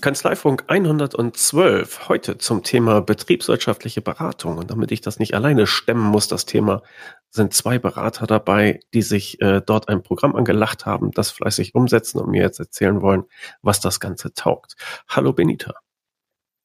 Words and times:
Kanzleifunk 0.00 0.64
112, 0.68 2.08
heute 2.08 2.38
zum 2.38 2.62
Thema 2.62 3.00
betriebswirtschaftliche 3.02 4.00
Beratung. 4.00 4.58
Und 4.58 4.70
damit 4.70 4.92
ich 4.92 5.00
das 5.00 5.18
nicht 5.18 5.34
alleine 5.34 5.66
stemmen 5.66 6.04
muss, 6.04 6.28
das 6.28 6.46
Thema, 6.46 6.82
sind 7.30 7.54
zwei 7.54 7.78
Berater 7.78 8.26
dabei, 8.26 8.80
die 8.94 9.02
sich 9.02 9.40
äh, 9.40 9.60
dort 9.64 9.88
ein 9.88 10.02
Programm 10.02 10.34
angelacht 10.34 10.86
haben, 10.86 11.10
das 11.10 11.30
fleißig 11.30 11.74
umsetzen 11.74 12.18
und 12.18 12.30
mir 12.30 12.42
jetzt 12.42 12.58
erzählen 12.58 13.02
wollen, 13.02 13.24
was 13.62 13.80
das 13.80 14.00
Ganze 14.00 14.34
taugt. 14.34 14.74
Hallo 15.08 15.32
Benita. 15.32 15.74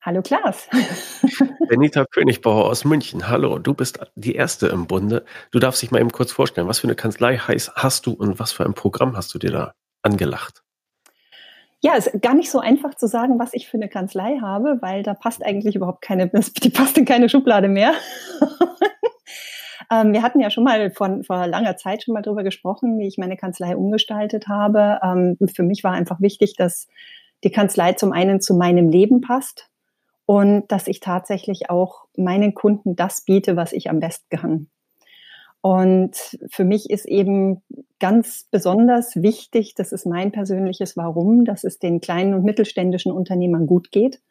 Hallo 0.02 0.21
Klaas. 0.21 0.67
Benita 1.68 2.05
Königbauer 2.05 2.65
aus 2.65 2.86
München. 2.86 3.27
Hallo, 3.27 3.60
du 3.60 3.74
bist 3.74 3.99
die 4.15 4.36
Erste 4.36 4.68
im 4.68 4.88
Bunde. 4.88 5.25
Du 5.52 5.60
darfst 5.60 5.82
dich 5.82 5.91
mal 5.91 5.99
eben 5.99 6.11
kurz 6.11 6.32
vorstellen, 6.32 6.68
was 6.68 6.79
für 6.79 6.88
eine 6.88 6.96
Kanzlei 6.96 7.38
hast 7.38 8.05
du 8.05 8.11
und 8.11 8.39
was 8.39 8.52
für 8.52 8.65
ein 8.65 8.74
Programm 8.74 9.18
hast 9.18 9.33
du 9.33 9.39
dir 9.39 9.52
da 9.52 9.74
angelacht? 10.04 10.64
Ja, 11.82 11.93
es 11.97 12.07
ist 12.07 12.21
gar 12.21 12.34
nicht 12.34 12.50
so 12.50 12.60
einfach 12.60 12.96
zu 12.96 13.07
sagen, 13.07 13.38
was 13.38 13.54
ich 13.54 13.68
für 13.68 13.78
eine 13.78 13.89
Kanzlei 13.89 14.39
habe, 14.42 14.79
weil 14.82 15.04
da 15.04 15.14
passt 15.14 15.46
eigentlich 15.46 15.75
überhaupt 15.75 16.02
keine, 16.02 16.28
die 16.64 16.70
passt 16.70 16.97
in 16.97 17.06
keine 17.06 17.29
Schublade 17.29 17.68
mehr. 17.68 17.93
ähm, 19.92 20.14
wir 20.14 20.24
hatten 20.24 20.39
ja 20.39 20.50
schon 20.50 20.64
mal 20.64 20.92
von, 20.92 21.24
vor 21.24 21.47
langer 21.47 21.78
Zeit 21.78 22.04
schon 22.04 22.14
mal 22.14 22.21
drüber 22.21 22.43
gesprochen, 22.43 22.97
wie 22.97 23.07
ich 23.07 23.18
meine 23.18 23.38
Kanzlei 23.38 23.75
umgestaltet 23.75 24.47
habe. 24.47 25.00
Ähm, 25.04 25.38
für 25.54 25.64
mich 25.64 25.83
war 25.83 25.92
einfach 25.92 26.21
wichtig, 26.21 26.56
dass 26.56 26.88
die 27.43 27.52
Kanzlei 27.52 27.94
zum 27.94 28.11
einen 28.11 28.42
zu 28.42 28.55
meinem 28.55 28.89
Leben 28.89 29.21
passt 29.21 29.69
und 30.25 30.71
dass 30.71 30.88
ich 30.88 31.00
tatsächlich 31.00 31.69
auch 31.69 32.05
meinen 32.17 32.55
Kunden 32.55 32.95
das 32.95 33.22
biete, 33.25 33.55
was 33.55 33.73
ich 33.73 33.89
am 33.89 33.99
besten 33.99 34.38
kann. 34.38 34.69
Und 35.66 36.38
für 36.52 36.63
mich 36.63 36.91
ist 36.91 37.05
eben 37.05 37.63
ganz 37.99 38.47
besonders 38.52 39.16
wichtig, 39.16 39.73
das 39.73 39.94
ist 39.94 40.05
mein 40.05 40.31
persönliches 40.31 40.95
Warum, 40.95 41.44
dass 41.44 41.63
es 41.63 41.80
den 41.80 42.02
kleinen 42.02 42.35
und 42.35 42.44
mittelständischen 42.44 43.11
Unternehmern 43.11 43.66
gut 43.66 43.89
geht, 43.89 44.21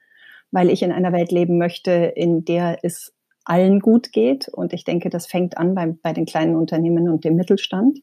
weil 0.52 0.70
ich 0.70 0.84
in 0.84 0.92
einer 0.92 1.12
Welt 1.12 1.32
leben 1.32 1.58
möchte, 1.58 1.90
in 1.90 2.44
der 2.44 2.78
es 2.84 3.12
allen 3.44 3.80
gut 3.80 4.12
geht. 4.12 4.46
Und 4.46 4.72
ich 4.72 4.84
denke, 4.84 5.10
das 5.10 5.27
fängt 5.27 5.58
an 5.58 5.74
bei, 5.74 5.96
bei 6.00 6.12
den 6.12 6.24
kleinen 6.24 6.55
Unternehmen 6.55 7.08
und 7.08 7.24
dem 7.24 7.34
Mittelstand. 7.34 7.98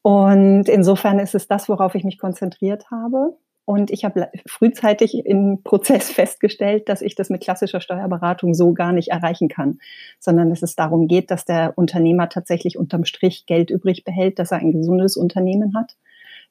Und 0.00 0.66
insofern 0.66 1.18
ist 1.18 1.34
es 1.34 1.46
das, 1.46 1.68
worauf 1.68 1.94
ich 1.94 2.04
mich 2.04 2.18
konzentriert 2.18 2.90
habe. 2.90 3.36
Und 3.70 3.92
ich 3.92 4.04
habe 4.04 4.28
frühzeitig 4.46 5.24
im 5.24 5.62
Prozess 5.62 6.10
festgestellt, 6.10 6.88
dass 6.88 7.02
ich 7.02 7.14
das 7.14 7.30
mit 7.30 7.40
klassischer 7.40 7.80
Steuerberatung 7.80 8.52
so 8.52 8.72
gar 8.72 8.90
nicht 8.90 9.12
erreichen 9.12 9.48
kann, 9.48 9.78
sondern 10.18 10.50
dass 10.50 10.62
es 10.62 10.74
darum 10.74 11.06
geht, 11.06 11.30
dass 11.30 11.44
der 11.44 11.78
Unternehmer 11.78 12.28
tatsächlich 12.28 12.76
unterm 12.76 13.04
Strich 13.04 13.46
Geld 13.46 13.70
übrig 13.70 14.02
behält, 14.02 14.40
dass 14.40 14.50
er 14.50 14.58
ein 14.58 14.72
gesundes 14.72 15.16
Unternehmen 15.16 15.76
hat, 15.76 15.94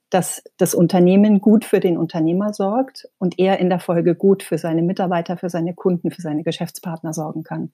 dass 0.09 0.45
das 0.55 0.73
Unternehmen 0.73 1.41
gut 1.41 1.65
für 1.65 1.81
den 1.81 1.97
Unternehmer 1.97 2.53
sorgt 2.53 3.09
und 3.17 3.37
er 3.37 3.59
in 3.59 3.69
der 3.69 3.81
Folge 3.81 4.15
gut 4.15 4.41
für 4.41 4.57
seine 4.57 4.81
Mitarbeiter, 4.81 5.35
für 5.35 5.49
seine 5.49 5.73
Kunden, 5.73 6.11
für 6.11 6.21
seine 6.21 6.43
Geschäftspartner 6.43 7.13
sorgen 7.13 7.43
kann. 7.43 7.73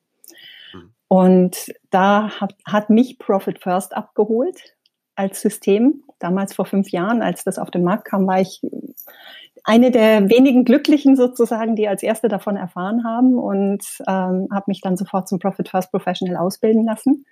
Mhm. 0.73 0.89
Und 1.07 1.71
da 1.91 2.31
hat, 2.41 2.55
hat 2.65 2.89
mich 2.89 3.19
Profit 3.19 3.59
First 3.59 3.95
abgeholt 3.95 4.74
als 5.15 5.41
System. 5.41 6.03
Damals 6.19 6.53
vor 6.53 6.65
fünf 6.65 6.89
Jahren, 6.89 7.21
als 7.21 7.43
das 7.43 7.59
auf 7.59 7.71
den 7.71 7.83
Markt 7.83 8.05
kam, 8.05 8.27
war 8.27 8.39
ich 8.39 8.61
eine 9.63 9.89
der 9.89 10.29
wenigen 10.29 10.63
Glücklichen 10.63 11.15
sozusagen, 11.15 11.75
die 11.75 11.87
als 11.87 12.03
erste 12.03 12.27
davon 12.27 12.55
erfahren 12.55 13.03
haben 13.03 13.37
und 13.37 13.83
ähm, 14.07 14.47
habe 14.51 14.65
mich 14.67 14.81
dann 14.81 14.95
sofort 14.95 15.27
zum 15.27 15.39
Profit 15.39 15.69
First 15.69 15.91
Professional 15.91 16.37
ausbilden 16.37 16.85
lassen. 16.85 17.25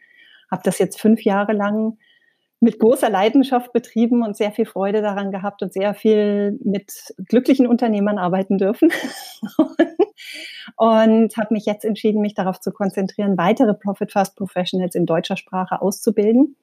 Habe 0.50 0.64
das 0.66 0.80
jetzt 0.80 1.00
fünf 1.00 1.24
Jahre 1.24 1.54
lang 1.54 1.98
mit 2.60 2.80
großer 2.80 3.10
Leidenschaft 3.10 3.74
betrieben 3.74 4.24
und 4.24 4.38
sehr 4.38 4.52
viel 4.52 4.66
Freude 4.66 5.02
daran 5.02 5.32
gehabt 5.32 5.62
und 5.62 5.74
sehr 5.74 5.94
viel 5.94 6.58
mit 6.64 7.14
glücklichen 7.28 7.68
Unternehmern 7.68 8.18
arbeiten 8.18 8.58
dürfen. 8.58 8.90
und 10.78 11.38
habe 11.38 11.54
mich 11.54 11.66
jetzt 11.66 11.84
entschieden, 11.84 12.22
mich 12.22 12.34
darauf 12.34 12.60
zu 12.62 12.72
konzentrieren, 12.72 13.38
weitere 13.38 13.74
Profit 13.74 14.12
First 14.12 14.38
Professionals 14.38 14.96
in 14.96 15.06
deutscher 15.06 15.38
Sprache 15.38 15.82
auszubilden, 15.82 16.56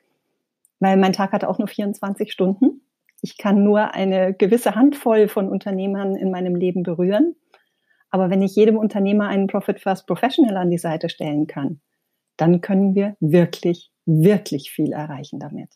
weil 0.80 0.96
mein 0.96 1.12
Tag 1.12 1.32
hat 1.32 1.44
auch 1.44 1.58
nur 1.58 1.68
24 1.68 2.32
Stunden 2.32 2.82
ich 3.22 3.36
kann 3.36 3.62
nur 3.62 3.94
eine 3.94 4.34
gewisse 4.34 4.74
Handvoll 4.74 5.28
von 5.28 5.48
Unternehmern 5.48 6.16
in 6.16 6.30
meinem 6.30 6.54
Leben 6.54 6.82
berühren. 6.82 7.36
Aber 8.10 8.30
wenn 8.30 8.42
ich 8.42 8.56
jedem 8.56 8.76
Unternehmer 8.76 9.28
einen 9.28 9.46
Profit 9.46 9.80
First 9.80 10.06
Professional 10.06 10.56
an 10.56 10.70
die 10.70 10.78
Seite 10.78 11.08
stellen 11.08 11.46
kann, 11.46 11.80
dann 12.36 12.60
können 12.60 12.94
wir 12.94 13.16
wirklich, 13.20 13.90
wirklich 14.06 14.70
viel 14.70 14.92
erreichen 14.92 15.38
damit. 15.38 15.68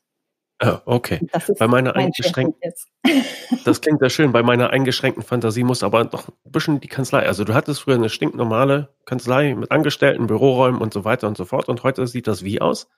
Ah, 0.61 0.81
okay. 0.87 1.21
Bei 1.59 1.69
meiner 1.69 1.95
eingeschränkten, 1.95 2.73
das 3.65 3.81
klingt 3.81 4.01
ja 4.01 4.09
schön. 4.09 4.33
Bei 4.33 4.43
meiner 4.43 4.71
eingeschränkten 4.71 5.23
Fantasie 5.23 5.65
muss 5.65 5.83
aber 5.83 6.05
noch 6.05 6.29
ein 6.29 6.53
bisschen 6.53 6.81
die 6.81 6.89
Kanzlei. 6.89 7.27
Also 7.27 7.45
du 7.45 7.55
hattest 7.55 7.83
früher 7.83 7.97
eine 7.97 8.09
stinknormale 8.09 8.89
Kanzlei 9.05 9.55
mit 9.55 9.71
Angestellten, 9.71 10.27
Büroräumen 10.27 10.81
und 10.81 10.95
so 10.95 11.05
weiter 11.05 11.29
und 11.29 11.37
so 11.37 11.45
fort. 11.45 11.69
Und 11.69 11.83
heute 11.83 12.07
sieht 12.07 12.27
das 12.27 12.45
wie 12.45 12.61
aus? 12.61 12.89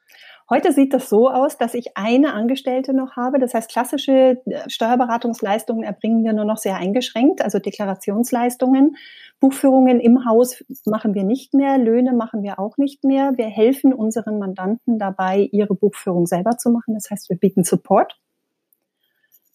Heute 0.48 0.72
sieht 0.72 0.94
das 0.94 1.08
so 1.08 1.28
aus, 1.28 1.58
dass 1.58 1.74
ich 1.74 1.96
eine 1.96 2.32
Angestellte 2.32 2.94
noch 2.94 3.16
habe. 3.16 3.40
Das 3.40 3.52
heißt, 3.52 3.68
klassische 3.68 4.40
äh, 4.46 4.70
Steuerberatungsleistungen 4.70 5.82
erbringen 5.82 6.22
wir 6.22 6.32
nur 6.32 6.44
noch 6.44 6.58
sehr 6.58 6.76
eingeschränkt, 6.76 7.42
also 7.42 7.58
Deklarationsleistungen. 7.58 8.96
Buchführungen 9.40 9.98
im 9.98 10.24
Haus 10.24 10.64
machen 10.84 11.14
wir 11.14 11.24
nicht 11.24 11.52
mehr, 11.52 11.78
Löhne 11.78 12.12
machen 12.12 12.44
wir 12.44 12.60
auch 12.60 12.76
nicht 12.78 13.02
mehr. 13.02 13.32
Wir 13.36 13.46
helfen 13.46 13.92
unseren 13.92 14.38
Mandanten 14.38 15.00
dabei, 15.00 15.48
ihre 15.50 15.74
Buchführung 15.74 16.26
selber 16.26 16.56
zu 16.58 16.70
machen. 16.70 16.94
Das 16.94 17.10
heißt, 17.10 17.28
wir 17.28 17.36
bieten 17.36 17.64
Support. 17.64 18.16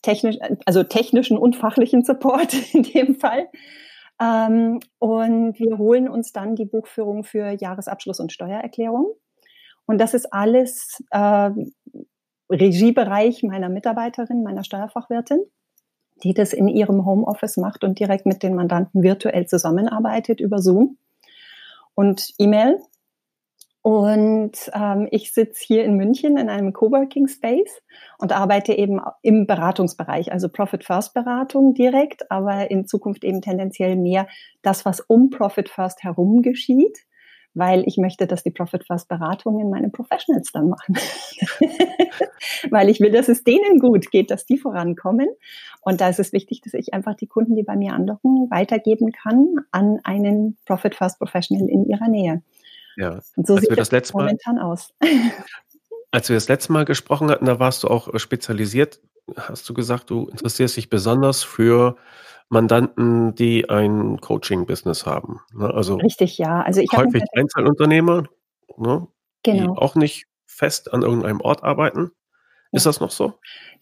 Technisch, 0.01 0.37
also 0.65 0.83
technischen 0.83 1.37
und 1.37 1.55
fachlichen 1.55 2.03
Support 2.03 2.53
in 2.73 2.83
dem 2.83 3.15
Fall. 3.15 3.47
Ähm, 4.21 4.81
und 4.99 5.57
wir 5.57 5.77
holen 5.77 6.09
uns 6.09 6.33
dann 6.33 6.55
die 6.55 6.65
Buchführung 6.65 7.23
für 7.23 7.51
Jahresabschluss 7.51 8.19
und 8.19 8.33
Steuererklärung. 8.33 9.15
Und 9.85 9.99
das 9.99 10.13
ist 10.13 10.31
alles 10.31 11.03
äh, 11.11 11.51
Regiebereich 12.49 13.43
meiner 13.43 13.69
Mitarbeiterin, 13.69 14.43
meiner 14.43 14.63
Steuerfachwirtin, 14.63 15.43
die 16.23 16.33
das 16.33 16.53
in 16.53 16.67
ihrem 16.67 17.05
Homeoffice 17.05 17.57
macht 17.57 17.83
und 17.83 17.99
direkt 17.99 18.25
mit 18.25 18.43
den 18.43 18.55
Mandanten 18.55 19.03
virtuell 19.03 19.47
zusammenarbeitet 19.47 20.39
über 20.39 20.59
Zoom 20.59 20.97
und 21.95 22.33
E-Mail. 22.37 22.79
Und 23.83 24.51
ähm, 24.75 25.07
ich 25.09 25.33
sitze 25.33 25.63
hier 25.65 25.83
in 25.83 25.95
München 25.95 26.37
in 26.37 26.49
einem 26.49 26.71
Coworking 26.71 27.27
Space 27.27 27.81
und 28.19 28.31
arbeite 28.31 28.73
eben 28.73 29.01
im 29.23 29.47
Beratungsbereich, 29.47 30.31
also 30.31 30.49
Profit 30.49 30.83
First 30.83 31.15
Beratung 31.15 31.73
direkt, 31.73 32.29
aber 32.29 32.69
in 32.69 32.85
Zukunft 32.85 33.23
eben 33.23 33.41
tendenziell 33.41 33.95
mehr 33.95 34.27
das, 34.61 34.85
was 34.85 34.99
um 34.99 35.31
Profit 35.31 35.67
First 35.67 36.03
herum 36.03 36.43
geschieht 36.43 36.99
weil 37.53 37.83
ich 37.85 37.97
möchte, 37.97 38.27
dass 38.27 38.43
die 38.43 38.51
Profit 38.51 38.85
First 38.85 39.07
Beratungen 39.07 39.69
meine 39.69 39.89
Professionals 39.89 40.51
dann 40.51 40.69
machen. 40.69 40.95
weil 42.69 42.89
ich 42.89 42.99
will, 42.99 43.11
dass 43.11 43.29
es 43.29 43.43
denen 43.43 43.79
gut 43.79 44.11
geht, 44.11 44.31
dass 44.31 44.45
die 44.45 44.57
vorankommen. 44.57 45.27
Und 45.81 46.01
da 46.01 46.09
ist 46.09 46.19
es 46.19 46.33
wichtig, 46.33 46.61
dass 46.61 46.73
ich 46.73 46.93
einfach 46.93 47.15
die 47.15 47.27
Kunden, 47.27 47.55
die 47.55 47.63
bei 47.63 47.75
mir 47.75 47.93
andocken, 47.93 48.49
weitergeben 48.49 49.11
kann 49.11 49.47
an 49.71 49.99
einen 50.03 50.57
Profit 50.65 50.95
First 50.95 51.19
Professional 51.19 51.67
in 51.69 51.85
ihrer 51.85 52.07
Nähe. 52.07 52.41
Ja, 52.97 53.19
und 53.35 53.47
so 53.47 53.57
sieht 53.57 53.77
das 53.77 53.91
letzte 53.91 54.17
momentan 54.17 54.55
Mal, 54.55 54.63
aus. 54.63 54.93
als 56.11 56.29
wir 56.29 56.35
das 56.35 56.47
letzte 56.49 56.73
Mal 56.73 56.85
gesprochen 56.85 57.29
hatten, 57.31 57.45
da 57.45 57.59
warst 57.59 57.83
du 57.83 57.87
auch 57.87 58.17
spezialisiert, 58.19 58.99
hast 59.35 59.67
du 59.69 59.73
gesagt, 59.73 60.09
du 60.09 60.27
interessierst 60.27 60.77
dich 60.77 60.89
besonders 60.89 61.43
für 61.43 61.95
Mandanten, 62.51 63.33
die 63.33 63.69
ein 63.69 64.19
Coaching-Business 64.19 65.05
haben. 65.05 65.39
Ne? 65.53 65.73
Also 65.73 65.95
Richtig, 65.95 66.37
ja. 66.37 66.61
Also 66.61 66.81
ich 66.81 66.91
häufig 66.91 67.23
Einzelunternehmer, 67.33 68.25
ne? 68.77 69.07
genau. 69.41 69.73
die 69.73 69.79
auch 69.79 69.95
nicht 69.95 70.25
fest 70.45 70.93
an 70.93 71.01
irgendeinem 71.01 71.39
Ort 71.39 71.63
arbeiten. 71.63 72.11
Ist 72.73 72.85
das 72.85 72.99
noch 72.99 73.11
so? 73.11 73.33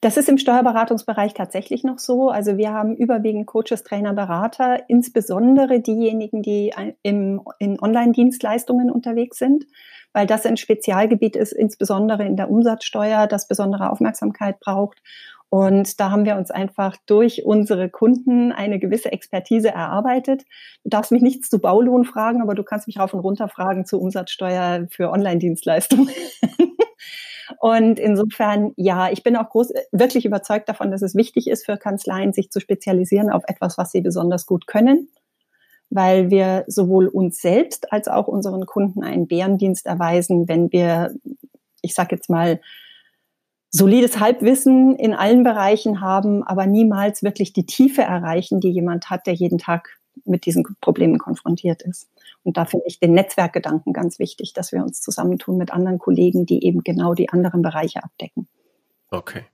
Das 0.02 0.18
ist 0.18 0.30
im 0.30 0.38
Steuerberatungsbereich 0.38 1.34
tatsächlich 1.34 1.84
noch 1.84 2.00
so. 2.00 2.30
Also 2.30 2.58
wir 2.58 2.72
haben 2.72 2.96
überwiegend 2.96 3.48
Coaches, 3.48 3.84
Trainer, 3.84 4.14
Berater, 4.14 4.88
insbesondere 4.88 5.80
diejenigen, 5.80 6.42
die 6.44 6.74
im, 7.02 7.42
in 7.58 7.80
Online-Dienstleistungen 7.80 8.92
unterwegs 8.92 9.38
sind, 9.38 9.66
weil 10.14 10.26
das 10.28 10.46
ein 10.46 10.58
Spezialgebiet 10.58 11.36
ist, 11.36 11.54
insbesondere 11.54 12.26
in 12.26 12.36
der 12.36 12.50
Umsatzsteuer, 12.50 13.28
das 13.28 13.48
besondere 13.48 13.92
Aufmerksamkeit 13.92 14.60
braucht. 14.60 15.02
Und 15.50 16.00
da 16.00 16.12
haben 16.12 16.26
wir 16.26 16.36
uns 16.38 16.52
einfach 16.52 16.96
durch 17.08 17.44
unsere 17.44 17.90
Kunden 17.90 18.52
eine 18.52 18.78
gewisse 18.78 19.12
Expertise 19.12 19.70
erarbeitet. 19.70 20.44
Du 20.84 20.90
darfst 20.92 21.12
mich 21.12 21.24
nichts 21.24 21.50
zu 21.50 21.60
Baulohn 21.60 22.06
fragen, 22.06 22.42
aber 22.42 22.54
du 22.54 22.64
kannst 22.64 22.86
mich 22.86 23.00
rauf 23.00 23.14
und 23.16 23.22
runter 23.22 23.50
fragen 23.50 23.86
zu 23.86 24.00
Umsatzsteuer 24.00 24.88
für 24.92 25.10
Online-Dienstleistungen. 25.10 26.10
und 27.60 27.98
insofern, 27.98 28.74
ja, 28.76 29.12
ich 29.12 29.24
bin 29.24 29.36
auch 29.36 29.50
groß, 29.50 29.74
wirklich 29.92 30.26
überzeugt 30.26 30.70
davon, 30.70 30.92
dass 30.92 31.02
es 31.02 31.16
wichtig 31.16 31.48
ist 31.48 31.66
für 31.66 31.78
Kanzleien, 31.78 32.32
sich 32.32 32.52
zu 32.52 32.60
spezialisieren 32.60 33.32
auf 33.32 33.44
etwas, 33.48 33.80
was 33.80 33.92
sie 33.92 34.02
besonders 34.02 34.46
gut 34.46 34.68
können, 34.68 35.10
weil 35.90 36.30
wir 36.30 36.64
sowohl 36.68 37.08
uns 37.08 37.42
selbst 37.42 37.92
als 37.92 38.08
auch 38.08 38.28
unseren 38.28 38.68
Kunden 38.68 39.04
einen 39.04 39.28
Bärendienst 39.28 39.88
erweisen, 39.88 40.48
wenn 40.48 40.72
wir, 40.72 41.16
ich 41.82 41.96
sage 41.96 42.16
jetzt 42.16 42.30
mal, 42.30 42.60
solides 43.72 44.20
Halbwissen 44.20 44.96
in 44.96 45.14
allen 45.14 45.44
Bereichen 45.44 46.02
haben, 46.02 46.44
aber 46.44 46.66
niemals 46.66 47.24
wirklich 47.24 47.54
die 47.54 47.66
Tiefe 47.66 48.02
erreichen, 48.02 48.60
die 48.60 48.72
jemand 48.72 49.10
hat, 49.10 49.28
der 49.28 49.34
jeden 49.34 49.58
Tag 49.58 50.00
mit 50.26 50.46
diesen 50.46 50.66
Problemen 50.82 51.18
konfrontiert 51.18 51.82
ist. 51.84 52.10
Und 52.44 52.58
da 52.58 52.66
finde 52.66 52.86
ich 52.88 53.00
den 53.00 53.14
Netzwerkgedanken 53.14 53.94
ganz 53.94 54.20
wichtig, 54.20 54.54
dass 54.54 54.72
wir 54.72 54.84
uns 54.84 55.02
zusammentun 55.02 55.58
mit 55.58 55.72
anderen 55.72 56.00
Kollegen, 56.00 56.46
die 56.46 56.66
eben 56.66 56.84
genau 56.84 57.14
die 57.14 57.30
anderen 57.30 57.62
Bereiche 57.62 58.04
abdecken. 58.04 58.48
Okay. 59.12 59.46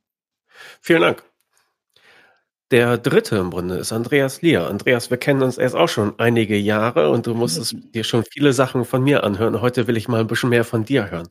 Vielen 0.81 1.01
Dank. 1.01 1.23
Der 2.71 2.97
dritte 2.97 3.35
im 3.37 3.51
Grunde 3.51 3.75
ist 3.75 3.93
Andreas 3.93 4.41
Lier. 4.41 4.67
Andreas, 4.67 5.11
wir 5.11 5.17
kennen 5.17 5.43
uns 5.43 5.59
erst 5.59 5.75
auch 5.75 5.87
schon 5.87 6.15
einige 6.17 6.57
Jahre 6.57 7.11
und 7.11 7.27
du 7.27 7.35
musstest 7.35 7.75
dir 7.93 8.03
schon 8.03 8.23
viele 8.23 8.53
Sachen 8.53 8.85
von 8.85 9.03
mir 9.03 9.23
anhören. 9.23 9.61
Heute 9.61 9.85
will 9.85 9.97
ich 9.97 10.07
mal 10.07 10.19
ein 10.19 10.27
bisschen 10.27 10.49
mehr 10.49 10.63
von 10.63 10.83
dir 10.83 11.11
hören. 11.11 11.27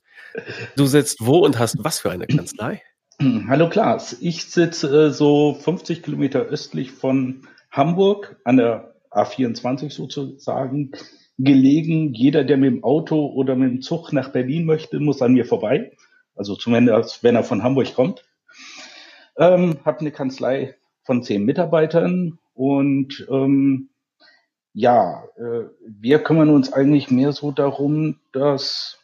Du 0.76 0.86
sitzt 0.86 1.26
wo 1.26 1.38
und 1.38 1.58
hast 1.58 1.82
was 1.82 1.98
für 1.98 2.12
eine 2.12 2.28
Kanzlei? 2.28 2.82
Hallo 3.48 3.68
Klaas, 3.68 4.16
ich 4.20 4.44
sitze 4.44 5.06
äh, 5.06 5.10
so 5.10 5.54
50 5.54 6.04
Kilometer 6.04 6.40
östlich 6.40 6.92
von 6.92 7.48
Hamburg 7.72 8.36
an 8.44 8.56
der 8.56 8.94
A24 9.10 9.90
sozusagen 9.90 10.92
gelegen. 11.38 12.14
Jeder, 12.14 12.44
der 12.44 12.58
mit 12.58 12.70
dem 12.70 12.84
Auto 12.84 13.26
oder 13.26 13.56
mit 13.56 13.70
dem 13.70 13.82
Zug 13.82 14.12
nach 14.12 14.30
Berlin 14.30 14.66
möchte, 14.66 15.00
muss 15.00 15.20
an 15.20 15.32
mir 15.32 15.46
vorbei. 15.46 15.92
Also 16.36 16.54
zumindest, 16.54 17.24
wenn 17.24 17.34
er 17.34 17.42
von 17.42 17.64
Hamburg 17.64 17.92
kommt. 17.94 18.24
Ähm, 19.36 19.78
habe 19.84 19.98
eine 19.98 20.12
Kanzlei 20.12 20.76
von 21.04 21.22
zehn 21.22 21.44
Mitarbeitern 21.44 22.38
und 22.54 23.26
ähm, 23.30 23.90
ja, 24.72 25.24
äh, 25.36 25.64
wir 25.86 26.18
kümmern 26.20 26.50
uns 26.50 26.72
eigentlich 26.72 27.10
mehr 27.10 27.32
so 27.32 27.52
darum, 27.52 28.16
dass 28.32 28.98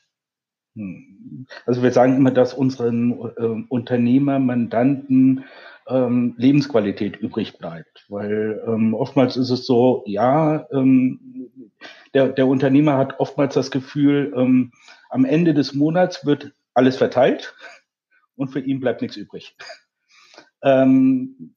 hm, 0.75 1.47
also 1.67 1.83
wir 1.83 1.93
sagen 1.93 2.17
immer, 2.17 2.31
dass 2.31 2.55
unseren 2.55 3.13
äh, 3.13 3.65
Unternehmer, 3.69 4.39
Mandanten 4.39 5.45
ähm, 5.89 6.35
Lebensqualität 6.37 7.17
übrig 7.17 7.59
bleibt. 7.59 8.07
Weil 8.09 8.63
ähm, 8.67 8.95
oftmals 8.95 9.37
ist 9.37 9.51
es 9.51 9.67
so, 9.67 10.05
ja, 10.07 10.67
ähm, 10.73 11.51
der, 12.15 12.29
der 12.29 12.47
Unternehmer 12.47 12.97
hat 12.97 13.19
oftmals 13.19 13.55
das 13.55 13.71
Gefühl, 13.71 14.33
ähm, 14.37 14.73
am 15.09 15.25
Ende 15.25 15.55
des 15.55 15.75
Monats 15.75 16.25
wird 16.25 16.53
alles 16.75 16.97
verteilt 16.97 17.55
und 18.37 18.49
für 18.49 18.61
ihn 18.61 18.81
bleibt 18.81 19.03
nichts 19.03 19.17
übrig. 19.17 19.57
Ähm, 20.63 21.55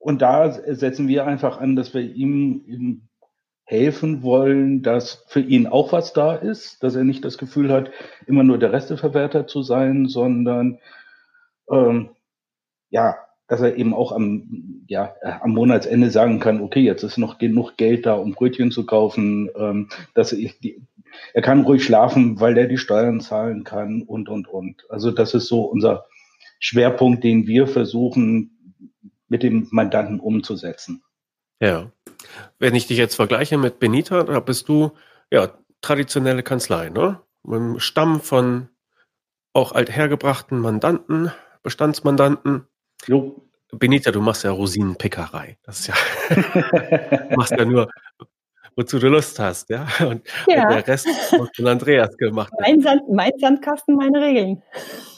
und 0.00 0.22
da 0.22 0.50
setzen 0.50 1.08
wir 1.08 1.26
einfach 1.26 1.60
an, 1.60 1.76
dass 1.76 1.92
wir 1.94 2.00
ihm, 2.00 2.64
ihm 2.66 3.02
helfen 3.64 4.22
wollen, 4.22 4.82
dass 4.82 5.24
für 5.28 5.40
ihn 5.40 5.66
auch 5.68 5.92
was 5.92 6.12
da 6.12 6.34
ist, 6.34 6.82
dass 6.82 6.96
er 6.96 7.04
nicht 7.04 7.24
das 7.24 7.38
Gefühl 7.38 7.70
hat, 7.70 7.92
immer 8.26 8.42
nur 8.42 8.58
der 8.58 8.72
Resteverwerter 8.72 9.46
zu 9.46 9.62
sein, 9.62 10.08
sondern 10.08 10.78
ähm, 11.70 12.10
ja, 12.88 13.16
dass 13.46 13.60
er 13.60 13.76
eben 13.76 13.92
auch 13.94 14.12
am, 14.12 14.84
ja, 14.88 15.14
am 15.42 15.52
Monatsende 15.52 16.10
sagen 16.10 16.40
kann, 16.40 16.62
okay, 16.62 16.80
jetzt 16.80 17.02
ist 17.02 17.18
noch 17.18 17.38
genug 17.38 17.76
Geld 17.76 18.06
da, 18.06 18.14
um 18.14 18.32
Brötchen 18.32 18.70
zu 18.70 18.86
kaufen, 18.86 19.50
ähm, 19.54 19.88
dass 20.14 20.32
ich 20.32 20.58
die, 20.60 20.82
er 21.34 21.42
kann 21.42 21.62
ruhig 21.62 21.84
schlafen, 21.84 22.40
weil 22.40 22.56
er 22.56 22.68
die 22.68 22.78
Steuern 22.78 23.20
zahlen 23.20 23.64
kann 23.64 24.02
und, 24.02 24.28
und, 24.28 24.48
und. 24.48 24.86
Also 24.88 25.10
das 25.10 25.34
ist 25.34 25.46
so 25.46 25.62
unser 25.62 26.06
Schwerpunkt, 26.58 27.22
den 27.22 27.46
wir 27.46 27.66
versuchen, 27.66 28.56
mit 29.30 29.42
dem 29.42 29.68
Mandanten 29.70 30.20
umzusetzen. 30.20 31.02
Ja. 31.60 31.90
Wenn 32.58 32.74
ich 32.74 32.86
dich 32.86 32.98
jetzt 32.98 33.14
vergleiche 33.14 33.56
mit 33.56 33.78
Benita, 33.78 34.24
da 34.24 34.40
bist 34.40 34.68
du 34.68 34.92
ja 35.30 35.50
traditionelle 35.80 36.42
Kanzlei, 36.42 36.90
ne? 36.90 37.20
Mit 37.42 37.60
einem 37.60 37.80
Stamm 37.80 38.20
von 38.20 38.68
auch 39.54 39.72
althergebrachten 39.72 40.58
Mandanten, 40.60 41.32
Bestandsmandanten. 41.62 42.66
Jo. 43.06 43.46
Benita, 43.72 44.10
du 44.10 44.20
machst 44.20 44.42
ja 44.44 44.50
Rosinenpickerei. 44.50 45.56
Das 45.62 45.80
ist 45.80 45.86
ja, 45.86 45.94
du 47.30 47.36
machst 47.36 47.52
ja 47.52 47.64
nur, 47.64 47.88
wozu 48.76 48.98
du 48.98 49.08
Lust 49.08 49.38
hast, 49.38 49.70
ja. 49.70 49.86
Und, 50.00 50.22
ja. 50.46 50.64
und 50.64 50.74
der 50.74 50.86
Rest 50.86 51.06
wird 51.06 51.56
von 51.56 51.66
Andreas 51.66 52.16
gemacht. 52.16 52.52
Mein, 52.60 52.80
Sand, 52.80 53.02
mein 53.10 53.32
Sandkasten, 53.38 53.96
meine 53.96 54.20
Regeln. 54.20 54.62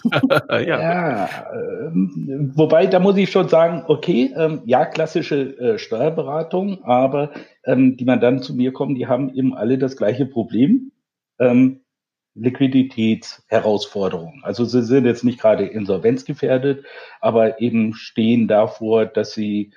ja. 0.50 0.60
ja 0.60 1.28
ähm, 1.54 2.52
wobei, 2.54 2.86
da 2.86 2.98
muss 2.98 3.16
ich 3.16 3.30
schon 3.30 3.48
sagen, 3.48 3.84
okay, 3.86 4.32
ähm, 4.36 4.62
ja, 4.64 4.84
klassische 4.84 5.56
äh, 5.58 5.78
Steuerberatung, 5.78 6.82
aber 6.84 7.32
ähm, 7.64 7.96
die 7.96 8.04
Mandanten 8.04 8.42
zu 8.42 8.54
mir 8.54 8.72
kommen, 8.72 8.94
die 8.94 9.06
haben 9.06 9.34
eben 9.34 9.54
alle 9.54 9.78
das 9.78 9.96
gleiche 9.96 10.26
Problem. 10.26 10.92
Ähm, 11.38 11.82
Liquiditätsherausforderungen. 12.34 14.42
Also 14.42 14.64
sie 14.64 14.82
sind 14.82 15.04
jetzt 15.04 15.24
nicht 15.24 15.40
gerade 15.40 15.66
insolvenzgefährdet, 15.66 16.84
aber 17.20 17.60
eben 17.60 17.94
stehen 17.94 18.48
davor, 18.48 19.06
dass 19.06 19.32
sie, 19.32 19.72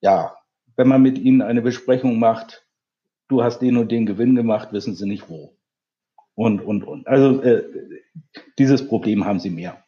ja, 0.00 0.36
wenn 0.76 0.88
man 0.88 1.02
mit 1.02 1.18
ihnen 1.18 1.42
eine 1.42 1.62
Besprechung 1.62 2.18
macht, 2.18 2.63
du 3.28 3.42
hast 3.42 3.60
den 3.60 3.76
und 3.76 3.90
den 3.90 4.06
Gewinn 4.06 4.34
gemacht, 4.34 4.72
wissen 4.72 4.94
sie 4.94 5.06
nicht 5.06 5.28
wo. 5.28 5.56
Und, 6.34 6.60
und, 6.60 6.84
und. 6.84 7.06
Also 7.06 7.42
äh, 7.42 7.62
dieses 8.58 8.86
Problem 8.86 9.24
haben 9.24 9.40
sie 9.40 9.50
mehr. 9.50 9.84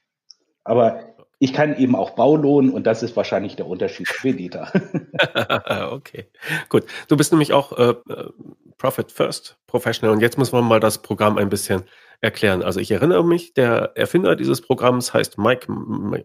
Aber 0.64 1.16
ich 1.38 1.52
kann 1.52 1.76
eben 1.76 1.94
auch 1.94 2.10
Baulohn 2.10 2.70
und 2.70 2.86
das 2.86 3.02
ist 3.02 3.16
wahrscheinlich 3.16 3.56
der 3.56 3.66
Unterschied 3.66 4.08
für 4.08 4.32
Dieter. 4.32 4.70
okay, 5.92 6.26
gut. 6.68 6.84
Du 7.08 7.16
bist 7.16 7.32
nämlich 7.32 7.52
auch 7.52 7.72
äh, 7.72 7.90
äh, 8.08 8.30
Profit 8.78 9.10
First 9.10 9.58
Professional 9.66 10.14
und 10.14 10.20
jetzt 10.20 10.38
muss 10.38 10.52
man 10.52 10.64
mal 10.64 10.80
das 10.80 11.02
Programm 11.02 11.38
ein 11.38 11.48
bisschen 11.48 11.84
erklären. 12.20 12.62
Also 12.62 12.80
ich 12.80 12.90
erinnere 12.90 13.24
mich, 13.24 13.54
der 13.54 13.92
Erfinder 13.96 14.36
dieses 14.36 14.60
Programms 14.60 15.12
heißt 15.12 15.38
Mike 15.38 15.70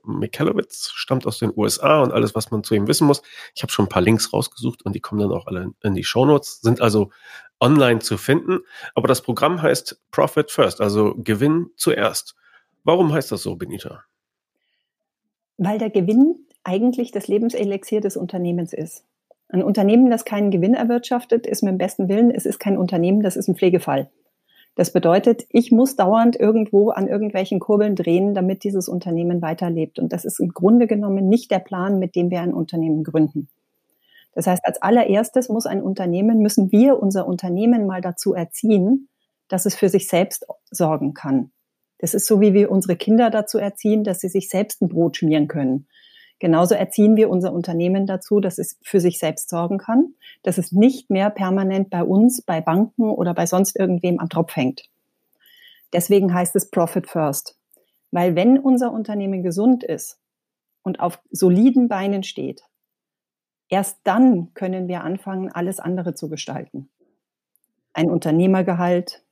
Michalowitz, 0.05 0.91
stammt 0.93 1.27
aus 1.27 1.39
den 1.39 1.51
USA 1.55 2.01
und 2.01 2.11
alles, 2.11 2.35
was 2.35 2.51
man 2.51 2.63
zu 2.63 2.75
ihm 2.75 2.87
wissen 2.87 3.07
muss. 3.07 3.21
Ich 3.55 3.63
habe 3.63 3.71
schon 3.71 3.85
ein 3.85 3.89
paar 3.89 4.01
Links 4.01 4.31
rausgesucht 4.31 4.83
und 4.83 4.93
die 4.93 5.01
kommen 5.01 5.21
dann 5.21 5.31
auch 5.31 5.47
alle 5.47 5.71
in 5.83 5.93
die 5.93 6.03
Shownotes, 6.03 6.61
sind 6.61 6.81
also 6.81 7.09
online 7.59 7.99
zu 7.99 8.17
finden. 8.17 8.59
Aber 8.95 9.07
das 9.07 9.21
Programm 9.21 9.61
heißt 9.61 10.01
Profit 10.11 10.51
First, 10.51 10.81
also 10.81 11.15
Gewinn 11.17 11.71
zuerst. 11.75 12.35
Warum 12.83 13.13
heißt 13.13 13.31
das 13.31 13.43
so, 13.43 13.55
Benita? 13.55 14.03
weil 15.63 15.77
der 15.77 15.91
Gewinn 15.91 16.47
eigentlich 16.63 17.11
das 17.11 17.27
Lebenselixier 17.27 18.01
des 18.01 18.17
Unternehmens 18.17 18.73
ist. 18.73 19.05
Ein 19.51 19.63
Unternehmen, 19.63 20.09
das 20.09 20.23
keinen 20.23 20.49
Gewinn 20.49 20.73
erwirtschaftet, 20.73 21.45
ist 21.45 21.61
mit 21.61 21.71
dem 21.71 21.77
besten 21.77 22.07
Willen, 22.07 22.31
es 22.31 22.45
ist 22.45 22.59
kein 22.59 22.77
Unternehmen, 22.77 23.21
das 23.21 23.35
ist 23.35 23.49
ein 23.49 23.55
Pflegefall. 23.55 24.09
Das 24.75 24.93
bedeutet, 24.93 25.45
ich 25.49 25.71
muss 25.71 25.97
dauernd 25.97 26.39
irgendwo 26.39 26.91
an 26.91 27.09
irgendwelchen 27.09 27.59
Kurbeln 27.59 27.97
drehen, 27.97 28.33
damit 28.33 28.63
dieses 28.63 28.87
Unternehmen 28.87 29.41
weiterlebt. 29.41 29.99
Und 29.99 30.13
das 30.13 30.23
ist 30.23 30.39
im 30.39 30.49
Grunde 30.53 30.87
genommen 30.87 31.27
nicht 31.27 31.51
der 31.51 31.59
Plan, 31.59 31.99
mit 31.99 32.15
dem 32.15 32.31
wir 32.31 32.39
ein 32.39 32.53
Unternehmen 32.53 33.03
gründen. 33.03 33.49
Das 34.33 34.47
heißt, 34.47 34.63
als 34.63 34.81
allererstes 34.81 35.49
muss 35.49 35.65
ein 35.65 35.83
Unternehmen, 35.83 36.39
müssen 36.39 36.71
wir 36.71 37.01
unser 37.01 37.27
Unternehmen 37.27 37.85
mal 37.85 37.99
dazu 37.99 38.33
erziehen, 38.33 39.09
dass 39.49 39.65
es 39.65 39.75
für 39.75 39.89
sich 39.89 40.07
selbst 40.07 40.45
sorgen 40.69 41.13
kann. 41.13 41.51
Das 41.97 42.13
ist 42.13 42.25
so, 42.25 42.39
wie 42.39 42.53
wir 42.53 42.71
unsere 42.71 42.95
Kinder 42.95 43.29
dazu 43.29 43.57
erziehen, 43.57 44.05
dass 44.05 44.21
sie 44.21 44.29
sich 44.29 44.47
selbst 44.47 44.81
ein 44.81 44.87
Brot 44.87 45.17
schmieren 45.17 45.49
können. 45.49 45.87
Genauso 46.41 46.73
erziehen 46.73 47.17
wir 47.17 47.29
unser 47.29 47.53
Unternehmen 47.53 48.07
dazu, 48.07 48.39
dass 48.39 48.57
es 48.57 48.79
für 48.81 48.99
sich 48.99 49.19
selbst 49.19 49.47
sorgen 49.51 49.77
kann, 49.77 50.15
dass 50.41 50.57
es 50.57 50.71
nicht 50.71 51.11
mehr 51.11 51.29
permanent 51.29 51.91
bei 51.91 52.03
uns, 52.03 52.41
bei 52.41 52.61
Banken 52.61 53.11
oder 53.11 53.35
bei 53.35 53.45
sonst 53.45 53.77
irgendwem 53.77 54.19
am 54.19 54.27
Tropf 54.27 54.55
hängt. 54.55 54.89
Deswegen 55.93 56.33
heißt 56.33 56.55
es 56.55 56.71
Profit 56.71 57.07
First. 57.07 57.59
Weil 58.09 58.35
wenn 58.35 58.57
unser 58.57 58.91
Unternehmen 58.91 59.43
gesund 59.43 59.83
ist 59.83 60.17
und 60.81 60.99
auf 60.99 61.19
soliden 61.29 61.87
Beinen 61.87 62.23
steht, 62.23 62.63
erst 63.69 63.99
dann 64.03 64.51
können 64.55 64.87
wir 64.87 65.03
anfangen, 65.03 65.51
alles 65.51 65.79
andere 65.79 66.15
zu 66.15 66.27
gestalten. 66.27 66.89
Ein 67.93 68.09
Unternehmergehalt, 68.09 69.23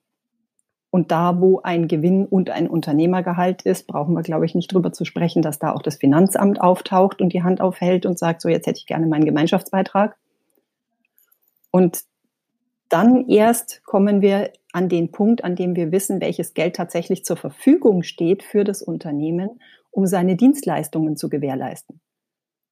und 0.91 1.11
da, 1.11 1.39
wo 1.39 1.61
ein 1.61 1.87
Gewinn 1.87 2.25
und 2.25 2.49
ein 2.49 2.67
Unternehmergehalt 2.67 3.61
ist, 3.61 3.85
brauchen 3.85 4.15
wir, 4.15 4.23
glaube 4.23 4.45
ich, 4.45 4.55
nicht 4.55 4.73
drüber 4.73 4.91
zu 4.91 5.05
sprechen, 5.05 5.41
dass 5.41 5.59
da 5.59 5.73
auch 5.73 5.83
das 5.83 5.97
Finanzamt 5.97 6.61
auftaucht 6.61 7.21
und 7.21 7.31
die 7.31 7.43
Hand 7.43 7.61
aufhält 7.61 8.05
und 8.05 8.17
sagt, 8.17 8.41
so 8.41 8.49
jetzt 8.49 8.65
hätte 8.65 8.79
ich 8.79 8.87
gerne 8.87 9.05
meinen 9.05 9.25
Gemeinschaftsbeitrag. 9.25 10.17
Und 11.69 12.03
dann 12.89 13.29
erst 13.29 13.83
kommen 13.83 14.21
wir 14.21 14.51
an 14.73 14.89
den 14.89 15.11
Punkt, 15.11 15.43
an 15.43 15.55
dem 15.55 15.75
wir 15.75 15.91
wissen, 15.91 16.21
welches 16.21 16.55
Geld 16.55 16.75
tatsächlich 16.75 17.23
zur 17.23 17.37
Verfügung 17.37 18.01
steht 18.01 18.41
für 18.41 18.63
das 18.63 18.81
Unternehmen, 18.81 19.61
um 19.91 20.07
seine 20.07 20.35
Dienstleistungen 20.35 21.15
zu 21.15 21.29
gewährleisten. 21.29 22.01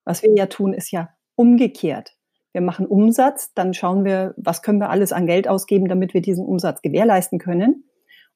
Was 0.06 0.24
wir 0.24 0.34
ja 0.36 0.48
tun, 0.48 0.74
ist 0.74 0.92
ja 0.92 1.10
umgekehrt. 1.36 2.16
Wir 2.52 2.62
machen 2.62 2.88
Umsatz, 2.88 3.54
dann 3.54 3.76
schauen 3.76 4.06
wir, 4.06 4.34
was 4.38 4.64
können 4.64 4.80
wir 4.80 4.90
alles 4.90 5.12
an 5.12 5.28
Geld 5.28 5.48
ausgeben, 5.48 5.88
damit 5.88 6.16
wir 6.16 6.22
diesen 6.22 6.46
Umsatz 6.46 6.82
gewährleisten 6.82 7.38
können. 7.38 7.87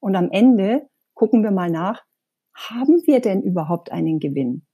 Und 0.01 0.15
am 0.15 0.29
Ende 0.31 0.87
gucken 1.13 1.43
wir 1.43 1.51
mal 1.51 1.69
nach, 1.69 2.03
haben 2.53 3.01
wir 3.05 3.21
denn 3.21 3.41
überhaupt 3.41 3.91
einen 3.91 4.19
Gewinn? 4.19 4.65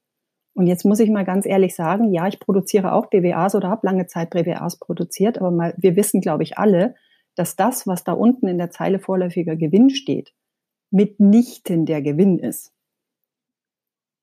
Und 0.56 0.66
jetzt 0.66 0.86
muss 0.86 1.00
ich 1.00 1.12
mal 1.12 1.26
ganz 1.26 1.46
ehrlich 1.46 1.76
sagen, 1.76 2.12
ja, 2.12 2.28
ich 2.28 2.40
produziere 2.40 2.94
auch 2.94 3.08
BWAs 3.12 3.54
oder 3.54 3.70
habe 3.70 3.86
lange 3.86 4.08
Zeit 4.08 4.32
BWAs 4.32 4.80
produziert, 4.80 5.38
aber 5.38 5.52
mal, 5.52 5.76
wir 5.78 5.96
wissen, 5.96 6.20
glaube 6.20 6.42
ich, 6.42 6.58
alle, 6.58 6.96
dass 7.36 7.56
das, 7.56 7.86
was 7.86 8.04
da 8.04 8.14
unten 8.14 8.48
in 8.48 8.58
der 8.58 8.72
Zeile 8.72 8.98
vorläufiger 8.98 9.56
Gewinn 9.56 9.92
steht, 9.92 10.34
mitnichten 10.90 11.86
der 11.86 12.02
Gewinn 12.02 12.40
ist. 12.40 12.74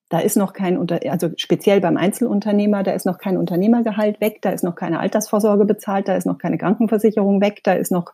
Da 0.09 0.19
ist 0.19 0.37
noch 0.37 0.53
kein, 0.53 0.77
Unter 0.77 1.01
also 1.11 1.31
speziell 1.37 1.81
beim 1.81 1.97
Einzelunternehmer, 1.97 2.83
da 2.83 2.93
ist 2.93 3.07
noch 3.07 3.19
kein 3.19 3.37
Unternehmergehalt 3.37 4.21
weg, 4.21 4.43
da 4.43 4.51
ist 4.51 4.65
noch 4.65 4.75
keine 4.75 5.01
Altersvorsorge 5.01 5.65
bezahlt, 5.65 6.09
da 6.09 6.17
ist 6.17 6.27
noch 6.27 6.39
keine 6.39 6.59
Krankenversicherung 6.59 7.41
weg, 7.41 7.61
da 7.63 7.75
ist 7.75 7.93
noch, 7.93 8.13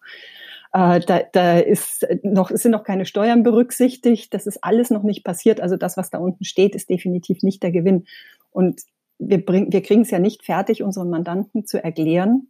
äh, 0.72 1.00
da, 1.00 1.20
da 1.32 1.58
ist 1.58 2.06
noch, 2.22 2.50
sind 2.50 2.72
noch 2.72 2.84
keine 2.84 3.04
Steuern 3.04 3.42
berücksichtigt. 3.42 4.32
Das 4.34 4.46
ist 4.46 4.62
alles 4.62 4.90
noch 4.90 5.02
nicht 5.02 5.24
passiert. 5.24 5.60
Also 5.60 5.76
das, 5.76 5.96
was 5.96 6.10
da 6.10 6.18
unten 6.18 6.44
steht, 6.44 6.74
ist 6.74 6.90
definitiv 6.90 7.42
nicht 7.42 7.62
der 7.62 7.72
Gewinn. 7.72 8.06
Und 8.50 8.82
wir, 9.18 9.38
wir 9.46 9.82
kriegen 9.82 10.02
es 10.02 10.10
ja 10.10 10.18
nicht 10.18 10.44
fertig, 10.44 10.82
unseren 10.82 11.10
Mandanten 11.10 11.66
zu 11.66 11.82
erklären, 11.82 12.48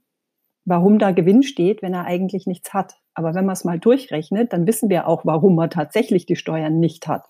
warum 0.65 0.99
da 0.99 1.11
Gewinn 1.13 1.43
steht, 1.43 1.83
wenn 1.83 1.95
er 1.95 2.05
eigentlich 2.05 2.47
nichts 2.47 2.75
hat. 2.75 2.95
Aber 3.15 3.35
wenn 3.35 3.47
man 3.47 3.55
es 3.55 3.65
mal 3.65 3.79
durchrechnet, 3.79 4.53
dann 4.53 4.67
wissen 4.67 4.91
wir 4.91 5.09
auch, 5.09 5.25
warum 5.25 5.59
er 5.59 5.71
tatsächlich 5.71 6.27
die 6.27 6.37
Steuern 6.37 6.79
nicht 6.79 7.09
hat. 7.09 7.27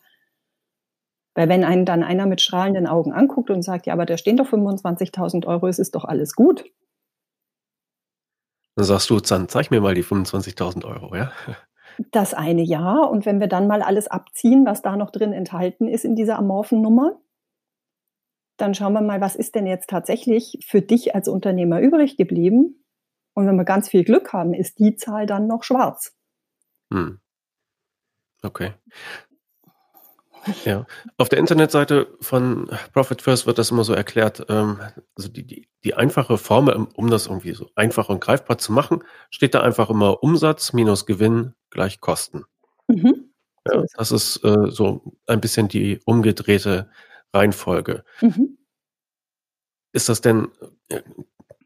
Weil 1.34 1.48
wenn 1.48 1.64
einen 1.64 1.84
dann 1.84 2.02
einer 2.02 2.26
mit 2.26 2.40
strahlenden 2.40 2.88
Augen 2.88 3.12
anguckt 3.12 3.50
und 3.50 3.62
sagt, 3.62 3.86
ja, 3.86 3.92
aber 3.92 4.06
da 4.06 4.18
stehen 4.18 4.36
doch 4.36 4.48
25.000 4.48 5.46
Euro, 5.46 5.68
es 5.68 5.78
ist 5.78 5.94
doch 5.94 6.04
alles 6.04 6.34
gut. 6.34 6.64
Dann 8.76 8.84
sagst 8.84 9.10
du, 9.10 9.20
dann 9.20 9.48
zeig 9.48 9.70
mir 9.70 9.80
mal 9.80 9.94
die 9.94 10.04
25.000 10.04 10.84
Euro, 10.84 11.14
ja? 11.16 11.32
Das 12.12 12.34
eine 12.34 12.62
Jahr. 12.62 13.10
Und 13.10 13.26
wenn 13.26 13.40
wir 13.40 13.46
dann 13.46 13.66
mal 13.66 13.82
alles 13.82 14.08
abziehen, 14.08 14.64
was 14.64 14.80
da 14.80 14.96
noch 14.96 15.10
drin 15.10 15.32
enthalten 15.32 15.88
ist 15.88 16.04
in 16.04 16.16
dieser 16.16 16.38
amorphen 16.38 16.80
Nummer, 16.80 17.20
dann 18.56 18.74
schauen 18.74 18.92
wir 18.92 19.00
mal, 19.00 19.20
was 19.20 19.36
ist 19.36 19.54
denn 19.54 19.66
jetzt 19.66 19.88
tatsächlich 19.88 20.58
für 20.66 20.82
dich 20.82 21.14
als 21.14 21.28
Unternehmer 21.28 21.80
übrig 21.80 22.16
geblieben? 22.16 22.84
Und 23.34 23.46
wenn 23.46 23.56
wir 23.56 23.64
ganz 23.64 23.88
viel 23.88 24.04
Glück 24.04 24.32
haben, 24.32 24.54
ist 24.54 24.78
die 24.78 24.96
Zahl 24.96 25.26
dann 25.26 25.46
noch 25.46 25.62
schwarz. 25.62 26.14
Hm. 26.92 27.20
Okay. 28.42 28.72
Ja, 30.64 30.86
auf 31.18 31.28
der 31.28 31.38
Internetseite 31.38 32.16
von 32.20 32.70
Profit 32.92 33.22
First 33.22 33.46
wird 33.46 33.58
das 33.58 33.70
immer 33.70 33.84
so 33.84 33.92
erklärt, 33.92 34.46
ähm, 34.48 34.80
also 35.16 35.28
die, 35.28 35.46
die, 35.46 35.68
die 35.84 35.94
einfache 35.94 36.38
Formel, 36.38 36.86
um 36.94 37.10
das 37.10 37.26
irgendwie 37.26 37.52
so 37.52 37.70
einfach 37.74 38.08
und 38.08 38.20
greifbar 38.20 38.58
zu 38.58 38.72
machen, 38.72 39.04
steht 39.30 39.54
da 39.54 39.60
einfach 39.60 39.90
immer 39.90 40.22
Umsatz 40.22 40.72
minus 40.72 41.06
Gewinn 41.06 41.54
gleich 41.70 42.00
Kosten. 42.00 42.44
Mhm. 42.88 43.32
Ja, 43.66 43.84
das 43.96 44.12
ist 44.12 44.42
äh, 44.44 44.70
so 44.70 45.02
ein 45.26 45.40
bisschen 45.40 45.68
die 45.68 46.00
umgedrehte 46.04 46.90
Reihenfolge. 47.34 48.04
Mhm. 48.20 48.58
Ist 49.92 50.08
das 50.08 50.20
denn, 50.20 50.48
äh, 50.88 51.02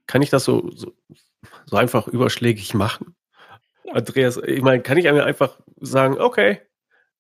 kann 0.07 0.23
ich 0.23 0.31
das 0.31 0.45
so, 0.45 0.71
so, 0.71 0.93
so 1.67 1.77
einfach 1.77 2.09
überschlägig 2.09 2.75
machen? 2.75 3.15
Ja. 3.85 3.95
Andreas, 3.95 4.37
ich 4.39 4.63
meine, 4.63 4.83
kann 4.83 4.99
ich 4.99 5.05
mir 5.05 5.25
einfach 5.25 5.61
sagen, 5.81 6.19
okay, 6.19 6.61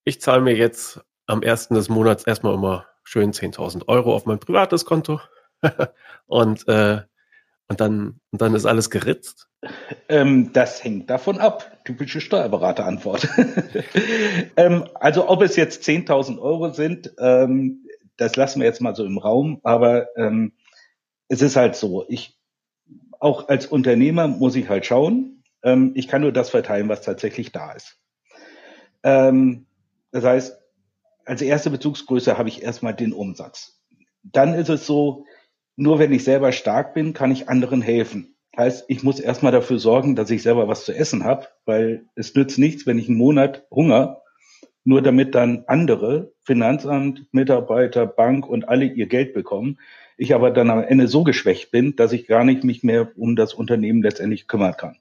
ich 0.04 0.20
zahle 0.20 0.42
mir 0.42 0.56
jetzt 0.56 1.00
am 1.26 1.42
ersten 1.42 1.74
des 1.74 1.88
Monats 1.88 2.24
erstmal 2.26 2.54
immer 2.54 2.86
schön 3.02 3.32
10.000 3.32 3.88
Euro 3.88 4.14
auf 4.14 4.26
mein 4.26 4.38
privates 4.38 4.84
Konto 4.84 5.20
und, 6.26 6.66
äh, 6.68 7.02
und, 7.68 7.80
dann, 7.80 8.20
und 8.30 8.42
dann 8.42 8.54
ist 8.54 8.66
alles 8.66 8.90
geritzt? 8.90 9.48
Ähm, 10.08 10.52
das 10.52 10.84
hängt 10.84 11.08
davon 11.08 11.38
ab. 11.38 11.78
Typische 11.84 12.20
Steuerberaterantwort. 12.20 13.28
ähm, 14.56 14.84
also 14.94 15.28
ob 15.28 15.42
es 15.42 15.56
jetzt 15.56 15.86
10.000 15.88 16.38
Euro 16.38 16.70
sind, 16.72 17.12
ähm, 17.18 17.86
das 18.16 18.36
lassen 18.36 18.60
wir 18.60 18.66
jetzt 18.66 18.80
mal 18.80 18.94
so 18.94 19.04
im 19.04 19.18
Raum, 19.18 19.60
aber 19.62 20.08
ähm, 20.16 20.52
es 21.28 21.42
ist 21.42 21.56
halt 21.56 21.76
so, 21.76 22.04
ich 22.08 22.38
auch 23.18 23.48
als 23.48 23.66
Unternehmer 23.66 24.28
muss 24.28 24.54
ich 24.54 24.68
halt 24.68 24.84
schauen, 24.84 25.42
ähm, 25.62 25.92
ich 25.94 26.08
kann 26.08 26.20
nur 26.20 26.32
das 26.32 26.50
verteilen, 26.50 26.88
was 26.88 27.02
tatsächlich 27.02 27.52
da 27.52 27.72
ist. 27.72 27.98
Ähm, 29.02 29.66
das 30.12 30.24
heißt, 30.24 30.58
als 31.26 31.42
erste 31.42 31.70
Bezugsgröße 31.70 32.38
habe 32.38 32.48
ich 32.48 32.62
erstmal 32.62 32.94
den 32.94 33.12
Umsatz. 33.12 33.80
Dann 34.22 34.54
ist 34.54 34.68
es 34.68 34.86
so, 34.86 35.24
nur 35.76 35.98
wenn 35.98 36.12
ich 36.12 36.24
selber 36.24 36.52
stark 36.52 36.94
bin, 36.94 37.12
kann 37.12 37.32
ich 37.32 37.48
anderen 37.48 37.82
helfen. 37.82 38.36
Heißt, 38.56 38.84
ich 38.88 39.02
muss 39.02 39.18
erstmal 39.18 39.52
dafür 39.52 39.78
sorgen, 39.78 40.14
dass 40.14 40.30
ich 40.30 40.42
selber 40.42 40.68
was 40.68 40.84
zu 40.84 40.94
essen 40.94 41.24
habe, 41.24 41.48
weil 41.64 42.06
es 42.14 42.34
nützt 42.34 42.58
nichts, 42.58 42.86
wenn 42.86 42.98
ich 42.98 43.08
einen 43.08 43.18
Monat 43.18 43.66
Hunger, 43.70 44.22
nur 44.84 45.02
damit 45.02 45.34
dann 45.34 45.64
andere, 45.66 46.32
Finanzamt, 46.44 47.26
Mitarbeiter, 47.32 48.06
Bank 48.06 48.46
und 48.46 48.68
alle 48.68 48.84
ihr 48.84 49.06
Geld 49.06 49.34
bekommen. 49.34 49.78
Ich 50.16 50.34
aber 50.34 50.50
dann 50.50 50.70
am 50.70 50.84
Ende 50.84 51.08
so 51.08 51.24
geschwächt 51.24 51.70
bin, 51.72 51.96
dass 51.96 52.12
ich 52.12 52.26
gar 52.26 52.44
nicht 52.44 52.62
mich 52.62 52.84
mehr 52.84 53.10
um 53.16 53.34
das 53.34 53.54
Unternehmen 53.54 54.02
letztendlich 54.02 54.46
kümmern 54.46 54.76
kann. 54.76 54.98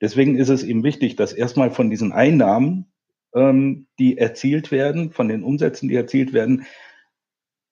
Deswegen 0.00 0.36
ist 0.36 0.48
es 0.48 0.64
eben 0.64 0.82
wichtig, 0.82 1.16
dass 1.16 1.32
erstmal 1.32 1.70
von 1.70 1.90
diesen 1.90 2.12
Einnahmen 2.12 2.91
ähm, 3.34 3.86
die 3.98 4.18
erzielt 4.18 4.70
werden, 4.70 5.12
von 5.12 5.28
den 5.28 5.42
Umsätzen, 5.42 5.88
die 5.88 5.96
erzielt 5.96 6.32
werden, 6.32 6.66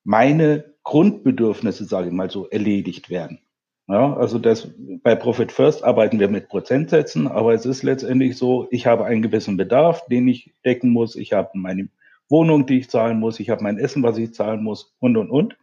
meine 0.04 0.74
Grundbedürfnisse, 0.82 1.84
sage 1.84 2.08
ich 2.08 2.12
mal 2.12 2.30
so, 2.30 2.48
erledigt 2.48 3.10
werden. 3.10 3.40
Ja, 3.86 4.14
also 4.16 4.38
das, 4.38 4.72
bei 5.02 5.16
Profit 5.16 5.50
First 5.50 5.82
arbeiten 5.82 6.20
wir 6.20 6.28
mit 6.28 6.48
Prozentsätzen, 6.48 7.26
aber 7.26 7.54
es 7.54 7.66
ist 7.66 7.82
letztendlich 7.82 8.36
so, 8.36 8.68
ich 8.70 8.86
habe 8.86 9.04
einen 9.04 9.20
gewissen 9.20 9.56
Bedarf, 9.56 10.06
den 10.06 10.28
ich 10.28 10.54
decken 10.64 10.90
muss. 10.90 11.16
Ich 11.16 11.32
habe 11.32 11.50
meine 11.54 11.88
Wohnung, 12.28 12.66
die 12.66 12.78
ich 12.78 12.88
zahlen 12.88 13.18
muss. 13.18 13.40
Ich 13.40 13.50
habe 13.50 13.64
mein 13.64 13.78
Essen, 13.78 14.04
was 14.04 14.16
ich 14.16 14.32
zahlen 14.32 14.62
muss 14.62 14.94
und, 15.00 15.16
und, 15.16 15.30
und. 15.30 15.56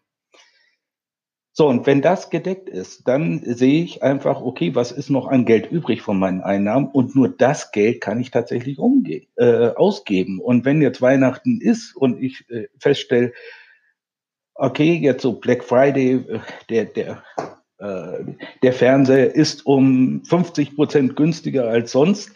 So, 1.59 1.67
und 1.67 1.87
wenn 1.87 2.03
das 2.03 2.29
gedeckt 2.29 2.69
ist, 2.69 3.07
dann 3.07 3.41
sehe 3.43 3.83
ich 3.83 4.03
einfach, 4.03 4.41
okay, 4.41 4.75
was 4.75 4.91
ist 4.91 5.09
noch 5.09 5.25
an 5.25 5.43
Geld 5.43 5.71
übrig 5.71 6.03
von 6.03 6.19
meinen 6.19 6.41
Einnahmen? 6.41 6.87
Und 6.87 7.15
nur 7.15 7.29
das 7.29 7.71
Geld 7.71 7.99
kann 7.99 8.19
ich 8.19 8.29
tatsächlich 8.29 8.77
umgehen, 8.77 9.25
äh, 9.37 9.69
ausgeben. 9.69 10.39
Und 10.39 10.65
wenn 10.65 10.83
jetzt 10.83 11.01
Weihnachten 11.01 11.59
ist 11.59 11.95
und 11.95 12.21
ich 12.21 12.47
äh, 12.51 12.67
feststelle, 12.77 13.33
okay, 14.53 14.99
jetzt 15.01 15.23
so 15.23 15.33
Black 15.33 15.63
Friday, 15.63 16.17
äh, 16.27 16.39
der, 16.69 16.85
der, 16.85 17.23
äh, 17.79 18.33
der 18.61 18.73
Fernseher 18.73 19.33
ist 19.33 19.65
um 19.65 20.23
50 20.25 20.75
Prozent 20.75 21.15
günstiger 21.15 21.67
als 21.67 21.91
sonst. 21.91 22.33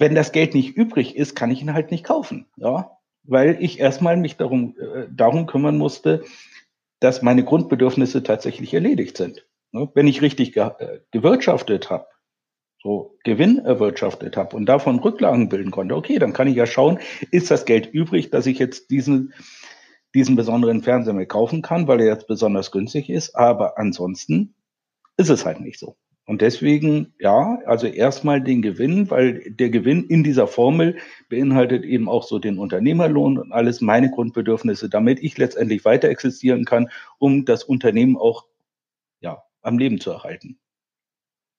Wenn 0.00 0.16
das 0.16 0.32
Geld 0.32 0.54
nicht 0.54 0.76
übrig 0.76 1.14
ist, 1.14 1.36
kann 1.36 1.52
ich 1.52 1.62
ihn 1.62 1.74
halt 1.74 1.92
nicht 1.92 2.02
kaufen, 2.02 2.46
ja, 2.56 2.90
weil 3.22 3.56
ich 3.60 3.78
erstmal 3.78 4.16
mich 4.16 4.36
darum, 4.36 4.74
äh, 4.80 5.06
darum 5.14 5.46
kümmern 5.46 5.78
musste, 5.78 6.24
dass 7.00 7.22
meine 7.22 7.44
Grundbedürfnisse 7.44 8.22
tatsächlich 8.22 8.72
erledigt 8.74 9.16
sind. 9.16 9.46
Ne? 9.72 9.90
Wenn 9.94 10.06
ich 10.06 10.22
richtig 10.22 10.56
äh, 10.56 11.00
gewirtschaftet 11.10 11.90
habe, 11.90 12.06
so 12.82 13.18
Gewinn 13.24 13.58
erwirtschaftet 13.58 14.36
habe 14.36 14.56
und 14.56 14.66
davon 14.66 14.98
Rücklagen 14.98 15.48
bilden 15.48 15.70
konnte, 15.70 15.96
okay, 15.96 16.18
dann 16.18 16.32
kann 16.32 16.48
ich 16.48 16.56
ja 16.56 16.66
schauen, 16.66 17.00
ist 17.30 17.50
das 17.50 17.64
Geld 17.64 17.86
übrig, 17.86 18.30
dass 18.30 18.46
ich 18.46 18.58
jetzt 18.58 18.90
diesen, 18.90 19.34
diesen 20.14 20.36
besonderen 20.36 20.82
Fernseher 20.82 21.14
mir 21.14 21.26
kaufen 21.26 21.62
kann, 21.62 21.88
weil 21.88 22.00
er 22.00 22.06
jetzt 22.06 22.28
besonders 22.28 22.70
günstig 22.70 23.10
ist. 23.10 23.34
Aber 23.34 23.78
ansonsten 23.78 24.54
ist 25.16 25.30
es 25.30 25.44
halt 25.44 25.60
nicht 25.60 25.78
so. 25.78 25.96
Und 26.26 26.42
deswegen, 26.42 27.14
ja, 27.20 27.60
also 27.66 27.86
erstmal 27.86 28.40
den 28.40 28.60
Gewinn, 28.60 29.10
weil 29.10 29.48
der 29.48 29.70
Gewinn 29.70 30.04
in 30.04 30.24
dieser 30.24 30.48
Formel 30.48 30.96
beinhaltet 31.28 31.84
eben 31.84 32.08
auch 32.08 32.24
so 32.24 32.40
den 32.40 32.58
Unternehmerlohn 32.58 33.38
und 33.38 33.52
alles 33.52 33.80
meine 33.80 34.10
Grundbedürfnisse, 34.10 34.88
damit 34.88 35.22
ich 35.22 35.38
letztendlich 35.38 35.84
weiter 35.84 36.08
existieren 36.08 36.64
kann, 36.64 36.90
um 37.18 37.44
das 37.44 37.62
Unternehmen 37.62 38.16
auch, 38.16 38.46
ja, 39.20 39.44
am 39.62 39.78
Leben 39.78 40.00
zu 40.00 40.10
erhalten. 40.10 40.58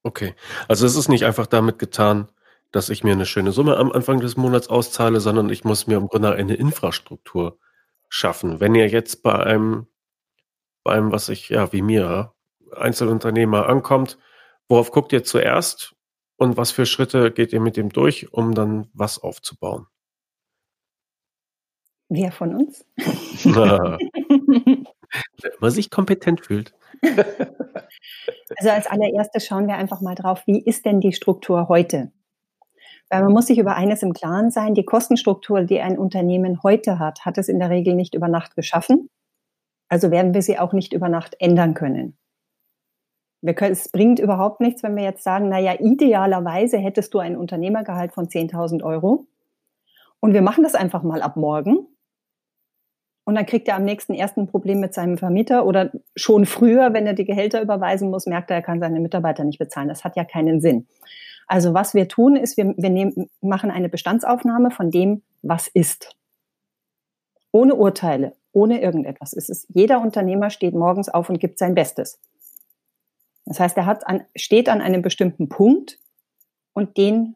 Okay. 0.04 0.36
Also 0.68 0.86
es 0.86 0.98
ist 0.98 1.08
nicht 1.08 1.24
einfach 1.24 1.48
damit 1.48 1.80
getan, 1.80 2.28
dass 2.72 2.90
ich 2.90 3.06
mir 3.06 3.14
eine 3.14 3.26
schöne 3.26 3.54
Summe 3.54 3.78
am 3.78 3.94
Anfang 3.94 4.20
des 4.20 4.36
Monats 4.36 4.68
auszahle, 4.68 5.22
sondern 5.22 5.50
ich 5.50 5.64
muss 5.64 5.88
mir 5.88 5.96
im 5.96 6.10
Grunde 6.10 6.34
eine 6.34 6.56
Infrastruktur 6.56 7.58
schaffen. 8.10 8.60
Wenn 8.60 8.76
ihr 8.76 8.88
jetzt 8.90 9.24
bei 9.24 9.34
einem, 9.34 9.88
bei 10.84 10.92
einem, 10.92 11.14
was 11.14 11.30
ich, 11.30 11.48
ja, 11.50 11.72
wie 11.72 11.82
mir, 11.82 12.34
Einzelunternehmer 12.76 13.70
ankommt, 13.70 14.18
Worauf 14.70 14.92
guckt 14.92 15.14
ihr 15.14 15.24
zuerst 15.24 15.96
und 16.36 16.58
was 16.58 16.72
für 16.72 16.86
Schritte 16.86 17.32
geht 17.32 17.54
ihr 17.54 17.62
mit 17.62 17.78
dem 17.78 17.90
durch, 17.90 18.34
um 18.34 18.54
dann 18.54 18.90
was 18.94 19.20
aufzubauen? 19.20 19.88
Wer 22.10 22.32
von 22.32 22.56
uns? 22.56 22.86
Wer 25.42 25.54
immer 25.58 25.72
sich 25.72 25.90
kompetent 25.90 26.46
fühlt. 26.46 26.74
Also 27.02 28.70
als 28.70 28.88
allererstes 28.88 29.46
schauen 29.46 29.68
wir 29.68 29.76
einfach 29.76 30.02
mal 30.02 30.16
drauf, 30.16 30.44
wie 30.46 30.62
ist 30.62 30.86
denn 30.86 31.00
die 31.00 31.14
Struktur 31.14 31.68
heute? 31.68 32.12
Weil 33.10 33.24
man 33.24 33.32
muss 33.32 33.48
sich 33.48 33.58
über 33.58 33.76
eines 33.76 34.04
im 34.04 34.14
Klaren 34.14 34.52
sein, 34.52 34.74
die 34.74 34.84
Kostenstruktur, 34.84 35.64
die 35.64 35.80
ein 35.80 35.98
Unternehmen 35.98 36.62
heute 36.64 37.00
hat, 37.00 37.26
hat 37.26 37.38
es 37.38 37.48
in 37.48 37.60
der 37.60 37.70
Regel 37.70 37.96
nicht 37.96 38.16
über 38.16 38.28
Nacht 38.28 38.56
geschaffen. 38.56 39.10
Also 39.90 40.12
werden 40.12 40.34
wir 40.34 40.42
sie 40.42 40.60
auch 40.60 40.74
nicht 40.74 40.92
über 40.92 41.08
Nacht 41.08 41.36
ändern 41.40 41.74
können. 41.74 42.18
Wir 43.42 43.54
können, 43.54 43.74
es 43.74 43.90
bringt 43.90 44.20
überhaupt 44.20 44.62
nichts, 44.62 44.84
wenn 44.84 44.96
wir 44.96 45.04
jetzt 45.04 45.24
sagen, 45.24 45.50
naja, 45.50 45.76
idealerweise 45.80 46.78
hättest 46.78 47.14
du 47.14 47.20
ein 47.20 47.38
Unternehmergehalt 47.38 48.12
von 48.12 48.28
10.000 48.28 48.84
Euro 48.84 49.28
und 50.20 50.34
wir 50.34 50.42
machen 50.42 50.64
das 50.64 50.76
einfach 50.76 51.04
mal 51.04 51.22
ab 51.22 51.38
morgen. 51.38 51.88
Und 53.26 53.36
dann 53.36 53.46
kriegt 53.46 53.68
er 53.68 53.76
am 53.76 53.84
nächsten 53.84 54.14
ersten 54.14 54.48
Problem 54.48 54.80
mit 54.80 54.94
seinem 54.94 55.18
Vermieter 55.18 55.66
oder 55.66 55.92
schon 56.16 56.46
früher, 56.46 56.94
wenn 56.94 57.06
er 57.06 57.14
die 57.14 57.26
Gehälter 57.26 57.62
überweisen 57.62 58.10
muss, 58.10 58.26
merkt 58.26 58.50
er, 58.50 58.58
er 58.58 58.62
kann 58.62 58.80
seine 58.80 59.02
Mitarbeiter 59.02 59.44
nicht 59.44 59.60
bezahlen. 59.60 59.90
Das 59.90 60.06
hat 60.06 60.16
ja 60.16 60.24
keinen 60.24 60.62
Sinn. 60.62 60.88
Also 61.46 61.74
was 61.74 61.94
wir 61.94 62.08
tun, 62.08 62.38
ist, 62.38 62.56
wir, 62.56 62.74
wir 62.78 62.90
nehmen, 62.90 63.30
machen 63.42 63.70
eine 63.70 63.90
Bestandsaufnahme 63.90 64.72
von 64.72 64.92
dem, 64.92 65.24
was 65.42 65.68
ist. 65.68 66.16
Ohne 67.52 67.76
Urteile, 67.76 68.36
ohne 68.54 68.82
irgendetwas. 68.82 69.34
Es 69.34 69.50
ist, 69.50 69.68
jeder 69.74 70.02
Unternehmer 70.02 70.50
steht 70.50 70.74
morgens 70.74 71.10
auf 71.10 71.30
und 71.30 71.40
gibt 71.40 71.60
sein 71.60 71.76
Bestes. 71.76 72.20
Das 73.48 73.60
heißt, 73.62 73.78
er 73.78 73.86
hat 73.86 74.06
an, 74.06 74.26
steht 74.36 74.68
an 74.68 74.82
einem 74.82 75.02
bestimmten 75.02 75.48
Punkt 75.48 76.00
und 76.74 76.98
den 76.98 77.36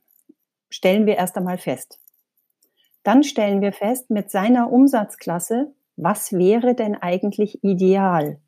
stellen 0.69 1.05
wir 1.05 1.15
erst 1.15 1.37
einmal 1.37 1.57
fest. 1.57 1.99
Dann 3.03 3.23
stellen 3.23 3.61
wir 3.61 3.71
fest 3.71 4.09
mit 4.09 4.29
seiner 4.29 4.71
Umsatzklasse, 4.71 5.73
was 5.95 6.33
wäre 6.33 6.75
denn 6.75 6.95
eigentlich 6.95 7.63
ideal? 7.63 8.39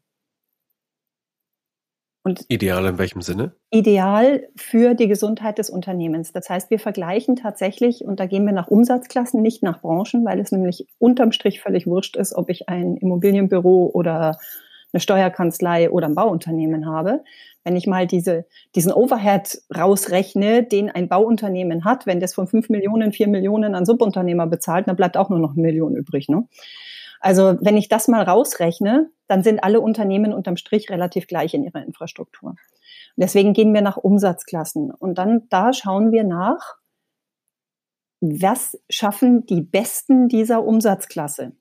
Und 2.25 2.45
ideal 2.47 2.85
in 2.85 2.97
welchem 2.97 3.21
Sinne? 3.21 3.53
Ideal 3.69 4.47
für 4.55 4.93
die 4.93 5.07
Gesundheit 5.07 5.57
des 5.57 5.69
Unternehmens. 5.69 6.31
Das 6.31 6.49
heißt, 6.49 6.69
wir 6.69 6.79
vergleichen 6.79 7.35
tatsächlich, 7.35 8.05
und 8.05 8.19
da 8.19 8.27
gehen 8.27 8.45
wir 8.45 8.53
nach 8.53 8.69
Umsatzklassen, 8.69 9.41
nicht 9.41 9.61
nach 9.63 9.81
Branchen, 9.81 10.23
weil 10.23 10.39
es 10.39 10.51
nämlich 10.51 10.87
unterm 10.99 11.31
Strich 11.31 11.61
völlig 11.61 11.87
wurscht 11.87 12.15
ist, 12.15 12.33
ob 12.33 12.49
ich 12.49 12.69
ein 12.69 12.95
Immobilienbüro 12.97 13.91
oder 13.93 14.37
eine 14.93 15.01
Steuerkanzlei 15.01 15.89
oder 15.89 16.07
ein 16.07 16.15
Bauunternehmen 16.15 16.85
habe. 16.85 17.23
Wenn 17.63 17.75
ich 17.75 17.87
mal 17.87 18.07
diese, 18.07 18.45
diesen 18.75 18.91
Overhead 18.91 19.61
rausrechne, 19.75 20.63
den 20.63 20.89
ein 20.89 21.07
Bauunternehmen 21.07 21.85
hat, 21.85 22.05
wenn 22.05 22.19
das 22.19 22.33
von 22.33 22.47
fünf 22.47 22.69
Millionen, 22.69 23.13
vier 23.13 23.27
Millionen 23.27 23.75
an 23.75 23.85
Subunternehmer 23.85 24.47
bezahlt, 24.47 24.87
dann 24.87 24.95
bleibt 24.95 25.17
auch 25.17 25.29
nur 25.29 25.39
noch 25.39 25.53
eine 25.53 25.61
Million 25.61 25.95
übrig. 25.95 26.27
Ne? 26.27 26.47
Also 27.19 27.55
wenn 27.61 27.77
ich 27.77 27.87
das 27.87 28.09
mal 28.09 28.21
rausrechne, 28.21 29.09
dann 29.27 29.43
sind 29.43 29.63
alle 29.63 29.79
Unternehmen 29.79 30.33
unterm 30.33 30.57
Strich 30.57 30.89
relativ 30.89 31.27
gleich 31.27 31.53
in 31.53 31.63
ihrer 31.63 31.81
Infrastruktur. 31.81 32.55
Deswegen 33.15 33.53
gehen 33.53 33.73
wir 33.73 33.81
nach 33.81 33.97
Umsatzklassen 33.97 34.91
und 34.91 35.17
dann 35.17 35.47
da 35.49 35.71
schauen 35.71 36.11
wir 36.11 36.23
nach, 36.25 36.77
was 38.19 38.79
schaffen 38.89 39.45
die 39.45 39.61
Besten 39.61 40.27
dieser 40.27 40.65
Umsatzklasse? 40.65 41.53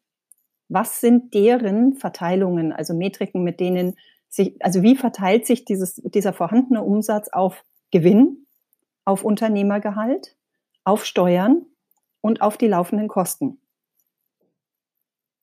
Was 0.69 1.01
sind 1.01 1.35
deren 1.35 1.95
Verteilungen, 1.95 2.73
also 2.73 2.95
Metriken, 2.95 3.43
mit 3.43 3.61
denen 3.61 3.95
sich, 4.33 4.57
also 4.65 4.83
wie 4.83 4.97
verteilt 4.97 5.47
sich 5.47 5.65
dieses, 5.65 5.97
dieser 5.97 6.33
vorhandene 6.33 6.83
Umsatz 6.83 7.29
auf 7.29 7.65
Gewinn, 7.91 8.47
auf 9.05 9.25
Unternehmergehalt, 9.25 10.37
auf 10.85 11.05
Steuern 11.05 11.67
und 12.23 12.41
auf 12.41 12.57
die 12.57 12.69
laufenden 12.69 13.09
Kosten? 13.09 13.61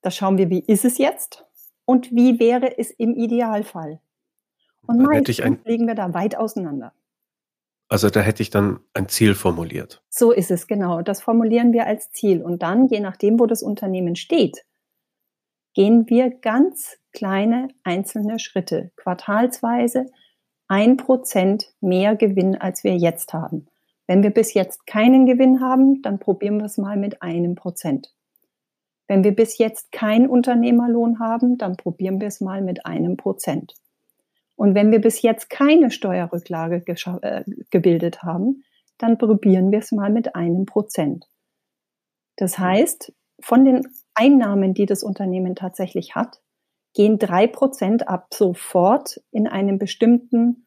Da 0.02 0.10
schauen 0.10 0.38
wir, 0.38 0.50
wie 0.50 0.60
ist 0.60 0.84
es 0.84 0.98
jetzt 0.98 1.46
und 1.84 2.10
wie 2.10 2.40
wäre 2.40 2.78
es 2.78 2.90
im 2.90 3.14
Idealfall. 3.14 4.00
Und 4.86 4.98
Da 4.98 5.04
meistens 5.04 5.40
ein 5.40 5.60
liegen 5.64 5.86
wir 5.86 5.94
da 5.94 6.12
weit 6.14 6.36
auseinander. 6.36 6.92
also 7.88 8.08
da 8.10 8.20
hätte 8.20 8.42
ich 8.42 8.50
dann 8.50 8.80
ein 8.94 9.08
Ziel 9.08 9.34
formuliert. 9.34 10.02
So 10.08 10.32
ist 10.32 10.50
es, 10.50 10.66
genau. 10.66 11.02
Das 11.02 11.20
formulieren 11.20 11.72
wir 11.72 11.86
als 11.86 12.10
Ziel. 12.10 12.42
Und 12.42 12.62
dann, 12.62 12.88
je 12.88 13.00
nachdem, 13.00 13.38
wo 13.38 13.46
das 13.46 13.62
Unternehmen 13.62 14.16
steht, 14.16 14.64
gehen 15.74 16.08
wir 16.08 16.30
ganz 16.30 16.98
kleine 17.12 17.68
einzelne 17.84 18.38
Schritte, 18.38 18.90
quartalsweise 18.96 20.06
ein 20.68 20.96
Prozent 20.96 21.72
mehr 21.80 22.14
Gewinn, 22.14 22.56
als 22.56 22.84
wir 22.84 22.96
jetzt 22.96 23.32
haben. 23.32 23.66
Wenn 24.06 24.22
wir 24.22 24.30
bis 24.30 24.54
jetzt 24.54 24.86
keinen 24.86 25.26
Gewinn 25.26 25.60
haben, 25.60 26.02
dann 26.02 26.18
probieren 26.18 26.58
wir 26.58 26.66
es 26.66 26.78
mal 26.78 26.96
mit 26.96 27.22
einem 27.22 27.54
Prozent. 27.54 28.14
Wenn 29.08 29.24
wir 29.24 29.34
bis 29.34 29.58
jetzt 29.58 29.90
keinen 29.90 30.28
Unternehmerlohn 30.28 31.18
haben, 31.18 31.58
dann 31.58 31.76
probieren 31.76 32.20
wir 32.20 32.28
es 32.28 32.40
mal 32.40 32.62
mit 32.62 32.86
einem 32.86 33.16
Prozent. 33.16 33.74
Und 34.54 34.74
wenn 34.74 34.92
wir 34.92 35.00
bis 35.00 35.22
jetzt 35.22 35.50
keine 35.50 35.90
Steuerrücklage 35.90 36.84
äh, 37.22 37.44
gebildet 37.70 38.22
haben, 38.22 38.62
dann 38.98 39.18
probieren 39.18 39.72
wir 39.72 39.80
es 39.80 39.90
mal 39.90 40.10
mit 40.10 40.36
einem 40.36 40.66
Prozent. 40.66 41.26
Das 42.36 42.58
heißt, 42.58 43.12
von 43.40 43.64
den 43.64 43.88
Einnahmen, 44.20 44.74
die 44.74 44.84
das 44.84 45.02
Unternehmen 45.02 45.54
tatsächlich 45.54 46.14
hat, 46.14 46.42
gehen 46.92 47.18
drei 47.18 47.46
Prozent 47.46 48.06
ab 48.06 48.26
sofort 48.34 49.18
in 49.30 49.46
einem 49.46 49.78
bestimmten 49.78 50.66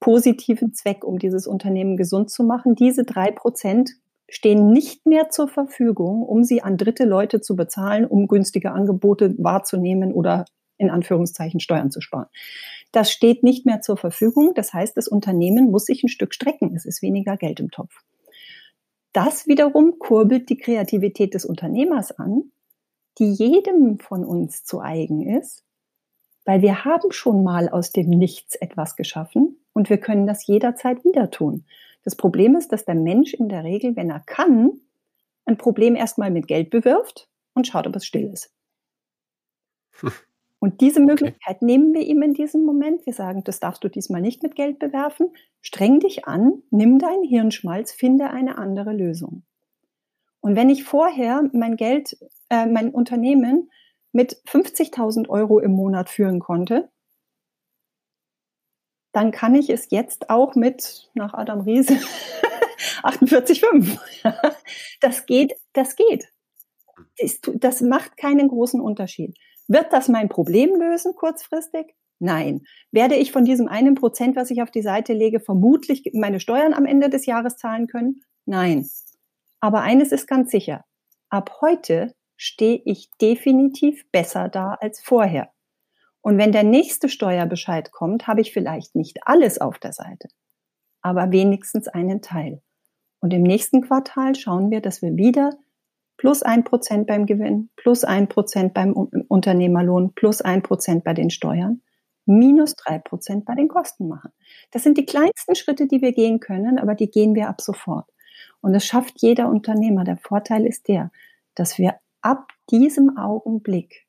positiven 0.00 0.74
Zweck, 0.74 1.02
um 1.04 1.18
dieses 1.18 1.46
Unternehmen 1.46 1.96
gesund 1.96 2.30
zu 2.30 2.44
machen. 2.44 2.74
Diese 2.74 3.04
drei 3.04 3.30
Prozent 3.30 3.92
stehen 4.28 4.70
nicht 4.70 5.06
mehr 5.06 5.30
zur 5.30 5.48
Verfügung, 5.48 6.22
um 6.22 6.44
sie 6.44 6.62
an 6.62 6.76
dritte 6.76 7.04
Leute 7.04 7.40
zu 7.40 7.56
bezahlen, 7.56 8.04
um 8.04 8.28
günstige 8.28 8.72
Angebote 8.72 9.34
wahrzunehmen 9.38 10.12
oder 10.12 10.44
in 10.76 10.90
Anführungszeichen 10.90 11.60
Steuern 11.60 11.90
zu 11.90 12.02
sparen. 12.02 12.28
Das 12.92 13.10
steht 13.10 13.42
nicht 13.42 13.64
mehr 13.64 13.80
zur 13.80 13.96
Verfügung. 13.96 14.52
Das 14.54 14.74
heißt, 14.74 14.96
das 14.96 15.08
Unternehmen 15.08 15.70
muss 15.70 15.86
sich 15.86 16.02
ein 16.02 16.08
Stück 16.08 16.34
strecken. 16.34 16.74
Es 16.76 16.84
ist 16.84 17.00
weniger 17.00 17.38
Geld 17.38 17.60
im 17.60 17.70
Topf. 17.70 17.94
Das 19.12 19.46
wiederum 19.46 19.98
kurbelt 19.98 20.50
die 20.50 20.58
Kreativität 20.58 21.32
des 21.32 21.46
Unternehmers 21.46 22.12
an, 22.12 22.50
die 23.18 23.32
jedem 23.32 23.98
von 23.98 24.24
uns 24.24 24.64
zu 24.64 24.80
eigen 24.80 25.26
ist, 25.26 25.64
weil 26.44 26.62
wir 26.62 26.84
haben 26.84 27.12
schon 27.12 27.42
mal 27.44 27.68
aus 27.68 27.92
dem 27.92 28.08
Nichts 28.08 28.54
etwas 28.56 28.96
geschaffen 28.96 29.58
und 29.72 29.90
wir 29.90 29.98
können 29.98 30.26
das 30.26 30.46
jederzeit 30.46 31.04
wieder 31.04 31.30
tun. 31.30 31.64
Das 32.02 32.16
Problem 32.16 32.56
ist, 32.56 32.72
dass 32.72 32.84
der 32.84 32.94
Mensch 32.94 33.34
in 33.34 33.48
der 33.48 33.64
Regel, 33.64 33.94
wenn 33.96 34.10
er 34.10 34.20
kann, 34.20 34.80
ein 35.44 35.58
Problem 35.58 35.96
erstmal 35.96 36.30
mit 36.30 36.46
Geld 36.46 36.70
bewirft 36.70 37.28
und 37.54 37.66
schaut, 37.66 37.86
ob 37.86 37.96
es 37.96 38.06
still 38.06 38.30
ist. 38.32 38.54
Und 40.60 40.82
diese 40.82 41.00
Möglichkeit 41.00 41.56
okay. 41.56 41.64
nehmen 41.64 41.94
wir 41.94 42.02
ihm 42.02 42.22
in 42.22 42.34
diesem 42.34 42.64
Moment. 42.64 43.06
Wir 43.06 43.14
sagen, 43.14 43.42
das 43.44 43.60
darfst 43.60 43.82
du 43.82 43.88
diesmal 43.88 44.20
nicht 44.20 44.42
mit 44.42 44.54
Geld 44.54 44.78
bewerfen. 44.78 45.28
Streng 45.62 46.00
dich 46.00 46.26
an, 46.26 46.62
nimm 46.70 46.98
deinen 46.98 47.24
Hirnschmalz, 47.24 47.92
finde 47.92 48.30
eine 48.30 48.58
andere 48.58 48.92
Lösung. 48.92 49.42
Und 50.40 50.56
wenn 50.56 50.70
ich 50.70 50.84
vorher 50.84 51.48
mein 51.52 51.76
Geld, 51.76 52.16
äh, 52.48 52.66
mein 52.66 52.90
Unternehmen 52.90 53.70
mit 54.12 54.42
50.000 54.46 55.28
Euro 55.28 55.58
im 55.60 55.72
Monat 55.72 56.08
führen 56.08 56.40
konnte, 56.40 56.90
dann 59.12 59.32
kann 59.32 59.54
ich 59.54 59.70
es 59.70 59.90
jetzt 59.90 60.30
auch 60.30 60.54
mit, 60.54 61.10
nach 61.14 61.34
Adam 61.34 61.60
Riese, 61.60 61.94
48,5. 63.02 63.98
Das 65.00 65.24
geht, 65.24 65.54
das 65.72 65.96
geht. 65.96 66.28
Das 67.54 67.80
macht 67.80 68.18
keinen 68.18 68.48
großen 68.48 68.80
Unterschied. 68.80 69.34
Wird 69.66 69.92
das 69.92 70.08
mein 70.08 70.28
Problem 70.28 70.78
lösen 70.78 71.14
kurzfristig? 71.14 71.94
Nein. 72.18 72.66
Werde 72.92 73.14
ich 73.16 73.32
von 73.32 73.46
diesem 73.46 73.66
einen 73.66 73.94
Prozent, 73.94 74.36
was 74.36 74.50
ich 74.50 74.62
auf 74.62 74.70
die 74.70 74.82
Seite 74.82 75.14
lege, 75.14 75.40
vermutlich 75.40 76.10
meine 76.12 76.38
Steuern 76.38 76.74
am 76.74 76.84
Ende 76.84 77.08
des 77.08 77.24
Jahres 77.24 77.56
zahlen 77.56 77.86
können? 77.86 78.22
Nein. 78.44 78.86
Aber 79.60 79.82
eines 79.82 80.12
ist 80.12 80.26
ganz 80.26 80.50
sicher. 80.50 80.84
Ab 81.28 81.58
heute 81.60 82.14
stehe 82.36 82.80
ich 82.84 83.10
definitiv 83.20 84.10
besser 84.10 84.48
da 84.48 84.74
als 84.80 85.00
vorher. 85.00 85.50
Und 86.22 86.38
wenn 86.38 86.52
der 86.52 86.64
nächste 86.64 87.08
Steuerbescheid 87.08 87.92
kommt, 87.92 88.26
habe 88.26 88.40
ich 88.40 88.52
vielleicht 88.52 88.94
nicht 88.94 89.26
alles 89.26 89.60
auf 89.60 89.78
der 89.78 89.92
Seite, 89.92 90.28
aber 91.02 91.30
wenigstens 91.30 91.88
einen 91.88 92.20
Teil. 92.20 92.62
Und 93.20 93.32
im 93.32 93.42
nächsten 93.42 93.82
Quartal 93.82 94.34
schauen 94.34 94.70
wir, 94.70 94.80
dass 94.80 95.02
wir 95.02 95.16
wieder 95.16 95.52
plus 96.16 96.42
ein 96.42 96.64
Prozent 96.64 97.06
beim 97.06 97.26
Gewinn, 97.26 97.70
plus 97.76 98.04
ein 98.04 98.28
Prozent 98.28 98.74
beim 98.74 98.92
Unternehmerlohn, 98.92 100.12
plus 100.14 100.42
ein 100.42 100.62
Prozent 100.62 101.04
bei 101.04 101.14
den 101.14 101.30
Steuern, 101.30 101.82
minus 102.26 102.76
drei 102.76 102.98
Prozent 102.98 103.44
bei 103.46 103.54
den 103.54 103.68
Kosten 103.68 104.08
machen. 104.08 104.30
Das 104.70 104.82
sind 104.82 104.98
die 104.98 105.06
kleinsten 105.06 105.54
Schritte, 105.54 105.86
die 105.86 106.02
wir 106.02 106.12
gehen 106.12 106.40
können, 106.40 106.78
aber 106.78 106.94
die 106.94 107.10
gehen 107.10 107.34
wir 107.34 107.48
ab 107.48 107.60
sofort. 107.60 108.06
Und 108.60 108.72
das 108.72 108.84
schafft 108.84 109.22
jeder 109.22 109.48
Unternehmer. 109.48 110.04
Der 110.04 110.16
Vorteil 110.16 110.66
ist 110.66 110.88
der, 110.88 111.10
dass 111.54 111.78
wir 111.78 111.94
ab 112.20 112.52
diesem 112.70 113.16
Augenblick 113.16 114.06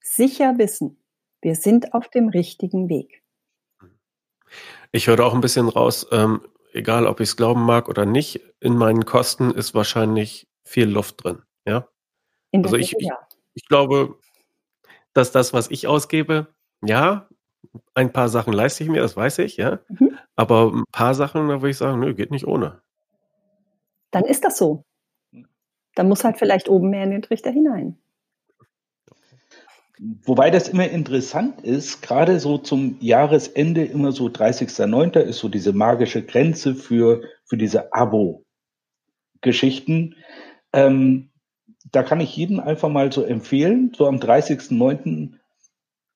sicher 0.00 0.58
wissen, 0.58 0.98
wir 1.42 1.54
sind 1.54 1.94
auf 1.94 2.08
dem 2.08 2.28
richtigen 2.28 2.88
Weg. 2.88 3.22
Ich 4.92 5.06
höre 5.06 5.24
auch 5.24 5.34
ein 5.34 5.40
bisschen 5.40 5.68
raus, 5.68 6.06
ähm, 6.10 6.42
egal 6.72 7.06
ob 7.06 7.20
ich 7.20 7.30
es 7.30 7.36
glauben 7.36 7.62
mag 7.62 7.88
oder 7.88 8.04
nicht, 8.04 8.40
in 8.60 8.76
meinen 8.76 9.04
Kosten 9.04 9.50
ist 9.50 9.74
wahrscheinlich 9.74 10.48
viel 10.64 10.88
Luft 10.88 11.24
drin. 11.24 11.42
Ja. 11.66 11.86
In 12.50 12.64
also 12.64 12.76
ich, 12.76 12.94
ich, 12.98 13.08
ich 13.54 13.66
glaube, 13.66 14.18
dass 15.12 15.32
das, 15.32 15.52
was 15.52 15.70
ich 15.70 15.86
ausgebe, 15.86 16.48
ja, 16.82 17.28
ein 17.94 18.12
paar 18.12 18.28
Sachen 18.28 18.52
leiste 18.52 18.82
ich 18.84 18.90
mir, 18.90 19.00
das 19.00 19.16
weiß 19.16 19.38
ich, 19.38 19.56
ja. 19.56 19.80
Mhm. 19.88 20.18
Aber 20.36 20.72
ein 20.72 20.84
paar 20.92 21.14
Sachen, 21.14 21.48
da 21.48 21.60
würde 21.60 21.70
ich 21.70 21.76
sagen, 21.76 22.00
nö, 22.00 22.14
geht 22.14 22.30
nicht 22.30 22.46
ohne. 22.46 22.80
Dann 24.10 24.24
ist 24.24 24.44
das 24.44 24.58
so. 24.58 24.84
Dann 25.94 26.08
muss 26.08 26.24
halt 26.24 26.38
vielleicht 26.38 26.68
oben 26.68 26.90
mehr 26.90 27.04
in 27.04 27.10
den 27.10 27.22
Trichter 27.22 27.50
hinein. 27.50 27.96
Wobei 30.24 30.50
das 30.50 30.68
immer 30.68 30.88
interessant 30.88 31.60
ist, 31.60 32.00
gerade 32.00 32.40
so 32.40 32.56
zum 32.56 32.96
Jahresende, 33.00 33.84
immer 33.84 34.12
so 34.12 34.28
30.09. 34.28 35.20
ist 35.20 35.40
so 35.40 35.50
diese 35.50 35.74
magische 35.74 36.24
Grenze 36.24 36.74
für, 36.74 37.20
für 37.44 37.58
diese 37.58 37.92
Abo-Geschichten. 37.92 40.14
Ähm, 40.72 41.28
da 41.92 42.02
kann 42.02 42.20
ich 42.20 42.34
jedem 42.34 42.60
einfach 42.60 42.88
mal 42.88 43.12
so 43.12 43.24
empfehlen, 43.24 43.92
so 43.94 44.06
am 44.06 44.16
30.09. 44.16 45.34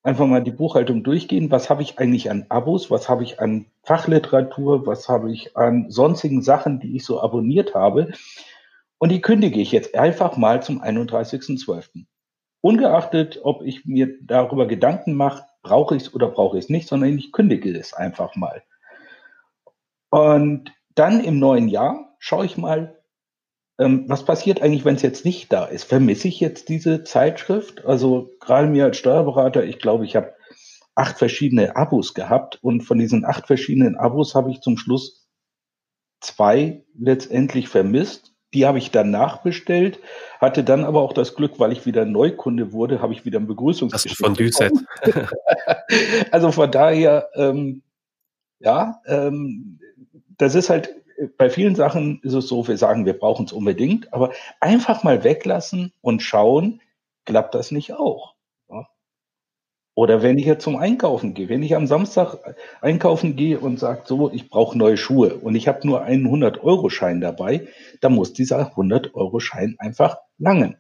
einfach 0.05 0.27
mal 0.27 0.43
die 0.43 0.53
Buchhaltung 0.53 1.03
durchgehen. 1.03 1.51
Was 1.51 1.71
habe 1.71 1.83
ich 1.83 1.99
eigentlich 1.99 2.31
an 2.31 2.47
Abos? 2.51 2.91
Was 2.91 3.09
habe 3.09 3.25
ich 3.25 3.41
an 3.41 3.67
Fachliteratur? 3.83 4.87
Was 4.87 5.09
habe 5.09 5.33
ich 5.33 5.57
an 5.57 5.91
sonstigen 5.91 6.43
Sachen, 6.43 6.79
die 6.79 6.95
ich 6.97 7.05
so 7.05 7.21
abonniert 7.21 7.75
habe? 7.75 8.13
Und 8.99 9.11
die 9.11 9.23
kündige 9.23 9.61
ich 9.61 9.73
jetzt 9.73 9.95
einfach 9.97 10.37
mal 10.37 10.63
zum 10.63 10.83
31.12. 10.83 12.05
ungeachtet, 12.61 13.41
ob 13.43 13.63
ich 13.63 13.87
mir 13.87 14.15
darüber 14.23 14.67
Gedanken 14.67 15.15
mache, 15.15 15.45
brauche 15.63 15.97
ich 15.97 16.05
es 16.05 16.15
oder 16.15 16.29
brauche 16.29 16.59
ich 16.59 16.65
es 16.65 16.71
nicht, 16.71 16.87
sondern 16.87 17.19
ich 17.19 17.33
kündige 17.33 17.77
es 17.77 17.95
einfach 17.95 18.37
mal. 18.37 18.63
Und 20.11 20.73
dann 20.95 21.25
im 21.25 21.39
neuen 21.39 21.69
Jahr 21.69 22.15
schaue 22.19 22.45
ich 22.45 22.57
mal, 22.57 22.99
ähm, 23.79 24.05
was 24.09 24.25
passiert 24.25 24.63
eigentlich, 24.63 24.85
wenn 24.85 24.97
es 24.97 25.03
jetzt 25.03 25.25
nicht 25.25 25.53
da 25.53 25.65
ist? 25.65 25.85
Vermisse 25.85 26.29
ich 26.29 26.41
jetzt 26.41 26.69
diese 26.69 27.03
Zeitschrift? 27.05 27.85
Also 27.85 28.31
gerade 28.41 28.69
mir 28.69 28.85
als 28.85 28.99
Steuerberater, 28.99 29.65
ich 29.65 29.79
glaube, 29.79 30.05
ich 30.05 30.15
habe 30.17 30.33
acht 30.95 31.19
verschiedene 31.19 31.77
Abos 31.77 32.15
gehabt 32.15 32.59
und 32.63 32.83
von 32.83 32.99
diesen 32.99 33.25
acht 33.25 33.47
verschiedenen 33.47 33.97
Abos 33.97 34.35
habe 34.35 34.51
ich 34.51 34.61
zum 34.61 34.77
Schluss 34.77 35.29
zwei 36.21 36.85
letztendlich 36.97 37.69
vermisst. 37.69 38.33
Die 38.55 38.67
habe 38.67 38.79
ich 38.79 38.93
dann 38.93 39.11
nachbestellt, 39.11 39.99
hatte 40.41 40.63
dann 40.63 40.85
aber 40.85 41.03
auch 41.03 41.13
das 41.13 41.35
Glück, 41.35 41.59
weil 41.59 41.73
ich 41.73 41.87
wieder 41.87 42.05
Neukunde 42.05 42.73
wurde, 42.73 43.03
habe 43.03 43.13
ich 43.13 43.25
wieder 43.25 43.41
ein 43.41 43.49
Begrüßungsgespräch. 43.49 44.17
von 44.17 44.35
Düset. 44.35 44.73
also 46.31 46.53
von 46.53 46.71
daher, 46.71 47.29
ähm, 47.35 47.83
ja, 48.61 49.01
ähm, 49.07 49.81
das 50.39 50.55
ist 50.55 50.71
halt 50.71 50.95
bei 51.37 51.51
vielen 51.51 51.75
Sachen 51.75 52.21
ist 52.23 52.35
es 52.35 52.49
so, 52.49 52.67
wir 52.67 52.77
sagen, 52.77 53.07
wir 53.07 53.19
brauchen 53.19 53.47
es 53.47 53.53
unbedingt, 53.53 54.13
aber 54.13 54.33
einfach 54.61 55.03
mal 55.03 55.25
weglassen 55.25 55.93
und 56.01 56.23
schauen, 56.23 56.81
klappt 57.25 57.55
das 57.55 57.71
nicht 57.71 57.93
auch? 57.93 58.35
Ja? 58.69 58.87
Oder 59.95 60.23
wenn 60.23 60.39
ich 60.39 60.47
jetzt 60.47 60.65
zum 60.65 60.77
Einkaufen 60.77 61.35
gehe, 61.35 61.49
wenn 61.49 61.63
ich 61.63 61.77
am 61.77 61.87
Samstag 61.87 62.57
einkaufen 62.81 63.37
gehe 63.37 63.61
und 63.61 63.79
sage, 63.79 64.03
so, 64.05 64.31
ich 64.31 64.51
brauche 64.51 64.77
neue 64.77 64.97
Schuhe 64.97 65.37
und 65.37 65.55
ich 65.55 65.69
habe 65.69 65.87
nur 65.87 66.03
einen 66.03 66.27
100-Euro-Schein 66.27 67.21
dabei, 67.21 67.69
dann 68.01 68.15
muss 68.15 68.33
dieser 68.33 68.73
100-Euro-Schein 68.75 69.77
einfach 69.79 70.19
langen. 70.39 70.77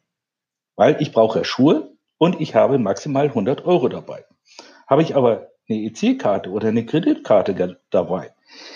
Weil 0.77 1.01
ich 1.01 1.12
brauche 1.12 1.44
Schuhe 1.44 1.97
und 2.18 2.40
ich 2.40 2.55
habe 2.55 2.79
maximal 2.79 3.27
100 3.27 3.64
Euro 3.64 3.88
dabei. 3.88 4.25
Habe 4.87 5.03
ich 5.03 5.14
aber 5.14 5.54
eine 5.68 5.79
EC-Karte 5.79 6.50
oder 6.50 6.68
eine 6.68 6.85
Kreditkarte 6.85 7.79
dabei, 7.90 8.35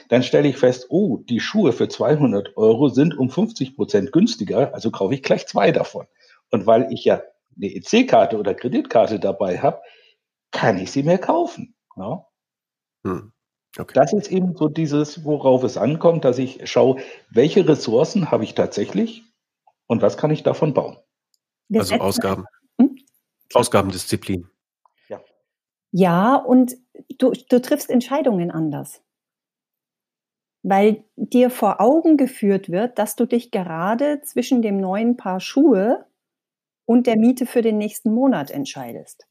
dann 0.09 0.22
stelle 0.22 0.48
ich 0.48 0.57
fest, 0.57 0.87
oh, 0.88 1.18
die 1.18 1.40
Schuhe 1.40 1.72
für 1.72 1.88
200 1.88 2.57
Euro 2.57 2.88
sind 2.88 3.16
um 3.16 3.31
50 3.31 3.77
Prozent 3.77 4.12
günstiger, 4.12 4.74
also 4.74 4.90
kaufe 4.90 5.14
ich 5.14 5.22
gleich 5.22 5.46
zwei 5.46 5.70
davon. 5.70 6.07
Und 6.51 6.66
weil 6.66 6.92
ich 6.92 7.05
ja 7.05 7.22
eine 7.57 7.74
EC-Karte 7.74 8.38
oder 8.38 8.55
Kreditkarte 8.55 9.20
dabei 9.20 9.59
habe, 9.59 9.81
kann 10.51 10.79
ich 10.79 10.90
sie 10.90 11.03
mehr 11.03 11.18
kaufen. 11.18 11.74
Ja? 11.96 12.27
Hm. 13.05 13.33
Okay. 13.77 13.92
Das 13.94 14.12
ist 14.12 14.33
eben 14.33 14.57
so 14.57 14.68
dieses, 14.68 15.24
worauf 15.24 15.62
es 15.62 15.77
ankommt, 15.77 16.24
dass 16.24 16.38
ich 16.38 16.68
schaue, 16.68 17.01
welche 17.31 17.68
Ressourcen 17.68 18.31
habe 18.31 18.44
ich 18.44 18.55
tatsächlich 18.55 19.24
und 19.87 20.01
was 20.01 20.16
kann 20.16 20.31
ich 20.31 20.42
davon 20.42 20.72
bauen. 20.72 20.96
Also 21.72 21.96
Ausgaben. 21.96 22.46
Hm? 22.81 22.98
Ausgabendisziplin. 23.53 24.48
Ja. 25.92 26.37
Und 26.37 26.77
du, 27.18 27.33
du 27.33 27.61
triffst 27.61 27.90
Entscheidungen 27.90 28.51
anders 28.51 29.03
weil 30.62 31.05
dir 31.16 31.51
vor 31.51 31.81
Augen 31.81 32.16
geführt 32.16 32.70
wird, 32.70 32.98
dass 32.98 33.16
du 33.16 33.27
dich 33.27 33.51
gerade 33.51 34.20
zwischen 34.22 34.62
dem 34.62 34.81
neuen 34.81 35.16
Paar 35.16 35.40
Schuhe 35.40 36.07
und 36.85 37.07
der 37.07 37.16
Miete 37.16 37.46
für 37.46 37.62
den 37.62 37.79
nächsten 37.79 38.12
Monat 38.12 38.51
entscheidest. 38.51 39.27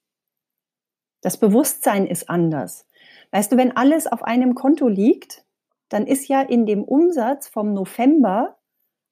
Das 1.22 1.38
Bewusstsein 1.38 2.08
ist 2.08 2.30
anders. 2.30 2.88
Weißt 3.32 3.52
du, 3.52 3.58
wenn 3.58 3.76
alles 3.76 4.08
auf 4.08 4.24
einem 4.24 4.56
Konto 4.56 4.88
liegt, 4.88 5.44
dann 5.90 6.08
ist 6.08 6.28
ja 6.28 6.42
in 6.42 6.66
dem 6.66 6.84
Umsatz 6.84 7.48
vom 7.48 7.74
November 7.74 8.58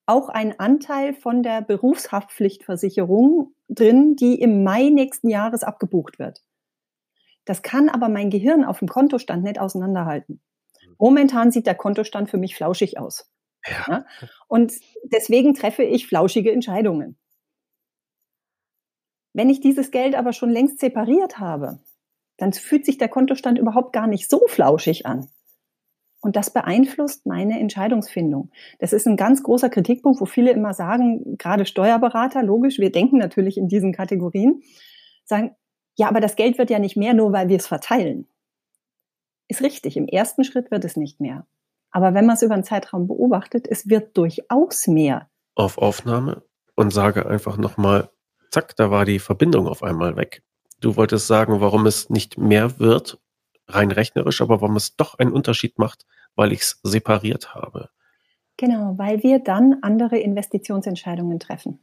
auch 0.06 0.30
ein 0.30 0.60
Anteil 0.60 1.14
von 1.14 1.42
der 1.42 1.62
Berufshaftpflichtversicherung 1.62 3.54
drin, 3.68 4.16
die 4.16 4.40
im 4.40 4.64
Mai 4.64 4.90
nächsten 4.90 5.30
Jahres 5.30 5.64
abgebucht 5.64 6.20
wird. 6.20 6.44
Das 7.46 7.62
kann 7.62 7.90
aber 7.90 8.10
mein 8.10 8.30
Gehirn 8.30 8.66
auf 8.66 8.80
dem 8.80 8.88
Kontostand 8.88 9.44
nicht 9.44 9.60
auseinanderhalten. 9.60 10.42
Momentan 10.98 11.52
sieht 11.52 11.68
der 11.68 11.76
Kontostand 11.76 12.30
für 12.30 12.38
mich 12.38 12.56
flauschig 12.56 13.00
aus. 13.00 13.30
Ja. 13.66 13.86
ja? 13.88 14.06
Und 14.48 14.74
deswegen 15.04 15.54
treffe 15.54 15.84
ich 15.84 16.08
flauschige 16.08 16.52
Entscheidungen. 16.52 17.18
Wenn 19.34 19.50
ich 19.50 19.60
dieses 19.60 19.92
Geld 19.92 20.16
aber 20.16 20.34
schon 20.34 20.50
längst 20.50 20.80
separiert 20.80 21.40
habe, 21.40 21.80
dann 22.38 22.54
fühlt 22.54 22.86
sich 22.86 22.98
der 22.98 23.10
Kontostand 23.10 23.60
überhaupt 23.60 23.94
gar 23.94 24.08
nicht 24.08 24.30
so 24.30 24.42
flauschig 24.48 25.06
an. 25.06 25.30
Und 26.22 26.36
das 26.36 26.50
beeinflusst 26.50 27.26
meine 27.26 27.60
Entscheidungsfindung. 27.60 28.50
Das 28.80 28.94
ist 28.94 29.06
ein 29.08 29.18
ganz 29.18 29.44
großer 29.44 29.70
Kritikpunkt, 29.70 30.20
wo 30.22 30.26
viele 30.26 30.52
immer 30.52 30.74
sagen, 30.74 31.38
gerade 31.38 31.66
Steuerberater, 31.66 32.42
logisch, 32.42 32.80
wir 32.80 32.92
denken 32.92 33.18
natürlich 33.18 33.58
in 33.58 33.68
diesen 33.68 33.94
Kategorien, 33.94 34.64
sagen, 35.24 35.56
ja, 35.96 36.08
aber 36.08 36.20
das 36.20 36.36
Geld 36.36 36.58
wird 36.58 36.70
ja 36.70 36.80
nicht 36.80 36.98
mehr, 36.98 37.14
nur 37.14 37.32
weil 37.32 37.50
wir 37.50 37.58
es 37.58 37.68
verteilen 37.68 38.28
ist 39.48 39.62
richtig. 39.62 39.98
Im 39.98 40.08
ersten 40.08 40.44
Schritt 40.44 40.72
wird 40.72 40.86
es 40.86 40.96
nicht 40.96 41.20
mehr. 41.20 41.46
Aber 41.92 42.14
wenn 42.14 42.26
man 42.26 42.36
es 42.36 42.42
über 42.42 42.54
einen 42.54 42.64
Zeitraum 42.64 43.08
beobachtet, 43.08 43.68
es 43.70 43.90
wird 43.90 44.18
durchaus 44.18 44.88
mehr. 44.88 45.30
Auf 45.56 45.78
Aufnahme 45.78 46.44
und 46.76 46.92
sage 46.92 47.26
einfach 47.26 47.58
nochmal, 47.58 48.10
zack, 48.52 48.76
da 48.76 48.92
war 48.92 49.06
die 49.06 49.20
Verbindung 49.20 49.68
auf 49.68 49.84
einmal 49.84 50.16
weg. 50.18 50.44
Du 50.82 50.98
wolltest 50.98 51.28
sagen, 51.28 51.62
warum 51.62 51.86
es 51.86 52.10
nicht 52.10 52.38
mehr 52.38 52.80
wird, 52.80 53.20
rein 53.68 53.92
rechnerisch, 53.92 54.42
aber 54.42 54.62
warum 54.62 54.76
es 54.76 54.98
doch 54.98 55.18
einen 55.18 55.32
Unterschied 55.32 55.80
macht, 55.80 56.06
weil 56.36 56.52
ich 56.52 56.62
es 56.62 56.80
separiert 56.84 57.56
habe. 57.56 57.90
Genau, 58.58 58.98
weil 58.98 59.24
wir 59.24 59.40
dann 59.40 59.78
andere 59.82 60.18
Investitionsentscheidungen 60.18 61.40
treffen. 61.40 61.80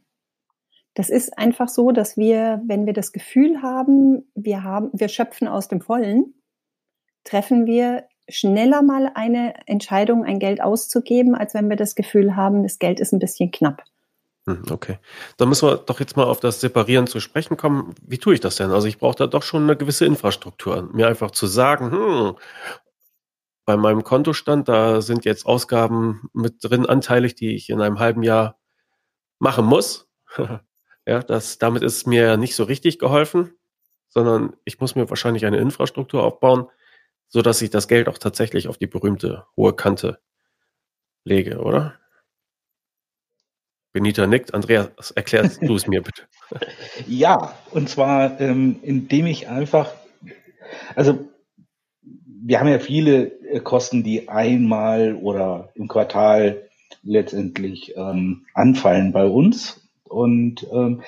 Das 0.93 1.09
ist 1.09 1.37
einfach 1.37 1.69
so, 1.69 1.91
dass 1.91 2.17
wir, 2.17 2.61
wenn 2.65 2.85
wir 2.85 2.93
das 2.93 3.11
Gefühl 3.11 3.61
haben, 3.61 4.29
wir 4.35 4.63
haben, 4.63 4.89
wir 4.93 5.07
schöpfen 5.07 5.47
aus 5.47 5.67
dem 5.67 5.81
Vollen, 5.81 6.35
treffen 7.23 7.65
wir 7.65 8.05
schneller 8.29 8.81
mal 8.81 9.11
eine 9.15 9.53
Entscheidung, 9.67 10.23
ein 10.23 10.39
Geld 10.39 10.61
auszugeben, 10.61 11.35
als 11.35 11.53
wenn 11.53 11.69
wir 11.69 11.75
das 11.75 11.95
Gefühl 11.95 12.35
haben, 12.35 12.63
das 12.63 12.79
Geld 12.79 12.99
ist 12.99 13.11
ein 13.11 13.19
bisschen 13.19 13.51
knapp. 13.51 13.83
Hm, 14.45 14.63
okay. 14.71 14.99
Dann 15.37 15.49
müssen 15.49 15.67
wir 15.67 15.77
doch 15.77 15.99
jetzt 15.99 16.17
mal 16.17 16.25
auf 16.25 16.39
das 16.39 16.59
Separieren 16.59 17.07
zu 17.07 17.19
sprechen 17.19 17.57
kommen. 17.57 17.95
Wie 18.01 18.17
tue 18.17 18.33
ich 18.33 18.39
das 18.39 18.57
denn? 18.57 18.71
Also 18.71 18.87
ich 18.87 18.97
brauche 18.97 19.15
da 19.15 19.27
doch 19.27 19.43
schon 19.43 19.63
eine 19.63 19.77
gewisse 19.77 20.05
Infrastruktur. 20.05 20.89
Mir 20.93 21.07
einfach 21.07 21.31
zu 21.31 21.47
sagen, 21.47 21.91
hm, 21.91 22.35
bei 23.65 23.77
meinem 23.77 24.03
Kontostand, 24.03 24.67
da 24.67 25.01
sind 25.01 25.23
jetzt 25.25 25.45
Ausgaben 25.45 26.29
mit 26.33 26.55
drin, 26.61 26.85
anteilig, 26.85 27.35
die 27.35 27.55
ich 27.55 27.69
in 27.69 27.81
einem 27.81 27.99
halben 27.99 28.23
Jahr 28.23 28.59
machen 29.39 29.65
muss. 29.65 30.09
ja, 31.05 31.21
das, 31.21 31.57
damit 31.57 31.83
ist 31.83 32.07
mir 32.07 32.37
nicht 32.37 32.55
so 32.55 32.63
richtig 32.63 32.99
geholfen, 32.99 33.53
sondern 34.09 34.55
ich 34.63 34.79
muss 34.79 34.95
mir 34.95 35.09
wahrscheinlich 35.09 35.45
eine 35.45 35.57
Infrastruktur 35.57 36.23
aufbauen, 36.23 36.67
so 37.27 37.41
dass 37.41 37.61
ich 37.61 37.69
das 37.69 37.87
Geld 37.87 38.07
auch 38.07 38.17
tatsächlich 38.17 38.67
auf 38.67 38.77
die 38.77 38.87
berühmte 38.87 39.45
hohe 39.57 39.75
Kante 39.75 40.19
lege, 41.25 41.59
oder? 41.59 41.99
Benita 43.93 44.25
nickt. 44.25 44.53
Andreas, 44.53 45.11
erklärst 45.11 45.61
du 45.61 45.75
es 45.75 45.87
mir 45.87 46.01
bitte. 46.01 46.23
Ja, 47.07 47.57
und 47.71 47.89
zwar, 47.89 48.39
ähm, 48.39 48.79
indem 48.83 49.25
ich 49.25 49.47
einfach, 49.47 49.91
also 50.95 51.27
wir 52.45 52.59
haben 52.59 52.67
ja 52.67 52.79
viele 52.79 53.31
äh, 53.49 53.59
Kosten, 53.59 54.03
die 54.03 54.29
einmal 54.29 55.15
oder 55.15 55.71
im 55.75 55.87
Quartal 55.87 56.69
letztendlich 57.01 57.95
ähm, 57.95 58.45
anfallen 58.53 59.13
bei 59.13 59.25
uns. 59.25 59.82
Und 60.13 60.67
ähm, 60.71 61.01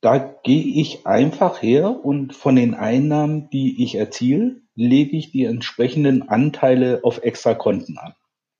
da 0.00 0.18
gehe 0.18 0.80
ich 0.80 1.06
einfach 1.06 1.62
her 1.62 2.04
und 2.04 2.34
von 2.34 2.56
den 2.56 2.74
Einnahmen, 2.74 3.50
die 3.50 3.82
ich 3.82 3.94
erziele, 3.94 4.60
lege 4.74 5.16
ich 5.16 5.32
die 5.32 5.44
entsprechenden 5.44 6.28
Anteile 6.28 7.00
auf 7.02 7.22
extra 7.22 7.54
Konten 7.54 7.98
an. 7.98 8.14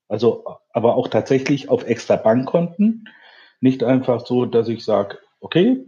Also 0.08 0.44
aber 0.70 0.96
auch 0.96 1.08
tatsächlich 1.08 1.68
auf 1.68 1.86
extra 1.86 2.16
Bankkonten. 2.16 3.08
Nicht 3.60 3.82
einfach 3.82 4.26
so, 4.26 4.44
dass 4.44 4.68
ich 4.68 4.84
sage, 4.84 5.18
okay, 5.40 5.86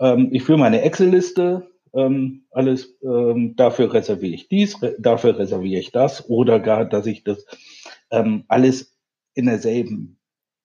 ähm, 0.00 0.28
ich 0.32 0.42
führe 0.42 0.58
meine 0.58 0.82
Excel-Liste, 0.82 1.70
ähm, 1.94 2.46
alles, 2.50 2.96
ähm, 3.02 3.54
dafür 3.56 3.92
reserviere 3.92 4.34
ich 4.34 4.48
dies, 4.48 4.82
re 4.82 4.96
dafür 4.98 5.38
reserviere 5.38 5.80
ich 5.80 5.92
das 5.92 6.28
oder 6.28 6.60
gar, 6.60 6.84
dass 6.84 7.06
ich 7.06 7.24
das 7.24 7.46
ähm, 8.10 8.44
alles 8.48 8.96
in 9.34 9.46
derselben, 9.46 10.18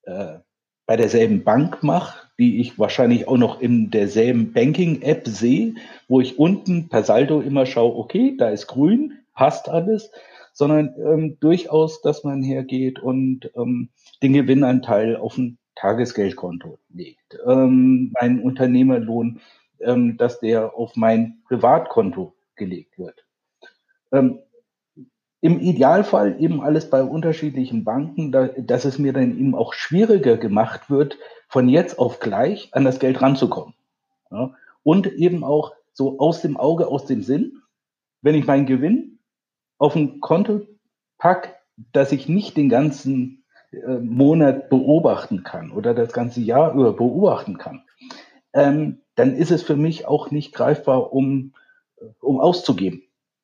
äh, 0.03 0.39
bei 0.85 0.97
derselben 0.97 1.43
Bank 1.43 1.83
mache, 1.83 2.27
die 2.37 2.59
ich 2.59 2.77
wahrscheinlich 2.79 3.27
auch 3.27 3.37
noch 3.37 3.61
in 3.61 3.91
derselben 3.91 4.53
Banking-App 4.53 5.27
sehe, 5.27 5.75
wo 6.07 6.19
ich 6.19 6.39
unten 6.39 6.89
per 6.89 7.03
Saldo 7.03 7.41
immer 7.41 7.65
schaue, 7.65 7.95
okay, 7.95 8.35
da 8.37 8.49
ist 8.49 8.67
grün, 8.67 9.19
passt 9.33 9.69
alles, 9.69 10.11
sondern 10.51 10.93
ähm, 10.97 11.37
durchaus, 11.39 12.01
dass 12.01 12.23
man 12.23 12.43
hergeht 12.43 12.99
und 12.99 13.51
ähm, 13.55 13.89
den 14.21 14.33
Gewinnanteil 14.33 15.15
auf 15.15 15.37
ein 15.37 15.57
Tagesgeldkonto 15.75 16.79
legt. 16.93 17.39
Ähm, 17.45 18.13
mein 18.19 18.41
Unternehmerlohn, 18.41 19.41
ähm, 19.79 20.17
dass 20.17 20.39
der 20.39 20.75
auf 20.75 20.95
mein 20.95 21.41
Privatkonto 21.47 22.33
gelegt 22.55 22.97
wird. 22.99 23.25
Ähm, 24.11 24.39
Im 25.43 25.59
Idealfall 25.59 26.39
eben 26.39 26.61
alles 26.61 26.89
bei 26.89 27.03
unterschiedlichen 27.03 27.83
Banken, 27.83 28.31
da, 28.31 28.47
dass 28.47 28.85
es 28.85 28.97
mir 28.97 29.11
dann 29.11 29.37
eben 29.37 29.55
auch 29.55 29.73
schwieriger 29.73 30.37
gemacht 30.37 30.89
wird, 30.89 31.17
von 31.49 31.67
jetzt 31.67 31.99
auf 31.99 32.21
gleich 32.21 32.69
an 32.71 32.85
das 32.85 32.97
Geld 32.97 33.21
ranzukommen. 33.21 33.73
Ja? 34.31 34.53
Und 34.83 35.11
eben 35.11 35.43
auch 35.43 35.73
so 35.91 36.17
aus 36.17 36.41
dem 36.41 36.55
Auge, 36.55 36.87
aus 36.87 37.07
dem 37.07 37.23
Sinn, 37.23 37.61
wenn 38.21 38.35
ich 38.35 38.47
meinen 38.47 38.65
Gewinn 38.65 39.19
auf 39.79 39.97
ein 39.97 40.21
Konto 40.21 40.61
pack, 41.17 41.59
dass 41.91 42.13
ich 42.13 42.29
nicht 42.29 42.55
den 42.55 42.69
ganzen 42.69 43.43
äh, 43.71 43.97
Monat 43.97 44.69
beobachten 44.69 45.43
kann 45.43 45.71
oder 45.71 45.93
das 45.93 46.13
ganze 46.13 46.39
Jahr 46.39 46.73
über 46.73 46.93
beobachten 46.93 47.57
kann, 47.57 47.83
ähm, 48.53 49.01
dann 49.15 49.35
ist 49.35 49.51
es 49.51 49.61
für 49.61 49.75
mich 49.75 50.07
auch 50.07 50.31
nicht 50.31 50.55
greifbar, 50.55 51.11
um, 51.11 51.51
um 52.21 52.39
auszugeben. 52.39 53.03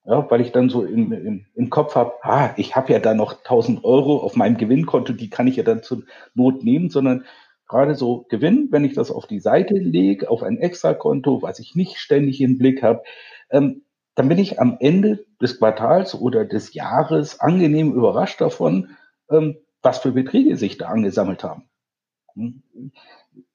Ja, 0.10 0.26
weil 0.32 0.41
ich 0.41 0.52
dann 0.52 0.69
so 0.69 0.84
im, 0.84 1.12
im, 1.13 1.45
im 1.54 1.69
Kopf 1.69 1.93
habe, 1.93 2.13
ah, 2.24 2.50
ich 2.58 2.76
habe 2.76 2.91
ja 2.91 2.98
da 2.98 3.13
noch 3.13 3.43
1000 3.43 3.84
Euro 3.84 4.17
auf 4.17 4.36
meinem 4.36 4.58
Gewinnkonto, 4.58 5.13
die 5.13 5.30
kann 5.30 5.45
ich 5.45 5.58
ja 5.58 5.63
dann 5.63 5.84
zur 5.84 6.02
Not 6.34 6.63
nehmen, 6.63 6.89
sondern 6.89 7.26
gerade 7.67 7.93
so 7.93 8.26
Gewinn, 8.28 8.69
wenn 8.72 8.84
ich 8.84 8.95
das 8.95 9.12
auf 9.12 9.28
die 9.28 9.39
Seite 9.39 9.76
lege, 9.76 10.32
auf 10.32 10.41
ein 10.41 10.58
Extrakonto, 10.58 11.43
was 11.43 11.60
ich 11.60 11.76
nicht 11.76 11.98
ständig 11.98 12.41
im 12.41 12.58
Blick 12.58 12.82
habe, 12.82 13.04
ähm, 13.52 13.84
dann 14.15 14.30
bin 14.30 14.39
ich 14.39 14.60
am 14.60 14.78
Ende 14.80 15.26
des 15.39 15.60
Quartals 15.60 16.15
oder 16.15 16.43
des 16.43 16.74
Jahres 16.74 17.39
angenehm 17.39 17.93
überrascht 17.93 18.41
davon, 18.41 18.98
ähm, 19.30 19.58
was 19.84 20.00
für 20.00 20.12
Beträge 20.12 20.58
sich 20.58 20.80
da 20.80 20.88
angesammelt 20.88 21.43
haben. 21.43 21.69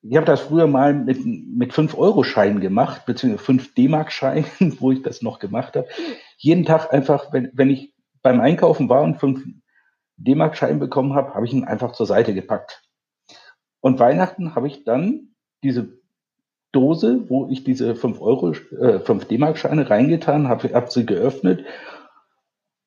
Ich 0.03 0.17
habe 0.17 0.27
das 0.27 0.43
früher 0.43 0.67
mal 0.67 0.95
mit, 0.95 1.25
mit 1.25 1.73
5-Euro-Scheinen 1.73 2.61
gemacht, 2.61 3.07
beziehungsweise 3.07 3.45
5 3.45 3.75
D-Mark-Scheinen, 3.75 4.47
wo 4.81 4.93
ich 4.93 5.03
das 5.03 5.23
noch 5.23 5.39
gemacht 5.39 5.77
habe. 5.77 5.89
Jeden 6.39 6.65
Tag 6.65 6.93
einfach, 6.93 7.33
wenn, 7.33 7.51
wenn 7.55 7.71
ich 7.71 7.95
beim 8.23 8.41
Einkaufen 8.41 8.89
war 8.89 9.03
und 9.03 9.19
5 9.19 9.45
D-Mark-Schein 10.17 10.79
bekommen 10.79 11.15
habe, 11.15 11.35
habe 11.35 11.47
ich 11.47 11.53
ihn 11.53 11.65
einfach 11.65 11.93
zur 11.93 12.07
Seite 12.07 12.35
gepackt. 12.35 12.83
Und 13.81 13.99
Weihnachten 13.99 14.55
habe 14.55 14.67
ich 14.67 14.85
dann 14.85 15.35
diese 15.63 15.99
Dose, 16.73 17.29
wo 17.29 17.49
ich 17.51 17.65
diese 17.65 17.95
5 17.95 18.21
Euro, 18.21 18.53
äh, 18.53 19.01
5 19.01 19.27
D-Mark-Scheine 19.27 19.89
reingetan 19.89 20.49
habe, 20.49 20.73
habe 20.75 20.91
sie 20.91 21.07
geöffnet 21.07 21.65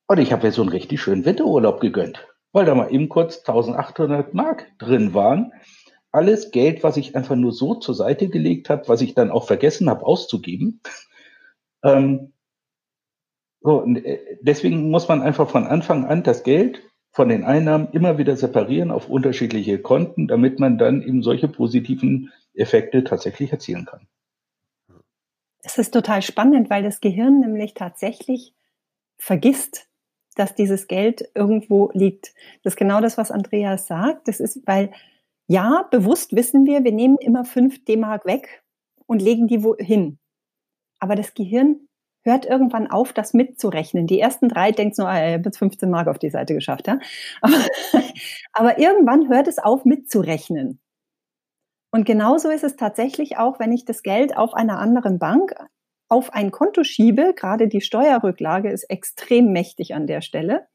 und 0.08 0.20
ich 0.20 0.32
habe 0.32 0.48
mir 0.48 0.54
so 0.54 0.62
einen 0.62 0.72
richtig 0.72 1.02
schönen 1.02 1.26
Winterurlaub 1.26 1.82
gegönnt, 1.82 2.26
weil 2.54 2.66
da 2.66 2.74
mal 2.76 2.92
eben 2.92 3.10
kurz 3.10 3.40
1800 3.40 4.34
Mark 4.34 4.68
drin 4.80 5.14
waren. 5.14 5.52
Alles 6.12 6.52
Geld, 6.52 6.84
was 6.84 6.98
ich 6.98 7.16
einfach 7.16 7.36
nur 7.36 7.52
so 7.52 7.76
zur 7.76 7.96
Seite 7.96 8.30
gelegt 8.30 8.70
habe, 8.70 8.88
was 8.88 9.02
ich 9.02 9.14
dann 9.14 9.32
auch 9.32 9.46
vergessen 9.46 9.90
habe 9.90 10.06
auszugeben. 10.06 10.82
Ähm, 11.84 12.34
so, 13.62 13.86
äh, 13.86 14.40
deswegen 14.42 14.90
muss 14.90 15.08
man 15.08 15.22
einfach 15.22 15.48
von 15.48 15.66
Anfang 15.66 16.06
an 16.06 16.24
das 16.24 16.42
Geld 16.42 16.82
von 17.12 17.30
den 17.30 17.44
Einnahmen 17.44 17.90
immer 17.92 18.18
wieder 18.18 18.36
separieren 18.36 18.92
auf 18.92 19.10
unterschiedliche 19.10 19.80
Konten, 19.80 20.28
damit 20.28 20.60
man 20.60 20.80
dann 20.80 21.04
eben 21.04 21.22
solche 21.22 21.48
positiven 21.48 22.32
Effekte 22.56 23.04
tatsächlich 23.04 23.52
erzielen 23.52 23.86
kann. 23.86 24.08
Es 25.64 25.78
ist 25.78 25.92
total 25.92 26.22
spannend, 26.22 26.70
weil 26.70 26.84
das 26.84 27.02
Gehirn 27.02 27.40
nämlich 27.40 27.74
tatsächlich 27.74 28.54
vergisst, 29.18 29.88
dass 30.36 30.56
dieses 30.56 30.88
Geld 30.88 31.30
irgendwo 31.34 31.90
liegt. 31.94 32.34
Das 32.64 32.74
ist 32.74 32.78
genau 32.78 33.02
das, 33.02 33.18
was 33.18 33.32
Andreas 33.32 33.88
sagt. 33.88 34.28
Das 34.28 34.40
ist, 34.40 34.66
weil 34.66 34.92
ja, 35.48 35.88
bewusst 35.90 36.36
wissen 36.36 36.66
wir, 36.66 36.84
wir 36.84 36.92
nehmen 36.92 37.18
immer 37.20 37.46
fünf 37.46 37.84
D-Mark 37.86 38.26
weg 38.26 38.64
und 39.06 39.22
legen 39.22 39.48
die 39.48 39.64
wohin. 39.64 40.20
Aber 41.00 41.16
das 41.16 41.34
Gehirn 41.34 41.88
hört 42.24 42.46
irgendwann 42.46 42.92
auf, 42.92 43.14
das 43.14 43.34
mitzurechnen. 43.34 44.06
Die 44.06 44.20
ersten 44.20 44.50
drei 44.50 44.72
denkt 44.72 44.98
nur, 44.98 45.08
ich 45.08 45.14
habe 45.14 45.44
jetzt 45.46 45.58
15 45.58 45.90
Mark 45.90 46.08
auf 46.08 46.20
die 46.20 46.30
Seite 46.30 46.54
geschafft. 46.54 46.88
Ja? 46.88 47.00
Aber, 47.42 47.58
aber 48.54 48.80
irgendwann 48.80 49.30
hört 49.30 49.48
es 49.48 49.60
auf 49.60 49.86
mitzurechnen. 49.86 50.80
Und 51.92 52.06
genauso 52.06 52.50
ist 52.50 52.64
es 52.64 52.76
tatsächlich 52.76 53.38
auch, 53.38 53.60
wenn 53.60 53.72
ich 53.72 53.86
das 53.86 54.04
Geld 54.04 54.36
auf 54.36 54.54
einer 54.54 54.80
anderen 54.80 55.20
Bank 55.20 55.56
auf 56.10 56.34
ein 56.34 56.52
Konto 56.52 56.84
schiebe. 56.84 57.34
Gerade 57.34 57.68
die 57.68 57.82
Steuerrücklage 57.82 58.70
ist 58.70 58.84
extrem 58.84 59.52
mächtig 59.54 59.94
an 59.94 60.08
der 60.08 60.22
Stelle, 60.22 60.68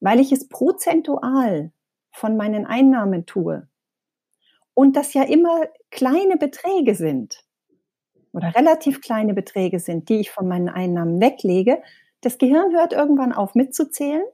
weil 0.00 0.20
ich 0.20 0.32
es 0.32 0.48
prozentual 0.48 1.72
von 2.12 2.36
meinen 2.36 2.66
Einnahmen 2.66 3.24
tue. 3.24 3.68
Und 4.76 4.94
das 4.94 5.14
ja 5.14 5.22
immer 5.22 5.62
kleine 5.90 6.36
Beträge 6.36 6.94
sind 6.94 7.42
oder 8.32 8.54
relativ 8.54 9.00
kleine 9.00 9.32
Beträge 9.32 9.80
sind, 9.80 10.10
die 10.10 10.20
ich 10.20 10.30
von 10.30 10.46
meinen 10.46 10.68
Einnahmen 10.68 11.20
weglege. 11.20 11.82
Das 12.20 12.36
Gehirn 12.36 12.74
hört 12.74 12.92
irgendwann 12.92 13.32
auf 13.32 13.54
mitzuzählen 13.54 14.24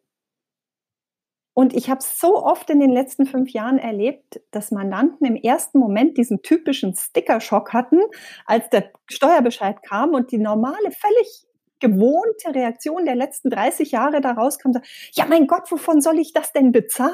und 1.54 1.74
ich 1.74 1.90
habe 1.90 2.02
so 2.02 2.42
oft 2.42 2.70
in 2.70 2.80
den 2.80 2.90
letzten 2.90 3.26
fünf 3.26 3.50
Jahren 3.50 3.78
erlebt, 3.78 4.40
dass 4.50 4.70
Mandanten 4.70 5.26
im 5.26 5.36
ersten 5.36 5.78
Moment 5.78 6.16
diesen 6.16 6.42
typischen 6.42 6.94
Sticker-Schock 6.94 7.74
hatten, 7.74 8.00
als 8.46 8.70
der 8.70 8.90
Steuerbescheid 9.06 9.82
kam 9.82 10.14
und 10.14 10.32
die 10.32 10.38
normale, 10.38 10.90
völlig 10.90 11.46
gewohnte 11.82 12.54
Reaktion 12.54 13.04
der 13.04 13.16
letzten 13.16 13.50
30 13.50 13.90
Jahre 13.90 14.22
daraus 14.22 14.58
kam, 14.58 14.72
ja 15.12 15.26
mein 15.26 15.46
Gott, 15.46 15.70
wovon 15.70 16.00
soll 16.00 16.18
ich 16.18 16.32
das 16.32 16.52
denn 16.52 16.72
bezahlen? 16.72 17.12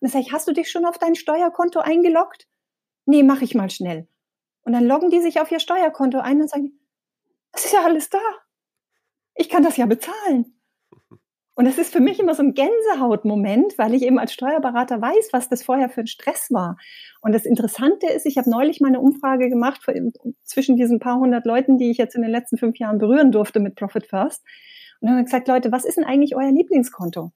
Und 0.00 0.02
dann 0.02 0.10
sage 0.10 0.24
ich, 0.26 0.32
hast 0.32 0.48
du 0.48 0.52
dich 0.52 0.70
schon 0.70 0.86
auf 0.86 0.96
dein 0.96 1.16
Steuerkonto 1.16 1.80
eingeloggt? 1.80 2.48
Nee, 3.04 3.22
mach 3.22 3.42
ich 3.42 3.54
mal 3.54 3.68
schnell. 3.68 4.08
Und 4.62 4.72
dann 4.72 4.86
loggen 4.86 5.10
die 5.10 5.20
sich 5.20 5.40
auf 5.40 5.50
ihr 5.50 5.60
Steuerkonto 5.60 6.18
ein 6.18 6.40
und 6.40 6.48
sagen, 6.48 6.78
das 7.52 7.66
ist 7.66 7.72
ja 7.72 7.82
alles 7.84 8.08
da. 8.08 8.20
Ich 9.34 9.48
kann 9.48 9.62
das 9.62 9.76
ja 9.76 9.86
bezahlen. 9.86 10.57
Und 11.58 11.64
das 11.64 11.76
ist 11.76 11.92
für 11.92 11.98
mich 11.98 12.20
immer 12.20 12.36
so 12.36 12.44
ein 12.44 12.54
Gänsehautmoment, 12.54 13.76
weil 13.78 13.92
ich 13.92 14.02
eben 14.02 14.20
als 14.20 14.32
Steuerberater 14.32 15.02
weiß, 15.02 15.30
was 15.32 15.48
das 15.48 15.64
vorher 15.64 15.88
für 15.88 16.02
ein 16.02 16.06
Stress 16.06 16.52
war. 16.52 16.76
Und 17.20 17.32
das 17.32 17.44
Interessante 17.44 18.06
ist, 18.06 18.26
ich 18.26 18.38
habe 18.38 18.48
neulich 18.48 18.80
mal 18.80 18.86
eine 18.86 19.00
Umfrage 19.00 19.48
gemacht 19.48 19.84
zwischen 20.44 20.76
diesen 20.76 21.00
paar 21.00 21.18
hundert 21.18 21.46
Leuten, 21.46 21.76
die 21.76 21.90
ich 21.90 21.98
jetzt 21.98 22.14
in 22.14 22.22
den 22.22 22.30
letzten 22.30 22.58
fünf 22.58 22.78
Jahren 22.78 22.98
berühren 22.98 23.32
durfte 23.32 23.58
mit 23.58 23.74
Profit 23.74 24.06
First. 24.06 24.44
Und 25.00 25.08
dann 25.08 25.24
gesagt, 25.24 25.48
Leute, 25.48 25.72
was 25.72 25.84
ist 25.84 25.96
denn 25.96 26.04
eigentlich 26.04 26.36
euer 26.36 26.52
Lieblingskonto? 26.52 27.32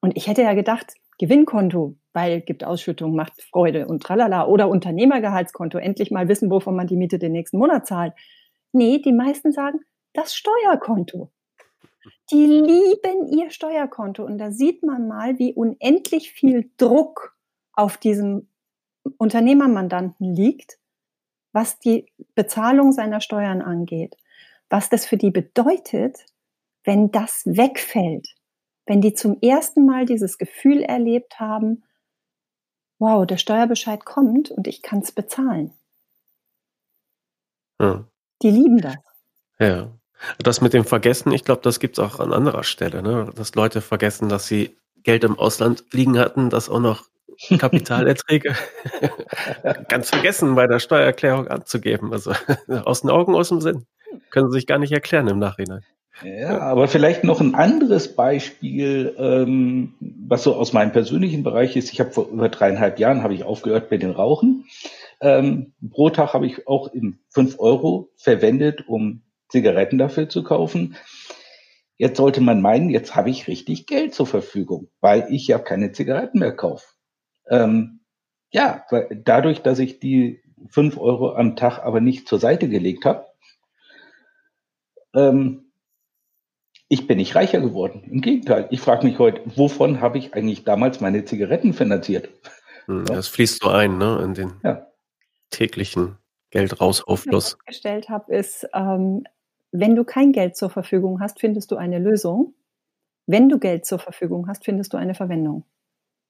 Und 0.00 0.16
ich 0.16 0.26
hätte 0.26 0.42
ja 0.42 0.54
gedacht, 0.54 0.94
Gewinnkonto, 1.20 1.94
weil 2.12 2.40
gibt 2.40 2.64
Ausschüttung, 2.64 3.14
macht 3.14 3.40
Freude 3.40 3.86
und 3.86 4.02
tralala. 4.02 4.48
Oder 4.48 4.68
Unternehmergehaltskonto, 4.68 5.78
endlich 5.78 6.10
mal 6.10 6.26
wissen, 6.26 6.50
wovon 6.50 6.74
man 6.74 6.88
die 6.88 6.96
Miete 6.96 7.20
den 7.20 7.30
nächsten 7.30 7.58
Monat 7.58 7.86
zahlt. 7.86 8.14
Nee, 8.72 8.98
die 8.98 9.12
meisten 9.12 9.52
sagen, 9.52 9.78
das 10.12 10.34
Steuerkonto. 10.34 11.30
Die 12.30 12.44
lieben 12.44 13.28
ihr 13.28 13.50
Steuerkonto 13.50 14.24
und 14.24 14.38
da 14.38 14.50
sieht 14.50 14.82
man 14.82 15.06
mal, 15.06 15.38
wie 15.38 15.54
unendlich 15.54 16.32
viel 16.32 16.70
Druck 16.76 17.36
auf 17.72 17.96
diesem 17.96 18.48
Unternehmermandanten 19.18 20.34
liegt, 20.34 20.78
was 21.52 21.78
die 21.78 22.12
Bezahlung 22.34 22.92
seiner 22.92 23.20
Steuern 23.20 23.62
angeht. 23.62 24.16
Was 24.68 24.88
das 24.88 25.06
für 25.06 25.16
die 25.16 25.30
bedeutet, 25.30 26.26
wenn 26.82 27.12
das 27.12 27.46
wegfällt. 27.46 28.34
Wenn 28.86 29.00
die 29.00 29.14
zum 29.14 29.40
ersten 29.40 29.86
Mal 29.86 30.06
dieses 30.06 30.38
Gefühl 30.38 30.82
erlebt 30.82 31.38
haben, 31.38 31.84
wow, 32.98 33.26
der 33.26 33.36
Steuerbescheid 33.36 34.04
kommt 34.04 34.50
und 34.50 34.66
ich 34.66 34.82
kann 34.82 35.00
es 35.00 35.12
bezahlen. 35.12 35.72
Ja. 37.80 38.06
Die 38.42 38.50
lieben 38.50 38.78
das. 38.78 38.96
Ja. 39.58 39.92
Das 40.42 40.60
mit 40.60 40.72
dem 40.72 40.84
Vergessen, 40.84 41.32
ich 41.32 41.44
glaube, 41.44 41.62
das 41.62 41.80
gibt 41.80 41.98
es 41.98 42.04
auch 42.04 42.20
an 42.20 42.32
anderer 42.32 42.64
Stelle, 42.64 43.02
ne? 43.02 43.30
dass 43.34 43.54
Leute 43.54 43.80
vergessen, 43.80 44.28
dass 44.28 44.46
sie 44.46 44.76
Geld 45.02 45.24
im 45.24 45.38
Ausland 45.38 45.84
liegen 45.92 46.18
hatten, 46.18 46.50
das 46.50 46.68
auch 46.68 46.80
noch 46.80 47.04
Kapitalerträge 47.58 48.54
ganz 49.88 50.10
vergessen 50.10 50.54
bei 50.54 50.66
der 50.66 50.78
Steuererklärung 50.78 51.48
anzugeben. 51.48 52.12
Also 52.12 52.32
aus 52.68 53.02
den 53.02 53.10
Augen, 53.10 53.34
aus 53.34 53.50
dem 53.50 53.60
Sinn. 53.60 53.86
Können 54.30 54.50
sie 54.50 54.58
sich 54.58 54.66
gar 54.66 54.78
nicht 54.78 54.92
erklären 54.92 55.28
im 55.28 55.38
Nachhinein. 55.38 55.82
Ja, 56.24 56.60
aber 56.60 56.88
vielleicht 56.88 57.24
noch 57.24 57.40
ein 57.40 57.54
anderes 57.54 58.14
Beispiel, 58.14 59.14
ähm, 59.18 59.94
was 60.00 60.44
so 60.44 60.54
aus 60.54 60.72
meinem 60.72 60.92
persönlichen 60.92 61.42
Bereich 61.42 61.76
ist. 61.76 61.92
Ich 61.92 62.00
habe 62.00 62.10
vor 62.10 62.28
über 62.28 62.48
dreieinhalb 62.48 62.98
Jahren 62.98 63.22
habe 63.22 63.34
ich 63.34 63.44
aufgehört 63.44 63.90
mit 63.90 64.02
dem 64.02 64.12
Rauchen. 64.12 64.64
Ähm, 65.20 65.74
pro 65.90 66.08
Tag 66.08 66.32
habe 66.32 66.46
ich 66.46 66.66
auch 66.66 66.92
in 66.92 67.18
fünf 67.28 67.58
Euro 67.58 68.08
verwendet, 68.16 68.84
um 68.88 69.22
Zigaretten 69.48 69.98
dafür 69.98 70.28
zu 70.28 70.42
kaufen. 70.42 70.96
Jetzt 71.96 72.18
sollte 72.18 72.40
man 72.40 72.60
meinen, 72.60 72.90
jetzt 72.90 73.16
habe 73.16 73.30
ich 73.30 73.48
richtig 73.48 73.86
Geld 73.86 74.14
zur 74.14 74.26
Verfügung, 74.26 74.90
weil 75.00 75.26
ich 75.30 75.46
ja 75.46 75.58
keine 75.58 75.92
Zigaretten 75.92 76.38
mehr 76.38 76.54
kaufe. 76.54 76.86
Ähm, 77.48 78.00
ja, 78.50 78.84
weil 78.90 79.22
dadurch, 79.24 79.62
dass 79.62 79.78
ich 79.78 79.98
die 79.98 80.42
fünf 80.70 80.98
Euro 80.98 81.34
am 81.34 81.56
Tag 81.56 81.78
aber 81.78 82.00
nicht 82.00 82.28
zur 82.28 82.38
Seite 82.38 82.68
gelegt 82.68 83.04
habe, 83.04 83.26
ähm, 85.14 85.72
ich 86.88 87.06
bin 87.06 87.16
nicht 87.18 87.34
reicher 87.34 87.60
geworden. 87.60 88.04
Im 88.10 88.20
Gegenteil, 88.20 88.68
ich 88.70 88.80
frage 88.80 89.06
mich 89.06 89.18
heute, 89.18 89.42
wovon 89.56 90.00
habe 90.00 90.18
ich 90.18 90.34
eigentlich 90.34 90.64
damals 90.64 91.00
meine 91.00 91.24
Zigaretten 91.24 91.72
finanziert? 91.72 92.28
Hm, 92.86 93.06
das 93.06 93.28
fließt 93.28 93.62
so 93.62 93.70
ein, 93.70 93.98
ne, 93.98 94.20
in 94.22 94.34
den 94.34 94.52
ja. 94.62 94.86
täglichen 95.50 96.18
Geldrausaufschluss. 96.50 97.44
Was 97.44 97.52
ich 97.52 97.64
festgestellt 97.64 98.08
habe, 98.08 98.34
ist, 98.34 98.66
ähm, 98.72 99.24
wenn 99.72 99.96
du 99.96 100.04
kein 100.04 100.32
Geld 100.32 100.56
zur 100.56 100.70
Verfügung 100.70 101.20
hast, 101.20 101.40
findest 101.40 101.70
du 101.70 101.76
eine 101.76 101.98
Lösung. 101.98 102.54
Wenn 103.26 103.48
du 103.48 103.58
Geld 103.58 103.84
zur 103.86 103.98
Verfügung 103.98 104.48
hast, 104.48 104.64
findest 104.64 104.92
du 104.92 104.96
eine 104.96 105.14
Verwendung. 105.14 105.64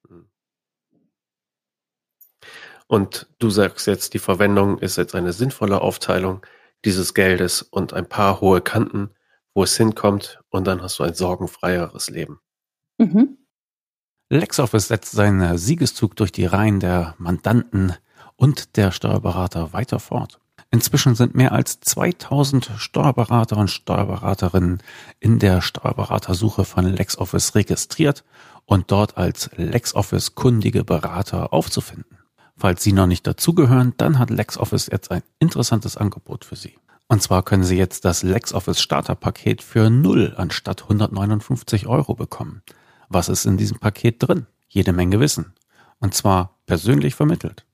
Hm. 0.09 0.29
Und 2.87 3.29
du 3.39 3.51
sagst 3.51 3.87
jetzt, 3.87 4.15
die 4.15 4.19
Verwendung 4.19 4.79
ist 4.79 4.97
jetzt 4.97 5.15
eine 5.15 5.33
sinnvolle 5.33 5.81
Aufteilung 5.81 6.45
dieses 6.85 7.15
Geldes 7.15 7.63
und 7.63 7.93
ein 7.93 8.09
paar 8.09 8.41
hohe 8.41 8.61
Kanten, 8.61 9.11
wo 9.55 9.65
es 9.65 9.77
hinkommt 9.77 10.41
und 10.51 10.67
dann 10.67 10.83
hast 10.83 10.99
du 10.99 11.03
ein 11.03 11.15
sorgenfreieres 11.15 12.11
Leben. 12.11 12.41
Mhm. 12.99 13.39
LexOffice 14.29 14.89
setzt 14.89 15.13
seinen 15.13 15.57
Siegeszug 15.57 16.17
durch 16.17 16.33
die 16.33 16.47
Reihen 16.47 16.81
der 16.81 17.15
Mandanten 17.19 17.95
und 18.37 18.77
der 18.77 18.91
Steuerberater 18.91 19.73
weiter 19.73 19.99
fort. 19.99 20.41
Inzwischen 20.71 21.15
sind 21.15 21.35
mehr 21.35 21.53
als 21.53 21.81
2000 21.81 22.73
Steuerberater 22.77 23.57
und 23.57 23.71
Steuerberaterinnen 23.71 24.83
in 25.21 25.39
der 25.39 25.63
Steuerberatersuche 25.63 26.65
von 26.65 26.85
LexOffice 26.85 27.55
registriert 27.55 28.25
und 28.65 28.91
dort 28.91 29.17
als 29.17 29.51
LexOffice 29.57 30.35
kundige 30.35 30.85
Berater 30.85 31.53
aufzufinden. 31.53 32.19
Falls 32.57 32.83
Sie 32.83 32.93
noch 32.93 33.07
nicht 33.07 33.27
dazugehören, 33.27 33.95
dann 33.99 34.19
hat 34.19 34.31
LexOffice 34.31 34.89
jetzt 34.91 35.11
ein 35.11 35.23
interessantes 35.39 35.97
Angebot 35.97 36.45
für 36.45 36.57
Sie. 36.57 36.79
Und 37.07 37.23
zwar 37.23 37.43
können 37.43 37.65
Sie 37.65 37.77
jetzt 37.77 38.05
das 38.05 38.23
LexOffice 38.23 38.81
Starterpaket 38.81 39.63
für 39.63 39.91
0 39.91 40.35
anstatt 40.37 40.83
159 40.83 41.87
Euro 41.87 42.15
bekommen. 42.15 42.63
Was 43.09 43.29
ist 43.29 43.45
in 43.45 43.57
diesem 43.57 43.79
Paket 43.79 44.27
drin? 44.27 44.47
Jede 44.69 44.93
Menge 44.93 45.21
Wissen. 45.21 45.55
Und 46.01 46.15
zwar 46.15 46.59
persönlich 46.67 47.15
vermittelt. 47.15 47.66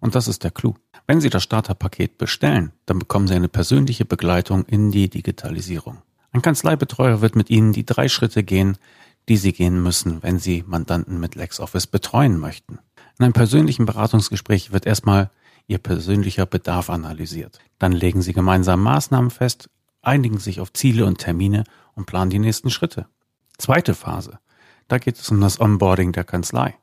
Und 0.00 0.14
das 0.14 0.28
ist 0.28 0.44
der 0.44 0.50
Clou. 0.50 0.74
Wenn 1.06 1.20
Sie 1.20 1.30
das 1.30 1.42
Starterpaket 1.42 2.18
bestellen, 2.18 2.72
dann 2.86 2.98
bekommen 2.98 3.26
Sie 3.26 3.34
eine 3.34 3.48
persönliche 3.48 4.04
Begleitung 4.04 4.64
in 4.66 4.90
die 4.90 5.08
Digitalisierung. 5.08 5.98
Ein 6.32 6.42
Kanzleibetreuer 6.42 7.20
wird 7.20 7.36
mit 7.36 7.50
Ihnen 7.50 7.72
die 7.72 7.86
drei 7.86 8.08
Schritte 8.08 8.42
gehen, 8.42 8.76
die 9.28 9.36
Sie 9.36 9.52
gehen 9.52 9.82
müssen, 9.82 10.22
wenn 10.22 10.38
Sie 10.38 10.64
Mandanten 10.66 11.18
mit 11.20 11.34
LexOffice 11.34 11.86
betreuen 11.86 12.38
möchten. 12.38 12.78
In 13.18 13.24
einem 13.24 13.32
persönlichen 13.32 13.86
Beratungsgespräch 13.86 14.72
wird 14.72 14.86
erstmal 14.86 15.30
Ihr 15.66 15.78
persönlicher 15.78 16.46
Bedarf 16.46 16.88
analysiert. 16.88 17.58
Dann 17.78 17.92
legen 17.92 18.22
Sie 18.22 18.32
gemeinsam 18.32 18.82
Maßnahmen 18.82 19.30
fest, 19.30 19.68
einigen 20.02 20.38
sich 20.38 20.60
auf 20.60 20.72
Ziele 20.72 21.04
und 21.04 21.18
Termine 21.18 21.64
und 21.94 22.06
planen 22.06 22.30
die 22.30 22.38
nächsten 22.38 22.70
Schritte. 22.70 23.06
Zweite 23.58 23.94
Phase. 23.94 24.38
Da 24.86 24.98
geht 24.98 25.18
es 25.18 25.30
um 25.30 25.40
das 25.40 25.60
Onboarding 25.60 26.12
der 26.12 26.24
Kanzlei. 26.24 26.74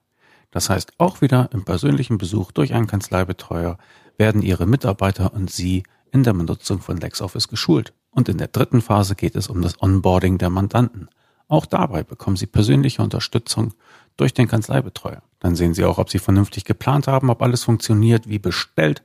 Das 0.56 0.70
heißt, 0.70 0.94
auch 1.00 1.20
wieder 1.20 1.50
im 1.52 1.65
persönlichen 1.65 2.18
Besuch 2.18 2.54
durch 2.54 2.74
einen 2.74 2.88
Kanzleibetreuer 2.88 3.78
werden 4.18 4.41
Ihre 4.41 4.65
Mitarbeiter 4.65 5.34
und 5.34 5.52
Sie 5.52 5.84
in 6.13 6.24
der 6.24 6.32
Benutzung 6.32 6.80
von 6.80 6.96
LexOffice 6.96 7.50
geschult. 7.50 7.91
Und 8.10 8.30
in 8.30 8.38
der 8.38 8.48
dritten 8.48 8.82
Phase 8.82 9.15
geht 9.15 9.36
es 9.36 9.50
um 9.50 9.62
das 9.62 9.82
Onboarding 9.82 10.38
der 10.38 10.50
Mandanten. 10.50 11.10
Auch 11.50 11.65
dabei 11.65 12.04
bekommen 12.04 12.38
Sie 12.38 12.46
persönliche 12.46 13.02
Unterstützung 13.02 13.74
durch 14.15 14.34
den 14.34 14.48
Kanzleibetreuer. 14.48 15.24
Dann 15.39 15.58
sehen 15.58 15.74
Sie 15.74 15.84
auch, 15.84 15.98
ob 15.98 16.10
Sie 16.10 16.20
vernünftig 16.20 16.63
geplant 16.63 17.08
haben, 17.08 17.30
ob 17.30 17.41
alles 17.41 17.65
funktioniert 17.65 18.30
wie 18.30 18.39
bestellt. 18.39 19.04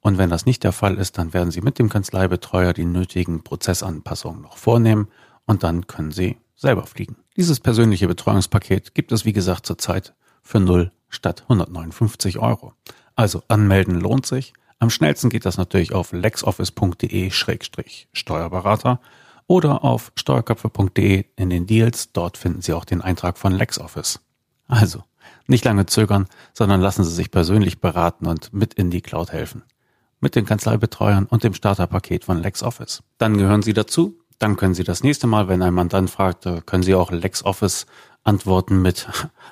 Und 0.00 0.18
wenn 0.18 0.28
das 0.28 0.44
nicht 0.44 0.64
der 0.64 0.72
Fall 0.72 0.98
ist, 0.98 1.16
dann 1.16 1.32
werden 1.32 1.50
Sie 1.50 1.62
mit 1.62 1.78
dem 1.78 1.88
Kanzleibetreuer 1.88 2.74
die 2.74 2.84
nötigen 2.84 3.42
Prozessanpassungen 3.42 4.42
noch 4.42 4.58
vornehmen 4.58 5.08
und 5.46 5.62
dann 5.62 5.86
können 5.86 6.10
Sie 6.10 6.36
selber 6.56 6.84
fliegen. 6.84 7.16
Dieses 7.38 7.58
persönliche 7.58 8.06
Betreuungspaket 8.06 8.94
gibt 8.94 9.12
es, 9.12 9.24
wie 9.24 9.32
gesagt, 9.32 9.64
zurzeit 9.64 10.12
für 10.50 10.60
0 10.60 10.90
statt 11.08 11.42
159 11.42 12.38
Euro. 12.38 12.72
Also 13.14 13.42
anmelden 13.48 14.00
lohnt 14.00 14.26
sich. 14.26 14.52
Am 14.80 14.90
schnellsten 14.90 15.30
geht 15.30 15.46
das 15.46 15.58
natürlich 15.58 15.92
auf 15.92 16.10
lexoffice.de-steuerberater 16.12 18.98
oder 19.46 19.84
auf 19.84 20.10
steuerköpfe.de 20.16 21.26
in 21.36 21.50
den 21.50 21.66
Deals. 21.66 22.10
Dort 22.12 22.36
finden 22.36 22.62
Sie 22.62 22.72
auch 22.72 22.84
den 22.84 23.00
Eintrag 23.00 23.38
von 23.38 23.52
LexOffice. 23.52 24.18
Also, 24.66 25.04
nicht 25.46 25.64
lange 25.64 25.86
zögern, 25.86 26.26
sondern 26.52 26.80
lassen 26.80 27.04
Sie 27.04 27.12
sich 27.12 27.30
persönlich 27.30 27.80
beraten 27.80 28.26
und 28.26 28.52
mit 28.52 28.74
in 28.74 28.90
die 28.90 29.02
Cloud 29.02 29.30
helfen. 29.32 29.62
Mit 30.20 30.34
den 30.34 30.46
Kanzleibetreuern 30.46 31.26
und 31.26 31.44
dem 31.44 31.54
Starterpaket 31.54 32.24
von 32.24 32.42
LexOffice. 32.42 33.04
Dann 33.18 33.36
gehören 33.36 33.62
Sie 33.62 33.72
dazu. 33.72 34.16
Dann 34.38 34.56
können 34.56 34.74
Sie 34.74 34.82
das 34.84 35.02
nächste 35.02 35.26
Mal, 35.26 35.48
wenn 35.48 35.62
ein 35.62 35.74
Mandant 35.74 36.10
fragt, 36.10 36.46
äh, 36.46 36.62
können 36.64 36.82
Sie 36.82 36.94
auch 36.94 37.10
LexOffice 37.10 37.84
antworten 38.24 38.82
mit, 38.82 39.08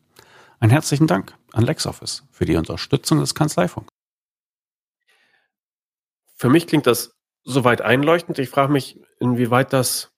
Ein 0.61 0.69
herzlichen 0.71 1.07
Dank 1.07 1.35
an 1.53 1.65
LexOffice 1.65 2.25
für 2.31 2.45
die 2.45 2.57
Unterstützung 2.57 3.21
des 3.21 3.35
Kanzleifunks. 3.35 3.92
Für 6.43 6.49
mich 6.49 6.67
klingt 6.67 6.89
das 6.89 7.15
soweit 7.45 7.83
einleuchtend. 7.83 8.37
Ich 8.41 8.49
frage 8.49 8.73
mich, 8.73 9.01
inwieweit 9.21 9.73
das 9.73 10.13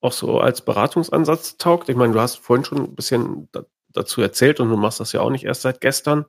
auch 0.00 0.10
so 0.10 0.40
als 0.40 0.60
Beratungsansatz 0.60 1.56
taugt? 1.56 1.88
Ich 1.88 1.94
meine, 1.94 2.12
du 2.12 2.20
hast 2.20 2.34
vorhin 2.34 2.64
schon 2.64 2.78
ein 2.78 2.94
bisschen 2.96 3.48
da, 3.52 3.62
dazu 3.90 4.20
erzählt 4.22 4.58
und 4.58 4.70
du 4.70 4.76
machst 4.76 4.98
das 4.98 5.12
ja 5.12 5.20
auch 5.20 5.30
nicht 5.30 5.44
erst 5.44 5.62
seit 5.62 5.80
gestern. 5.80 6.24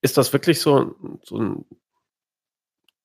Ist 0.00 0.16
das 0.16 0.32
wirklich 0.32 0.62
so, 0.62 0.94
so 1.22 1.36
ein 1.36 1.66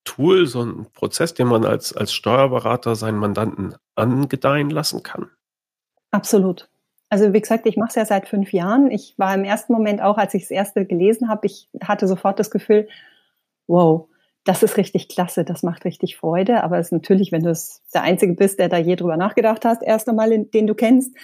Tool, 0.05 0.45
so 0.47 0.63
ein 0.63 0.89
Prozess, 0.93 1.33
den 1.33 1.47
man 1.47 1.65
als, 1.65 1.91
als 1.91 2.13
Steuerberater 2.13 2.95
seinen 2.95 3.17
Mandanten 3.17 3.75
angedeihen 3.95 4.69
lassen 4.69 5.03
kann? 5.03 5.29
Absolut. 6.11 6.69
Also 7.09 7.33
wie 7.33 7.41
gesagt, 7.41 7.65
ich 7.65 7.75
mache 7.75 7.89
es 7.89 7.95
ja 7.95 8.05
seit 8.05 8.29
fünf 8.29 8.53
Jahren. 8.53 8.89
Ich 8.91 9.19
war 9.19 9.35
im 9.35 9.43
ersten 9.43 9.73
Moment 9.73 10.01
auch, 10.01 10.17
als 10.17 10.33
ich 10.35 10.43
das 10.43 10.51
erste 10.51 10.85
gelesen 10.85 11.27
habe, 11.27 11.47
ich 11.47 11.67
hatte 11.83 12.07
sofort 12.07 12.39
das 12.39 12.49
Gefühl, 12.49 12.87
wow, 13.67 14.07
das 14.45 14.61
ist 14.61 14.77
richtig 14.77 15.09
klasse, 15.09 15.43
das 15.43 15.63
macht 15.63 15.85
richtig 15.85 16.15
Freude. 16.17 16.63
Aber 16.63 16.77
es 16.77 16.87
ist 16.87 16.91
natürlich, 16.91 17.31
wenn 17.31 17.43
du 17.43 17.53
der 17.93 18.03
Einzige 18.03 18.33
bist, 18.33 18.59
der 18.59 18.69
da 18.69 18.77
je 18.77 18.95
drüber 18.95 19.17
nachgedacht 19.17 19.65
hast, 19.65 19.81
erst 19.83 20.07
einmal, 20.07 20.29
den 20.29 20.67
du 20.67 20.75
kennst, 20.75 21.15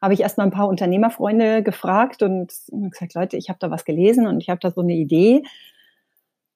habe 0.00 0.14
ich 0.14 0.20
erst 0.20 0.38
mal 0.38 0.44
ein 0.44 0.52
paar 0.52 0.68
Unternehmerfreunde 0.68 1.62
gefragt 1.62 2.22
und 2.22 2.52
gesagt, 2.68 3.14
Leute, 3.14 3.36
ich 3.36 3.48
habe 3.48 3.58
da 3.58 3.70
was 3.70 3.84
gelesen 3.84 4.26
und 4.26 4.40
ich 4.40 4.48
habe 4.48 4.60
da 4.60 4.70
so 4.70 4.80
eine 4.80 4.94
Idee. 4.94 5.42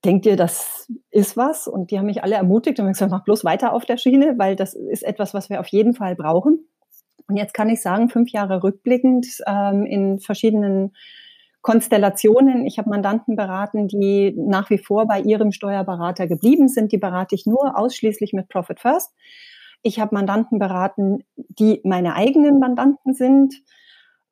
Denkt 0.04 0.24
ihr, 0.24 0.36
das 0.36 0.86
ist 1.10 1.36
was? 1.36 1.66
Und 1.66 1.90
die 1.90 1.98
haben 1.98 2.06
mich 2.06 2.22
alle 2.22 2.36
ermutigt 2.36 2.78
und 2.78 2.86
gesagt, 2.86 3.10
mach 3.10 3.24
bloß 3.24 3.44
weiter 3.44 3.72
auf 3.72 3.84
der 3.84 3.96
Schiene, 3.96 4.34
weil 4.38 4.54
das 4.54 4.74
ist 4.74 5.02
etwas, 5.02 5.34
was 5.34 5.50
wir 5.50 5.60
auf 5.60 5.68
jeden 5.68 5.94
Fall 5.94 6.14
brauchen. 6.14 6.68
Und 7.26 7.36
jetzt 7.36 7.54
kann 7.54 7.70
ich 7.70 7.82
sagen, 7.82 8.08
fünf 8.08 8.30
Jahre 8.30 8.62
rückblickend 8.62 9.26
ähm, 9.46 9.84
in 9.84 10.20
verschiedenen 10.20 10.94
Konstellationen. 11.64 12.66
Ich 12.66 12.78
habe 12.78 12.90
Mandanten 12.90 13.36
beraten, 13.36 13.88
die 13.88 14.34
nach 14.36 14.68
wie 14.68 14.76
vor 14.76 15.06
bei 15.06 15.20
ihrem 15.20 15.50
Steuerberater 15.50 16.26
geblieben 16.26 16.68
sind. 16.68 16.92
Die 16.92 16.98
berate 16.98 17.34
ich 17.34 17.46
nur 17.46 17.78
ausschließlich 17.78 18.34
mit 18.34 18.48
Profit 18.48 18.80
First. 18.80 19.12
Ich 19.82 19.98
habe 19.98 20.14
Mandanten 20.14 20.58
beraten, 20.58 21.24
die 21.36 21.80
meine 21.82 22.16
eigenen 22.16 22.58
Mandanten 22.58 23.14
sind. 23.14 23.54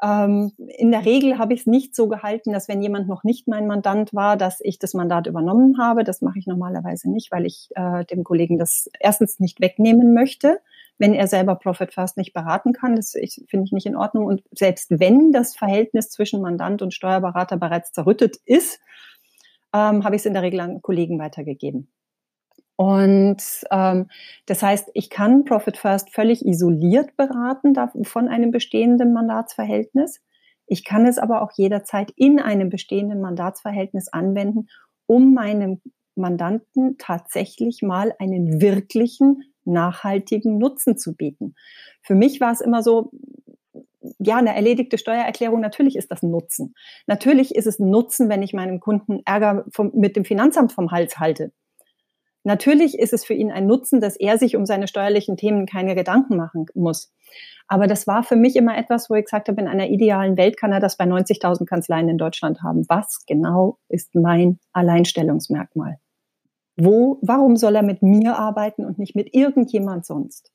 Ähm, 0.02 0.52
in 0.76 0.92
der 0.92 1.06
Regel 1.06 1.38
habe 1.38 1.54
ich 1.54 1.60
es 1.60 1.66
nicht 1.66 1.96
so 1.96 2.06
gehalten, 2.06 2.52
dass 2.52 2.68
wenn 2.68 2.82
jemand 2.82 3.08
noch 3.08 3.24
nicht 3.24 3.48
mein 3.48 3.66
Mandant 3.66 4.12
war, 4.12 4.36
dass 4.36 4.60
ich 4.60 4.78
das 4.78 4.92
Mandat 4.92 5.26
übernommen 5.26 5.78
habe. 5.78 6.04
Das 6.04 6.20
mache 6.20 6.38
ich 6.38 6.46
normalerweise 6.46 7.10
nicht, 7.10 7.32
weil 7.32 7.46
ich 7.46 7.70
äh, 7.74 8.04
dem 8.04 8.24
Kollegen 8.24 8.58
das 8.58 8.90
erstens 9.00 9.40
nicht 9.40 9.58
wegnehmen 9.58 10.12
möchte 10.12 10.60
wenn 11.02 11.14
er 11.14 11.26
selber 11.26 11.56
Profit 11.56 11.92
First 11.92 12.16
nicht 12.16 12.32
beraten 12.32 12.72
kann. 12.72 12.94
Das 12.94 13.16
finde 13.48 13.64
ich 13.66 13.72
nicht 13.72 13.86
in 13.86 13.96
Ordnung. 13.96 14.24
Und 14.24 14.44
selbst 14.52 14.88
wenn 14.88 15.32
das 15.32 15.56
Verhältnis 15.56 16.10
zwischen 16.10 16.40
Mandant 16.40 16.80
und 16.80 16.94
Steuerberater 16.94 17.56
bereits 17.56 17.90
zerrüttet 17.90 18.36
ist, 18.44 18.78
ähm, 19.74 20.04
habe 20.04 20.14
ich 20.14 20.22
es 20.22 20.26
in 20.26 20.32
der 20.32 20.42
Regel 20.42 20.60
an 20.60 20.80
Kollegen 20.80 21.18
weitergegeben. 21.18 21.90
Und 22.76 23.42
ähm, 23.72 24.06
das 24.46 24.62
heißt, 24.62 24.90
ich 24.94 25.10
kann 25.10 25.44
Profit 25.44 25.76
First 25.76 26.10
völlig 26.10 26.46
isoliert 26.46 27.16
beraten 27.16 27.74
von 28.04 28.28
einem 28.28 28.52
bestehenden 28.52 29.12
Mandatsverhältnis. 29.12 30.20
Ich 30.68 30.84
kann 30.84 31.04
es 31.04 31.18
aber 31.18 31.42
auch 31.42 31.50
jederzeit 31.56 32.12
in 32.14 32.38
einem 32.38 32.68
bestehenden 32.68 33.20
Mandatsverhältnis 33.20 34.06
anwenden, 34.06 34.68
um 35.06 35.34
meinem 35.34 35.80
Mandanten 36.14 36.96
tatsächlich 36.98 37.82
mal 37.82 38.14
einen 38.20 38.60
wirklichen 38.60 39.42
nachhaltigen 39.64 40.58
Nutzen 40.58 40.96
zu 40.96 41.14
bieten. 41.14 41.54
Für 42.02 42.14
mich 42.14 42.40
war 42.40 42.52
es 42.52 42.60
immer 42.60 42.82
so, 42.82 43.10
ja, 44.18 44.36
eine 44.36 44.54
erledigte 44.54 44.98
Steuererklärung, 44.98 45.60
natürlich 45.60 45.96
ist 45.96 46.10
das 46.10 46.22
ein 46.22 46.30
Nutzen. 46.30 46.74
Natürlich 47.06 47.54
ist 47.54 47.66
es 47.66 47.78
ein 47.78 47.90
Nutzen, 47.90 48.28
wenn 48.28 48.42
ich 48.42 48.52
meinem 48.52 48.80
Kunden 48.80 49.20
Ärger 49.24 49.64
vom, 49.70 49.92
mit 49.94 50.16
dem 50.16 50.24
Finanzamt 50.24 50.72
vom 50.72 50.90
Hals 50.90 51.18
halte. 51.18 51.52
Natürlich 52.44 52.98
ist 52.98 53.12
es 53.12 53.24
für 53.24 53.34
ihn 53.34 53.52
ein 53.52 53.66
Nutzen, 53.66 54.00
dass 54.00 54.16
er 54.16 54.36
sich 54.36 54.56
um 54.56 54.66
seine 54.66 54.88
steuerlichen 54.88 55.36
Themen 55.36 55.66
keine 55.66 55.94
Gedanken 55.94 56.36
machen 56.36 56.66
muss. 56.74 57.12
Aber 57.68 57.86
das 57.86 58.06
war 58.06 58.24
für 58.24 58.36
mich 58.36 58.56
immer 58.56 58.76
etwas, 58.76 59.08
wo 59.08 59.14
ich 59.14 59.24
gesagt 59.24 59.48
habe, 59.48 59.60
in 59.60 59.68
einer 59.68 59.88
idealen 59.88 60.36
Welt 60.36 60.56
kann 60.56 60.72
er 60.72 60.80
das 60.80 60.96
bei 60.96 61.04
90.000 61.04 61.66
Kanzleien 61.66 62.08
in 62.08 62.18
Deutschland 62.18 62.62
haben. 62.62 62.84
Was 62.88 63.24
genau 63.26 63.78
ist 63.88 64.14
mein 64.14 64.58
Alleinstellungsmerkmal? 64.72 65.98
Wo, 66.76 67.18
warum 67.22 67.56
soll 67.56 67.76
er 67.76 67.82
mit 67.82 68.02
mir 68.02 68.38
arbeiten 68.38 68.84
und 68.84 68.98
nicht 68.98 69.14
mit 69.14 69.34
irgendjemand 69.34 70.06
sonst? 70.06 70.52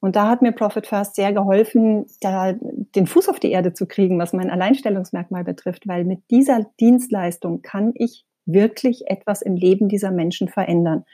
Und 0.00 0.14
da 0.14 0.28
hat 0.28 0.42
mir 0.42 0.52
Profit 0.52 0.86
First 0.86 1.16
sehr 1.16 1.32
geholfen, 1.32 2.06
da 2.20 2.52
den 2.52 3.06
Fuß 3.08 3.28
auf 3.28 3.40
die 3.40 3.50
Erde 3.50 3.72
zu 3.72 3.86
kriegen, 3.86 4.18
was 4.18 4.32
mein 4.32 4.50
Alleinstellungsmerkmal 4.50 5.42
betrifft, 5.42 5.88
weil 5.88 6.04
mit 6.04 6.30
dieser 6.30 6.66
Dienstleistung 6.78 7.62
kann 7.62 7.92
ich 7.96 8.24
wirklich 8.46 9.08
etwas 9.08 9.42
im 9.42 9.56
Leben 9.56 9.88
dieser 9.88 10.12
Menschen 10.12 10.48
verändern. 10.48 11.04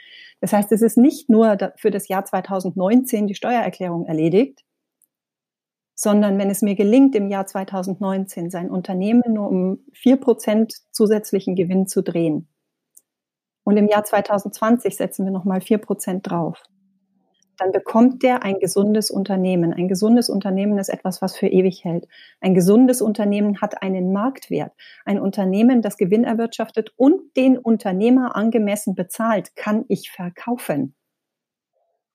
Das 0.41 0.53
heißt, 0.53 0.71
es 0.73 0.83
ist 0.83 0.99
nicht 0.99 1.31
nur 1.31 1.57
für 1.77 1.91
das 1.91 2.09
Jahr 2.09 2.27
2019 2.27 3.27
die 3.27 3.35
Steuererklärung 3.35 4.05
erledigt, 4.05 4.63
sondern 5.95 6.39
wenn 6.39 6.51
es 6.51 6.61
mir 6.61 6.75
gelingt, 6.75 7.15
im 7.15 7.29
Jahr 7.29 7.47
2019 7.47 8.51
sein 8.51 8.71
Unternehmen 8.71 9.33
nur 9.33 9.49
um 9.49 9.79
vier 9.95 10.17
Prozent 10.17 10.75
zusätzlichen 10.91 11.55
Gewinn 11.55 11.87
zu 11.87 12.03
drehen 12.03 12.49
und 13.65 13.77
im 13.77 13.89
Jahr 13.89 14.05
2020 14.05 14.97
setzen 14.97 15.25
wir 15.25 15.33
nochmal 15.33 15.61
vier 15.61 15.79
Prozent 15.79 16.31
drauf, 16.31 16.63
dann 17.57 17.73
bekommt 17.73 18.23
der 18.23 18.43
ein 18.43 18.59
gesundes 18.59 19.11
Unternehmen. 19.11 19.73
Ein 19.73 19.89
gesundes 19.89 20.29
Unternehmen 20.29 20.79
ist 20.79 20.89
etwas, 20.89 21.23
was 21.23 21.37
für 21.37 21.47
ewig 21.47 21.85
hält. 21.85 22.07
Ein 22.41 22.55
gesundes 22.55 23.01
Unternehmen 23.01 23.61
hat 23.61 23.83
einen 23.83 24.13
Marktwert. 24.13 24.73
Ein 25.05 25.21
Unternehmen, 25.21 25.83
das 25.83 25.97
Gewinn 25.97 26.25
erwirtschaftet 26.25 26.93
und 26.97 27.37
den 27.37 27.59
Unternehmer 27.59 28.35
angemessen 28.35 28.95
bezahlt, 28.95 29.55
kann 29.57 29.85
ich 29.89 30.11
verkaufen. 30.11 30.95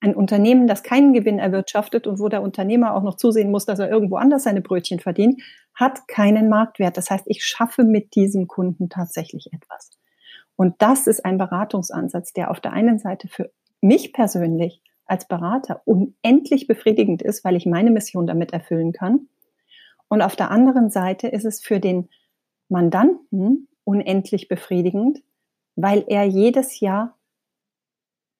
Ein 0.01 0.15
Unternehmen, 0.15 0.67
das 0.67 0.83
keinen 0.83 1.11
Gewinn 1.11 1.39
erwirtschaftet 1.39 2.07
und 2.07 2.19
wo 2.19 2.29
der 2.29 2.41
Unternehmer 2.41 2.95
auch 2.95 3.03
noch 3.03 3.15
zusehen 3.15 3.51
muss, 3.51 3.65
dass 3.65 3.79
er 3.79 3.89
irgendwo 3.89 4.15
anders 4.15 4.43
seine 4.43 4.61
Brötchen 4.61 4.99
verdient, 4.99 5.41
hat 5.73 6.07
keinen 6.07 6.47
Marktwert. 6.47 6.95
Das 6.95 7.09
heißt, 7.09 7.25
ich 7.27 7.43
schaffe 7.43 7.83
mit 7.83 8.15
diesem 8.15 8.47
Kunden 8.47 8.89
tatsächlich 8.89 9.49
etwas. 9.51 9.98
Und 10.59 10.75
das 10.79 11.07
ist 11.07 11.23
ein 11.23 11.37
Beratungsansatz, 11.37 12.33
der 12.33 12.51
auf 12.51 12.59
der 12.59 12.73
einen 12.73 12.99
Seite 12.99 13.29
für 13.29 13.49
mich 13.79 14.11
persönlich 14.11 14.81
als 15.05 15.25
Berater 15.25 15.81
unendlich 15.85 16.67
befriedigend 16.67 17.21
ist, 17.21 17.45
weil 17.45 17.55
ich 17.55 17.65
meine 17.65 17.91
Mission 17.91 18.27
damit 18.27 18.51
erfüllen 18.51 18.91
kann. 18.91 19.29
Und 20.09 20.21
auf 20.21 20.35
der 20.35 20.51
anderen 20.51 20.89
Seite 20.89 21.29
ist 21.29 21.45
es 21.45 21.61
für 21.61 21.79
den 21.79 22.09
Mandanten 22.67 23.69
unendlich 23.85 24.49
befriedigend, 24.49 25.23
weil 25.77 26.03
er 26.09 26.25
jedes 26.25 26.81
Jahr 26.81 27.17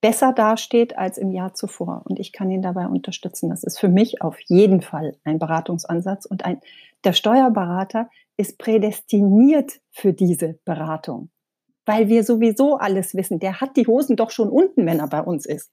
besser 0.01 0.34
dasteht 0.34 0.97
als 0.97 1.17
im 1.17 1.32
Jahr 1.32 1.53
zuvor. 1.53 2.01
Und 2.03 2.20
ich 2.20 2.34
kann 2.34 2.51
ihn 2.51 2.61
dabei 2.61 2.88
unterstützen. 2.88 3.49
Das 3.49 3.63
ist 3.63 3.80
für 3.80 3.88
mich 3.88 4.22
auf 4.22 4.38
jeden 4.41 4.82
Fall 4.82 5.15
ein 5.24 5.39
Beratungsansatz. 5.39 6.26
Und 6.26 6.43
ein, 6.43 6.59
der 7.05 7.13
Steuerberater 7.13 8.09
ist 8.36 8.57
prädestiniert 8.57 9.80
für 9.89 10.11
diese 10.11 10.59
Beratung. 10.65 11.30
Weil 11.90 12.08
wir 12.08 12.24
sowieso 12.24 12.78
alles 12.78 13.16
wissen. 13.16 13.40
Der 13.40 13.62
hat 13.62 13.76
die 13.76 13.88
Hosen 13.88 14.16
doch 14.16 14.30
schon 14.30 14.50
unten, 14.50 14.86
wenn 14.86 15.00
er 15.00 15.08
bei 15.08 15.22
uns 15.22 15.48
ist. 15.48 15.72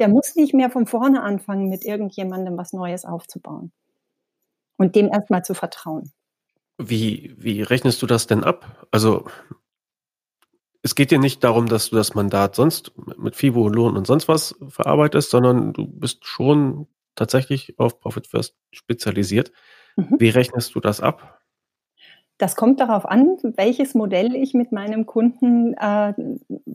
Der 0.00 0.08
muss 0.08 0.34
nicht 0.34 0.54
mehr 0.54 0.70
von 0.70 0.86
vorne 0.86 1.22
anfangen, 1.22 1.68
mit 1.68 1.84
irgendjemandem 1.84 2.56
was 2.56 2.72
Neues 2.72 3.04
aufzubauen. 3.04 3.70
Und 4.76 4.96
dem 4.96 5.06
erstmal 5.06 5.44
zu 5.44 5.54
vertrauen. 5.54 6.10
Wie, 6.78 7.36
wie 7.38 7.62
rechnest 7.62 8.02
du 8.02 8.06
das 8.06 8.26
denn 8.26 8.42
ab? 8.42 8.88
Also, 8.90 9.26
es 10.82 10.96
geht 10.96 11.12
dir 11.12 11.20
nicht 11.20 11.44
darum, 11.44 11.68
dass 11.68 11.90
du 11.90 11.96
das 11.96 12.14
Mandat 12.14 12.56
sonst 12.56 12.90
mit 13.16 13.36
FIBO, 13.36 13.68
Lohn 13.68 13.96
und 13.96 14.04
sonst 14.04 14.26
was 14.26 14.56
verarbeitest, 14.68 15.30
sondern 15.30 15.72
du 15.72 15.86
bist 15.86 16.26
schon 16.26 16.88
tatsächlich 17.14 17.78
auf 17.78 18.00
Profit 18.00 18.26
First 18.26 18.56
spezialisiert. 18.72 19.52
Mhm. 19.94 20.16
Wie 20.18 20.30
rechnest 20.30 20.74
du 20.74 20.80
das 20.80 21.00
ab? 21.00 21.41
Das 22.42 22.56
kommt 22.56 22.80
darauf 22.80 23.06
an, 23.06 23.36
welches 23.56 23.94
Modell 23.94 24.34
ich 24.34 24.52
mit 24.52 24.72
meinem 24.72 25.06
Kunden 25.06 25.74
äh, 25.74 26.12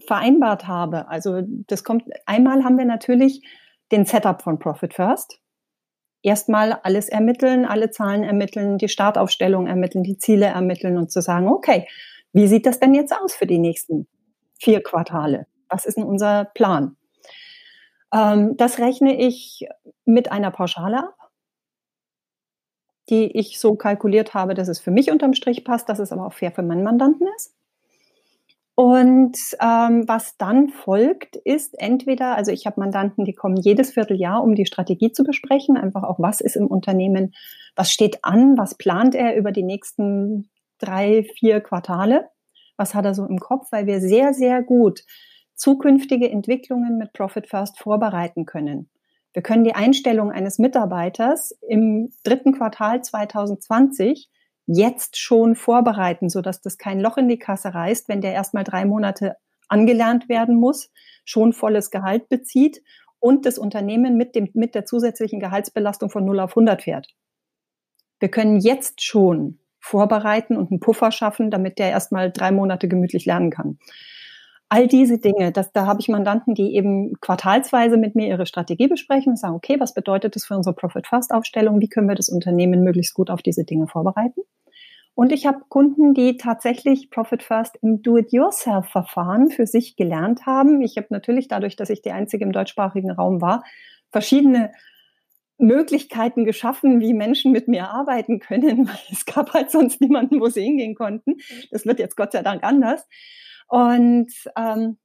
vereinbart 0.08 0.66
habe. 0.66 1.10
Also 1.10 1.42
das 1.46 1.84
kommt, 1.84 2.06
einmal 2.26 2.64
haben 2.64 2.78
wir 2.78 2.86
natürlich 2.86 3.42
den 3.92 4.06
Setup 4.06 4.42
von 4.42 4.60
Profit 4.60 4.94
First. 4.94 5.42
Erstmal 6.22 6.72
alles 6.72 7.10
ermitteln, 7.10 7.66
alle 7.66 7.92
Zahlen 7.92 8.24
ermitteln, 8.24 8.78
die 8.78 8.88
Startaufstellung 8.88 9.68
ermitteln, 9.68 10.06
die 10.06 10.18
Ziele 10.18 10.46
ermitteln 10.46 10.98
und 10.98 11.12
zu 11.12 11.22
sagen, 11.22 11.50
okay, 11.50 11.86
wie 12.32 12.48
sieht 12.48 12.66
das 12.66 12.80
denn 12.80 12.94
jetzt 12.94 13.14
aus 13.14 13.36
für 13.36 13.46
die 13.46 13.60
nächsten 13.60 14.08
vier 14.62 14.82
Quartale? 14.82 15.48
Was 15.68 15.86
ist 15.86 15.98
denn 15.98 16.06
unser 16.06 16.46
Plan? 16.46 16.96
Ähm, 18.14 18.56
das 18.56 18.80
rechne 18.80 19.20
ich 19.20 19.68
mit 20.06 20.32
einer 20.32 20.52
Pauschale 20.52 21.00
ab 21.00 21.27
die 23.10 23.38
ich 23.38 23.60
so 23.60 23.76
kalkuliert 23.76 24.34
habe, 24.34 24.54
dass 24.54 24.68
es 24.68 24.80
für 24.80 24.92
mich 24.92 25.12
unterm 25.12 25.34
Strich 25.34 25.64
passt, 25.64 25.90
dass 25.90 26.00
es 26.00 26.12
aber 26.12 26.26
auch 26.26 26.34
fair 26.34 26.52
für 26.52 26.64
meinen 26.64 26.84
Mandanten 26.84 27.28
ist. 27.36 27.54
Und 28.76 29.38
ähm, 29.60 30.08
was 30.08 30.38
dann 30.38 30.70
folgt, 30.70 31.36
ist 31.36 31.80
entweder, 31.80 32.36
also 32.36 32.52
ich 32.52 32.68
habe 32.68 32.80
Mandanten, 32.80 33.26
die 33.26 33.34
kommen 33.34 33.58
jedes 33.58 33.94
Vierteljahr, 33.94 34.44
um 34.44 34.54
die 34.54 34.68
Strategie 34.68 35.12
zu 35.12 35.24
besprechen, 35.24 35.78
einfach 35.78 36.04
auch, 36.04 36.20
was 36.20 36.42
ist 36.42 36.56
im 36.56 36.68
Unternehmen, 36.68 37.34
was 37.76 37.92
steht 37.92 38.24
an, 38.24 38.56
was 38.56 38.76
plant 38.76 39.16
er 39.16 39.36
über 39.36 39.52
die 39.52 39.64
nächsten 39.64 40.50
drei, 40.78 41.24
vier 41.24 41.60
Quartale, 41.60 42.30
was 42.76 42.94
hat 42.94 43.06
er 43.06 43.16
so 43.16 43.26
im 43.26 43.40
Kopf, 43.40 43.72
weil 43.72 43.88
wir 43.88 44.00
sehr, 44.00 44.36
sehr 44.36 44.62
gut 44.62 45.04
zukünftige 45.56 46.30
Entwicklungen 46.30 47.00
mit 47.00 47.14
Profit 47.14 47.48
First 47.48 47.80
vorbereiten 47.80 48.46
können. 48.46 48.90
Wir 49.34 49.42
können 49.42 49.64
die 49.64 49.76
Einstellung 49.76 50.32
eines 50.32 50.58
Mitarbeiters 50.58 51.52
im 51.68 52.12
dritten 52.24 52.54
Quartal 52.54 53.04
2020 53.04 54.30
jetzt 54.66 55.18
schon 55.18 55.56
vorbereiten, 55.56 56.30
sodass 56.30 56.62
das 56.62 56.78
kein 56.78 57.00
Loch 57.00 57.18
in 57.18 57.30
die 57.30 57.40
Kasse 57.40 57.74
reißt, 57.74 58.10
wenn 58.10 58.22
der 58.22 58.34
erstmal 58.34 58.64
drei 58.64 58.86
Monate 58.86 59.38
angelernt 59.70 60.30
werden 60.30 60.56
muss, 60.56 60.92
schon 61.26 61.54
volles 61.54 61.92
Gehalt 61.92 62.30
bezieht 62.30 62.82
und 63.20 63.46
das 63.46 63.58
Unternehmen 63.58 64.18
mit, 64.18 64.36
dem, 64.36 64.50
mit 64.54 64.76
der 64.76 64.86
zusätzlichen 64.86 65.40
Gehaltsbelastung 65.40 66.10
von 66.10 66.26
0 66.26 66.40
auf 66.40 66.52
100 66.52 66.84
fährt. 66.84 67.08
Wir 68.20 68.30
können 68.30 68.60
jetzt 68.60 69.04
schon 69.04 69.60
vorbereiten 69.80 70.58
und 70.58 70.72
einen 70.72 70.80
Puffer 70.80 71.12
schaffen, 71.12 71.52
damit 71.52 71.80
der 71.80 71.90
erstmal 71.90 72.32
drei 72.32 72.52
Monate 72.52 72.88
gemütlich 72.88 73.26
lernen 73.26 73.52
kann. 73.52 73.80
All 74.70 74.88
diese 74.88 75.18
Dinge, 75.18 75.54
das, 75.54 75.72
da 75.72 75.86
habe 75.86 76.02
ich 76.02 76.10
Mandanten, 76.10 76.54
die 76.54 76.76
eben 76.76 77.14
quartalsweise 77.22 77.96
mit 77.96 78.16
mir 78.16 78.28
ihre 78.28 78.46
Strategie 78.46 78.88
besprechen 78.88 79.32
und 79.32 79.38
sagen, 79.38 79.56
okay, 79.56 79.80
was 79.80 79.94
bedeutet 79.94 80.36
das 80.36 80.46
für 80.46 80.58
unsere 80.58 80.76
Profit-First-Aufstellung? 80.76 81.80
Wie 81.80 81.88
können 81.88 82.10
wir 82.10 82.16
das 82.16 82.28
Unternehmen 82.28 82.84
möglichst 82.84 83.14
gut 83.14 83.30
auf 83.30 83.42
diese 83.42 83.64
Dinge 83.64 83.88
vorbereiten? 83.88 84.42
Und 85.16 85.32
ich 85.32 85.48
habe 85.48 85.62
Kunden, 85.70 86.14
die 86.14 86.38
tatsächlich 86.38 87.10
Profit 87.10 87.42
First 87.42 87.80
im 87.82 88.04
Do-it-yourself-Verfahren 88.04 89.50
für 89.50 89.66
sich 89.66 89.96
gelernt 89.96 90.46
haben. 90.46 90.82
Ich 90.82 90.98
habe 90.98 91.08
natürlich 91.10 91.48
dadurch, 91.48 91.76
dass 91.76 91.90
ich 91.90 92.04
die 92.04 92.12
einzige 92.12 92.46
im 92.46 92.52
deutschsprachigen 92.52 93.10
Raum 93.10 93.42
war, 93.42 93.64
verschiedene 94.12 94.72
Möglichkeiten 95.58 96.46
geschaffen, 96.46 97.00
wie 97.00 97.14
Menschen 97.14 97.52
mit 97.52 97.68
mir 97.68 97.90
arbeiten 97.90 98.40
können, 98.40 98.88
weil 98.88 99.00
es 99.12 99.26
gab 99.26 99.54
halt 99.54 99.72
sonst 99.72 100.02
niemanden, 100.02 100.40
wo 100.40 100.50
sie 100.50 100.62
hingehen 100.62 100.94
konnten. 100.94 101.38
Das 101.72 101.86
wird 101.86 102.00
jetzt 102.00 102.16
Gott 102.16 102.32
sei 102.32 102.44
Dank 102.44 102.64
anders. 102.64 103.08
Und 103.68 104.32
ähm, 104.56 104.98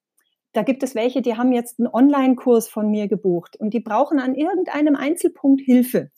da 0.53 0.63
gibt 0.63 0.83
es 0.83 0.95
welche, 0.95 1.23
die 1.23 1.37
haben 1.37 1.53
jetzt 1.53 1.79
einen 1.79 1.89
Online-Kurs 1.89 2.69
von 2.69 2.91
mir 2.91 3.09
gebucht 3.09 3.57
und 3.57 3.73
die 3.73 3.81
brauchen 3.81 4.21
an 4.21 4.35
irgendeinem 4.35 4.97
Einzelpunkt 4.97 5.63
Hilfe, 5.63 6.11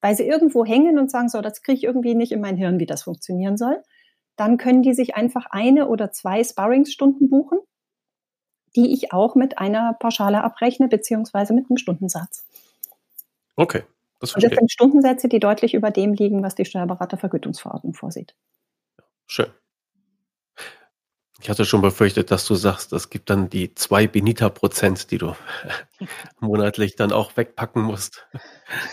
weil 0.00 0.16
sie 0.16 0.26
irgendwo 0.26 0.64
hängen 0.64 0.98
und 0.98 1.10
sagen, 1.10 1.28
so, 1.28 1.40
das 1.40 1.62
kriege 1.62 1.78
ich 1.78 1.84
irgendwie 1.84 2.14
nicht 2.14 2.32
in 2.32 2.40
mein 2.40 2.56
Hirn, 2.56 2.78
wie 2.78 2.86
das 2.86 3.02
funktionieren 3.02 3.56
soll. 3.56 3.82
Dann 4.36 4.56
können 4.56 4.82
die 4.82 4.94
sich 4.94 5.16
einfach 5.16 5.46
eine 5.50 5.88
oder 5.88 6.12
zwei 6.12 6.44
Sparringsstunden 6.44 7.28
buchen, 7.28 7.58
die 8.76 8.92
ich 8.92 9.12
auch 9.12 9.34
mit 9.34 9.58
einer 9.58 9.94
Pauschale 9.94 10.44
abrechne, 10.44 10.88
beziehungsweise 10.88 11.54
mit 11.54 11.68
einem 11.68 11.78
Stundensatz. 11.78 12.46
Okay. 13.56 13.82
Das, 14.20 14.34
und 14.34 14.44
das 14.44 14.52
sind 14.52 14.70
Stundensätze, 14.70 15.28
die 15.28 15.40
deutlich 15.40 15.74
über 15.74 15.90
dem 15.90 16.14
liegen, 16.14 16.42
was 16.42 16.54
die 16.54 16.64
Steuerberatervergütungsverordnung 16.64 17.94
vorsieht. 17.94 18.34
Schön. 19.26 19.48
Ich 21.40 21.50
hatte 21.50 21.66
schon 21.66 21.82
befürchtet, 21.82 22.30
dass 22.30 22.46
du 22.46 22.54
sagst, 22.54 22.92
es 22.94 23.10
gibt 23.10 23.28
dann 23.28 23.50
die 23.50 23.74
zwei 23.74 24.06
Benita-Prozent, 24.06 25.10
die 25.10 25.18
du 25.18 25.36
monatlich 26.40 26.96
dann 26.96 27.12
auch 27.12 27.36
wegpacken 27.36 27.82
musst. 27.82 28.26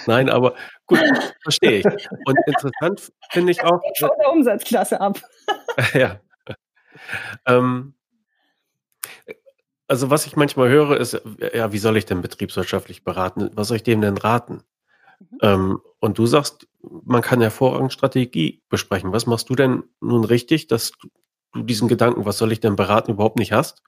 Nein, 0.07 0.29
aber 0.29 0.55
gut, 0.85 0.99
verstehe 1.41 1.79
ich. 1.79 2.09
Und 2.25 2.37
interessant 2.45 3.13
finde 3.31 3.51
ich 3.53 3.63
auch. 3.63 3.81
Ich 3.93 3.99
von 3.99 4.09
der 4.19 4.31
Umsatzklasse 4.31 4.99
ab. 4.99 5.21
ja. 5.93 6.19
Ähm, 7.45 7.93
also 9.87 10.09
was 10.09 10.25
ich 10.25 10.35
manchmal 10.35 10.69
höre, 10.69 10.97
ist, 10.97 11.21
ja, 11.53 11.71
wie 11.71 11.77
soll 11.77 11.97
ich 11.97 12.05
denn 12.05 12.21
betriebswirtschaftlich 12.21 13.03
beraten? 13.03 13.51
Was 13.53 13.69
soll 13.69 13.77
ich 13.77 13.83
dem 13.83 14.01
denn 14.01 14.17
raten? 14.17 14.63
Mhm. 15.19 15.37
Ähm, 15.41 15.81
und 15.99 16.17
du 16.17 16.25
sagst, 16.25 16.67
man 16.81 17.21
kann 17.21 17.39
hervorragend 17.39 17.93
Strategie 17.93 18.61
besprechen. 18.69 19.13
Was 19.13 19.27
machst 19.27 19.49
du 19.49 19.55
denn 19.55 19.83
nun 20.01 20.25
richtig, 20.25 20.67
dass 20.67 20.91
du 21.53 21.63
diesen 21.63 21.87
Gedanken, 21.87 22.25
was 22.25 22.37
soll 22.37 22.51
ich 22.51 22.59
denn 22.59 22.75
beraten, 22.75 23.11
überhaupt 23.11 23.37
nicht 23.37 23.51
hast, 23.51 23.83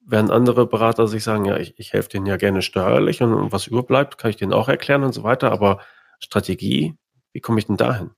während 0.00 0.30
andere 0.30 0.66
Berater 0.66 1.06
sich 1.08 1.24
sagen, 1.24 1.44
ja, 1.44 1.56
ich, 1.58 1.78
ich 1.78 1.92
helfe 1.92 2.08
denen 2.08 2.26
ja 2.26 2.36
gerne 2.36 2.62
steuerlich 2.62 3.22
und 3.22 3.52
was 3.52 3.66
überbleibt, 3.66 4.18
kann 4.18 4.30
ich 4.30 4.36
denen 4.36 4.52
auch 4.52 4.68
erklären 4.68 5.04
und 5.04 5.12
so 5.12 5.22
weiter, 5.22 5.52
aber 5.52 5.80
Strategie, 6.20 6.96
wie 7.32 7.40
komme 7.40 7.58
ich 7.58 7.66
denn 7.66 7.76
dahin? 7.76 8.10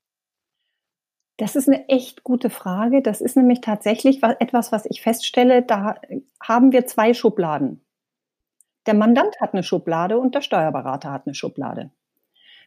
Das 1.38 1.54
ist 1.54 1.68
eine 1.68 1.88
echt 1.88 2.24
gute 2.24 2.50
Frage. 2.50 3.00
Das 3.00 3.20
ist 3.20 3.36
nämlich 3.36 3.60
tatsächlich 3.60 4.22
etwas, 4.22 4.72
was 4.72 4.86
ich 4.86 5.02
feststelle, 5.02 5.62
da 5.62 5.94
haben 6.42 6.72
wir 6.72 6.86
zwei 6.86 7.14
Schubladen. 7.14 7.84
Der 8.86 8.94
Mandant 8.94 9.40
hat 9.40 9.52
eine 9.52 9.62
Schublade 9.62 10.18
und 10.18 10.34
der 10.34 10.40
Steuerberater 10.40 11.12
hat 11.12 11.26
eine 11.26 11.34
Schublade. 11.34 11.92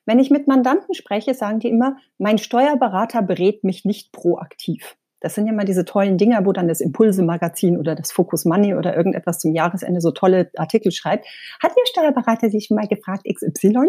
Wenn 0.06 0.20
ich 0.20 0.32
mit 0.32 0.48
Mandanten 0.48 0.94
spreche, 0.96 1.34
sagen 1.34 1.60
die 1.60 1.68
immer, 1.68 1.98
mein 2.18 2.38
Steuerberater 2.38 3.22
berät 3.22 3.64
mich 3.64 3.86
nicht 3.86 4.14
proaktiv. 4.14 4.98
Das 5.22 5.36
sind 5.36 5.46
ja 5.46 5.54
mal 5.54 5.66
diese 5.66 5.86
tollen 5.86 6.18
Dinger, 6.18 6.46
wo 6.46 6.52
dann 6.52 6.68
das 6.68 6.82
Impulse-Magazin 6.82 7.78
oder 7.78 7.96
das 7.96 8.12
Focus 8.12 8.44
Money 8.44 8.74
oder 8.76 8.98
irgendetwas 8.98 9.40
zum 9.40 9.54
Jahresende 9.54 10.02
so 10.02 10.12
tolle 10.12 10.52
Artikel 10.58 10.92
schreibt. 10.92 11.26
Hat 11.62 11.72
Ihr 11.78 11.86
Steuerberater 11.86 12.50
sich 12.50 12.70
mal 12.72 12.88
gefragt, 12.88 13.26
XY? 13.32 13.88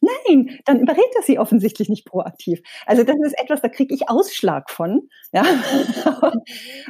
Nein, 0.00 0.58
dann 0.64 0.80
überredet 0.80 1.12
er 1.16 1.22
sie 1.22 1.38
offensichtlich 1.38 1.90
nicht 1.90 2.06
proaktiv. 2.06 2.62
Also 2.86 3.04
das 3.04 3.16
ist 3.22 3.38
etwas, 3.38 3.60
da 3.60 3.68
kriege 3.68 3.94
ich 3.94 4.08
Ausschlag 4.08 4.70
von. 4.70 5.08
Ja. 5.32 5.44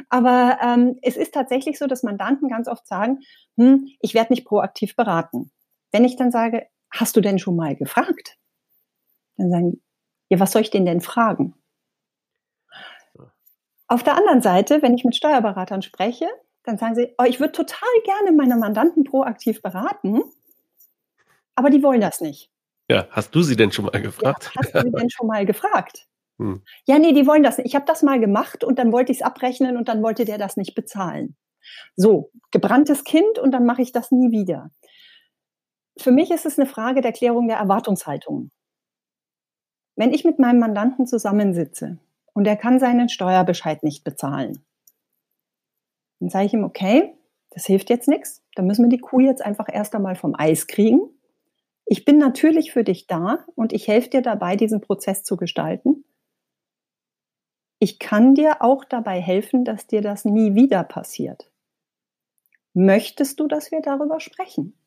Aber 0.09 0.59
ähm, 0.63 0.97
es 1.01 1.17
ist 1.17 1.33
tatsächlich 1.33 1.77
so, 1.77 1.87
dass 1.87 2.03
Mandanten 2.03 2.47
ganz 2.47 2.69
oft 2.69 2.87
sagen, 2.87 3.19
hm, 3.57 3.87
ich 3.99 4.13
werde 4.13 4.31
nicht 4.31 4.45
proaktiv 4.45 4.95
beraten. 4.95 5.51
Wenn 5.91 6.05
ich 6.05 6.15
dann 6.15 6.31
sage, 6.31 6.67
hast 6.89 7.17
du 7.17 7.21
denn 7.21 7.39
schon 7.39 7.57
mal 7.57 7.75
gefragt? 7.75 8.37
Dann 9.37 9.49
sagen, 9.49 9.81
ja, 10.29 10.39
was 10.39 10.51
soll 10.53 10.61
ich 10.61 10.71
denn 10.71 10.85
denn 10.85 11.01
fragen? 11.01 11.55
Auf 13.91 14.03
der 14.03 14.15
anderen 14.15 14.41
Seite, 14.41 14.81
wenn 14.81 14.95
ich 14.95 15.03
mit 15.03 15.17
Steuerberatern 15.17 15.81
spreche, 15.81 16.29
dann 16.63 16.77
sagen 16.77 16.95
sie, 16.95 17.13
oh, 17.17 17.25
ich 17.25 17.41
würde 17.41 17.51
total 17.51 17.89
gerne 18.05 18.31
meine 18.31 18.55
Mandanten 18.55 19.03
proaktiv 19.03 19.61
beraten, 19.61 20.23
aber 21.55 21.69
die 21.69 21.83
wollen 21.83 21.99
das 21.99 22.21
nicht. 22.21 22.49
Ja, 22.89 23.09
hast 23.11 23.35
du 23.35 23.41
sie 23.41 23.57
denn 23.57 23.73
schon 23.73 23.83
mal 23.83 24.01
gefragt? 24.01 24.49
Ja, 24.55 24.61
hast 24.61 24.75
du 24.75 24.81
sie 24.83 24.91
denn 24.91 25.09
schon 25.09 25.27
mal 25.27 25.45
gefragt? 25.45 26.07
Hm. 26.39 26.63
Ja, 26.87 26.99
nee, 26.99 27.11
die 27.11 27.27
wollen 27.27 27.43
das 27.43 27.57
nicht. 27.57 27.67
Ich 27.67 27.75
habe 27.75 27.83
das 27.83 28.01
mal 28.01 28.21
gemacht 28.21 28.63
und 28.63 28.79
dann 28.79 28.93
wollte 28.93 29.11
ich 29.11 29.17
es 29.17 29.25
abrechnen 29.25 29.75
und 29.75 29.89
dann 29.89 30.01
wollte 30.01 30.23
der 30.23 30.37
das 30.37 30.55
nicht 30.55 30.73
bezahlen. 30.73 31.35
So, 31.97 32.31
gebranntes 32.51 33.03
Kind 33.03 33.39
und 33.39 33.51
dann 33.51 33.65
mache 33.65 33.81
ich 33.81 33.91
das 33.91 34.09
nie 34.09 34.31
wieder. 34.31 34.71
Für 35.97 36.11
mich 36.11 36.31
ist 36.31 36.45
es 36.45 36.57
eine 36.57 36.65
Frage 36.65 37.01
der 37.01 37.11
Klärung 37.11 37.49
der 37.49 37.57
Erwartungshaltung. 37.57 38.51
Wenn 39.97 40.13
ich 40.13 40.23
mit 40.23 40.39
meinem 40.39 40.59
Mandanten 40.59 41.07
zusammensitze 41.07 41.99
und 42.33 42.47
er 42.47 42.57
kann 42.57 42.79
seinen 42.79 43.09
Steuerbescheid 43.09 43.83
nicht 43.83 44.03
bezahlen. 44.03 44.63
Dann 46.19 46.29
sage 46.29 46.45
ich 46.45 46.53
ihm, 46.53 46.63
okay, 46.63 47.15
das 47.49 47.65
hilft 47.65 47.89
jetzt 47.89 48.07
nichts. 48.07 48.43
Da 48.55 48.63
müssen 48.63 48.85
wir 48.85 48.89
die 48.89 48.99
Kuh 49.01 49.19
jetzt 49.19 49.41
einfach 49.41 49.67
erst 49.71 49.95
einmal 49.95 50.15
vom 50.15 50.35
Eis 50.37 50.67
kriegen. 50.67 51.01
Ich 51.85 52.05
bin 52.05 52.17
natürlich 52.17 52.71
für 52.71 52.83
dich 52.83 53.07
da 53.07 53.45
und 53.55 53.73
ich 53.73 53.87
helfe 53.87 54.09
dir 54.09 54.21
dabei, 54.21 54.55
diesen 54.55 54.81
Prozess 54.81 55.23
zu 55.23 55.35
gestalten. 55.35 56.05
Ich 57.79 57.99
kann 57.99 58.35
dir 58.35 58.61
auch 58.61 58.85
dabei 58.85 59.19
helfen, 59.19 59.65
dass 59.65 59.87
dir 59.87 60.01
das 60.01 60.23
nie 60.23 60.53
wieder 60.53 60.83
passiert. 60.83 61.51
Möchtest 62.73 63.39
du, 63.39 63.47
dass 63.47 63.71
wir 63.71 63.81
darüber 63.81 64.19
sprechen? 64.19 64.80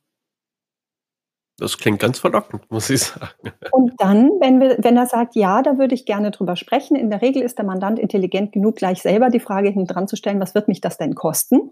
Das 1.57 1.79
klingt 1.79 2.01
ganz 2.01 2.19
verlockend, 2.19 2.69
muss 2.71 2.91
ich 2.91 3.03
sagen. 3.03 3.53
Und 3.71 3.93
dann, 3.99 4.31
wenn, 4.41 4.61
wir, 4.61 4.77
wenn 4.81 4.97
er 4.97 5.07
sagt, 5.07 5.37
ja, 5.37 5.63
da 5.63 5.79
würde 5.79 5.95
ich 5.95 6.05
gerne 6.05 6.33
drüber 6.33 6.57
sprechen, 6.57 6.97
in 6.97 7.11
der 7.11 7.23
Regel 7.23 7.43
ist 7.43 7.59
der 7.59 7.65
Mandant 7.65 7.99
intelligent 7.99 8.53
genug, 8.53 8.77
gleich 8.77 9.03
selber 9.03 9.31
die 9.31 9.41
Frage 9.41 9.69
hinten 9.69 9.87
dran 9.87 10.09
zu 10.09 10.17
stellen, 10.17 10.41
was 10.41 10.55
wird 10.55 10.67
mich 10.67 10.81
das 10.81 10.99
denn 10.99 11.15
kosten? 11.15 11.71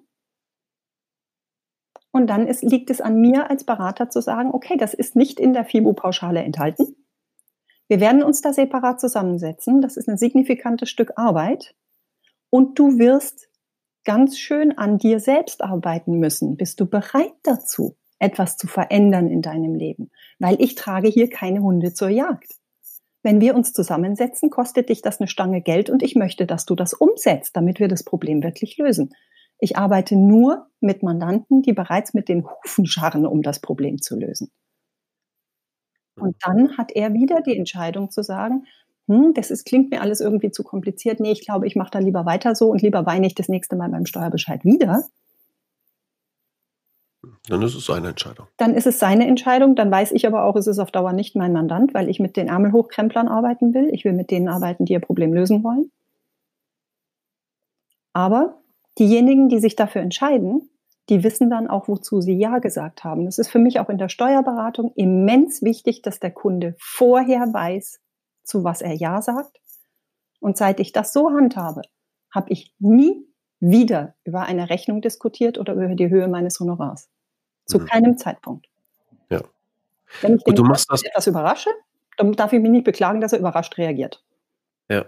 Und 2.12 2.28
dann 2.28 2.46
ist, 2.46 2.62
liegt 2.62 2.90
es 2.90 3.00
an 3.00 3.20
mir 3.20 3.50
als 3.50 3.64
Berater 3.64 4.08
zu 4.08 4.20
sagen, 4.20 4.50
okay, 4.52 4.76
das 4.76 4.94
ist 4.94 5.16
nicht 5.16 5.40
in 5.40 5.52
der 5.52 5.64
FIBO-Pauschale 5.64 6.42
enthalten. 6.42 6.94
Wir 7.88 8.00
werden 8.00 8.22
uns 8.22 8.40
da 8.40 8.52
separat 8.52 9.00
zusammensetzen. 9.00 9.80
Das 9.80 9.96
ist 9.96 10.08
ein 10.08 10.18
signifikantes 10.18 10.90
Stück 10.90 11.12
Arbeit. 11.16 11.74
Und 12.50 12.78
du 12.78 12.98
wirst 12.98 13.48
ganz 14.04 14.38
schön 14.38 14.76
an 14.78 14.98
dir 14.98 15.20
selbst 15.20 15.62
arbeiten 15.62 16.18
müssen. 16.18 16.56
Bist 16.56 16.80
du 16.80 16.86
bereit 16.86 17.34
dazu? 17.42 17.96
Etwas 18.22 18.56
zu 18.56 18.66
verändern 18.66 19.28
in 19.28 19.42
deinem 19.42 19.74
Leben, 19.74 20.10
weil 20.38 20.56
ich 20.60 20.74
trage 20.74 21.08
hier 21.08 21.28
keine 21.28 21.60
Hunde 21.60 21.92
zur 21.92 22.08
Jagd. 22.08 22.54
Wenn 23.22 23.40
wir 23.40 23.54
uns 23.54 23.72
zusammensetzen, 23.72 24.50
kostet 24.50 24.88
dich 24.88 25.02
das 25.02 25.20
eine 25.20 25.28
Stange 25.28 25.60
Geld 25.60 25.90
und 25.90 26.02
ich 26.02 26.14
möchte, 26.14 26.46
dass 26.46 26.64
du 26.64 26.74
das 26.74 26.94
umsetzt, 26.94 27.56
damit 27.56 27.80
wir 27.80 27.88
das 27.88 28.04
Problem 28.04 28.42
wirklich 28.42 28.78
lösen. 28.78 29.14
Ich 29.58 29.76
arbeite 29.76 30.16
nur 30.16 30.66
mit 30.80 31.02
Mandanten, 31.02 31.62
die 31.62 31.72
bereits 31.72 32.14
mit 32.14 32.28
den 32.28 32.44
Hufen 32.44 32.86
scharren, 32.86 33.26
um 33.26 33.42
das 33.42 33.60
Problem 33.60 34.00
zu 34.00 34.18
lösen. 34.18 34.50
Und 36.16 36.36
dann 36.44 36.76
hat 36.76 36.92
er 36.92 37.14
wieder 37.14 37.40
die 37.40 37.56
Entscheidung 37.56 38.10
zu 38.10 38.22
sagen, 38.22 38.66
hm, 39.08 39.34
das 39.34 39.50
ist, 39.50 39.64
klingt 39.64 39.90
mir 39.90 40.00
alles 40.00 40.20
irgendwie 40.20 40.50
zu 40.50 40.62
kompliziert. 40.62 41.20
Nee, 41.20 41.32
ich 41.32 41.44
glaube, 41.44 41.66
ich 41.66 41.76
mache 41.76 41.90
da 41.92 41.98
lieber 41.98 42.26
weiter 42.26 42.54
so 42.54 42.70
und 42.70 42.82
lieber 42.82 43.06
weine 43.06 43.26
ich 43.26 43.34
das 43.34 43.48
nächste 43.48 43.76
Mal 43.76 43.90
beim 43.90 44.06
Steuerbescheid 44.06 44.64
wieder, 44.64 45.04
dann 47.48 47.62
ist 47.62 47.74
es 47.74 47.86
seine 47.86 48.08
Entscheidung. 48.08 48.46
Dann 48.56 48.74
ist 48.74 48.86
es 48.86 48.98
seine 49.00 49.26
Entscheidung. 49.26 49.74
Dann 49.74 49.90
weiß 49.90 50.12
ich 50.12 50.26
aber 50.26 50.44
auch, 50.44 50.54
es 50.54 50.68
ist 50.68 50.78
auf 50.78 50.92
Dauer 50.92 51.12
nicht 51.12 51.34
mein 51.34 51.52
Mandant, 51.52 51.92
weil 51.92 52.08
ich 52.08 52.20
mit 52.20 52.36
den 52.36 52.48
Ärmelhochkremplern 52.48 53.26
arbeiten 53.26 53.74
will. 53.74 53.88
Ich 53.92 54.04
will 54.04 54.12
mit 54.12 54.30
denen 54.30 54.48
arbeiten, 54.48 54.84
die 54.84 54.92
ihr 54.92 55.00
Problem 55.00 55.32
lösen 55.32 55.64
wollen. 55.64 55.90
Aber 58.12 58.60
diejenigen, 58.98 59.48
die 59.48 59.58
sich 59.58 59.74
dafür 59.74 60.02
entscheiden, 60.02 60.68
die 61.08 61.24
wissen 61.24 61.50
dann 61.50 61.66
auch, 61.66 61.88
wozu 61.88 62.20
sie 62.20 62.34
Ja 62.34 62.58
gesagt 62.58 63.02
haben. 63.02 63.26
Es 63.26 63.38
ist 63.38 63.50
für 63.50 63.58
mich 63.58 63.80
auch 63.80 63.88
in 63.88 63.98
der 63.98 64.08
Steuerberatung 64.08 64.92
immens 64.94 65.62
wichtig, 65.62 66.02
dass 66.02 66.20
der 66.20 66.30
Kunde 66.30 66.76
vorher 66.78 67.52
weiß, 67.52 68.00
zu 68.44 68.62
was 68.62 68.82
er 68.82 68.92
Ja 68.92 69.20
sagt. 69.20 69.60
Und 70.38 70.56
seit 70.56 70.78
ich 70.78 70.92
das 70.92 71.12
so 71.12 71.30
handhabe, 71.30 71.82
habe 72.32 72.50
ich 72.50 72.74
nie 72.78 73.26
wieder 73.58 74.14
über 74.24 74.42
eine 74.42 74.70
Rechnung 74.70 75.00
diskutiert 75.00 75.58
oder 75.58 75.74
über 75.74 75.94
die 75.94 76.08
Höhe 76.08 76.28
meines 76.28 76.60
Honorars. 76.60 77.08
Zu 77.66 77.78
mhm. 77.78 77.86
keinem 77.86 78.18
Zeitpunkt. 78.18 78.66
Ja. 79.30 79.42
Wenn 80.20 80.36
ich 80.36 80.44
Gut, 80.44 80.58
den 80.58 80.66
etwas 80.70 81.26
überrasche, 81.26 81.70
dann 82.16 82.32
darf 82.32 82.52
ich 82.52 82.60
mich 82.60 82.70
nicht 82.70 82.84
beklagen, 82.84 83.20
dass 83.20 83.32
er 83.32 83.38
überrascht 83.38 83.76
reagiert. 83.78 84.22
Ja. 84.88 85.06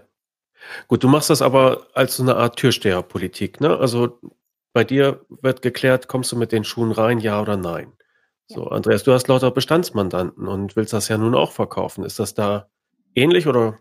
Gut, 0.87 1.03
du 1.03 1.07
machst 1.07 1.29
das 1.29 1.41
aber 1.41 1.87
als 1.93 2.15
so 2.15 2.23
eine 2.23 2.35
Art 2.35 2.57
Türsteherpolitik, 2.57 3.61
ne? 3.61 3.77
Also 3.77 4.19
bei 4.73 4.83
dir 4.83 5.25
wird 5.29 5.61
geklärt, 5.61 6.07
kommst 6.07 6.31
du 6.31 6.35
mit 6.35 6.51
den 6.51 6.63
Schuhen 6.63 6.91
rein, 6.91 7.19
ja 7.19 7.41
oder 7.41 7.55
nein? 7.55 7.93
Ja. 8.49 8.57
So, 8.57 8.67
Andreas, 8.67 9.03
du 9.03 9.13
hast 9.13 9.27
lauter 9.27 9.51
Bestandsmandanten 9.51 10.47
und 10.47 10.75
willst 10.75 10.93
das 10.93 11.07
ja 11.07 11.17
nun 11.17 11.35
auch 11.35 11.51
verkaufen. 11.51 12.03
Ist 12.03 12.19
das 12.19 12.33
da 12.33 12.67
ähnlich 13.15 13.47
oder 13.47 13.79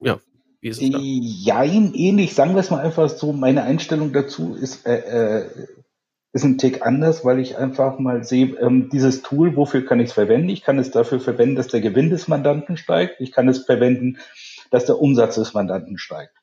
ja, 0.00 0.20
wie 0.60 0.68
ist 0.68 0.82
es 0.82 0.90
da? 0.90 0.98
Jein, 0.98 1.92
ähnlich, 1.94 2.34
sagen 2.34 2.54
wir 2.54 2.60
es 2.60 2.70
mal 2.70 2.80
einfach 2.80 3.08
so. 3.08 3.32
Meine 3.32 3.62
Einstellung 3.62 4.12
dazu 4.12 4.54
ist, 4.54 4.86
äh, 4.86 4.98
äh, 4.98 5.66
ist 6.38 6.44
ein 6.44 6.58
Tick 6.58 6.86
anders, 6.86 7.24
weil 7.24 7.40
ich 7.40 7.58
einfach 7.58 7.98
mal 7.98 8.22
sehe, 8.22 8.56
ähm, 8.60 8.88
dieses 8.90 9.22
Tool, 9.22 9.56
wofür 9.56 9.84
kann 9.84 9.98
ich 9.98 10.08
es 10.08 10.12
verwenden? 10.12 10.48
Ich 10.48 10.62
kann 10.62 10.78
es 10.78 10.92
dafür 10.92 11.18
verwenden, 11.18 11.56
dass 11.56 11.66
der 11.66 11.80
Gewinn 11.80 12.10
des 12.10 12.28
Mandanten 12.28 12.76
steigt. 12.76 13.20
Ich 13.20 13.32
kann 13.32 13.48
es 13.48 13.64
verwenden, 13.64 14.18
dass 14.70 14.84
der 14.84 15.00
Umsatz 15.00 15.34
des 15.34 15.54
Mandanten 15.54 15.98
steigt. 15.98 16.34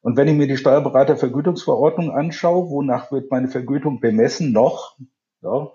Und 0.00 0.16
wenn 0.16 0.26
ich 0.26 0.34
mir 0.34 0.48
die 0.48 0.56
Steuerberatervergütungsverordnung 0.56 2.10
anschaue, 2.10 2.70
wonach 2.70 3.12
wird 3.12 3.30
meine 3.30 3.48
Vergütung 3.48 4.00
bemessen? 4.00 4.50
Noch 4.50 4.96
ja, 5.42 5.70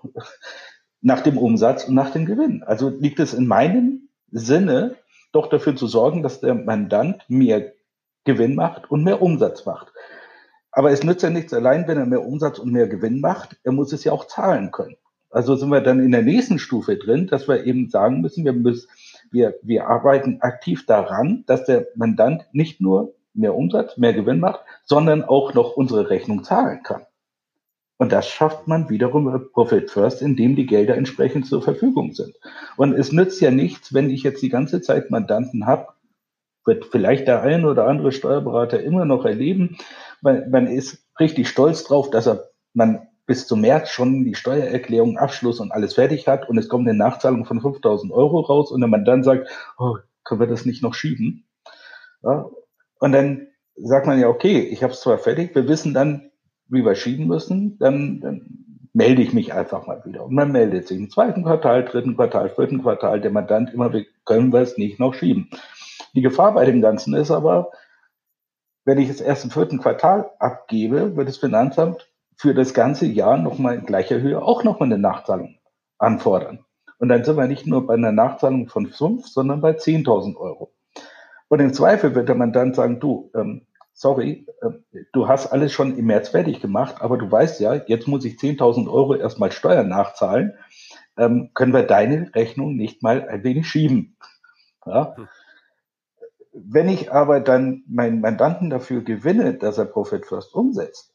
nach 1.00 1.20
dem 1.20 1.38
Umsatz 1.38 1.84
und 1.84 1.94
nach 1.94 2.10
dem 2.10 2.26
Gewinn. 2.26 2.62
Also 2.62 2.90
liegt 2.90 3.20
es 3.20 3.32
in 3.32 3.46
meinem 3.46 4.08
Sinne, 4.30 4.96
doch 5.32 5.48
dafür 5.48 5.76
zu 5.76 5.86
sorgen, 5.86 6.22
dass 6.22 6.40
der 6.40 6.54
Mandant 6.54 7.24
mehr 7.28 7.72
Gewinn 8.24 8.54
macht 8.54 8.90
und 8.90 9.02
mehr 9.02 9.22
Umsatz 9.22 9.64
macht. 9.64 9.92
Aber 10.72 10.90
es 10.90 11.04
nützt 11.04 11.22
ja 11.22 11.30
nichts 11.30 11.52
allein, 11.52 11.86
wenn 11.86 11.98
er 11.98 12.06
mehr 12.06 12.24
Umsatz 12.24 12.58
und 12.58 12.72
mehr 12.72 12.88
Gewinn 12.88 13.20
macht. 13.20 13.58
Er 13.62 13.72
muss 13.72 13.92
es 13.92 14.04
ja 14.04 14.12
auch 14.12 14.26
zahlen 14.26 14.70
können. 14.72 14.96
Also 15.30 15.54
sind 15.54 15.70
wir 15.70 15.80
dann 15.80 16.00
in 16.00 16.12
der 16.12 16.22
nächsten 16.22 16.58
Stufe 16.58 16.96
drin, 16.96 17.26
dass 17.26 17.48
wir 17.48 17.64
eben 17.64 17.88
sagen 17.88 18.20
müssen, 18.20 18.44
wir 18.44 18.52
müssen, 18.52 18.88
wir, 19.30 19.54
wir 19.62 19.86
arbeiten 19.86 20.40
aktiv 20.40 20.84
daran, 20.86 21.44
dass 21.46 21.64
der 21.64 21.88
Mandant 21.94 22.46
nicht 22.52 22.80
nur 22.80 23.14
mehr 23.34 23.54
Umsatz, 23.54 23.96
mehr 23.96 24.12
Gewinn 24.12 24.40
macht, 24.40 24.60
sondern 24.84 25.24
auch 25.24 25.54
noch 25.54 25.76
unsere 25.76 26.10
Rechnung 26.10 26.44
zahlen 26.44 26.82
kann. 26.82 27.06
Und 27.96 28.12
das 28.12 28.28
schafft 28.28 28.66
man 28.66 28.90
wiederum 28.90 29.28
über 29.28 29.38
Profit 29.38 29.90
First, 29.90 30.22
indem 30.22 30.56
die 30.56 30.66
Gelder 30.66 30.96
entsprechend 30.96 31.46
zur 31.46 31.62
Verfügung 31.62 32.12
sind. 32.12 32.34
Und 32.76 32.94
es 32.94 33.12
nützt 33.12 33.40
ja 33.40 33.50
nichts, 33.50 33.94
wenn 33.94 34.10
ich 34.10 34.22
jetzt 34.24 34.42
die 34.42 34.48
ganze 34.48 34.80
Zeit 34.80 35.10
Mandanten 35.10 35.66
habe, 35.66 35.86
wird 36.64 36.86
vielleicht 36.86 37.26
der 37.26 37.42
ein 37.42 37.64
oder 37.64 37.86
andere 37.86 38.12
Steuerberater 38.12 38.82
immer 38.82 39.04
noch 39.04 39.24
erleben. 39.24 39.78
Man, 40.22 40.50
man 40.50 40.66
ist 40.66 41.04
richtig 41.20 41.48
stolz 41.48 41.84
drauf, 41.84 42.10
dass 42.10 42.26
er 42.26 42.48
man 42.72 43.06
bis 43.26 43.46
zum 43.46 43.60
März 43.60 43.90
schon 43.90 44.24
die 44.24 44.34
Steuererklärung, 44.34 45.18
Abschluss 45.18 45.60
und 45.60 45.72
alles 45.72 45.94
fertig 45.94 46.26
hat 46.26 46.48
und 46.48 46.58
es 46.58 46.68
kommt 46.68 46.88
eine 46.88 46.96
Nachzahlung 46.96 47.44
von 47.44 47.60
5000 47.60 48.12
Euro 48.12 48.40
raus 48.40 48.72
und 48.72 48.80
man 48.88 49.04
dann 49.04 49.22
sagt, 49.22 49.48
oh, 49.78 49.96
können 50.24 50.40
wir 50.40 50.46
das 50.46 50.64
nicht 50.64 50.82
noch 50.82 50.94
schieben? 50.94 51.46
Ja, 52.22 52.46
und 52.98 53.12
dann 53.12 53.48
sagt 53.76 54.06
man 54.06 54.18
ja, 54.18 54.28
okay, 54.28 54.60
ich 54.60 54.82
habe 54.82 54.92
es 54.92 55.00
zwar 55.00 55.18
fertig, 55.18 55.54
wir 55.54 55.68
wissen 55.68 55.94
dann, 55.94 56.30
wie 56.68 56.84
wir 56.84 56.94
schieben 56.94 57.26
müssen, 57.26 57.78
dann, 57.78 58.20
dann 58.20 58.62
melde 58.92 59.22
ich 59.22 59.32
mich 59.32 59.52
einfach 59.52 59.86
mal 59.86 60.02
wieder. 60.04 60.24
Und 60.24 60.34
man 60.34 60.52
meldet 60.52 60.88
sich 60.88 60.98
im 60.98 61.10
zweiten 61.10 61.42
Quartal, 61.42 61.84
dritten 61.84 62.16
Quartal, 62.16 62.50
vierten 62.50 62.82
Quartal, 62.82 63.20
der 63.20 63.30
Mandant 63.30 63.72
immer, 63.72 63.90
können 64.24 64.52
wir 64.52 64.60
es 64.60 64.78
nicht 64.78 64.98
noch 64.98 65.14
schieben. 65.14 65.50
Die 66.14 66.22
Gefahr 66.22 66.54
bei 66.54 66.64
dem 66.64 66.82
Ganzen 66.82 67.14
ist 67.14 67.30
aber, 67.30 67.70
wenn 68.84 68.98
ich 68.98 69.08
es 69.08 69.20
erst 69.20 69.44
im 69.44 69.50
vierten 69.50 69.78
Quartal 69.78 70.30
abgebe, 70.38 71.16
wird 71.16 71.28
das 71.28 71.36
Finanzamt 71.38 72.10
für 72.36 72.54
das 72.54 72.74
ganze 72.74 73.06
Jahr 73.06 73.38
nochmal 73.38 73.76
in 73.76 73.86
gleicher 73.86 74.20
Höhe 74.20 74.42
auch 74.42 74.64
nochmal 74.64 74.88
eine 74.88 74.98
Nachzahlung 74.98 75.56
anfordern. 75.98 76.64
Und 76.98 77.08
dann 77.08 77.24
sind 77.24 77.36
wir 77.36 77.46
nicht 77.46 77.66
nur 77.66 77.86
bei 77.86 77.94
einer 77.94 78.12
Nachzahlung 78.12 78.68
von 78.68 78.86
5, 78.86 79.26
sondern 79.26 79.60
bei 79.60 79.72
10.000 79.72 80.36
Euro. 80.36 80.72
Und 81.48 81.60
im 81.60 81.72
Zweifel 81.72 82.14
wird 82.14 82.28
der 82.28 82.34
Mandant 82.34 82.74
sagen, 82.76 82.98
du, 82.98 83.30
ähm, 83.34 83.66
sorry, 83.92 84.46
äh, 84.62 84.70
du 85.12 85.28
hast 85.28 85.48
alles 85.48 85.72
schon 85.72 85.96
im 85.98 86.06
März 86.06 86.30
fertig 86.30 86.60
gemacht, 86.60 86.96
aber 87.00 87.18
du 87.18 87.30
weißt 87.30 87.60
ja, 87.60 87.74
jetzt 87.74 88.08
muss 88.08 88.24
ich 88.24 88.36
10.000 88.36 88.90
Euro 88.90 89.14
erstmal 89.14 89.52
Steuern 89.52 89.88
nachzahlen, 89.88 90.54
ähm, 91.16 91.50
können 91.54 91.72
wir 91.72 91.82
deine 91.82 92.34
Rechnung 92.34 92.76
nicht 92.76 93.02
mal 93.02 93.28
ein 93.28 93.44
wenig 93.44 93.68
schieben. 93.68 94.16
Ja? 94.86 95.14
Wenn 96.52 96.88
ich 96.88 97.10
aber 97.10 97.40
dann 97.40 97.82
meinen 97.88 98.20
Mandanten 98.20 98.70
dafür 98.70 99.02
gewinne, 99.02 99.54
dass 99.54 99.78
er 99.78 99.86
Profit 99.86 100.26
First 100.26 100.54
umsetzt, 100.54 101.14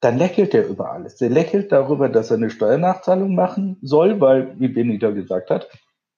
dann 0.00 0.18
lächelt 0.18 0.54
er 0.54 0.66
über 0.66 0.92
alles. 0.92 1.16
Der 1.16 1.30
lächelt 1.30 1.72
darüber, 1.72 2.08
dass 2.08 2.30
er 2.30 2.36
eine 2.36 2.50
Steuernachzahlung 2.50 3.34
machen 3.34 3.78
soll, 3.82 4.20
weil, 4.20 4.58
wie 4.60 4.68
Benita 4.68 5.10
gesagt 5.10 5.50
hat, 5.50 5.68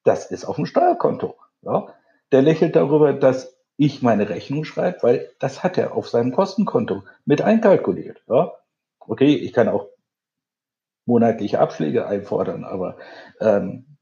das 0.04 0.30
ist 0.30 0.44
auf 0.44 0.56
dem 0.56 0.66
Steuerkonto. 0.66 1.36
Ja? 1.62 1.94
Der 2.32 2.42
lächelt 2.42 2.76
darüber, 2.76 3.14
dass 3.14 3.56
ich 3.76 4.02
meine 4.02 4.28
Rechnung 4.28 4.64
schreibe, 4.64 4.98
weil 5.02 5.30
das 5.38 5.64
hat 5.64 5.78
er 5.78 5.96
auf 5.96 6.08
seinem 6.08 6.32
Kostenkonto 6.32 7.04
mit 7.24 7.40
einkalkuliert. 7.40 8.22
Ja? 8.28 8.52
Okay, 8.98 9.34
ich 9.34 9.54
kann 9.54 9.68
auch 9.68 9.86
monatliche 11.06 11.58
Abschläge 11.58 12.06
einfordern, 12.06 12.64
aber 12.64 12.98
ähm, 13.40 13.96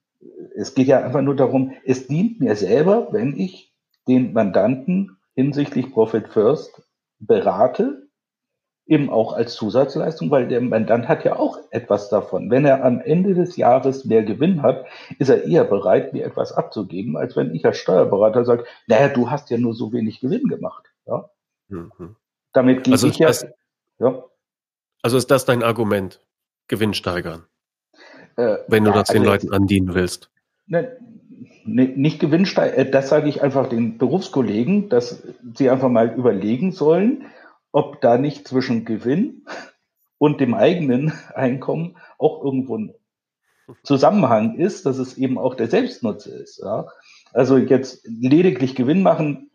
es 0.56 0.74
geht 0.74 0.88
ja 0.88 1.00
einfach 1.00 1.22
nur 1.22 1.36
darum, 1.36 1.72
es 1.84 2.09
dient 2.09 2.40
mir 2.40 2.56
selber, 2.56 3.12
wenn 3.12 3.38
ich 3.38 3.67
den 4.09 4.32
Mandanten 4.32 5.18
hinsichtlich 5.34 5.92
Profit 5.92 6.28
First 6.28 6.82
berate 7.20 8.09
eben 8.88 9.11
auch 9.11 9.34
als 9.34 9.54
Zusatzleistung, 9.54 10.30
weil 10.30 10.48
der 10.48 10.62
Mandant 10.62 11.09
hat 11.09 11.24
ja 11.24 11.36
auch 11.36 11.59
etwas 11.70 12.09
davon. 12.09 12.50
Wenn 12.50 12.64
er 12.64 12.82
am 12.82 13.00
Ende 13.00 13.34
des 13.34 13.56
Jahres 13.56 14.06
mehr 14.06 14.24
Gewinn 14.24 14.62
hat, 14.62 14.86
ist 15.18 15.28
er 15.28 15.44
eher 15.44 15.64
bereit, 15.64 16.14
mir 16.14 16.24
etwas 16.24 16.52
abzugeben, 16.52 17.16
als 17.16 17.36
wenn 17.36 17.54
ich 17.54 17.66
als 17.66 17.76
Steuerberater 17.76 18.46
sage, 18.46 18.64
naja, 18.86 19.09
du 19.09 19.30
hast 19.30 19.50
ja 19.50 19.59
nur 19.59 19.74
so 19.74 19.92
wenig 19.92 20.20
Gewinn 20.20 20.48
gemacht. 20.48 20.86
Ja? 21.06 21.28
Mhm. 21.68 22.16
Damit 22.54 22.84
gehe 22.84 22.94
also 22.94 23.09
ich 23.09 23.18
ja, 23.18 23.30
ja. 23.98 24.24
Also 25.02 25.18
ist 25.18 25.30
das 25.30 25.44
dein 25.44 25.62
Argument, 25.62 26.24
Gewinn 26.66 26.94
steigern? 26.94 27.44
Äh, 28.36 28.56
wenn 28.68 28.84
du 28.84 28.90
ja, 28.90 28.96
das 28.96 29.09
den 29.09 29.18
also 29.18 29.30
Leuten 29.30 29.52
andienen 29.52 29.94
willst. 29.94 30.30
Ne, 30.66 30.82
ne, 30.82 31.17
nicht 31.74 32.20
Gewinn 32.20 32.46
steigern, 32.46 32.78
äh, 32.78 32.90
das 32.90 33.08
sage 33.08 33.28
ich 33.28 33.42
einfach 33.42 33.68
den 33.68 33.98
Berufskollegen, 33.98 34.88
dass 34.88 35.22
sie 35.54 35.70
einfach 35.70 35.88
mal 35.88 36.14
überlegen 36.14 36.72
sollen, 36.72 37.26
ob 37.72 38.00
da 38.00 38.18
nicht 38.18 38.48
zwischen 38.48 38.84
Gewinn 38.84 39.44
und 40.18 40.40
dem 40.40 40.54
eigenen 40.54 41.12
Einkommen 41.34 41.96
auch 42.18 42.44
irgendwo 42.44 42.76
ein 42.76 42.94
Zusammenhang 43.82 44.56
ist, 44.56 44.86
dass 44.86 44.98
es 44.98 45.18
eben 45.18 45.38
auch 45.38 45.54
der 45.54 45.68
Selbstnutze 45.68 46.30
ist. 46.30 46.58
Ja? 46.58 46.86
Also 47.32 47.58
jetzt 47.58 48.06
lediglich 48.06 48.74
Gewinn 48.74 49.02
machen 49.02 49.50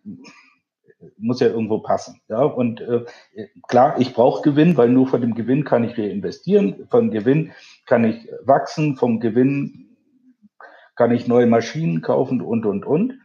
muss 1.17 1.39
ja 1.39 1.47
irgendwo 1.47 1.79
passen. 1.79 2.21
Ja? 2.29 2.43
Und 2.43 2.81
äh, 2.81 3.05
klar, 3.67 3.99
ich 3.99 4.13
brauche 4.13 4.41
Gewinn, 4.41 4.77
weil 4.77 4.89
nur 4.89 5.07
von 5.07 5.21
dem 5.21 5.33
Gewinn 5.33 5.63
kann 5.63 5.83
ich 5.83 5.97
reinvestieren, 5.97 6.87
vom 6.89 7.11
Gewinn 7.11 7.51
kann 7.85 8.03
ich 8.03 8.27
wachsen, 8.43 8.95
vom 8.95 9.19
Gewinn 9.19 9.92
kann 10.95 11.11
ich 11.11 11.27
neue 11.27 11.47
Maschinen 11.47 12.01
kaufen 12.01 12.41
und, 12.41 12.65
und, 12.65 12.85
und. 12.85 13.19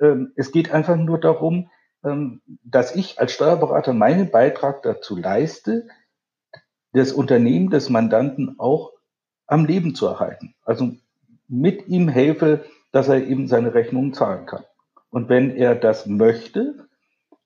Ähm, 0.00 0.32
es 0.36 0.52
geht 0.52 0.72
einfach 0.72 0.96
nur 0.96 1.20
darum, 1.20 1.70
ähm, 2.04 2.42
dass 2.64 2.94
ich 2.94 3.20
als 3.20 3.32
Steuerberater 3.32 3.92
meinen 3.92 4.30
Beitrag 4.30 4.82
dazu 4.82 5.16
leiste, 5.16 5.88
das 6.92 7.12
Unternehmen 7.12 7.70
des 7.70 7.88
Mandanten 7.88 8.56
auch 8.58 8.92
am 9.46 9.64
Leben 9.64 9.94
zu 9.94 10.06
erhalten. 10.06 10.54
Also 10.64 10.92
mit 11.48 11.88
ihm 11.88 12.08
helfe, 12.08 12.64
dass 12.90 13.08
er 13.08 13.24
eben 13.24 13.46
seine 13.46 13.74
Rechnungen 13.74 14.12
zahlen 14.12 14.46
kann. 14.46 14.64
Und 15.10 15.28
wenn 15.28 15.54
er 15.54 15.74
das 15.74 16.06
möchte, 16.06 16.86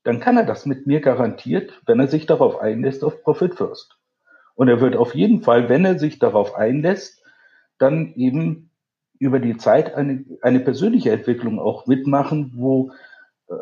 dann 0.05 0.21
kann 0.21 0.37
er 0.37 0.45
das 0.45 0.67
mit 0.67 0.87
mir 0.87 1.01
garantiert, 1.01 1.81
wenn 1.85 1.99
er 1.99 2.07
sich 2.07 2.27
darauf 2.27 2.61
einlässt, 2.61 3.03
auf 3.03 3.23
Profit 3.23 3.57
First. 3.57 3.99
Und 4.55 4.69
er 4.69 4.81
wird 4.81 4.97
auf 4.97 5.15
jeden 5.15 5.43
Fall, 5.43 5.69
wenn 5.69 5.85
er 5.85 5.99
sich 5.99 6.19
darauf 6.19 6.55
einlässt, 6.55 7.23
dann 7.79 8.15
eben 8.15 8.71
über 9.19 9.39
die 9.39 9.57
Zeit 9.57 9.95
eine, 9.95 10.25
eine 10.43 10.61
persönliche 10.61 11.11
Entwicklung 11.11 11.59
auch 11.59 11.87
mitmachen, 11.87 12.53
wo 12.57 12.93
äh, 13.49 13.55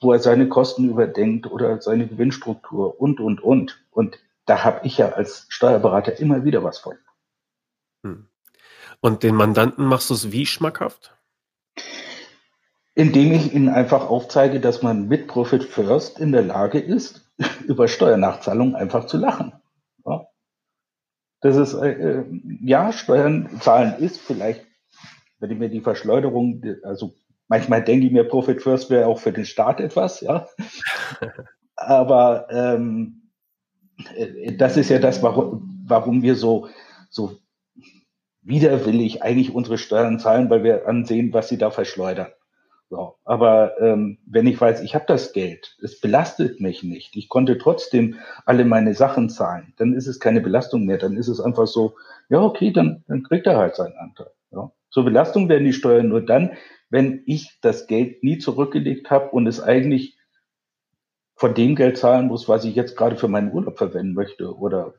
wo 0.00 0.12
er 0.12 0.18
seine 0.18 0.48
Kosten 0.48 0.88
überdenkt 0.88 1.50
oder 1.50 1.80
seine 1.80 2.06
Gewinnstruktur 2.06 3.00
und, 3.00 3.20
und, 3.20 3.42
und. 3.42 3.84
Und 3.90 4.18
da 4.46 4.64
habe 4.64 4.86
ich 4.86 4.98
ja 4.98 5.10
als 5.10 5.46
Steuerberater 5.48 6.18
immer 6.18 6.44
wieder 6.44 6.64
was 6.64 6.78
von. 6.78 6.96
Hm. 8.04 8.26
Und 9.00 9.22
den 9.22 9.34
Mandanten 9.34 9.84
machst 9.84 10.10
du 10.10 10.14
es 10.14 10.32
wie 10.32 10.46
schmackhaft? 10.46 11.14
Indem 12.94 13.32
ich 13.32 13.54
ihnen 13.54 13.68
einfach 13.68 14.08
aufzeige, 14.08 14.58
dass 14.58 14.82
man 14.82 15.06
mit 15.06 15.28
Profit 15.28 15.64
First 15.64 16.18
in 16.18 16.32
der 16.32 16.42
Lage 16.42 16.80
ist, 16.80 17.30
über 17.66 17.86
Steuernachzahlungen 17.86 18.74
einfach 18.74 19.06
zu 19.06 19.18
lachen. 19.18 19.52
Das 21.40 21.56
ist, 21.56 21.74
äh, 21.74 21.92
äh, 21.92 22.24
ja, 22.62 22.92
Steuern 22.92 23.48
zahlen 23.60 23.94
ist 23.98 24.20
vielleicht, 24.20 24.66
wenn 25.38 25.50
ich 25.50 25.58
mir 25.58 25.68
die 25.68 25.80
Verschleuderung, 25.80 26.62
also 26.82 27.14
Manchmal 27.48 27.82
denke 27.82 28.06
ich 28.06 28.12
mir, 28.12 28.24
Profit 28.24 28.62
First 28.62 28.90
wäre 28.90 29.06
auch 29.06 29.18
für 29.18 29.32
den 29.32 29.46
Staat 29.46 29.80
etwas, 29.80 30.20
ja. 30.20 30.46
Aber 31.76 32.46
ähm, 32.50 33.30
äh, 34.14 34.52
das 34.54 34.76
ist 34.76 34.90
ja 34.90 34.98
das, 34.98 35.22
warum, 35.22 35.82
warum 35.86 36.22
wir 36.22 36.34
so, 36.36 36.68
so 37.08 37.38
widerwillig 38.42 39.22
eigentlich 39.22 39.54
unsere 39.54 39.78
Steuern 39.78 40.18
zahlen, 40.18 40.50
weil 40.50 40.62
wir 40.62 40.86
ansehen, 40.86 41.32
was 41.32 41.48
sie 41.48 41.56
da 41.56 41.70
verschleudern. 41.70 42.28
So. 42.90 43.16
Aber 43.24 43.78
ähm, 43.80 44.18
wenn 44.26 44.46
ich 44.46 44.60
weiß, 44.60 44.80
ich 44.80 44.94
habe 44.94 45.04
das 45.06 45.32
Geld, 45.32 45.76
es 45.82 46.00
belastet 46.00 46.60
mich 46.60 46.82
nicht, 46.82 47.16
ich 47.16 47.28
konnte 47.28 47.58
trotzdem 47.58 48.16
alle 48.46 48.64
meine 48.64 48.94
Sachen 48.94 49.28
zahlen, 49.28 49.74
dann 49.76 49.92
ist 49.92 50.06
es 50.06 50.20
keine 50.20 50.40
Belastung 50.40 50.86
mehr. 50.86 50.96
Dann 50.98 51.16
ist 51.16 51.28
es 51.28 51.40
einfach 51.40 51.66
so, 51.66 51.96
ja, 52.30 52.40
okay, 52.40 52.72
dann, 52.72 53.04
dann 53.06 53.22
kriegt 53.22 53.46
er 53.46 53.58
halt 53.58 53.76
seinen 53.76 53.96
Anteil. 53.98 54.30
Ja. 54.50 54.72
Zur 54.90 55.04
Belastung 55.04 55.48
werden 55.50 55.64
die 55.64 55.74
Steuern 55.74 56.08
nur 56.08 56.22
dann, 56.22 56.52
wenn 56.88 57.22
ich 57.26 57.58
das 57.60 57.86
Geld 57.86 58.24
nie 58.24 58.38
zurückgelegt 58.38 59.10
habe 59.10 59.30
und 59.30 59.46
es 59.46 59.60
eigentlich 59.60 60.16
von 61.36 61.54
dem 61.54 61.76
Geld 61.76 61.98
zahlen 61.98 62.26
muss, 62.26 62.48
was 62.48 62.64
ich 62.64 62.74
jetzt 62.74 62.96
gerade 62.96 63.16
für 63.16 63.28
meinen 63.28 63.52
Urlaub 63.52 63.76
verwenden 63.76 64.14
möchte 64.14 64.56
oder 64.56 64.94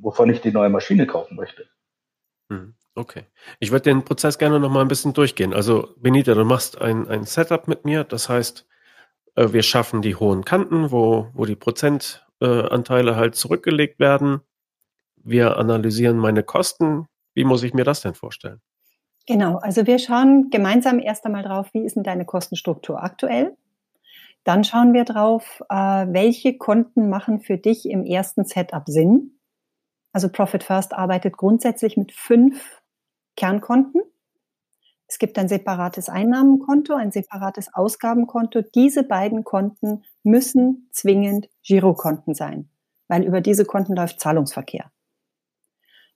wovon 0.00 0.30
ich 0.30 0.40
die 0.40 0.52
neue 0.52 0.68
Maschine 0.68 1.06
kaufen 1.06 1.36
möchte. 1.36 1.66
Hm, 2.50 2.74
okay. 2.94 3.24
Ich 3.58 3.70
würde 3.70 3.84
den 3.84 4.04
Prozess 4.04 4.38
gerne 4.38 4.60
noch 4.60 4.70
mal 4.70 4.82
ein 4.82 4.88
bisschen 4.88 5.12
durchgehen. 5.12 5.54
Also, 5.54 5.94
Benita, 5.96 6.34
du 6.34 6.44
machst 6.44 6.80
ein, 6.80 7.08
ein 7.08 7.24
Setup 7.24 7.68
mit 7.68 7.84
mir. 7.84 8.04
Das 8.04 8.28
heißt, 8.28 8.66
äh, 9.36 9.52
wir 9.52 9.62
schaffen 9.62 10.02
die 10.02 10.16
hohen 10.16 10.44
Kanten, 10.44 10.90
wo, 10.90 11.28
wo 11.32 11.44
die 11.44 11.56
Prozentanteile 11.56 13.16
halt 13.16 13.34
zurückgelegt 13.34 13.98
werden. 13.98 14.40
Wir 15.16 15.56
analysieren 15.56 16.18
meine 16.18 16.42
Kosten. 16.42 17.06
Wie 17.34 17.44
muss 17.44 17.62
ich 17.62 17.74
mir 17.74 17.84
das 17.84 18.02
denn 18.02 18.14
vorstellen? 18.14 18.60
Genau, 19.26 19.56
also 19.56 19.86
wir 19.86 19.98
schauen 19.98 20.50
gemeinsam 20.50 20.98
erst 20.98 21.24
einmal 21.24 21.42
drauf, 21.42 21.68
wie 21.72 21.84
ist 21.84 21.96
denn 21.96 22.02
deine 22.02 22.26
Kostenstruktur 22.26 23.02
aktuell? 23.02 23.56
Dann 24.44 24.64
schauen 24.64 24.92
wir 24.92 25.04
drauf, 25.04 25.62
äh, 25.70 25.74
welche 25.74 26.58
Konten 26.58 27.08
machen 27.08 27.40
für 27.40 27.56
dich 27.56 27.88
im 27.88 28.04
ersten 28.04 28.44
Setup 28.44 28.82
Sinn. 28.86 29.38
Also 30.14 30.30
Profit 30.30 30.64
First 30.64 30.94
arbeitet 30.94 31.36
grundsätzlich 31.36 31.98
mit 31.98 32.12
fünf 32.12 32.80
Kernkonten. 33.36 34.00
Es 35.06 35.18
gibt 35.18 35.38
ein 35.38 35.48
separates 35.48 36.08
Einnahmenkonto, 36.08 36.94
ein 36.94 37.12
separates 37.12 37.74
Ausgabenkonto. 37.74 38.62
Diese 38.74 39.02
beiden 39.02 39.44
Konten 39.44 40.04
müssen 40.22 40.88
zwingend 40.92 41.50
Girokonten 41.62 42.34
sein, 42.34 42.70
weil 43.08 43.24
über 43.24 43.42
diese 43.42 43.66
Konten 43.66 43.94
läuft 43.94 44.20
Zahlungsverkehr. 44.20 44.90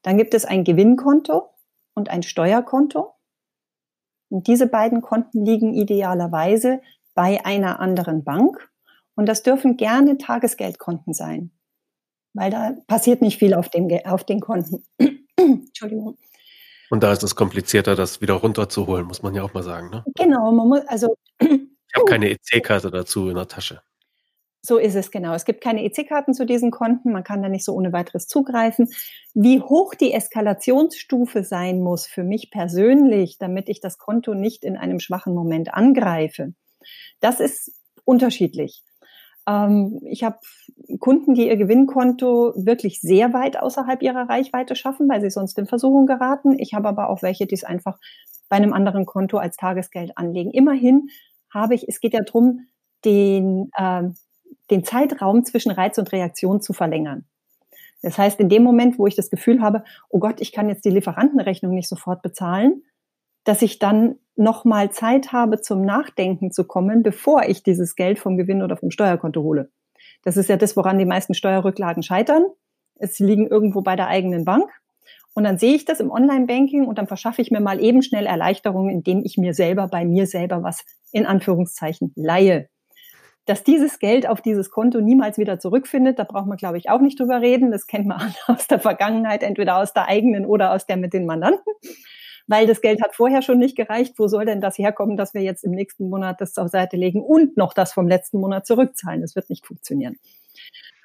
Dann 0.01 0.17
gibt 0.17 0.33
es 0.33 0.47
ein 0.47 0.65
Gewinnkonto, 0.65 1.51
und 1.99 2.09
ein 2.09 2.23
Steuerkonto. 2.23 3.15
Und 4.31 4.47
diese 4.47 4.69
beiden 4.69 5.03
Konten 5.03 5.45
liegen 5.45 5.75
idealerweise 5.75 6.81
bei 7.15 7.45
einer 7.45 7.81
anderen 7.81 8.25
Bank. 8.25 8.71
Und 9.15 9.27
das 9.27 9.43
dürfen 9.43 9.77
gerne 9.77 10.17
Tagesgeldkonten 10.17 11.13
sein, 11.13 11.51
weil 12.35 12.51
da 12.51 12.75
passiert 12.87 13.23
nicht 13.23 13.39
viel 13.39 13.55
auf, 13.55 13.69
dem, 13.69 13.89
auf 14.05 14.25
den 14.25 14.41
Konten. 14.41 14.85
Entschuldigung. 15.37 16.19
Und 16.91 17.03
da 17.03 17.13
ist 17.13 17.23
es 17.23 17.35
komplizierter, 17.35 17.95
das 17.95 18.21
wieder 18.21 18.35
runterzuholen, 18.35 19.07
muss 19.07 19.23
man 19.23 19.35
ja 19.35 19.43
auch 19.43 19.53
mal 19.55 19.63
sagen. 19.63 19.91
Ne? 19.91 20.05
Genau, 20.15 20.53
man 20.53 20.69
muss, 20.69 20.81
also. 20.87 21.17
Ich 21.91 21.95
habe 21.95 22.05
keine 22.05 22.29
EC-Karte 22.29 22.91
dazu 22.91 23.31
in 23.31 23.35
der 23.37 23.49
Tasche. 23.49 23.81
So 24.61 24.77
ist 24.77 24.95
es 24.95 25.11
genau. 25.11 25.33
Es 25.33 25.47
gibt 25.47 25.63
keine 25.63 25.83
EC-Karten 25.83 26.35
zu 26.35 26.45
diesen 26.45 26.71
Konten. 26.71 27.13
Man 27.13 27.25
kann 27.25 27.43
da 27.43 27.49
nicht 27.49 27.65
so 27.65 27.73
ohne 27.73 27.95
weiteres 27.95 28.27
zugreifen. 28.27 28.91
Wie 29.33 29.63
hoch 29.63 29.95
die 29.95 30.13
Eskalationsstufe 30.13 31.45
sein 31.45 31.81
muss 31.81 32.07
für 32.07 32.25
mich 32.25 32.51
persönlich, 32.51 33.39
damit 33.39 33.71
ich 33.71 33.81
das 33.81 33.97
Konto 33.97 34.35
nicht 34.35 34.65
in 34.65 34.77
einem 34.77 35.01
schwachen 35.01 35.35
Moment 35.35 35.73
angreife, 35.73 36.53
das 37.21 37.41
ist 37.41 37.73
unterschiedlich. 38.05 38.83
Ähm, 39.49 40.01
ich 40.05 40.23
habe 40.23 40.39
Kunden, 41.01 41.35
die 41.35 41.49
ihr 41.49 41.57
Gewinnkonto 41.57 42.53
wirklich 42.57 43.01
sehr 43.01 43.33
weit 43.33 43.59
außerhalb 43.59 44.03
ihrer 44.03 44.29
Reichweite 44.29 44.77
schaffen, 44.77 45.09
weil 45.09 45.21
sie 45.21 45.31
sonst 45.31 45.59
in 45.59 45.67
Versuchung 45.67 46.07
geraten. 46.07 46.59
Ich 46.59 46.75
habe 46.75 46.89
aber 46.89 47.09
auch 47.09 47.23
welche, 47.23 47.47
die 47.47 47.55
es 47.55 47.65
einfach 47.65 47.99
bei 48.49 48.57
einem 48.57 48.73
anderen 48.73 49.07
Konto 49.07 49.39
als 49.39 49.57
Tagesgeld 49.57 50.17
anlegen. 50.17 50.51
Immerhin 50.51 51.09
habe 51.53 51.75
ich, 51.75 51.89
es 51.89 52.01
geht 52.01 52.15
ja 52.15 52.21
darum, 52.21 52.67
den, 53.05 53.71
äh, 53.77 54.05
den 54.71 54.85
Zeitraum 54.85 55.45
zwischen 55.45 55.71
Reiz 55.71 55.99
und 55.99 56.13
Reaktion 56.13 56.61
zu 56.61 56.73
verlängern. 56.73 57.25
Das 58.03 58.19
heißt, 58.19 58.39
in 58.39 58.49
dem 58.49 58.63
Moment, 58.63 58.99
wo 58.99 59.07
ich 59.07 59.17
das 59.17 59.31
Gefühl 59.31 59.61
habe, 59.61 59.83
oh 60.09 60.19
Gott, 60.19 60.41
ich 60.41 60.53
kann 60.53 60.69
jetzt 60.69 60.85
die 60.85 60.91
Lieferantenrechnung 60.91 61.75
nicht 61.75 61.89
sofort 61.89 62.23
bezahlen, 62.23 62.83
dass 63.45 63.63
ich 63.63 63.79
dann 63.79 64.17
nochmal 64.39 64.91
Zeit 64.91 65.33
habe, 65.33 65.61
zum 65.61 65.83
Nachdenken 65.83 66.53
zu 66.53 66.65
kommen, 66.65 67.03
bevor 67.03 67.43
ich 67.43 67.63
dieses 67.63 67.97
Geld 67.97 68.19
vom 68.19 68.37
Gewinn 68.37 68.63
oder 68.63 68.77
vom 68.77 68.91
Steuerkonto 68.91 69.43
hole. 69.43 69.71
Das 70.23 70.37
ist 70.37 70.49
ja 70.49 70.57
das, 70.57 70.77
woran 70.77 70.99
die 70.99 71.05
meisten 71.05 71.35
Steuerrücklagen 71.35 72.03
scheitern. 72.03 72.45
Es 72.97 73.19
liegen 73.19 73.47
irgendwo 73.47 73.83
bei 73.83 73.97
der 73.97 74.09
eigenen 74.09 74.45
Bank. 74.45 74.71
Und 75.35 75.45
dann 75.45 75.59
sehe 75.59 75.75
ich 75.75 75.85
das 75.85 76.01
im 76.01 76.11
Online-Banking 76.11 76.87
und 76.87 76.99
dann 76.99 77.07
verschaffe 77.07 77.43
ich 77.43 77.51
mir 77.51 77.61
mal 77.61 77.81
eben 77.81 78.03
schnell 78.03 78.27
Erleichterung, 78.27 78.91
indem 78.91 79.23
ich 79.25 79.39
mir 79.39 79.55
selber 79.55 79.87
bei 79.87 80.05
mir 80.05 80.27
selber 80.27 80.63
was 80.63 80.85
in 81.13 81.27
Anführungszeichen 81.27 82.13
leihe. 82.17 82.69
Dass 83.45 83.63
dieses 83.63 83.99
Geld 83.99 84.29
auf 84.29 84.41
dieses 84.41 84.71
Konto 84.71 85.01
niemals 85.01 85.39
wieder 85.39 85.59
zurückfindet, 85.59 86.19
da 86.19 86.25
braucht 86.25 86.47
man, 86.47 86.59
glaube 86.59 86.77
ich, 86.77 86.91
auch 86.91 87.01
nicht 87.01 87.19
drüber 87.21 87.41
reden. 87.41 87.71
Das 87.71 87.87
kennt 87.87 88.07
man 88.07 88.35
aus 88.47 88.67
der 88.67 88.79
Vergangenheit, 88.79 89.43
entweder 89.43 89.79
aus 89.79 89.93
der 89.93 90.09
eigenen 90.09 90.45
oder 90.45 90.73
aus 90.73 90.87
der 90.87 90.97
mit 90.97 91.13
den 91.13 91.27
Mandanten 91.27 91.73
weil 92.49 92.67
das 92.67 92.81
Geld 92.81 93.03
hat 93.03 93.15
vorher 93.15 93.43
schon 93.43 93.59
nicht 93.59 93.77
gereicht. 93.77 94.15
Wo 94.17 94.27
soll 94.27 94.47
denn 94.47 94.61
das 94.61 94.79
herkommen, 94.79 95.17
dass 95.17 95.35
wir 95.35 95.43
jetzt 95.43 95.63
im 95.65 95.71
nächsten 95.71 96.09
Monat 96.09 96.41
das 96.41 96.55
zur 96.55 96.69
Seite 96.69 96.97
legen 96.97 97.23
und 97.23 97.57
noch 97.57 97.75
das 97.75 97.93
vom 97.93 98.09
letzten 98.09 98.41
Monat 98.41 98.67
zurückzahlen? 98.67 99.21
Das 99.21 99.37
wird 99.37 99.51
nicht 99.51 99.67
funktionieren. 99.67 100.17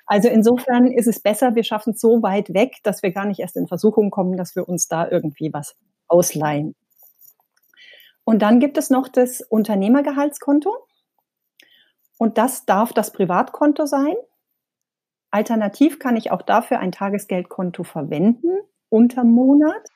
Also 0.06 0.30
insofern 0.30 0.88
ist 0.88 1.08
es 1.08 1.20
besser, 1.20 1.56
wir 1.56 1.64
schaffen 1.64 1.94
es 1.94 2.02
so 2.02 2.24
weit 2.24 2.54
weg, 2.54 2.78
dass 2.84 3.04
wir 3.04 3.12
gar 3.12 3.26
nicht 3.26 3.40
erst 3.40 3.58
in 3.58 3.68
Versuchung 3.68 4.10
kommen, 4.10 4.38
dass 4.38 4.56
wir 4.56 4.68
uns 4.68 4.88
da 4.88 5.08
irgendwie 5.10 5.54
was 5.54 5.76
ausleihen. 6.08 6.76
Und 8.24 8.42
dann 8.42 8.60
gibt 8.60 8.78
es 8.78 8.90
noch 8.90 9.10
das 9.10 9.42
Unternehmergehaltskonto. 9.42 10.74
Und 12.18 12.38
das 12.38 12.66
darf 12.66 12.94
das 12.94 13.12
Privatkonto 13.12 13.86
sein. 13.86 14.16
Alternativ 15.30 16.00
kann 16.00 16.16
ich 16.16 16.32
auch 16.32 16.42
dafür 16.42 16.80
ein 16.80 16.94
Tagesgeldkonto 16.94 17.84
verwenden 17.84 18.60
unter 18.88 19.26
Monat 19.26 19.90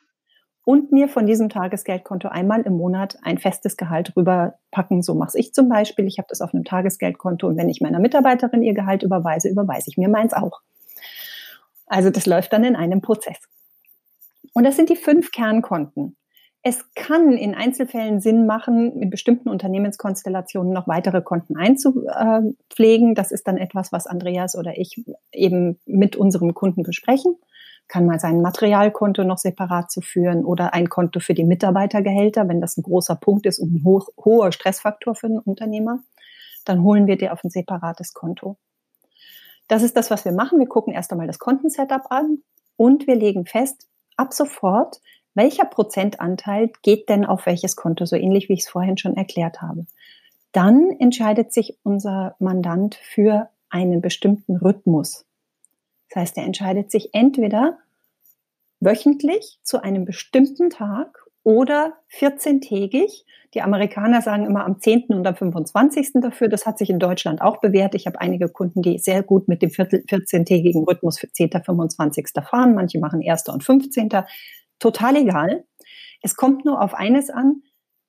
und 0.67 0.91
mir 0.91 1.07
von 1.07 1.25
diesem 1.25 1.47
Tagesgeldkonto 1.47 2.27
einmal 2.27 2.59
im 2.63 2.73
Monat 2.73 3.17
ein 3.21 3.37
festes 3.37 3.77
Gehalt 3.77 4.17
rüberpacken. 4.17 5.01
So 5.01 5.15
mache 5.15 5.39
ich 5.39 5.53
zum 5.53 5.69
Beispiel. 5.69 6.05
Ich 6.07 6.17
habe 6.17 6.27
das 6.29 6.41
auf 6.41 6.53
einem 6.53 6.65
Tagesgeldkonto 6.65 7.47
und 7.47 7.55
wenn 7.55 7.69
ich 7.69 7.79
meiner 7.79 7.99
Mitarbeiterin 7.99 8.61
ihr 8.63 8.73
Gehalt 8.73 9.01
überweise, 9.01 9.47
überweise 9.47 9.89
ich 9.89 9.95
mir 9.95 10.09
meins 10.09 10.33
auch. 10.33 10.59
Also 11.85 12.09
das 12.09 12.25
läuft 12.25 12.51
dann 12.51 12.65
in 12.65 12.75
einem 12.75 12.99
Prozess. 12.99 13.37
Und 14.51 14.65
das 14.65 14.75
sind 14.75 14.89
die 14.89 14.97
fünf 14.97 15.31
Kernkonten. 15.31 16.17
Es 16.63 16.83
kann 16.95 17.31
in 17.31 17.55
Einzelfällen 17.55 18.19
Sinn 18.19 18.45
machen, 18.45 19.01
in 19.01 19.09
bestimmten 19.09 19.47
Unternehmenskonstellationen 19.47 20.73
noch 20.73 20.89
weitere 20.89 21.21
Konten 21.21 21.55
einzupflegen. 21.55 23.15
Das 23.15 23.31
ist 23.31 23.47
dann 23.47 23.55
etwas, 23.55 23.93
was 23.93 24.05
Andreas 24.05 24.57
oder 24.57 24.77
ich 24.77 25.01
eben 25.31 25.79
mit 25.85 26.17
unserem 26.17 26.53
Kunden 26.53 26.83
besprechen 26.83 27.37
kann 27.87 28.05
mal 28.05 28.19
sein 28.19 28.41
Materialkonto 28.41 29.23
noch 29.23 29.37
separat 29.37 29.91
zu 29.91 30.01
führen 30.01 30.43
oder 30.45 30.73
ein 30.73 30.89
Konto 30.89 31.19
für 31.19 31.33
die 31.33 31.45
Mitarbeitergehälter, 31.45 32.47
wenn 32.47 32.61
das 32.61 32.77
ein 32.77 32.83
großer 32.83 33.15
Punkt 33.15 33.45
ist 33.45 33.59
und 33.59 33.73
ein 33.73 33.83
ho 33.83 34.03
hoher 34.23 34.51
Stressfaktor 34.51 35.15
für 35.15 35.27
einen 35.27 35.39
Unternehmer, 35.39 35.99
dann 36.65 36.83
holen 36.83 37.07
wir 37.07 37.17
dir 37.17 37.33
auf 37.33 37.43
ein 37.43 37.49
separates 37.49 38.13
Konto. 38.13 38.57
Das 39.67 39.83
ist 39.83 39.97
das, 39.97 40.11
was 40.11 40.25
wir 40.25 40.31
machen. 40.31 40.59
Wir 40.59 40.67
gucken 40.67 40.93
erst 40.93 41.11
einmal 41.11 41.27
das 41.27 41.39
Kontensetup 41.39 42.11
an 42.11 42.39
und 42.75 43.07
wir 43.07 43.15
legen 43.15 43.45
fest, 43.45 43.87
ab 44.15 44.33
sofort, 44.33 44.99
welcher 45.33 45.65
Prozentanteil 45.65 46.71
geht 46.81 47.09
denn 47.09 47.25
auf 47.25 47.45
welches 47.45 47.75
Konto, 47.75 48.05
so 48.05 48.15
ähnlich 48.15 48.49
wie 48.49 48.53
ich 48.53 48.61
es 48.61 48.69
vorhin 48.69 48.97
schon 48.97 49.15
erklärt 49.15 49.61
habe. 49.61 49.85
Dann 50.51 50.89
entscheidet 50.99 51.53
sich 51.53 51.77
unser 51.83 52.35
Mandant 52.39 52.95
für 52.95 53.49
einen 53.69 54.01
bestimmten 54.01 54.57
Rhythmus. 54.57 55.26
Das 56.17 56.29
heißt, 56.29 56.37
er 56.37 56.45
entscheidet 56.45 56.89
sich 56.89 57.13
entweder 57.13 57.77
wöchentlich 58.79 59.59
zu 59.61 59.83
einem 59.83 60.03
bestimmten 60.03 60.71
Tag 60.71 61.15
oder 61.43 61.93
14-tägig. 62.11 63.23
Die 63.53 63.61
Amerikaner 63.61 64.23
sagen 64.23 64.47
immer 64.47 64.65
am 64.65 64.79
10. 64.79 65.09
und 65.09 65.27
am 65.27 65.35
25. 65.35 66.13
dafür. 66.15 66.47
Das 66.47 66.65
hat 66.65 66.79
sich 66.79 66.89
in 66.89 66.97
Deutschland 66.97 67.43
auch 67.43 67.57
bewährt. 67.57 67.93
Ich 67.93 68.07
habe 68.07 68.19
einige 68.19 68.49
Kunden, 68.49 68.81
die 68.81 68.97
sehr 68.97 69.21
gut 69.21 69.47
mit 69.47 69.61
dem 69.61 69.69
14-tägigen 69.69 70.87
Rhythmus 70.87 71.19
für 71.19 71.31
10. 71.31 71.51
25. 71.51 72.29
fahren. 72.49 72.73
Manche 72.73 72.97
machen 72.97 73.21
1. 73.23 73.49
und 73.49 73.63
15. 73.63 74.09
Total 74.79 75.15
egal. 75.17 75.65
Es 76.23 76.35
kommt 76.35 76.65
nur 76.65 76.81
auf 76.81 76.95
eines 76.95 77.29
an. 77.29 77.61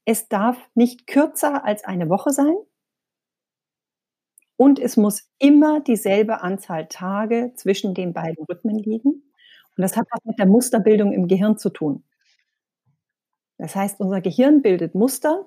Es 0.07 0.29
darf 0.29 0.57
nicht 0.75 1.07
kürzer 1.07 1.63
als 1.63 1.85
eine 1.85 2.09
Woche 2.09 2.31
sein. 2.31 2.55
Und 4.59 4.81
es 4.81 4.97
muss 4.97 5.31
immer 5.39 5.79
dieselbe 5.79 6.43
Anzahl 6.43 6.89
Tage 6.89 7.53
zwischen 7.55 7.95
den 7.95 8.13
beiden 8.13 8.45
Rhythmen 8.45 8.77
liegen. 8.77 9.09
Und 9.11 9.83
das 9.83 9.97
hat 9.97 10.09
was 10.11 10.25
mit 10.25 10.37
der 10.37 10.47
Musterbildung 10.47 11.13
im 11.13 11.29
Gehirn 11.29 11.57
zu 11.57 11.71
tun. 11.71 12.03
Das 13.57 13.77
heißt, 13.77 14.01
unser 14.01 14.21
Gehirn 14.21 14.61
bildet 14.61 14.97
Muster, 14.97 15.47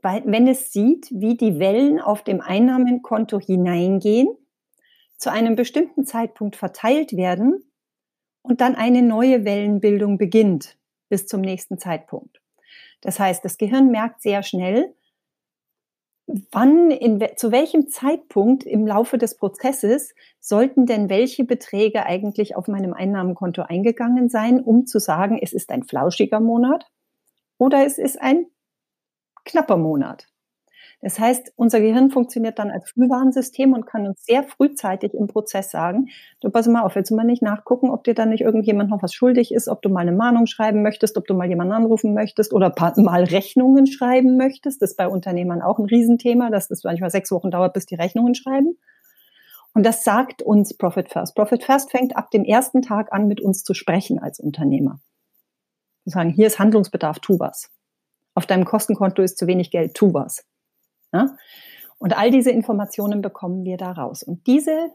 weil, 0.00 0.22
wenn 0.24 0.48
es 0.48 0.72
sieht, 0.72 1.08
wie 1.10 1.36
die 1.36 1.58
Wellen 1.58 2.00
auf 2.00 2.24
dem 2.24 2.40
Einnahmenkonto 2.40 3.40
hineingehen, 3.40 4.28
zu 5.18 5.30
einem 5.30 5.54
bestimmten 5.54 6.06
Zeitpunkt 6.06 6.56
verteilt 6.56 7.14
werden 7.14 7.62
und 8.40 8.62
dann 8.62 8.74
eine 8.74 9.02
neue 9.02 9.44
Wellenbildung 9.44 10.16
beginnt 10.16 10.78
bis 11.10 11.26
zum 11.26 11.42
nächsten 11.42 11.76
Zeitpunkt. 11.76 12.40
Das 13.02 13.20
heißt, 13.20 13.44
das 13.44 13.58
Gehirn 13.58 13.90
merkt 13.90 14.22
sehr 14.22 14.42
schnell, 14.42 14.94
wann, 16.50 16.90
in, 16.90 17.24
zu 17.36 17.50
welchem 17.50 17.88
Zeitpunkt 17.88 18.64
im 18.64 18.86
Laufe 18.86 19.18
des 19.18 19.36
Prozesses 19.36 20.14
sollten 20.40 20.86
denn 20.86 21.08
welche 21.08 21.44
Beträge 21.44 22.04
eigentlich 22.04 22.54
auf 22.54 22.68
meinem 22.68 22.92
Einnahmenkonto 22.92 23.62
eingegangen 23.62 24.28
sein, 24.28 24.60
um 24.62 24.86
zu 24.86 24.98
sagen, 24.98 25.38
es 25.40 25.52
ist 25.52 25.70
ein 25.70 25.84
flauschiger 25.84 26.40
Monat 26.40 26.86
oder 27.56 27.84
es 27.84 27.98
ist 27.98 28.20
ein 28.20 28.46
knapper 29.44 29.78
Monat. 29.78 30.28
Das 31.00 31.20
heißt, 31.20 31.52
unser 31.54 31.80
Gehirn 31.80 32.10
funktioniert 32.10 32.58
dann 32.58 32.70
als 32.70 32.90
Frühwarnsystem 32.90 33.72
und 33.72 33.86
kann 33.86 34.08
uns 34.08 34.24
sehr 34.24 34.42
frühzeitig 34.42 35.14
im 35.14 35.28
Prozess 35.28 35.70
sagen, 35.70 36.08
du 36.40 36.50
pass 36.50 36.66
mal 36.66 36.82
auf, 36.82 36.96
willst 36.96 37.12
du 37.12 37.14
mal 37.14 37.24
nicht 37.24 37.40
nachgucken, 37.40 37.90
ob 37.90 38.02
dir 38.02 38.14
dann 38.14 38.30
nicht 38.30 38.40
irgendjemand 38.40 38.90
noch 38.90 39.02
was 39.02 39.14
schuldig 39.14 39.54
ist, 39.54 39.68
ob 39.68 39.80
du 39.80 39.90
mal 39.90 40.00
eine 40.00 40.12
Mahnung 40.12 40.46
schreiben 40.46 40.82
möchtest, 40.82 41.16
ob 41.16 41.26
du 41.26 41.34
mal 41.34 41.48
jemanden 41.48 41.72
anrufen 41.72 42.14
möchtest 42.14 42.52
oder 42.52 42.74
mal 42.96 43.22
Rechnungen 43.22 43.86
schreiben 43.86 44.36
möchtest. 44.36 44.82
Das 44.82 44.90
ist 44.90 44.96
bei 44.96 45.06
Unternehmern 45.06 45.62
auch 45.62 45.78
ein 45.78 45.84
Riesenthema, 45.84 46.50
dass 46.50 46.66
das 46.66 46.82
manchmal 46.82 47.10
sechs 47.10 47.30
Wochen 47.30 47.52
dauert, 47.52 47.74
bis 47.74 47.86
die 47.86 47.94
Rechnungen 47.94 48.34
schreiben. 48.34 48.76
Und 49.74 49.86
das 49.86 50.02
sagt 50.02 50.42
uns 50.42 50.74
Profit 50.76 51.10
First. 51.10 51.36
Profit 51.36 51.62
First 51.62 51.92
fängt 51.92 52.16
ab 52.16 52.32
dem 52.32 52.42
ersten 52.42 52.82
Tag 52.82 53.12
an, 53.12 53.28
mit 53.28 53.40
uns 53.40 53.62
zu 53.62 53.72
sprechen 53.72 54.18
als 54.18 54.40
Unternehmer. 54.40 54.98
Wir 56.02 56.12
sagen, 56.12 56.30
hier 56.30 56.48
ist 56.48 56.58
Handlungsbedarf, 56.58 57.20
tu 57.20 57.38
was. 57.38 57.70
Auf 58.34 58.46
deinem 58.46 58.64
Kostenkonto 58.64 59.22
ist 59.22 59.38
zu 59.38 59.46
wenig 59.46 59.70
Geld, 59.70 59.94
tu 59.94 60.12
was. 60.12 60.44
Ja? 61.12 61.36
Und 61.98 62.16
all 62.16 62.30
diese 62.30 62.50
Informationen 62.50 63.22
bekommen 63.22 63.64
wir 63.64 63.76
da 63.76 63.92
raus. 63.92 64.22
Und 64.22 64.46
diese, 64.46 64.90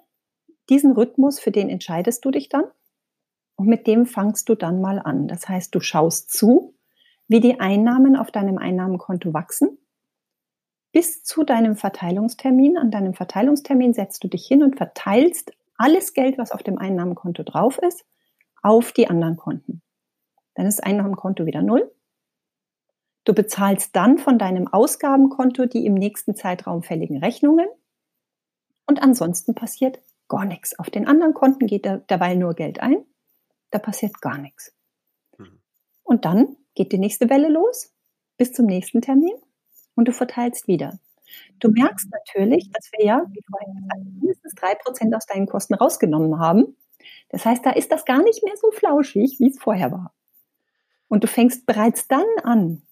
diesen 0.70 0.94
Rhythmus, 0.94 1.40
für 1.40 1.52
den 1.52 1.70
entscheidest 1.70 2.24
du 2.24 2.32
dich 2.32 2.50
dann 2.50 2.66
und 3.56 3.68
mit 3.68 3.88
dem 3.88 4.06
fangst 4.06 4.48
du 4.50 4.56
dann 4.56 4.82
mal 4.82 5.00
an. 5.00 5.28
Das 5.28 5.48
heißt, 5.48 5.76
du 5.76 5.80
schaust 5.80 6.32
zu, 6.32 6.76
wie 7.28 7.40
die 7.40 7.60
Einnahmen 7.60 8.16
auf 8.16 8.32
deinem 8.32 8.58
Einnahmenkonto 8.58 9.34
wachsen. 9.34 9.78
Bis 10.92 11.24
zu 11.24 11.44
deinem 11.44 11.76
Verteilungstermin. 11.76 12.78
An 12.78 12.92
deinem 12.92 13.14
Verteilungstermin 13.14 13.94
setzt 13.94 14.24
du 14.24 14.28
dich 14.28 14.46
hin 14.46 14.64
und 14.64 14.78
verteilst 14.78 15.52
alles 15.76 16.14
Geld, 16.14 16.38
was 16.38 16.52
auf 16.52 16.64
dem 16.64 16.78
Einnahmenkonto 16.78 17.44
drauf 17.44 17.80
ist, 17.80 18.06
auf 18.62 18.92
die 18.92 19.08
anderen 19.10 19.38
Konten. 19.38 19.82
Dann 20.54 20.68
ist 20.68 20.84
Einnahmenkonto 20.84 21.46
wieder 21.46 21.62
null 21.62 21.92
Du 23.26 23.34
bezahlst 23.34 23.96
dann 23.96 24.18
von 24.18 24.38
deinem 24.38 24.68
Ausgabenkonto 24.68 25.66
die 25.66 25.86
im 25.86 25.94
nächsten 25.94 26.36
Zeitraum 26.36 26.84
fälligen 26.84 27.18
Rechnungen 27.18 27.68
und 28.86 29.02
ansonsten 29.02 29.56
passiert 29.56 30.00
gar 30.28 30.46
nichts. 30.46 30.78
Auf 30.78 30.90
den 30.90 31.08
anderen 31.08 31.34
Konten 31.34 31.68
geht 31.68 31.88
dabei 32.08 32.36
nur 32.36 32.54
Geld 32.54 32.80
ein, 32.80 33.06
da 33.72 33.80
passiert 33.80 34.22
gar 34.22 34.38
nichts. 34.38 34.74
Mhm. 35.38 35.60
Und 36.04 36.26
dann 36.26 36.58
geht 36.76 36.92
die 36.92 36.98
nächste 36.98 37.30
Welle 37.30 37.50
los 37.50 37.94
bis 38.38 38.52
zum 38.52 38.66
nächsten 38.66 39.02
Termin 39.02 39.36
und 39.96 40.08
du 40.08 40.12
verteilst 40.12 40.68
wieder. 40.68 41.00
Du 41.60 41.70
merkst 41.70 42.10
natürlich, 42.12 42.70
dass 42.72 42.92
wir 42.92 43.06
ja, 43.06 43.26
wie 43.32 43.42
vorhin 43.50 43.74
gesagt, 43.76 44.02
mindestens 44.20 44.56
drei 44.56 44.76
Prozent 44.76 45.16
aus 45.16 45.26
deinen 45.26 45.48
Kosten 45.48 45.74
rausgenommen 45.74 46.40
haben. 46.40 46.76
Das 47.30 47.46
heißt, 47.46 47.66
da 47.66 47.72
ist 47.72 47.92
das 47.92 48.06
gar 48.06 48.22
nicht 48.22 48.44
mehr 48.44 48.56
so 48.58 48.72
flauschig, 48.72 49.40
wie 49.40 49.50
es 49.50 49.60
vorher 49.60 49.92
war. 49.92 50.14
Und 51.08 51.24
du 51.24 51.28
fängst 51.28 51.66
bereits 51.66 52.08
dann 52.08 52.26
an, 52.44 52.84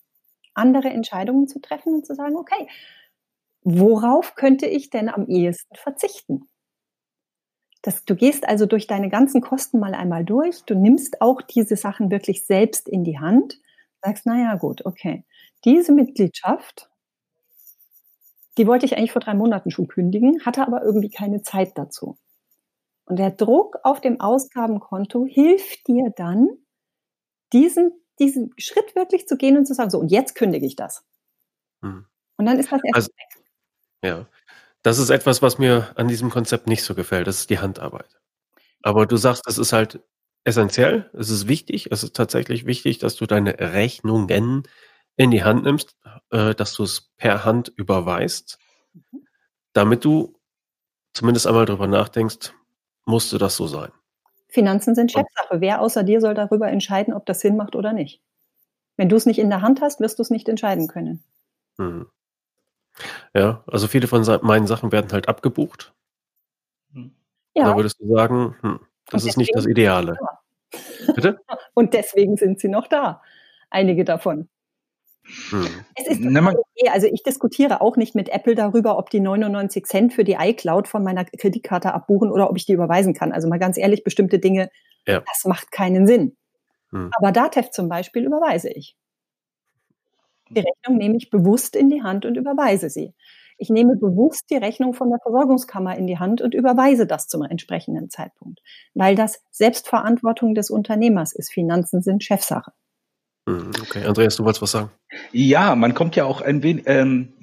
andere 0.53 0.89
Entscheidungen 0.89 1.47
zu 1.47 1.59
treffen 1.59 1.93
und 1.95 2.05
zu 2.05 2.15
sagen, 2.15 2.35
okay, 2.37 2.67
worauf 3.63 4.35
könnte 4.35 4.67
ich 4.67 4.89
denn 4.89 5.09
am 5.09 5.27
ehesten 5.27 5.75
verzichten? 5.75 6.47
Das, 7.83 8.05
du 8.05 8.15
gehst 8.15 8.47
also 8.47 8.65
durch 8.65 8.85
deine 8.87 9.09
ganzen 9.09 9.41
Kosten 9.41 9.79
mal 9.79 9.93
einmal 9.95 10.23
durch. 10.23 10.63
Du 10.65 10.75
nimmst 10.75 11.21
auch 11.21 11.41
diese 11.41 11.75
Sachen 11.75 12.11
wirklich 12.11 12.45
selbst 12.45 12.87
in 12.87 13.03
die 13.03 13.19
Hand. 13.19 13.59
Sagst, 14.03 14.25
naja, 14.25 14.55
gut, 14.55 14.85
okay. 14.85 15.25
Diese 15.65 15.91
Mitgliedschaft, 15.91 16.89
die 18.57 18.67
wollte 18.67 18.85
ich 18.85 18.97
eigentlich 18.97 19.11
vor 19.11 19.21
drei 19.21 19.33
Monaten 19.33 19.71
schon 19.71 19.87
kündigen, 19.87 20.45
hatte 20.45 20.65
aber 20.65 20.83
irgendwie 20.83 21.09
keine 21.09 21.41
Zeit 21.41 21.77
dazu. 21.77 22.17
Und 23.05 23.19
der 23.19 23.31
Druck 23.31 23.77
auf 23.83 24.01
dem 24.01 24.19
Ausgabenkonto 24.21 25.25
hilft 25.25 25.87
dir 25.87 26.11
dann, 26.15 26.49
diesen, 27.53 27.91
diesen 28.21 28.53
Schritt 28.57 28.95
wirklich 28.95 29.27
zu 29.27 29.35
gehen 29.35 29.57
und 29.57 29.65
zu 29.65 29.73
sagen, 29.73 29.89
so, 29.89 29.99
und 29.99 30.09
jetzt 30.09 30.35
kündige 30.35 30.65
ich 30.65 30.75
das. 30.75 31.03
Hm. 31.81 32.05
Und 32.37 32.45
dann 32.45 32.59
ist 32.59 32.71
das 32.71 32.81
erst 32.83 32.95
also, 32.95 33.07
weg. 33.09 33.43
Ja, 34.03 34.27
das 34.83 34.99
ist 34.99 35.09
etwas, 35.09 35.41
was 35.41 35.57
mir 35.57 35.91
an 35.95 36.07
diesem 36.07 36.29
Konzept 36.29 36.67
nicht 36.67 36.83
so 36.83 36.95
gefällt. 36.95 37.27
Das 37.27 37.39
ist 37.39 37.49
die 37.49 37.59
Handarbeit. 37.59 38.19
Aber 38.81 39.05
du 39.05 39.17
sagst, 39.17 39.43
das 39.45 39.57
ist 39.57 39.73
halt 39.73 40.01
essentiell, 40.43 41.09
es 41.13 41.29
ist 41.29 41.47
wichtig, 41.47 41.91
es 41.91 42.03
ist 42.03 42.15
tatsächlich 42.15 42.65
wichtig, 42.65 42.97
dass 42.97 43.15
du 43.15 43.25
deine 43.27 43.59
Rechnungen 43.59 44.63
in 45.17 45.31
die 45.31 45.43
Hand 45.43 45.63
nimmst, 45.63 45.95
äh, 46.31 46.55
dass 46.55 46.73
du 46.73 46.83
es 46.83 47.11
per 47.17 47.45
Hand 47.45 47.71
überweist, 47.75 48.57
mhm. 48.93 49.27
damit 49.73 50.03
du 50.03 50.39
zumindest 51.13 51.45
einmal 51.45 51.65
darüber 51.65 51.87
nachdenkst, 51.87 52.53
musste 53.05 53.37
das 53.37 53.55
so 53.55 53.67
sein. 53.67 53.91
Finanzen 54.51 54.95
sind 54.95 55.11
Chefsache. 55.11 55.61
Wer 55.61 55.81
außer 55.81 56.03
dir 56.03 56.19
soll 56.19 56.33
darüber 56.33 56.67
entscheiden, 56.67 57.13
ob 57.13 57.25
das 57.25 57.39
Sinn 57.39 57.55
macht 57.55 57.75
oder 57.75 57.93
nicht? 57.93 58.21
Wenn 58.97 59.09
du 59.09 59.15
es 59.15 59.25
nicht 59.25 59.39
in 59.39 59.49
der 59.49 59.61
Hand 59.61 59.81
hast, 59.81 60.01
wirst 60.01 60.19
du 60.19 60.23
es 60.23 60.29
nicht 60.29 60.49
entscheiden 60.49 60.87
können. 60.87 61.23
Hm. 61.77 62.07
Ja, 63.33 63.63
also 63.67 63.87
viele 63.87 64.07
von 64.07 64.23
meinen 64.43 64.67
Sachen 64.67 64.91
werden 64.91 65.11
halt 65.13 65.29
abgebucht. 65.29 65.93
Ja. 67.53 67.65
Da 67.65 67.75
würdest 67.77 67.99
du 67.99 68.13
sagen, 68.13 68.55
hm, 68.61 68.79
das 69.09 69.25
ist 69.25 69.37
nicht 69.37 69.55
das 69.55 69.65
Ideale. 69.65 70.17
Bitte? 71.15 71.39
Und 71.73 71.93
deswegen 71.93 72.35
sind 72.35 72.59
sie 72.59 72.67
noch 72.67 72.87
da. 72.87 73.21
Einige 73.69 74.03
davon. 74.03 74.49
Hm. 75.23 75.67
Es 75.95 76.07
ist 76.07 76.25
okay. 76.25 76.89
Also 76.91 77.07
ich 77.07 77.23
diskutiere 77.23 77.81
auch 77.81 77.95
nicht 77.95 78.15
mit 78.15 78.29
Apple 78.29 78.55
darüber, 78.55 78.97
ob 78.97 79.09
die 79.09 79.19
99 79.19 79.85
Cent 79.85 80.13
für 80.13 80.23
die 80.23 80.37
iCloud 80.39 80.87
von 80.87 81.03
meiner 81.03 81.25
Kreditkarte 81.25 81.93
abbuchen 81.93 82.31
oder 82.31 82.49
ob 82.49 82.57
ich 82.57 82.65
die 82.65 82.73
überweisen 82.73 83.13
kann. 83.13 83.31
Also 83.31 83.47
mal 83.47 83.59
ganz 83.59 83.77
ehrlich, 83.77 84.03
bestimmte 84.03 84.39
Dinge, 84.39 84.69
ja. 85.07 85.21
das 85.21 85.45
macht 85.45 85.71
keinen 85.71 86.07
Sinn. 86.07 86.35
Hm. 86.91 87.11
Aber 87.15 87.31
Datev 87.31 87.69
zum 87.69 87.87
Beispiel 87.87 88.25
überweise 88.25 88.69
ich. 88.69 88.95
Die 90.49 90.59
Rechnung 90.59 90.97
nehme 90.97 91.15
ich 91.17 91.29
bewusst 91.29 91.75
in 91.75 91.89
die 91.89 92.03
Hand 92.03 92.25
und 92.25 92.35
überweise 92.35 92.89
sie. 92.89 93.13
Ich 93.57 93.69
nehme 93.69 93.95
bewusst 93.95 94.49
die 94.49 94.57
Rechnung 94.57 94.93
von 94.93 95.09
der 95.09 95.19
Versorgungskammer 95.19 95.95
in 95.95 96.07
die 96.07 96.17
Hand 96.17 96.41
und 96.41 96.55
überweise 96.55 97.05
das 97.05 97.27
zum 97.27 97.43
entsprechenden 97.43 98.09
Zeitpunkt, 98.09 98.59
weil 98.95 99.15
das 99.15 99.43
Selbstverantwortung 99.51 100.55
des 100.55 100.71
Unternehmers 100.71 101.31
ist. 101.31 101.53
Finanzen 101.53 102.01
sind 102.01 102.23
Chefsache. 102.23 102.71
Hm, 103.59 103.71
okay, 103.81 104.05
Andreas, 104.05 104.35
du 104.35 104.43
wolltest 104.43 104.61
was 104.61 104.71
sagen? 104.71 104.91
Ja, 105.31 105.75
man 105.75 105.93
kommt 105.93 106.15
ja 106.15 106.25
auch 106.25 106.41
ein 106.41 106.63
wenig, 106.63 106.83
ähm, 106.87 107.33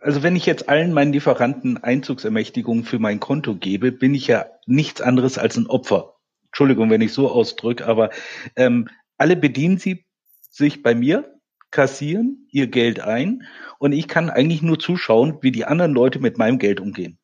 also 0.00 0.22
wenn 0.22 0.36
ich 0.36 0.46
jetzt 0.46 0.68
allen 0.68 0.92
meinen 0.92 1.12
Lieferanten 1.12 1.82
Einzugsermächtigungen 1.82 2.84
für 2.84 2.98
mein 2.98 3.20
Konto 3.20 3.54
gebe, 3.54 3.92
bin 3.92 4.14
ich 4.14 4.26
ja 4.26 4.46
nichts 4.66 5.00
anderes 5.00 5.38
als 5.38 5.56
ein 5.56 5.66
Opfer. 5.66 6.14
Entschuldigung, 6.46 6.90
wenn 6.90 7.00
ich 7.00 7.12
so 7.12 7.30
ausdrücke, 7.30 7.86
aber 7.86 8.10
ähm, 8.56 8.88
alle 9.18 9.36
bedienen 9.36 9.78
sie 9.78 10.06
sich 10.50 10.82
bei 10.82 10.94
mir, 10.94 11.32
kassieren 11.70 12.46
ihr 12.50 12.68
Geld 12.68 13.00
ein 13.00 13.42
und 13.78 13.92
ich 13.92 14.08
kann 14.08 14.30
eigentlich 14.30 14.62
nur 14.62 14.78
zuschauen, 14.78 15.38
wie 15.42 15.50
die 15.50 15.64
anderen 15.64 15.92
Leute 15.92 16.18
mit 16.18 16.38
meinem 16.38 16.58
Geld 16.58 16.80
umgehen. 16.80 17.18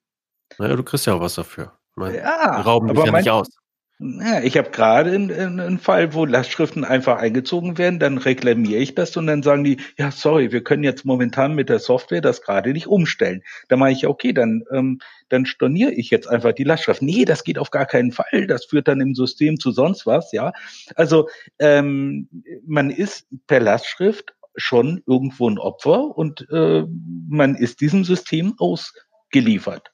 Naja, 0.58 0.76
du 0.76 0.82
kriegst 0.82 1.06
ja 1.06 1.14
auch 1.14 1.20
was 1.20 1.34
dafür. 1.34 1.72
Meine, 1.94 2.18
ja, 2.18 2.60
rauben 2.60 2.88
dich 2.88 3.04
ja 3.04 3.12
mein, 3.12 3.20
nicht 3.20 3.30
aus. 3.30 3.48
Ja, 4.02 4.42
ich 4.42 4.58
habe 4.58 4.70
gerade 4.70 5.12
einen, 5.12 5.78
Fall, 5.78 6.12
wo 6.12 6.24
Lastschriften 6.24 6.84
einfach 6.84 7.18
eingezogen 7.18 7.78
werden, 7.78 8.00
dann 8.00 8.18
reklamiere 8.18 8.80
ich 8.80 8.96
das 8.96 9.16
und 9.16 9.28
dann 9.28 9.44
sagen 9.44 9.62
die, 9.62 9.78
ja, 9.96 10.10
sorry, 10.10 10.50
wir 10.50 10.64
können 10.64 10.82
jetzt 10.82 11.04
momentan 11.04 11.54
mit 11.54 11.68
der 11.68 11.78
Software 11.78 12.20
das 12.20 12.42
gerade 12.42 12.72
nicht 12.72 12.88
umstellen. 12.88 13.42
Da 13.68 13.76
mache 13.76 13.92
ich, 13.92 14.06
okay, 14.06 14.32
dann, 14.32 14.64
ähm, 14.72 15.00
dann 15.28 15.46
storniere 15.46 15.92
ich 15.92 16.10
jetzt 16.10 16.26
einfach 16.26 16.52
die 16.52 16.64
Lastschrift. 16.64 17.00
Nee, 17.00 17.24
das 17.24 17.44
geht 17.44 17.58
auf 17.58 17.70
gar 17.70 17.86
keinen 17.86 18.10
Fall. 18.10 18.46
Das 18.48 18.64
führt 18.64 18.88
dann 18.88 19.00
im 19.00 19.14
System 19.14 19.60
zu 19.60 19.70
sonst 19.70 20.04
was, 20.04 20.32
ja. 20.32 20.52
Also 20.96 21.28
ähm, 21.60 22.28
man 22.66 22.90
ist 22.90 23.28
per 23.46 23.60
Lastschrift 23.60 24.34
schon 24.56 25.02
irgendwo 25.06 25.48
ein 25.48 25.58
Opfer 25.58 26.16
und 26.16 26.46
äh, 26.50 26.84
man 27.28 27.54
ist 27.54 27.80
diesem 27.80 28.04
System 28.04 28.54
ausgeliefert. 28.58 29.92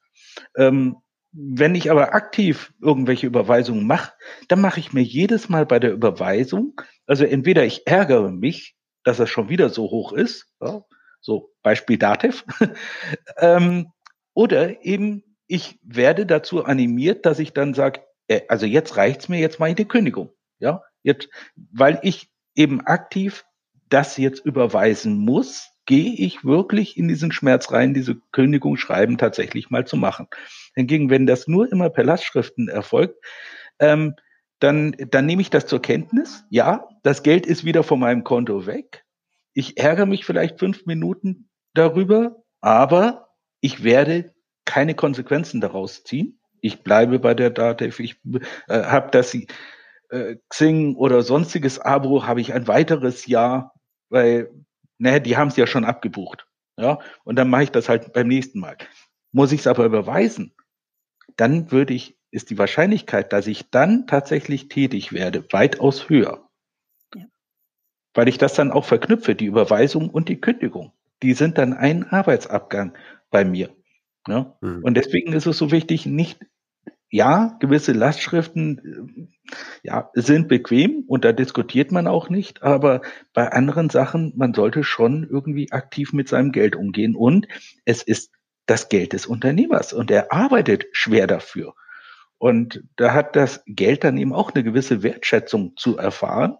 Ähm, 0.56 0.96
wenn 1.32 1.74
ich 1.74 1.90
aber 1.90 2.14
aktiv 2.14 2.72
irgendwelche 2.80 3.26
Überweisungen 3.26 3.86
mache, 3.86 4.12
dann 4.48 4.60
mache 4.60 4.80
ich 4.80 4.92
mir 4.92 5.02
jedes 5.02 5.48
Mal 5.48 5.66
bei 5.66 5.78
der 5.78 5.92
Überweisung, 5.92 6.80
also 7.06 7.24
entweder 7.24 7.64
ich 7.64 7.86
ärgere 7.86 8.30
mich, 8.30 8.76
dass 9.04 9.18
es 9.18 9.30
schon 9.30 9.48
wieder 9.48 9.68
so 9.70 9.84
hoch 9.84 10.12
ist, 10.12 10.46
ja, 10.60 10.82
so 11.20 11.52
Beispiel 11.62 11.98
Dativ, 11.98 12.44
ähm, 13.38 13.92
oder 14.34 14.84
eben 14.84 15.24
ich 15.46 15.78
werde 15.82 16.26
dazu 16.26 16.64
animiert, 16.64 17.26
dass 17.26 17.38
ich 17.38 17.52
dann 17.52 17.74
sage, 17.74 18.02
äh, 18.28 18.42
also 18.48 18.66
jetzt 18.66 18.96
reicht's 18.96 19.28
mir, 19.28 19.38
jetzt 19.38 19.58
mache 19.58 19.70
ich 19.70 19.76
die 19.76 19.88
Kündigung, 19.88 20.30
ja, 20.58 20.82
jetzt, 21.02 21.28
weil 21.56 21.98
ich 22.02 22.30
eben 22.54 22.80
aktiv 22.82 23.44
das 23.88 24.16
jetzt 24.16 24.44
überweisen 24.44 25.18
muss, 25.18 25.70
gehe 25.88 26.12
ich 26.12 26.44
wirklich 26.44 26.98
in 26.98 27.08
diesen 27.08 27.32
Schmerz 27.32 27.72
rein, 27.72 27.94
diese 27.94 28.16
Kündigung 28.30 28.76
schreiben 28.76 29.16
tatsächlich 29.16 29.70
mal 29.70 29.86
zu 29.86 29.96
machen. 29.96 30.28
Hingegen, 30.74 31.08
wenn 31.08 31.26
das 31.26 31.48
nur 31.48 31.72
immer 31.72 31.88
per 31.88 32.04
Lastschriften 32.04 32.68
erfolgt, 32.68 33.16
ähm, 33.78 34.14
dann, 34.58 34.94
dann 35.10 35.24
nehme 35.24 35.40
ich 35.40 35.48
das 35.48 35.66
zur 35.66 35.80
Kenntnis. 35.80 36.44
Ja, 36.50 36.86
das 37.04 37.22
Geld 37.22 37.46
ist 37.46 37.64
wieder 37.64 37.82
von 37.82 38.00
meinem 38.00 38.22
Konto 38.22 38.66
weg. 38.66 39.06
Ich 39.54 39.78
ärgere 39.78 40.04
mich 40.04 40.26
vielleicht 40.26 40.58
fünf 40.58 40.84
Minuten 40.84 41.48
darüber, 41.72 42.44
aber 42.60 43.30
ich 43.62 43.82
werde 43.82 44.34
keine 44.66 44.94
Konsequenzen 44.94 45.62
daraus 45.62 46.04
ziehen. 46.04 46.38
Ich 46.60 46.82
bleibe 46.82 47.18
bei 47.18 47.32
der 47.32 47.48
Datev. 47.48 47.98
Ich 48.02 48.20
äh, 48.68 48.82
habe 48.82 49.10
das 49.10 49.34
äh, 49.34 50.36
Xing 50.50 50.96
oder 50.96 51.22
sonstiges 51.22 51.78
Abo 51.78 52.26
habe 52.26 52.42
ich 52.42 52.52
ein 52.52 52.68
weiteres 52.68 53.24
Jahr, 53.24 53.72
weil 54.10 54.50
ne, 54.98 55.20
die 55.20 55.36
haben 55.36 55.48
es 55.48 55.56
ja 55.56 55.66
schon 55.66 55.84
abgebucht. 55.84 56.46
Ja, 56.76 57.00
und 57.24 57.36
dann 57.36 57.50
mache 57.50 57.64
ich 57.64 57.70
das 57.72 57.88
halt 57.88 58.12
beim 58.12 58.28
nächsten 58.28 58.60
Mal. 58.60 58.76
Muss 59.32 59.50
ich 59.52 59.60
es 59.60 59.66
aber 59.66 59.84
überweisen, 59.84 60.54
dann 61.36 61.72
würde 61.72 61.92
ich, 61.92 62.16
ist 62.30 62.50
die 62.50 62.58
Wahrscheinlichkeit, 62.58 63.32
dass 63.32 63.46
ich 63.46 63.70
dann 63.70 64.06
tatsächlich 64.06 64.68
tätig 64.68 65.12
werde, 65.12 65.44
weitaus 65.50 66.08
höher. 66.08 66.48
Ja. 67.14 67.24
Weil 68.14 68.28
ich 68.28 68.38
das 68.38 68.54
dann 68.54 68.70
auch 68.70 68.84
verknüpfe, 68.84 69.34
die 69.34 69.46
Überweisung 69.46 70.08
und 70.08 70.28
die 70.28 70.40
Kündigung. 70.40 70.92
Die 71.22 71.32
sind 71.32 71.58
dann 71.58 71.72
ein 71.72 72.04
Arbeitsabgang 72.04 72.96
bei 73.30 73.44
mir. 73.44 73.74
Ja? 74.28 74.56
Mhm. 74.60 74.84
Und 74.84 74.94
deswegen 74.94 75.32
ist 75.32 75.46
es 75.46 75.58
so 75.58 75.72
wichtig, 75.72 76.06
nicht 76.06 76.38
ja, 77.10 77.56
gewisse 77.60 77.92
Lastschriften 77.92 79.28
äh, 79.46 79.56
ja, 79.82 80.10
sind 80.14 80.48
bequem 80.48 81.04
und 81.06 81.24
da 81.24 81.32
diskutiert 81.32 81.90
man 81.90 82.06
auch 82.06 82.28
nicht, 82.28 82.62
aber 82.62 83.00
bei 83.32 83.50
anderen 83.50 83.88
Sachen, 83.90 84.32
man 84.36 84.52
sollte 84.52 84.84
schon 84.84 85.26
irgendwie 85.28 85.72
aktiv 85.72 86.12
mit 86.12 86.28
seinem 86.28 86.52
Geld 86.52 86.76
umgehen 86.76 87.14
und 87.14 87.48
es 87.84 88.02
ist 88.02 88.32
das 88.66 88.88
Geld 88.90 89.14
des 89.14 89.26
Unternehmers 89.26 89.92
und 89.92 90.10
er 90.10 90.32
arbeitet 90.32 90.86
schwer 90.92 91.26
dafür. 91.26 91.74
Und 92.36 92.84
da 92.96 93.14
hat 93.14 93.34
das 93.34 93.62
Geld 93.66 94.04
dann 94.04 94.16
eben 94.16 94.32
auch 94.32 94.52
eine 94.54 94.62
gewisse 94.62 95.02
Wertschätzung 95.02 95.76
zu 95.76 95.96
erfahren 95.96 96.56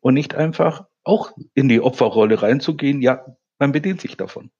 und 0.00 0.14
nicht 0.14 0.34
einfach 0.34 0.86
auch 1.04 1.32
in 1.54 1.68
die 1.68 1.80
Opferrolle 1.80 2.42
reinzugehen, 2.42 3.02
ja, 3.02 3.24
man 3.58 3.72
bedient 3.72 4.00
sich 4.00 4.16
davon. 4.16 4.50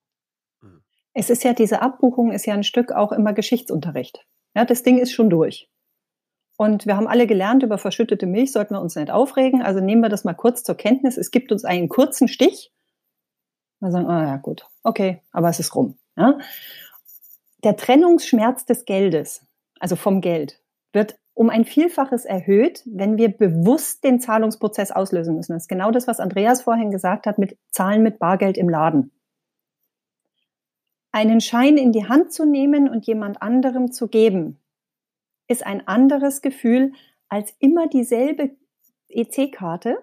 Es 1.14 1.30
ist 1.30 1.44
ja, 1.44 1.52
diese 1.52 1.82
Abbuchung 1.82 2.32
ist 2.32 2.46
ja 2.46 2.54
ein 2.54 2.64
Stück 2.64 2.92
auch 2.92 3.12
immer 3.12 3.32
Geschichtsunterricht. 3.32 4.26
Ja, 4.54 4.64
das 4.64 4.82
Ding 4.82 4.98
ist 4.98 5.12
schon 5.12 5.30
durch. 5.30 5.68
Und 6.56 6.86
wir 6.86 6.96
haben 6.96 7.08
alle 7.08 7.26
gelernt, 7.26 7.62
über 7.62 7.78
verschüttete 7.78 8.26
Milch 8.26 8.52
sollten 8.52 8.74
wir 8.74 8.80
uns 8.80 8.94
nicht 8.94 9.10
aufregen. 9.10 9.62
Also 9.62 9.80
nehmen 9.80 10.02
wir 10.02 10.08
das 10.08 10.24
mal 10.24 10.34
kurz 10.34 10.62
zur 10.62 10.76
Kenntnis. 10.76 11.16
Es 11.16 11.30
gibt 11.30 11.50
uns 11.50 11.64
einen 11.64 11.88
kurzen 11.88 12.28
Stich. 12.28 12.72
Wir 13.80 13.90
sagen, 13.90 14.06
ah 14.06 14.26
ja, 14.26 14.36
gut, 14.36 14.66
okay, 14.84 15.22
aber 15.32 15.48
es 15.48 15.58
ist 15.58 15.74
rum. 15.74 15.98
Ja? 16.16 16.38
Der 17.64 17.76
Trennungsschmerz 17.76 18.64
des 18.64 18.84
Geldes, 18.84 19.44
also 19.80 19.96
vom 19.96 20.20
Geld, 20.20 20.60
wird 20.92 21.18
um 21.34 21.50
ein 21.50 21.64
Vielfaches 21.64 22.24
erhöht, 22.24 22.82
wenn 22.84 23.16
wir 23.16 23.28
bewusst 23.30 24.04
den 24.04 24.20
Zahlungsprozess 24.20 24.92
auslösen 24.92 25.34
müssen. 25.34 25.54
Das 25.54 25.64
ist 25.64 25.68
genau 25.68 25.90
das, 25.90 26.06
was 26.06 26.20
Andreas 26.20 26.62
vorhin 26.62 26.90
gesagt 26.90 27.26
hat 27.26 27.38
mit 27.38 27.56
Zahlen 27.70 28.02
mit 28.02 28.18
Bargeld 28.18 28.58
im 28.58 28.68
Laden 28.68 29.10
einen 31.12 31.40
Schein 31.40 31.76
in 31.76 31.92
die 31.92 32.08
Hand 32.08 32.32
zu 32.32 32.46
nehmen 32.46 32.88
und 32.88 33.06
jemand 33.06 33.42
anderem 33.42 33.92
zu 33.92 34.08
geben, 34.08 34.58
ist 35.46 35.64
ein 35.64 35.86
anderes 35.86 36.40
Gefühl 36.40 36.92
als 37.28 37.54
immer 37.58 37.86
dieselbe 37.86 38.50
EC-Karte, 39.08 39.98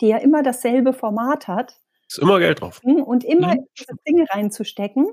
die 0.00 0.08
ja 0.08 0.18
immer 0.18 0.42
dasselbe 0.42 0.92
Format 0.92 1.48
hat. 1.48 1.80
Ist 2.08 2.18
immer 2.18 2.38
Geld 2.38 2.60
drauf. 2.60 2.80
Und 2.84 3.24
immer 3.24 3.48
mhm. 3.48 3.58
in 3.58 3.66
diese 3.76 3.96
Dinge 4.06 4.26
reinzustecken. 4.30 5.12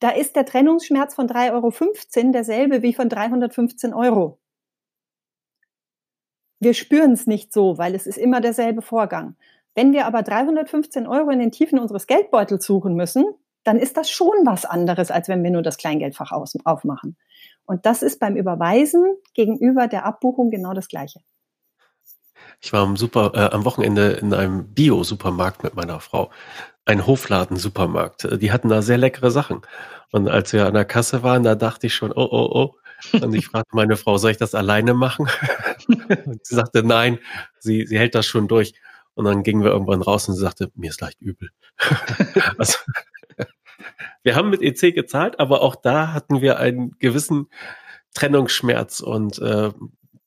da 0.00 0.10
ist 0.10 0.34
der 0.34 0.44
Trennungsschmerz 0.44 1.14
von 1.14 1.28
3,15 1.28 1.52
Euro 1.52 2.32
derselbe 2.32 2.82
wie 2.82 2.92
von 2.92 3.08
315 3.08 3.94
Euro. 3.94 4.40
Wir 6.58 6.74
spüren 6.74 7.12
es 7.12 7.26
nicht 7.26 7.52
so, 7.52 7.78
weil 7.78 7.94
es 7.94 8.06
ist 8.06 8.18
immer 8.18 8.40
derselbe 8.40 8.82
Vorgang. 8.82 9.36
Wenn 9.74 9.92
wir 9.92 10.06
aber 10.06 10.22
315 10.22 11.06
Euro 11.06 11.30
in 11.30 11.38
den 11.38 11.50
Tiefen 11.50 11.78
unseres 11.78 12.06
Geldbeutels 12.06 12.64
suchen 12.64 12.94
müssen, 12.94 13.24
dann 13.64 13.78
ist 13.78 13.96
das 13.96 14.10
schon 14.10 14.34
was 14.44 14.64
anderes, 14.64 15.10
als 15.10 15.28
wenn 15.28 15.42
wir 15.42 15.50
nur 15.50 15.62
das 15.62 15.76
Kleingeldfach 15.76 16.32
aufmachen. 16.32 17.16
Und 17.64 17.86
das 17.86 18.02
ist 18.02 18.18
beim 18.18 18.36
Überweisen 18.36 19.16
gegenüber 19.34 19.86
der 19.86 20.04
Abbuchung 20.04 20.50
genau 20.50 20.74
das 20.74 20.88
Gleiche. 20.88 21.20
Ich 22.60 22.72
war 22.72 22.82
am, 22.82 22.96
Super, 22.96 23.32
äh, 23.34 23.54
am 23.54 23.64
Wochenende 23.64 24.12
in 24.12 24.34
einem 24.34 24.72
Bio-Supermarkt 24.74 25.62
mit 25.64 25.74
meiner 25.74 26.00
Frau. 26.00 26.30
Ein 26.84 27.06
Hofladen-Supermarkt. 27.06 28.40
Die 28.40 28.52
hatten 28.52 28.68
da 28.68 28.82
sehr 28.82 28.98
leckere 28.98 29.30
Sachen. 29.30 29.62
Und 30.10 30.28
als 30.28 30.52
wir 30.52 30.66
an 30.66 30.74
der 30.74 30.84
Kasse 30.84 31.22
waren, 31.22 31.42
da 31.42 31.54
dachte 31.54 31.86
ich 31.86 31.94
schon, 31.94 32.12
oh, 32.12 32.28
oh, 32.30 32.50
oh. 32.52 33.20
Und 33.20 33.34
ich 33.34 33.46
fragte 33.46 33.74
meine 33.74 33.96
Frau, 33.96 34.16
soll 34.18 34.32
ich 34.32 34.36
das 34.36 34.54
alleine 34.54 34.94
machen? 34.94 35.28
Und 36.26 36.46
sie 36.46 36.54
sagte, 36.54 36.82
nein, 36.82 37.18
sie, 37.58 37.86
sie 37.86 37.98
hält 37.98 38.14
das 38.14 38.26
schon 38.26 38.48
durch. 38.48 38.74
Und 39.14 39.24
dann 39.24 39.42
gingen 39.42 39.62
wir 39.62 39.70
irgendwann 39.70 40.02
raus 40.02 40.28
und 40.28 40.34
sie 40.34 40.40
sagte, 40.40 40.70
mir 40.74 40.90
ist 40.90 41.00
leicht 41.00 41.20
übel. 41.20 41.50
also, 42.58 42.78
wir 44.22 44.36
haben 44.36 44.50
mit 44.50 44.62
EC 44.62 44.94
gezahlt, 44.94 45.38
aber 45.40 45.62
auch 45.62 45.76
da 45.76 46.12
hatten 46.12 46.40
wir 46.40 46.58
einen 46.58 46.96
gewissen 46.98 47.48
Trennungsschmerz 48.14 49.00
und 49.00 49.38
äh, 49.38 49.70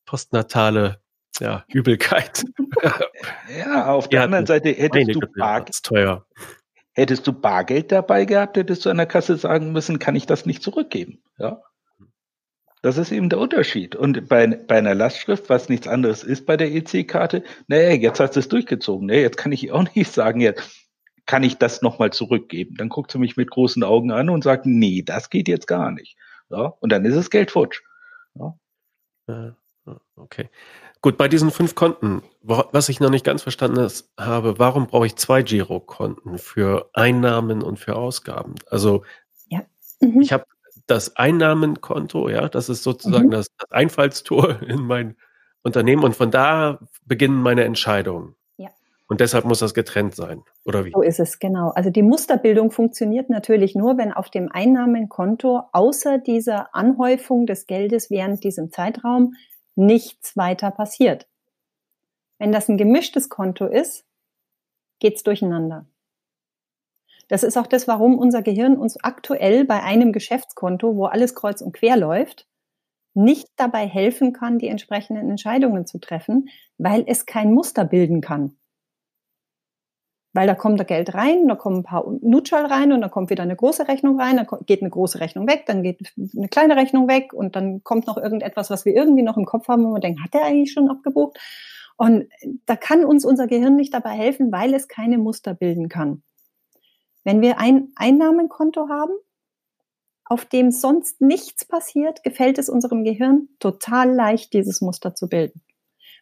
postnatale 0.05 0.99
ja, 1.39 1.65
Übelkeit. 1.67 2.43
ja, 3.57 3.87
auf 3.87 4.09
der 4.09 4.23
anderen 4.23 4.45
Seite 4.45 4.69
hättest 4.69 5.15
du, 5.15 5.19
Bargeld, 5.35 5.83
teuer. 5.83 6.25
hättest 6.93 7.27
du 7.27 7.33
Bargeld 7.33 7.91
dabei 7.91 8.25
gehabt, 8.25 8.57
hättest 8.57 8.85
du 8.85 8.89
an 8.89 8.97
der 8.97 9.05
Kasse 9.05 9.35
sagen 9.37 9.71
müssen, 9.71 9.99
kann 9.99 10.15
ich 10.15 10.25
das 10.25 10.45
nicht 10.45 10.63
zurückgeben. 10.63 11.21
Ja. 11.37 11.61
Das 12.85 12.99
ist 12.99 13.11
eben 13.11 13.29
der 13.29 13.39
Unterschied. 13.39 13.95
Und 13.95 14.29
bei, 14.29 14.45
bei 14.45 14.77
einer 14.77 14.93
Lastschrift, 14.93 15.49
was 15.49 15.69
nichts 15.69 15.87
anderes 15.87 16.23
ist 16.23 16.45
bei 16.45 16.55
der 16.55 16.71
EC-Karte, 16.71 17.43
naja, 17.65 17.89
jetzt 17.93 18.19
hast 18.19 18.35
du 18.35 18.39
es 18.39 18.47
durchgezogen. 18.47 19.07
Naja, 19.07 19.21
jetzt 19.21 19.37
kann 19.37 19.51
ich 19.51 19.71
auch 19.71 19.87
nicht 19.95 20.13
sagen, 20.13 20.39
jetzt 20.39 20.85
kann 21.25 21.41
ich 21.41 21.57
das 21.57 21.81
nochmal 21.81 22.13
zurückgeben. 22.13 22.75
Dann 22.77 22.89
guckt 22.89 23.09
sie 23.09 23.17
mich 23.17 23.37
mit 23.37 23.49
großen 23.49 23.83
Augen 23.83 24.11
an 24.11 24.29
und 24.29 24.43
sagt, 24.43 24.67
nee, 24.67 25.01
das 25.01 25.31
geht 25.31 25.47
jetzt 25.47 25.65
gar 25.65 25.89
nicht. 25.89 26.15
Ja, 26.51 26.75
und 26.79 26.91
dann 26.91 27.05
ist 27.05 27.15
es 27.15 27.31
Geld 27.31 27.49
futsch. 27.49 27.81
Ja. 28.35 28.55
Okay. 30.15 30.51
Gut, 31.01 31.17
bei 31.17 31.27
diesen 31.27 31.49
fünf 31.49 31.73
Konten, 31.73 32.21
was 32.43 32.89
ich 32.89 32.99
noch 32.99 33.09
nicht 33.09 33.25
ganz 33.25 33.41
verstanden 33.41 33.89
habe, 34.19 34.59
warum 34.59 34.85
brauche 34.85 35.07
ich 35.07 35.15
zwei 35.15 35.41
Girokonten 35.41 36.37
für 36.37 36.91
Einnahmen 36.93 37.63
und 37.63 37.79
für 37.79 37.95
Ausgaben? 37.95 38.53
Also 38.69 39.03
ja. 39.49 39.63
mhm. 40.01 40.21
ich 40.21 40.31
habe 40.31 40.45
das 40.87 41.15
Einnahmenkonto, 41.15 42.29
ja, 42.29 42.47
das 42.47 42.69
ist 42.69 42.83
sozusagen 42.83 43.27
mhm. 43.27 43.31
das, 43.31 43.47
das 43.57 43.71
Einfallstor 43.71 44.61
in 44.67 44.81
mein 44.81 45.15
Unternehmen 45.63 46.03
und 46.03 46.15
von 46.15 46.31
da 46.31 46.79
beginnen 47.05 47.41
meine 47.41 47.63
Entscheidungen. 47.63 48.35
Ja. 48.57 48.69
Und 49.07 49.19
deshalb 49.19 49.45
muss 49.45 49.59
das 49.59 49.73
getrennt 49.73 50.15
sein, 50.15 50.43
oder 50.63 50.85
wie? 50.85 50.91
So 50.91 51.01
ist 51.01 51.19
es, 51.19 51.39
genau. 51.39 51.69
Also 51.69 51.89
die 51.89 52.03
Musterbildung 52.03 52.71
funktioniert 52.71 53.29
natürlich 53.29 53.73
nur, 53.75 53.97
wenn 53.97 54.13
auf 54.13 54.29
dem 54.29 54.49
Einnahmenkonto 54.51 55.63
außer 55.71 56.19
dieser 56.19 56.75
Anhäufung 56.75 57.47
des 57.47 57.65
Geldes 57.65 58.11
während 58.11 58.43
diesem 58.43 58.71
Zeitraum 58.71 59.33
nichts 59.75 60.37
weiter 60.37 60.71
passiert. 60.71 61.27
Wenn 62.37 62.51
das 62.51 62.69
ein 62.69 62.77
gemischtes 62.77 63.29
Konto 63.29 63.65
ist, 63.65 64.05
geht's 64.99 65.23
durcheinander. 65.23 65.87
Das 67.27 67.43
ist 67.43 67.57
auch 67.57 67.67
das, 67.67 67.87
warum 67.87 68.17
unser 68.17 68.41
Gehirn 68.41 68.77
uns 68.77 69.03
aktuell 69.03 69.65
bei 69.65 69.81
einem 69.81 70.11
Geschäftskonto, 70.11 70.95
wo 70.95 71.05
alles 71.05 71.33
kreuz 71.33 71.61
und 71.61 71.73
quer 71.73 71.97
läuft, 71.97 72.47
nicht 73.15 73.47
dabei 73.55 73.87
helfen 73.87 74.33
kann, 74.33 74.59
die 74.59 74.67
entsprechenden 74.67 75.29
Entscheidungen 75.29 75.85
zu 75.85 75.99
treffen, 75.99 76.49
weil 76.77 77.03
es 77.07 77.25
kein 77.25 77.53
Muster 77.53 77.85
bilden 77.85 78.21
kann. 78.21 78.57
Weil 80.33 80.47
da 80.47 80.53
kommt 80.53 80.81
da 80.81 80.83
Geld 80.83 81.13
rein, 81.13 81.47
da 81.47 81.55
kommen 81.55 81.77
ein 81.77 81.83
paar 81.83 82.05
Nutschall 82.21 82.65
rein 82.65 82.91
und 82.91 82.99
dann 82.99 83.09
kommt 83.09 83.29
wieder 83.29 83.43
eine 83.43 83.55
große 83.55 83.87
Rechnung 83.87 84.19
rein, 84.19 84.35
dann 84.35 84.47
geht 84.65 84.81
eine 84.81 84.89
große 84.89 85.21
Rechnung 85.21 85.47
weg, 85.47 85.63
dann 85.65 85.81
geht 85.81 86.13
eine 86.35 86.49
kleine 86.49 86.75
Rechnung 86.75 87.07
weg 87.07 87.31
und 87.31 87.55
dann 87.55 87.83
kommt 87.83 88.05
noch 88.05 88.17
irgendetwas, 88.17 88.69
was 88.69 88.83
wir 88.83 88.93
irgendwie 88.93 89.23
noch 89.23 89.37
im 89.37 89.45
Kopf 89.45 89.69
haben, 89.69 89.85
wo 89.85 89.93
wir 89.93 90.01
denken, 90.01 90.21
hat 90.21 90.33
der 90.33 90.43
eigentlich 90.43 90.73
schon 90.73 90.89
abgebucht? 90.89 91.39
Und 91.95 92.27
da 92.65 92.75
kann 92.75 93.05
uns 93.05 93.23
unser 93.23 93.47
Gehirn 93.47 93.77
nicht 93.77 93.93
dabei 93.93 94.09
helfen, 94.09 94.51
weil 94.51 94.73
es 94.73 94.89
keine 94.89 95.17
Muster 95.17 95.53
bilden 95.53 95.87
kann. 95.87 96.21
Wenn 97.25 97.41
wir 97.41 97.59
ein 97.59 97.91
Einnahmenkonto 97.97 98.87
haben, 98.87 99.13
auf 100.23 100.45
dem 100.45 100.71
sonst 100.71 101.19
nichts 101.19 101.65
passiert, 101.65 102.23
gefällt 102.23 102.57
es 102.57 102.69
unserem 102.69 103.03
Gehirn 103.03 103.49
total 103.59 104.11
leicht, 104.11 104.53
dieses 104.53 104.79
Muster 104.79 105.13
zu 105.13 105.27
bilden 105.27 105.61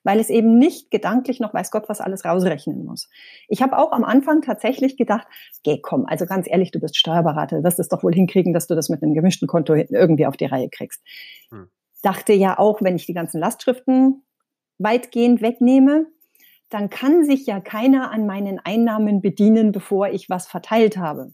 weil 0.04 0.20
es 0.20 0.30
eben 0.30 0.58
nicht 0.58 0.92
gedanklich 0.92 1.40
noch 1.40 1.54
weiß 1.54 1.72
Gott 1.72 1.90
was 1.90 2.02
alles 2.02 2.26
rausrechnen 2.26 2.86
muss. 2.86 3.10
Ich 3.48 3.62
habe 3.62 3.78
auch 3.78 3.92
am 3.92 4.04
Anfang 4.04 4.42
tatsächlich 4.42 4.98
gedacht, 4.98 5.28
geh 5.64 5.80
komm, 5.82 6.06
also 6.06 6.26
ganz 6.26 6.48
ehrlich, 6.50 6.72
du 6.72 6.80
bist 6.80 6.98
Steuerberater, 6.98 7.58
du 7.58 7.64
wirst 7.64 7.80
es 7.80 7.88
doch 7.88 8.04
wohl 8.04 8.14
hinkriegen, 8.14 8.54
dass 8.54 8.68
du 8.68 8.76
das 8.76 8.90
mit 8.90 9.02
einem 9.02 9.14
gemischten 9.14 9.48
Konto 9.48 9.74
irgendwie 9.74 10.26
auf 10.26 10.38
die 10.38 10.46
Reihe 10.46 10.70
kriegst. 10.70 11.02
Hm. 11.50 11.70
Dachte 12.02 12.34
ja 12.34 12.60
auch, 12.60 12.82
wenn 12.82 12.96
ich 12.96 13.06
die 13.06 13.14
ganzen 13.14 13.40
Lastschriften 13.40 14.24
weitgehend 14.78 15.42
wegnehme, 15.42 16.08
dann 16.74 16.90
kann 16.90 17.24
sich 17.24 17.46
ja 17.46 17.60
keiner 17.60 18.12
an 18.12 18.26
meinen 18.26 18.60
Einnahmen 18.60 19.22
bedienen, 19.22 19.72
bevor 19.72 20.10
ich 20.10 20.30
was 20.30 20.48
verteilt 20.48 20.98
habe. 20.98 21.34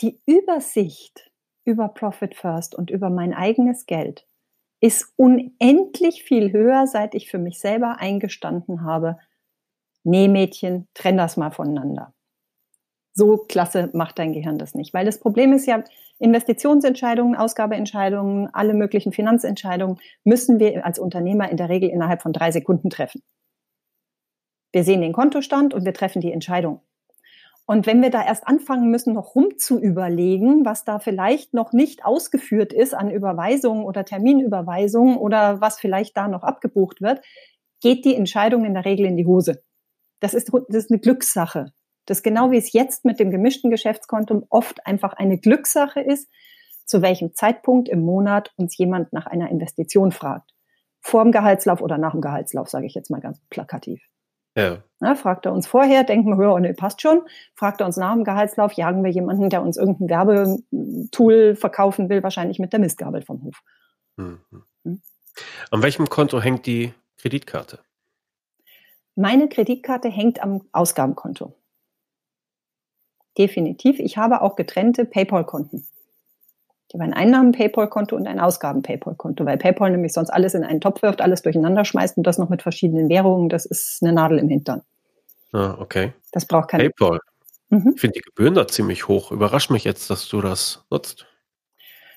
Die 0.00 0.20
Übersicht 0.26 1.30
über 1.64 1.88
Profit 1.88 2.34
First 2.34 2.74
und 2.74 2.90
über 2.90 3.10
mein 3.10 3.34
eigenes 3.34 3.84
Geld 3.84 4.26
ist 4.80 5.12
unendlich 5.16 6.22
viel 6.22 6.52
höher, 6.52 6.86
seit 6.86 7.14
ich 7.14 7.30
für 7.30 7.38
mich 7.38 7.58
selber 7.58 7.98
eingestanden 7.98 8.84
habe, 8.84 9.18
nee 10.02 10.28
Mädchen, 10.28 10.88
trenn 10.94 11.16
das 11.16 11.36
mal 11.36 11.50
voneinander. 11.50 12.14
So 13.12 13.36
klasse 13.36 13.90
macht 13.92 14.18
dein 14.18 14.32
Gehirn 14.32 14.58
das 14.58 14.74
nicht. 14.74 14.94
Weil 14.94 15.04
das 15.04 15.18
Problem 15.18 15.52
ist 15.52 15.66
ja, 15.66 15.82
Investitionsentscheidungen, 16.20 17.36
Ausgabeentscheidungen, 17.36 18.48
alle 18.54 18.74
möglichen 18.74 19.12
Finanzentscheidungen 19.12 19.98
müssen 20.24 20.58
wir 20.58 20.86
als 20.86 20.98
Unternehmer 20.98 21.50
in 21.50 21.56
der 21.56 21.68
Regel 21.68 21.90
innerhalb 21.90 22.22
von 22.22 22.32
drei 22.32 22.50
Sekunden 22.50 22.90
treffen. 22.90 23.22
Wir 24.72 24.84
sehen 24.84 25.00
den 25.00 25.12
Kontostand 25.12 25.74
und 25.74 25.84
wir 25.84 25.94
treffen 25.94 26.20
die 26.20 26.32
Entscheidung. 26.32 26.80
Und 27.70 27.86
wenn 27.86 28.00
wir 28.00 28.08
da 28.08 28.24
erst 28.24 28.48
anfangen 28.48 28.90
müssen, 28.90 29.12
noch 29.12 29.34
rumzuüberlegen, 29.34 30.64
was 30.64 30.84
da 30.84 30.98
vielleicht 30.98 31.52
noch 31.52 31.74
nicht 31.74 32.02
ausgeführt 32.02 32.72
ist 32.72 32.94
an 32.94 33.10
Überweisungen 33.10 33.84
oder 33.84 34.06
Terminüberweisungen 34.06 35.18
oder 35.18 35.60
was 35.60 35.78
vielleicht 35.78 36.16
da 36.16 36.28
noch 36.28 36.44
abgebucht 36.44 37.02
wird, 37.02 37.20
geht 37.82 38.06
die 38.06 38.14
Entscheidung 38.14 38.64
in 38.64 38.72
der 38.72 38.86
Regel 38.86 39.04
in 39.04 39.18
die 39.18 39.26
Hose. 39.26 39.62
Das 40.20 40.32
ist, 40.32 40.50
das 40.50 40.84
ist 40.84 40.90
eine 40.90 40.98
Glückssache. 40.98 41.72
Das 42.06 42.22
genau 42.22 42.50
wie 42.50 42.56
es 42.56 42.72
jetzt 42.72 43.04
mit 43.04 43.20
dem 43.20 43.30
gemischten 43.30 43.70
Geschäftskonto 43.70 44.46
oft 44.48 44.86
einfach 44.86 45.12
eine 45.12 45.38
Glückssache 45.38 46.00
ist, 46.00 46.30
zu 46.86 47.02
welchem 47.02 47.34
Zeitpunkt 47.34 47.90
im 47.90 48.00
Monat 48.00 48.50
uns 48.56 48.78
jemand 48.78 49.12
nach 49.12 49.26
einer 49.26 49.50
Investition 49.50 50.10
fragt. 50.10 50.54
Vor 51.00 51.22
dem 51.22 51.32
Gehaltslauf 51.32 51.82
oder 51.82 51.98
nach 51.98 52.12
dem 52.12 52.22
Gehaltslauf, 52.22 52.70
sage 52.70 52.86
ich 52.86 52.94
jetzt 52.94 53.10
mal 53.10 53.20
ganz 53.20 53.38
plakativ. 53.50 54.00
Ja. 54.58 54.78
Na, 54.98 55.14
fragt 55.14 55.46
er 55.46 55.52
uns 55.52 55.68
vorher, 55.68 56.02
denken 56.02 56.36
wir, 56.36 56.52
oh, 56.52 56.58
nee, 56.58 56.72
passt 56.72 57.00
schon. 57.00 57.22
Fragt 57.54 57.80
er 57.80 57.86
uns 57.86 57.96
nach 57.96 58.12
dem 58.12 58.24
Gehaltslauf, 58.24 58.72
jagen 58.72 59.04
wir 59.04 59.10
jemanden, 59.12 59.48
der 59.50 59.62
uns 59.62 59.76
irgendein 59.76 60.08
Werbetool 60.08 61.54
verkaufen 61.54 62.08
will, 62.08 62.24
wahrscheinlich 62.24 62.58
mit 62.58 62.72
der 62.72 62.80
Mistgabel 62.80 63.22
vom 63.22 63.44
Hof. 63.44 63.62
Mhm. 64.16 64.40
Hm? 64.84 65.00
An 65.70 65.82
welchem 65.84 66.08
Konto 66.08 66.40
hängt 66.40 66.66
die 66.66 66.92
Kreditkarte? 67.18 67.78
Meine 69.14 69.48
Kreditkarte 69.48 70.08
hängt 70.08 70.42
am 70.42 70.62
Ausgabenkonto. 70.72 71.54
Definitiv. 73.36 74.00
Ich 74.00 74.16
habe 74.16 74.42
auch 74.42 74.56
getrennte 74.56 75.04
PayPal-Konten. 75.04 75.86
Ich 76.88 76.94
habe 76.94 77.04
ein 77.04 77.12
Einnahmen-PayPal-Konto 77.12 78.16
und 78.16 78.26
ein 78.26 78.40
Ausgaben-PayPal-Konto, 78.40 79.44
weil 79.44 79.58
PayPal 79.58 79.90
nämlich 79.90 80.14
sonst 80.14 80.30
alles 80.30 80.54
in 80.54 80.64
einen 80.64 80.80
Topf 80.80 81.02
wirft, 81.02 81.20
alles 81.20 81.42
durcheinander 81.42 81.84
schmeißt 81.84 82.16
und 82.16 82.26
das 82.26 82.38
noch 82.38 82.48
mit 82.48 82.62
verschiedenen 82.62 83.10
Währungen. 83.10 83.50
Das 83.50 83.66
ist 83.66 84.02
eine 84.02 84.14
Nadel 84.14 84.38
im 84.38 84.48
Hintern. 84.48 84.80
Ah, 85.52 85.76
okay. 85.78 86.14
Das 86.32 86.46
braucht 86.46 86.70
kein 86.70 86.80
PayPal. 86.80 87.20
Mhm. 87.68 87.92
Ich 87.94 88.00
finde 88.00 88.14
die 88.14 88.22
Gebühren 88.22 88.54
da 88.54 88.66
ziemlich 88.66 89.06
hoch. 89.06 89.32
Überrascht 89.32 89.70
mich 89.70 89.84
jetzt, 89.84 90.08
dass 90.08 90.28
du 90.28 90.40
das 90.40 90.84
nutzt. 90.90 91.26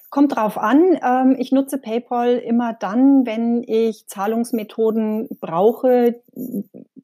Kommt 0.10 0.36
drauf 0.36 0.58
an. 0.58 0.98
Ähm, 1.04 1.36
ich 1.38 1.52
nutze 1.52 1.78
PayPal 1.78 2.38
immer 2.38 2.74
dann, 2.74 3.26
wenn 3.26 3.64
ich 3.64 4.08
Zahlungsmethoden 4.08 5.28
brauche. 5.42 6.22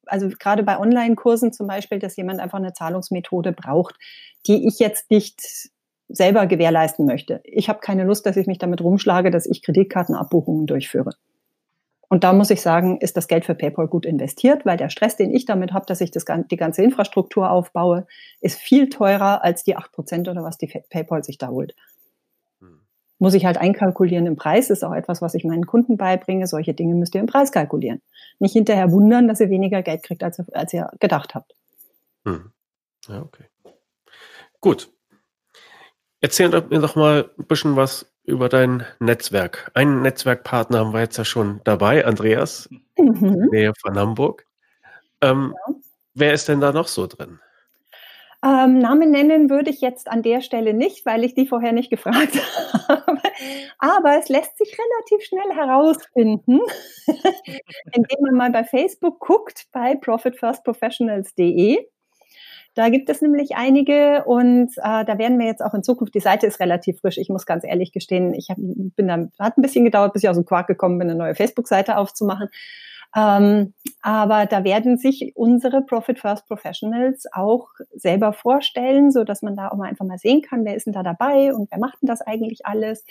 Also 0.06 0.30
gerade 0.30 0.64
bei 0.64 0.80
Online-Kursen 0.80 1.52
zum 1.52 1.68
Beispiel, 1.68 2.00
dass 2.00 2.16
jemand 2.16 2.40
einfach 2.40 2.60
eine 2.60 2.72
Zahlungsmethode 2.72 3.52
braucht, 3.52 3.96
die 4.46 4.68
ich 4.68 4.80
jetzt 4.80 5.12
nicht 5.12 5.70
selber 6.10 6.48
gewährleisten 6.48 7.06
möchte. 7.06 7.42
Ich 7.44 7.70
habe 7.70 7.80
keine 7.80 8.04
Lust, 8.04 8.26
dass 8.26 8.38
ich 8.38 8.48
mich 8.48 8.60
damit 8.60 8.82
rumschlage, 8.82 9.32
dass 9.32 9.46
ich 9.46 9.62
Kreditkartenabbuchungen 9.62 10.66
durchführe. 10.66 11.12
Und 12.10 12.24
da 12.24 12.32
muss 12.32 12.50
ich 12.50 12.62
sagen, 12.62 13.00
ist 13.00 13.18
das 13.18 13.28
Geld 13.28 13.44
für 13.44 13.56
PayPal 13.56 13.88
gut 13.88 14.06
investiert, 14.06 14.66
weil 14.66 14.78
der 14.78 14.90
Stress, 14.90 15.18
den 15.18 15.34
ich 15.34 15.46
damit 15.46 15.74
habe, 15.74 15.86
dass 15.86 16.00
ich 16.00 16.12
das, 16.12 16.24
die 16.50 16.56
ganze 16.56 16.82
Infrastruktur 16.82 17.52
aufbaue, 17.52 18.08
ist 18.40 18.60
viel 18.60 18.90
teurer 18.90 19.44
als 19.44 19.64
die 19.64 19.76
acht 19.76 19.92
Prozent 19.92 20.30
oder 20.30 20.44
was 20.44 20.58
die 20.58 20.68
PayPal 20.68 21.24
sich 21.24 21.38
da 21.38 21.50
holt. 21.50 21.76
Hm. 22.62 22.80
Muss 23.20 23.34
ich 23.34 23.46
halt 23.46 23.58
einkalkulieren 23.58 24.26
im 24.26 24.38
Preis, 24.38 24.70
ist 24.70 24.86
auch 24.86 24.94
etwas, 24.94 25.22
was 25.22 25.34
ich 25.34 25.44
meinen 25.44 25.66
Kunden 25.66 25.98
beibringe. 25.98 26.48
Solche 26.48 26.74
Dinge 26.74 26.96
müsst 26.96 27.14
ihr 27.14 27.22
im 27.22 27.28
Preis 27.28 27.52
kalkulieren. 27.52 28.02
Nicht 28.40 28.54
hinterher 28.54 28.92
wundern, 28.94 29.28
dass 29.28 29.42
ihr 29.42 29.50
weniger 29.50 29.82
Geld 29.82 30.04
kriegt, 30.04 30.24
als, 30.24 30.40
als 30.54 30.72
ihr 30.72 30.90
gedacht 31.02 31.36
habt. 31.36 31.56
Hm. 32.24 32.52
Ja, 33.10 33.22
okay. 33.22 33.44
Gut. 34.62 34.90
Erzähl 36.22 36.50
mir 36.50 36.80
doch 36.80 36.96
mal 36.96 37.30
ein 37.38 37.46
bisschen 37.46 37.76
was 37.76 38.12
über 38.24 38.50
dein 38.50 38.86
Netzwerk. 39.00 39.72
Einen 39.74 40.02
Netzwerkpartner 40.02 40.80
haben 40.80 40.94
wir 40.94 41.02
jetzt 41.02 41.18
ja 41.18 41.26
schon 41.26 41.62
dabei, 41.64 42.06
Andreas, 42.06 42.70
mhm. 42.98 43.48
Nähe 43.52 43.74
von 43.82 43.98
Hamburg. 43.98 44.46
Ähm, 45.22 45.54
ja. 45.68 45.76
Wer 46.14 46.34
ist 46.34 46.48
denn 46.48 46.60
da 46.60 46.72
noch 46.72 46.88
so 46.88 47.06
drin? 47.06 47.40
Ähm, 48.44 48.80
Namen 48.80 49.12
nennen 49.12 49.50
würde 49.50 49.70
ich 49.70 49.82
jetzt 49.82 50.08
an 50.08 50.22
der 50.22 50.42
Stelle 50.42 50.74
nicht, 50.74 51.06
weil 51.06 51.24
ich 51.24 51.34
die 51.34 51.48
vorher 51.48 51.72
nicht 51.72 51.90
gefragt 51.90 52.34
habe. 52.88 53.22
Aber 53.80 54.18
es 54.20 54.30
lässt 54.30 54.58
sich 54.58 54.78
relativ 54.78 55.28
schnell 55.28 55.56
herausfinden, 55.56 56.60
indem 57.94 58.22
man 58.22 58.36
mal 58.36 58.52
bei 58.52 58.64
Facebook 58.64 59.20
guckt, 59.20 59.68
bei 59.72 59.96
profitfirstprofessionals.de. 59.96 61.88
Da 62.78 62.90
gibt 62.90 63.10
es 63.10 63.24
nämlich 63.24 63.56
einige 63.56 64.24
und 64.26 64.70
äh, 64.78 65.04
da 65.04 65.18
werden 65.18 65.40
wir 65.40 65.48
jetzt 65.48 65.64
auch 65.64 65.74
in 65.74 65.82
Zukunft, 65.82 66.14
die 66.14 66.20
Seite 66.20 66.46
ist 66.46 66.60
relativ 66.60 67.00
frisch, 67.00 67.18
ich 67.18 67.28
muss 67.28 67.48
ganz 67.48 67.64
ehrlich 67.64 67.92
gestehen, 67.92 68.36
ich 68.36 68.50
hab, 68.52 68.58
bin 68.60 69.08
da, 69.08 69.28
hat 69.40 69.58
ein 69.58 69.64
bisschen 69.64 69.84
gedauert, 69.84 70.14
bis 70.14 70.22
ich 70.22 70.30
aus 70.30 70.38
dem 70.38 70.46
Quark 70.46 70.68
gekommen 70.68 71.00
bin, 71.00 71.10
eine 71.10 71.18
neue 71.18 71.34
Facebook-Seite 71.34 71.98
aufzumachen. 71.98 72.50
Ähm, 73.16 73.74
aber 74.04 74.46
da 74.46 74.64
werden 74.64 75.00
sich 75.00 75.32
unsere 75.34 75.82
Profit 75.82 76.20
First 76.20 76.46
Professionals 76.46 77.26
auch 77.34 77.70
selber 77.96 78.32
vorstellen, 78.32 79.10
so 79.10 79.24
dass 79.24 79.42
man 79.42 79.56
da 79.56 79.70
auch 79.70 79.78
mal 79.78 79.90
einfach 79.90 80.06
mal 80.06 80.20
sehen 80.20 80.44
kann, 80.44 80.64
wer 80.64 80.76
ist 80.76 80.86
denn 80.86 80.94
da 80.94 81.02
dabei 81.02 81.56
und 81.56 81.72
wer 81.72 81.80
macht 81.80 82.04
denn 82.04 82.08
das 82.08 82.22
eigentlich 82.22 82.68
alles. 82.68 83.06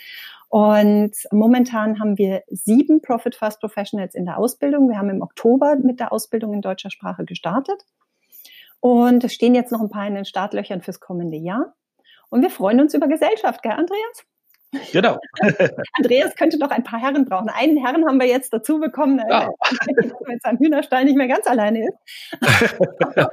Und 0.47 1.11
momentan 1.31 1.99
haben 1.99 2.17
wir 2.17 2.43
sieben 2.47 3.01
Profit 3.01 3.35
First 3.35 3.59
Professionals 3.59 4.15
in 4.15 4.23
der 4.23 4.37
Ausbildung. 4.37 4.87
Wir 4.87 4.97
haben 4.97 5.09
im 5.09 5.21
Oktober 5.21 5.75
mit 5.75 5.99
der 5.99 6.13
Ausbildung 6.13 6.53
in 6.53 6.61
deutscher 6.61 6.89
Sprache 6.89 7.25
gestartet. 7.25 7.83
Und 8.79 9.23
es 9.23 9.33
stehen 9.33 9.55
jetzt 9.55 9.71
noch 9.71 9.81
ein 9.81 9.89
paar 9.89 10.07
in 10.07 10.15
den 10.15 10.25
Startlöchern 10.25 10.81
fürs 10.81 10.99
kommende 10.99 11.37
Jahr. 11.37 11.75
Und 12.29 12.41
wir 12.41 12.49
freuen 12.49 12.79
uns 12.81 12.93
über 12.93 13.07
Gesellschaft, 13.07 13.63
gell, 13.63 13.71
Andreas? 13.71 14.25
Genau. 14.91 15.17
Andreas 15.97 16.35
könnte 16.35 16.59
doch 16.59 16.71
ein 16.71 16.83
paar 16.83 16.99
Herren 16.99 17.25
brauchen. 17.25 17.49
Einen 17.49 17.77
Herren 17.77 18.05
haben 18.05 18.19
wir 18.19 18.27
jetzt 18.27 18.51
dazu 18.51 18.79
bekommen, 18.79 19.21
ja. 19.29 19.49
der 19.87 20.11
mit 20.27 20.41
seinem 20.41 20.57
Hühnerstall 20.57 21.05
nicht 21.05 21.15
mehr 21.15 21.27
ganz 21.27 21.47
alleine 21.47 21.87
ist. 21.87 21.97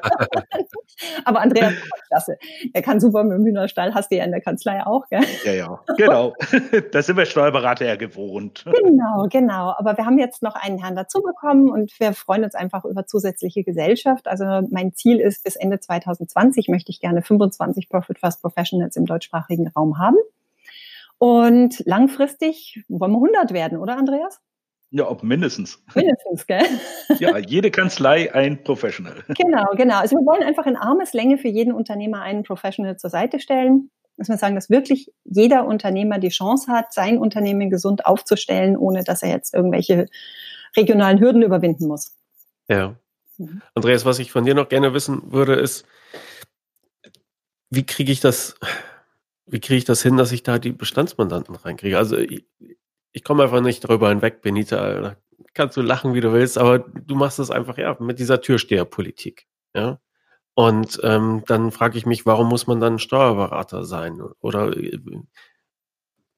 Aber 1.24 1.41
Andreas 1.41 1.72
ist 1.72 2.09
klasse. 2.09 2.39
Er 2.72 2.82
kann 2.82 3.01
super 3.01 3.24
mit 3.24 3.37
dem 3.37 3.45
Hühnerstall, 3.45 3.95
hast 3.95 4.12
du 4.12 4.16
ja 4.16 4.24
in 4.24 4.30
der 4.30 4.41
Kanzlei 4.41 4.87
auch, 4.87 5.09
gell? 5.09 5.24
Ja, 5.45 5.53
ja, 5.53 5.80
genau. 5.97 6.35
Das 6.93 7.07
sind 7.07 7.16
wir 7.16 7.26
Steuerberater 7.26 7.85
ja 7.85 7.97
gewohnt. 7.97 8.64
Genau, 8.64 9.26
genau. 9.28 9.74
Aber 9.76 9.97
wir 9.97 10.07
haben 10.07 10.18
jetzt 10.18 10.43
noch 10.43 10.55
einen 10.55 10.78
Herrn 10.78 10.95
dazu 10.95 11.20
bekommen 11.22 11.70
und 11.70 11.93
wir 11.99 12.12
freuen 12.12 12.45
uns 12.45 12.55
einfach 12.55 12.85
über 12.85 13.07
zusätzliche 13.07 13.64
Gesellschaft. 13.64 14.28
Also 14.28 14.45
mein 14.70 14.95
Ziel 14.95 15.18
ist, 15.20 15.43
bis 15.43 15.57
Ende 15.57 15.80
2020 15.80 16.68
möchte 16.68 16.91
ich 16.91 17.01
gerne 17.01 17.22
25 17.22 17.89
Profit 17.89 18.18
First 18.18 18.41
Professionals 18.43 18.97
im 18.97 19.07
deutschsprachigen 19.07 19.68
Raum 19.68 19.99
haben. 19.99 20.16
Und 21.25 21.83
langfristig 21.87 22.85
wollen 22.87 23.12
wir 23.12 23.16
100 23.16 23.55
werden, 23.55 23.79
oder 23.79 23.97
Andreas? 23.97 24.43
Ja, 24.91 25.09
ob 25.09 25.22
mindestens. 25.22 25.83
Mindestens, 25.95 26.47
gell? 26.47 26.66
Ja, 27.18 27.39
jede 27.39 27.70
Kanzlei 27.70 28.35
ein 28.35 28.62
Professional. 28.62 29.25
Genau, 29.29 29.64
genau. 29.75 30.01
Also 30.01 30.16
wir 30.16 30.27
wollen 30.27 30.43
einfach 30.43 30.66
in 30.66 30.77
Armeslänge 30.77 31.39
für 31.39 31.49
jeden 31.49 31.72
Unternehmer 31.72 32.20
einen 32.20 32.43
Professional 32.43 32.99
zur 32.99 33.09
Seite 33.09 33.41
stellen. 33.41 33.91
Muss 34.18 34.29
man 34.29 34.37
sagen, 34.37 34.55
dass 34.55 34.68
wirklich 34.68 35.14
jeder 35.25 35.66
Unternehmer 35.66 36.18
die 36.18 36.29
Chance 36.29 36.70
hat, 36.70 36.93
sein 36.93 37.16
Unternehmen 37.16 37.70
gesund 37.70 38.05
aufzustellen, 38.05 38.77
ohne 38.77 39.03
dass 39.03 39.22
er 39.22 39.31
jetzt 39.31 39.55
irgendwelche 39.55 40.09
regionalen 40.77 41.20
Hürden 41.20 41.41
überwinden 41.41 41.89
muss. 41.89 42.14
Ja. 42.68 42.97
Mhm. 43.39 43.62
Andreas, 43.75 44.05
was 44.05 44.18
ich 44.18 44.31
von 44.31 44.45
dir 44.45 44.55
noch 44.55 44.68
gerne 44.68 44.93
wissen 44.93 45.33
würde, 45.33 45.55
ist, 45.55 45.87
wie 47.70 47.87
kriege 47.87 48.12
ich 48.12 48.20
das 48.20 48.57
wie 49.47 49.61
kriege 49.61 49.78
ich 49.78 49.84
das 49.84 50.03
hin, 50.03 50.16
dass 50.16 50.32
ich 50.32 50.42
da 50.42 50.59
die 50.59 50.72
Bestandsmandanten 50.72 51.55
reinkriege? 51.55 51.99
Also 51.99 52.16
ich, 52.16 52.47
ich 53.12 53.24
komme 53.24 53.45
einfach 53.45 53.61
nicht 53.61 53.84
darüber 53.84 54.09
hinweg, 54.09 54.42
Benita. 54.42 55.16
Kannst 55.53 55.76
du 55.76 55.82
lachen, 55.82 56.14
wie 56.14 56.20
du 56.20 56.32
willst, 56.32 56.59
aber 56.59 56.78
du 56.78 57.14
machst 57.14 57.38
das 57.38 57.51
einfach 57.51 57.78
ja 57.78 57.97
mit 58.01 58.18
dieser 58.18 58.40
Türsteherpolitik. 58.40 59.47
Ja. 59.74 60.01
Und 60.55 61.01
ähm, 61.03 61.42
dann 61.47 61.72
frage 61.72 61.99
ich 61.99 62.07
mich, 62.07 62.26
warum 62.26 62.49
muss 62.49 62.66
man 62.66 62.80
dann 62.80 62.99
Steuerberater 62.99 63.84
sein? 63.84 64.20
Oder 64.40 64.76
äh, 64.76 64.99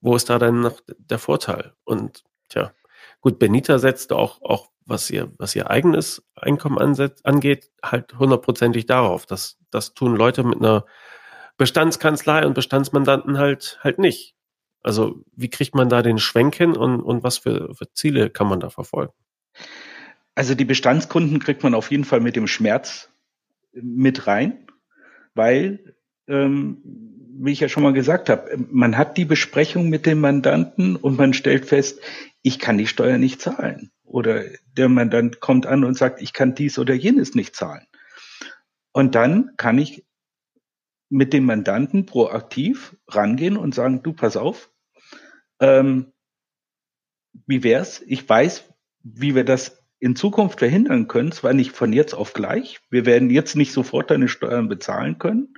wo 0.00 0.16
ist 0.16 0.30
da 0.30 0.38
denn 0.38 0.60
noch 0.60 0.80
der 0.86 1.18
Vorteil? 1.18 1.74
Und 1.84 2.24
tja, 2.48 2.72
gut, 3.20 3.38
Benita 3.38 3.78
setzt 3.78 4.12
auch, 4.12 4.40
auch 4.42 4.70
was 4.86 5.10
ihr, 5.10 5.32
was 5.38 5.54
ihr 5.54 5.70
eigenes 5.70 6.24
Einkommen 6.34 6.78
ansetzt, 6.78 7.26
angeht, 7.26 7.70
halt 7.82 8.18
hundertprozentig 8.18 8.86
darauf. 8.86 9.26
Das, 9.26 9.58
das 9.70 9.94
tun 9.94 10.16
Leute 10.16 10.44
mit 10.44 10.58
einer 10.58 10.86
Bestandskanzlei 11.56 12.46
und 12.46 12.54
Bestandsmandanten 12.54 13.38
halt, 13.38 13.78
halt 13.82 13.98
nicht. 13.98 14.34
Also 14.82 15.24
wie 15.34 15.50
kriegt 15.50 15.74
man 15.74 15.88
da 15.88 16.02
den 16.02 16.18
Schwenk 16.18 16.54
hin 16.54 16.76
und, 16.76 17.00
und 17.00 17.22
was 17.22 17.38
für, 17.38 17.74
für 17.74 17.92
Ziele 17.92 18.30
kann 18.30 18.48
man 18.48 18.60
da 18.60 18.70
verfolgen? 18.70 19.12
Also 20.34 20.54
die 20.54 20.64
Bestandskunden 20.64 21.40
kriegt 21.40 21.62
man 21.62 21.74
auf 21.74 21.90
jeden 21.90 22.04
Fall 22.04 22.20
mit 22.20 22.36
dem 22.36 22.46
Schmerz 22.46 23.10
mit 23.72 24.26
rein, 24.26 24.66
weil, 25.34 25.96
ähm, 26.28 26.78
wie 27.38 27.52
ich 27.52 27.60
ja 27.60 27.68
schon 27.68 27.82
mal 27.82 27.92
gesagt 27.92 28.28
habe, 28.28 28.56
man 28.70 28.96
hat 28.96 29.16
die 29.16 29.24
Besprechung 29.24 29.88
mit 29.88 30.06
dem 30.06 30.20
Mandanten 30.20 30.96
und 30.96 31.18
man 31.18 31.34
stellt 31.34 31.66
fest, 31.66 32.00
ich 32.42 32.58
kann 32.58 32.78
die 32.78 32.86
Steuer 32.86 33.18
nicht 33.18 33.40
zahlen. 33.40 33.90
Oder 34.04 34.44
der 34.76 34.88
Mandant 34.88 35.40
kommt 35.40 35.66
an 35.66 35.84
und 35.84 35.96
sagt, 35.96 36.22
ich 36.22 36.32
kann 36.32 36.54
dies 36.54 36.78
oder 36.78 36.94
jenes 36.94 37.34
nicht 37.34 37.56
zahlen. 37.56 37.86
Und 38.92 39.14
dann 39.14 39.50
kann 39.56 39.78
ich 39.78 40.05
mit 41.08 41.32
dem 41.32 41.44
Mandanten 41.44 42.06
proaktiv 42.06 42.96
rangehen 43.08 43.56
und 43.56 43.74
sagen, 43.74 44.02
du, 44.02 44.12
pass 44.12 44.36
auf, 44.36 44.70
ähm, 45.60 46.12
wie 47.46 47.62
wär's? 47.62 48.02
Ich 48.06 48.28
weiß, 48.28 48.64
wie 49.02 49.34
wir 49.34 49.44
das 49.44 49.82
in 49.98 50.16
Zukunft 50.16 50.58
verhindern 50.58 51.08
können, 51.08 51.32
zwar 51.32 51.54
nicht 51.54 51.72
von 51.72 51.92
jetzt 51.92 52.14
auf 52.14 52.32
gleich. 52.32 52.80
Wir 52.90 53.06
werden 53.06 53.30
jetzt 53.30 53.56
nicht 53.56 53.72
sofort 53.72 54.10
deine 54.10 54.28
Steuern 54.28 54.68
bezahlen 54.68 55.18
können. 55.18 55.54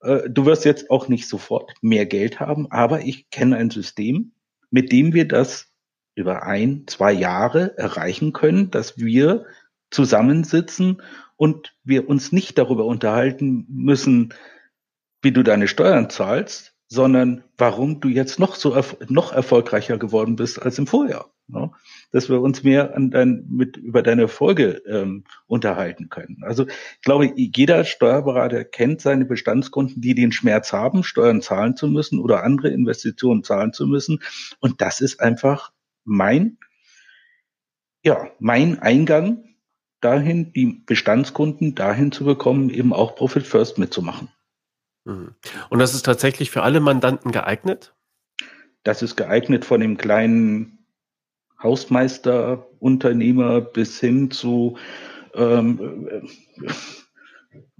Äh, 0.00 0.28
du 0.28 0.44
wirst 0.44 0.64
jetzt 0.64 0.90
auch 0.90 1.08
nicht 1.08 1.28
sofort 1.28 1.72
mehr 1.80 2.06
Geld 2.06 2.40
haben, 2.40 2.70
aber 2.70 3.00
ich 3.00 3.30
kenne 3.30 3.56
ein 3.56 3.70
System, 3.70 4.32
mit 4.70 4.92
dem 4.92 5.14
wir 5.14 5.26
das 5.26 5.72
über 6.14 6.42
ein, 6.42 6.84
zwei 6.86 7.12
Jahre 7.12 7.78
erreichen 7.78 8.32
können, 8.32 8.70
dass 8.70 8.98
wir 8.98 9.46
zusammensitzen 9.90 11.02
und 11.36 11.74
wir 11.84 12.08
uns 12.08 12.32
nicht 12.32 12.58
darüber 12.58 12.84
unterhalten 12.84 13.66
müssen, 13.68 14.34
wie 15.22 15.32
du 15.32 15.42
deine 15.42 15.68
Steuern 15.68 16.10
zahlst, 16.10 16.74
sondern 16.88 17.44
warum 17.56 18.00
du 18.00 18.08
jetzt 18.08 18.38
noch 18.38 18.54
so 18.54 18.74
erf 18.74 18.96
noch 19.08 19.32
erfolgreicher 19.32 19.98
geworden 19.98 20.36
bist 20.36 20.60
als 20.60 20.78
im 20.78 20.86
Vorjahr. 20.86 21.30
Ne? 21.46 21.70
Dass 22.12 22.28
wir 22.28 22.40
uns 22.40 22.62
mehr 22.62 22.94
an 22.94 23.10
dein, 23.10 23.46
mit 23.48 23.76
über 23.76 24.02
deine 24.02 24.22
Erfolge 24.22 24.82
ähm, 24.86 25.24
unterhalten 25.46 26.08
können. 26.08 26.42
Also 26.42 26.66
ich 26.66 27.02
glaube, 27.02 27.32
jeder 27.36 27.84
Steuerberater 27.84 28.64
kennt 28.64 29.00
seine 29.00 29.24
Bestandskunden, 29.24 30.00
die 30.00 30.14
den 30.14 30.32
Schmerz 30.32 30.72
haben, 30.72 31.04
Steuern 31.04 31.42
zahlen 31.42 31.76
zu 31.76 31.88
müssen 31.88 32.20
oder 32.20 32.42
andere 32.42 32.68
Investitionen 32.68 33.44
zahlen 33.44 33.72
zu 33.72 33.86
müssen. 33.86 34.20
Und 34.60 34.80
das 34.80 35.00
ist 35.00 35.20
einfach 35.20 35.72
mein, 36.04 36.58
ja, 38.02 38.30
mein 38.38 38.78
Eingang 38.78 39.47
dahin, 40.00 40.52
die 40.52 40.82
Bestandskunden 40.86 41.74
dahin 41.74 42.12
zu 42.12 42.24
bekommen, 42.24 42.70
eben 42.70 42.92
auch 42.92 43.14
Profit 43.14 43.46
First 43.46 43.78
mitzumachen. 43.78 44.28
Mhm. 45.04 45.34
Und 45.70 45.78
das 45.78 45.94
ist 45.94 46.04
tatsächlich 46.04 46.50
für 46.50 46.62
alle 46.62 46.80
Mandanten 46.80 47.32
geeignet? 47.32 47.94
Das 48.84 49.02
ist 49.02 49.16
geeignet 49.16 49.64
von 49.64 49.80
dem 49.80 49.96
kleinen 49.96 50.86
Hausmeister, 51.62 52.66
Unternehmer 52.78 53.60
bis 53.60 53.98
hin 53.98 54.30
zu 54.30 54.78
ähm, 55.34 56.08
äh, 56.08 56.72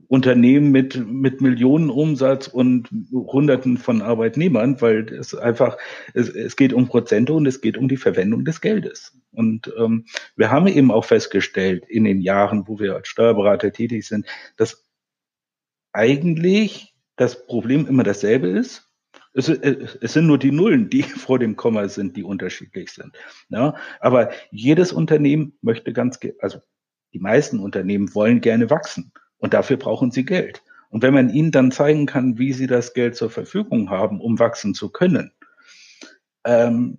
Unternehmen 0.09 0.71
mit, 0.71 0.97
mit 1.07 1.43
Millionen 1.43 1.91
Umsatz 1.91 2.49
und 2.49 2.89
Hunderten 3.13 3.77
von 3.77 4.01
Arbeitnehmern, 4.01 4.81
weil 4.81 5.13
es 5.13 5.35
einfach, 5.35 5.77
es, 6.15 6.31
es 6.31 6.57
geht 6.57 6.73
um 6.73 6.89
Prozente 6.89 7.35
und 7.35 7.47
es 7.47 7.61
geht 7.61 7.77
um 7.77 7.89
die 7.89 7.99
Verwendung 7.99 8.47
des 8.47 8.63
Geldes. 8.63 9.19
Und 9.33 9.71
ähm, 9.79 10.07
wir 10.35 10.51
haben 10.51 10.67
eben 10.67 10.91
auch 10.91 11.05
festgestellt 11.05 11.85
in 11.89 12.05
den 12.05 12.23
Jahren, 12.23 12.67
wo 12.67 12.79
wir 12.79 12.97
als 12.97 13.09
Steuerberater 13.09 13.71
tätig 13.71 14.07
sind, 14.07 14.27
dass 14.57 14.89
eigentlich 15.93 16.95
das 17.17 17.47
Problem 17.47 17.87
immer 17.87 18.03
dasselbe 18.03 18.49
ist. 18.49 18.89
Es, 19.35 19.49
es, 19.49 20.13
sind 20.15 20.27
nur 20.27 20.39
die 20.39 20.53
Nullen, 20.53 20.89
die 20.89 21.03
vor 21.03 21.39
dem 21.39 21.55
Komma 21.55 21.87
sind, 21.89 22.17
die 22.17 22.25
unterschiedlich 22.25 22.93
sind. 22.93 23.15
Ja, 23.51 23.77
aber 24.01 24.31
jedes 24.51 24.91
Unternehmen 24.91 25.59
möchte 25.61 25.93
ganz, 25.93 26.19
also 26.41 26.61
die 27.13 27.19
meisten 27.19 27.59
Unternehmen 27.59 28.15
wollen 28.15 28.41
gerne 28.41 28.71
wachsen 28.71 29.13
und 29.39 29.55
dafür 29.55 29.77
brauchen 29.77 30.11
sie 30.11 30.25
Geld. 30.25 30.63
Und 30.91 31.03
wenn 31.03 31.15
man 31.15 31.31
ihnen 31.31 31.51
dann 31.51 31.71
zeigen 31.71 32.07
kann, 32.07 32.39
wie 32.39 32.53
sie 32.53 32.67
das 32.67 32.95
Geld 32.95 33.17
zur 33.17 33.31
Verfügung 33.31 33.91
haben, 33.91 34.21
um 34.21 34.39
wachsen 34.39 34.75
zu 34.75 34.91
können, 34.91 35.33
ähm, 36.45 36.99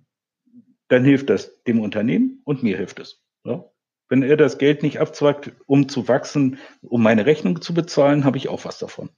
dann 0.88 1.04
hilft 1.04 1.30
das 1.30 1.62
dem 1.64 1.80
Unternehmen 1.80 2.40
und 2.44 2.62
mir 2.62 2.76
hilft 2.76 3.00
es. 3.00 3.22
Ja? 3.44 3.64
Wenn 4.08 4.22
er 4.22 4.36
das 4.36 4.58
Geld 4.58 4.82
nicht 4.82 5.00
abzwackt, 5.00 5.52
um 5.66 5.88
zu 5.88 6.08
wachsen, 6.08 6.58
um 6.82 7.02
meine 7.02 7.26
Rechnung 7.26 7.60
zu 7.60 7.74
bezahlen, 7.74 8.24
habe 8.24 8.38
ich 8.38 8.48
auch 8.48 8.64
was 8.64 8.78
davon. 8.78 9.10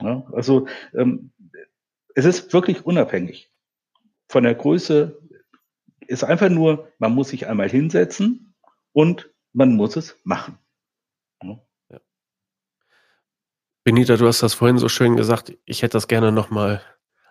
Ja? 0.00 0.26
Also 0.32 0.66
ähm, 0.94 1.32
es 2.14 2.24
ist 2.24 2.52
wirklich 2.52 2.84
unabhängig 2.84 3.50
von 4.28 4.44
der 4.44 4.54
Größe. 4.54 5.20
Ist 6.00 6.24
einfach 6.24 6.48
nur, 6.48 6.92
man 6.98 7.14
muss 7.14 7.28
sich 7.28 7.46
einmal 7.46 7.68
hinsetzen 7.68 8.54
und 8.92 9.30
man 9.52 9.76
muss 9.76 9.96
es 9.96 10.18
machen. 10.24 10.58
Ja. 11.42 11.60
Benita, 13.84 14.16
du 14.16 14.26
hast 14.26 14.42
das 14.42 14.54
vorhin 14.54 14.78
so 14.78 14.88
schön 14.88 15.16
gesagt. 15.16 15.52
Ich 15.64 15.82
hätte 15.82 15.94
das 15.94 16.06
gerne 16.06 16.30
nochmal 16.30 16.82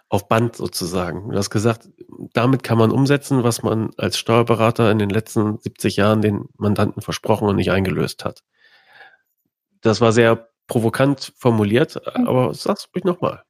auf 0.09 0.27
Band 0.27 0.57
sozusagen. 0.57 1.29
Du 1.29 1.37
hast 1.37 1.49
gesagt, 1.49 1.89
damit 2.33 2.63
kann 2.63 2.77
man 2.77 2.91
umsetzen, 2.91 3.43
was 3.43 3.63
man 3.63 3.91
als 3.97 4.17
Steuerberater 4.17 4.91
in 4.91 4.99
den 4.99 5.09
letzten 5.09 5.57
70 5.59 5.95
Jahren 5.95 6.21
den 6.21 6.49
Mandanten 6.57 7.01
versprochen 7.01 7.47
und 7.47 7.55
nicht 7.55 7.71
eingelöst 7.71 8.25
hat. 8.25 8.43
Das 9.81 10.01
war 10.01 10.11
sehr 10.11 10.49
provokant 10.67 11.33
formuliert, 11.37 12.01
mhm. 12.17 12.27
aber 12.27 12.53
sag's 12.53 12.89
ruhig 12.93 13.05
nochmal. 13.05 13.43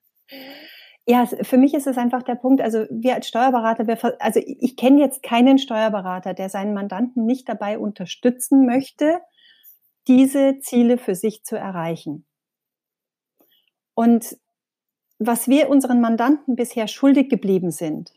Ja, 1.08 1.26
für 1.26 1.58
mich 1.58 1.74
ist 1.74 1.88
es 1.88 1.98
einfach 1.98 2.22
der 2.22 2.36
Punkt, 2.36 2.62
also 2.62 2.86
wir 2.92 3.16
als 3.16 3.28
Steuerberater, 3.28 3.88
wir, 3.88 3.98
also 4.22 4.40
ich 4.46 4.78
kenne 4.78 5.02
jetzt 5.02 5.24
keinen 5.24 5.58
Steuerberater, 5.58 6.36
der 6.36 6.50
seinen 6.50 6.76
Mandanten 6.76 7.26
nicht 7.26 7.50
dabei 7.50 7.80
unterstützen 7.80 8.68
möchte, 8.68 9.20
diese 10.08 10.60
Ziele 10.60 11.00
für 11.00 11.16
sich 11.16 11.44
zu 11.44 11.58
erreichen. 11.58 12.28
Und 14.02 14.36
was 15.20 15.48
wir 15.48 15.70
unseren 15.70 16.02
Mandanten 16.02 16.56
bisher 16.56 16.88
schuldig 16.88 17.30
geblieben 17.30 17.70
sind, 17.70 18.12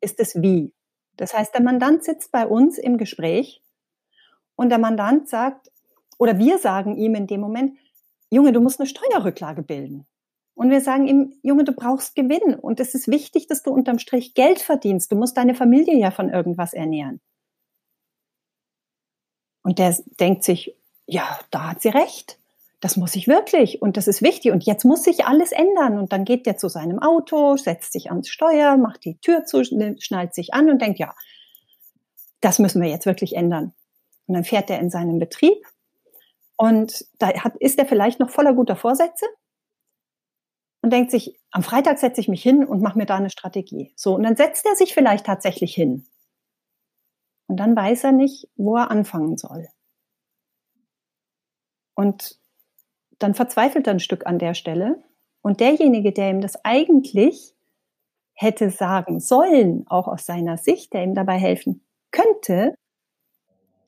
ist 0.00 0.18
das 0.18 0.42
Wie. 0.42 0.72
Das 1.16 1.32
heißt, 1.32 1.54
der 1.54 1.62
Mandant 1.62 2.02
sitzt 2.02 2.32
bei 2.32 2.44
uns 2.44 2.76
im 2.76 2.98
Gespräch 2.98 3.62
und 4.56 4.70
der 4.70 4.78
Mandant 4.78 5.28
sagt, 5.28 5.70
oder 6.18 6.38
wir 6.38 6.58
sagen 6.58 6.96
ihm 6.96 7.14
in 7.14 7.28
dem 7.28 7.40
Moment, 7.40 7.78
Junge, 8.30 8.50
du 8.50 8.60
musst 8.60 8.80
eine 8.80 8.88
Steuerrücklage 8.88 9.62
bilden. 9.62 10.08
Und 10.54 10.70
wir 10.70 10.80
sagen 10.80 11.06
ihm, 11.06 11.34
Junge, 11.44 11.62
du 11.62 11.72
brauchst 11.72 12.16
Gewinn. 12.16 12.56
Und 12.56 12.80
es 12.80 12.96
ist 12.96 13.06
wichtig, 13.06 13.46
dass 13.46 13.62
du 13.62 13.70
unterm 13.70 14.00
Strich 14.00 14.34
Geld 14.34 14.58
verdienst. 14.58 15.12
Du 15.12 15.14
musst 15.14 15.36
deine 15.36 15.54
Familie 15.54 15.96
ja 15.96 16.10
von 16.10 16.30
irgendwas 16.30 16.72
ernähren. 16.72 17.20
Und 19.62 19.78
der 19.78 19.96
denkt 20.18 20.42
sich, 20.42 20.76
ja, 21.06 21.38
da 21.52 21.70
hat 21.70 21.82
sie 21.82 21.90
recht 21.90 22.40
das 22.80 22.96
muss 22.96 23.16
ich 23.16 23.26
wirklich 23.26 23.80
und 23.80 23.96
das 23.96 24.06
ist 24.06 24.22
wichtig 24.22 24.52
und 24.52 24.64
jetzt 24.64 24.84
muss 24.84 25.02
sich 25.02 25.24
alles 25.24 25.52
ändern 25.52 25.98
und 25.98 26.12
dann 26.12 26.24
geht 26.24 26.46
der 26.46 26.56
zu 26.56 26.68
seinem 26.68 26.98
Auto, 26.98 27.56
setzt 27.56 27.92
sich 27.92 28.10
ans 28.10 28.28
Steuer, 28.28 28.76
macht 28.76 29.04
die 29.04 29.18
Tür 29.18 29.44
zu, 29.44 29.64
schnallt 29.64 30.34
sich 30.34 30.52
an 30.52 30.68
und 30.68 30.82
denkt, 30.82 30.98
ja, 30.98 31.14
das 32.40 32.58
müssen 32.58 32.82
wir 32.82 32.88
jetzt 32.88 33.06
wirklich 33.06 33.34
ändern. 33.34 33.72
Und 34.26 34.34
dann 34.34 34.44
fährt 34.44 34.68
er 34.70 34.78
in 34.78 34.90
seinen 34.90 35.18
Betrieb 35.18 35.64
und 36.56 37.06
da 37.18 37.32
hat, 37.42 37.56
ist 37.56 37.78
er 37.78 37.86
vielleicht 37.86 38.20
noch 38.20 38.30
voller 38.30 38.52
guter 38.52 38.76
Vorsätze 38.76 39.26
und 40.82 40.92
denkt 40.92 41.10
sich, 41.10 41.40
am 41.50 41.62
Freitag 41.62 41.98
setze 41.98 42.20
ich 42.20 42.28
mich 42.28 42.42
hin 42.42 42.64
und 42.64 42.82
mache 42.82 42.98
mir 42.98 43.06
da 43.06 43.16
eine 43.16 43.30
Strategie. 43.30 43.92
So, 43.96 44.14
und 44.14 44.22
dann 44.22 44.36
setzt 44.36 44.66
er 44.66 44.76
sich 44.76 44.94
vielleicht 44.94 45.26
tatsächlich 45.26 45.74
hin. 45.74 46.06
Und 47.48 47.58
dann 47.58 47.74
weiß 47.74 48.04
er 48.04 48.12
nicht, 48.12 48.48
wo 48.56 48.76
er 48.76 48.90
anfangen 48.90 49.36
soll. 49.36 49.68
Und 51.94 52.38
dann 53.18 53.34
verzweifelt 53.34 53.86
er 53.86 53.94
ein 53.94 54.00
Stück 54.00 54.26
an 54.26 54.38
der 54.38 54.54
Stelle. 54.54 55.02
Und 55.42 55.60
derjenige, 55.60 56.12
der 56.12 56.30
ihm 56.30 56.40
das 56.40 56.64
eigentlich 56.64 57.54
hätte 58.34 58.70
sagen 58.70 59.20
sollen, 59.20 59.86
auch 59.88 60.08
aus 60.08 60.26
seiner 60.26 60.58
Sicht, 60.58 60.92
der 60.92 61.04
ihm 61.04 61.14
dabei 61.14 61.38
helfen 61.38 61.82
könnte, 62.10 62.74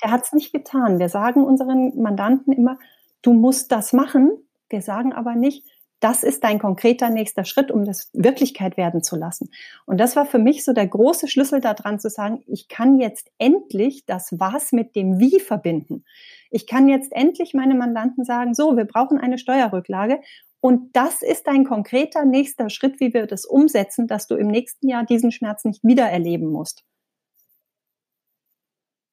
der 0.03 0.11
hat 0.11 0.25
es 0.25 0.33
nicht 0.33 0.53
getan. 0.53 0.99
Wir 0.99 1.09
sagen 1.09 1.45
unseren 1.45 2.01
Mandanten 2.01 2.53
immer, 2.53 2.79
du 3.23 3.33
musst 3.33 3.73
das 3.73 3.93
machen. 3.93 4.31
Wir 4.71 4.83
sagen 4.83 5.13
aber 5.13 5.35
nicht, 5.35 5.67
das 6.01 6.23
ist 6.23 6.45
dein 6.45 6.59
konkreter 6.59 7.11
nächster 7.11 7.45
Schritt, 7.45 7.70
um 7.70 7.85
das 7.85 8.11
Wirklichkeit 8.12 8.77
werden 8.77 9.03
zu 9.03 9.16
lassen. 9.16 9.51
Und 9.85 9.99
das 9.99 10.16
war 10.16 10.27
für 10.27 10.39
mich 10.39 10.65
so 10.65 10.73
der 10.73 10.87
große 10.87 11.29
Schlüssel 11.29 11.61
daran 11.61 11.99
zu 11.99 12.09
sagen, 12.09 12.43
ich 12.47 12.69
kann 12.69 12.99
jetzt 13.01 13.31
endlich 13.39 14.07
das 14.07 14.33
Was 14.39 14.73
mit 14.73 14.95
dem 14.95 15.19
Wie 15.19 15.41
verbinden. 15.41 16.05
Ich 16.51 16.66
kann 16.66 16.89
jetzt 16.89 17.12
endlich 17.12 17.53
meine 17.53 17.75
Mandanten 17.75 18.25
sagen, 18.25 18.55
so, 18.55 18.77
wir 18.77 18.85
brauchen 18.85 19.19
eine 19.19 19.39
Steuerrücklage. 19.39 20.20
Und 20.61 20.95
das 20.97 21.23
ist 21.23 21.49
ein 21.49 21.65
konkreter 21.65 22.25
nächster 22.25 22.70
Schritt, 22.70 23.01
wie 23.01 23.15
wir 23.15 23.27
das 23.27 23.45
umsetzen, 23.45 24.07
dass 24.07 24.27
du 24.27 24.37
im 24.37 24.49
nächsten 24.49 24.89
Jahr 24.89 25.05
diesen 25.05 25.33
Schmerz 25.33 25.65
nicht 25.65 25.85
wieder 25.85 26.09
erleben 26.09 26.51
musst. 26.51 26.85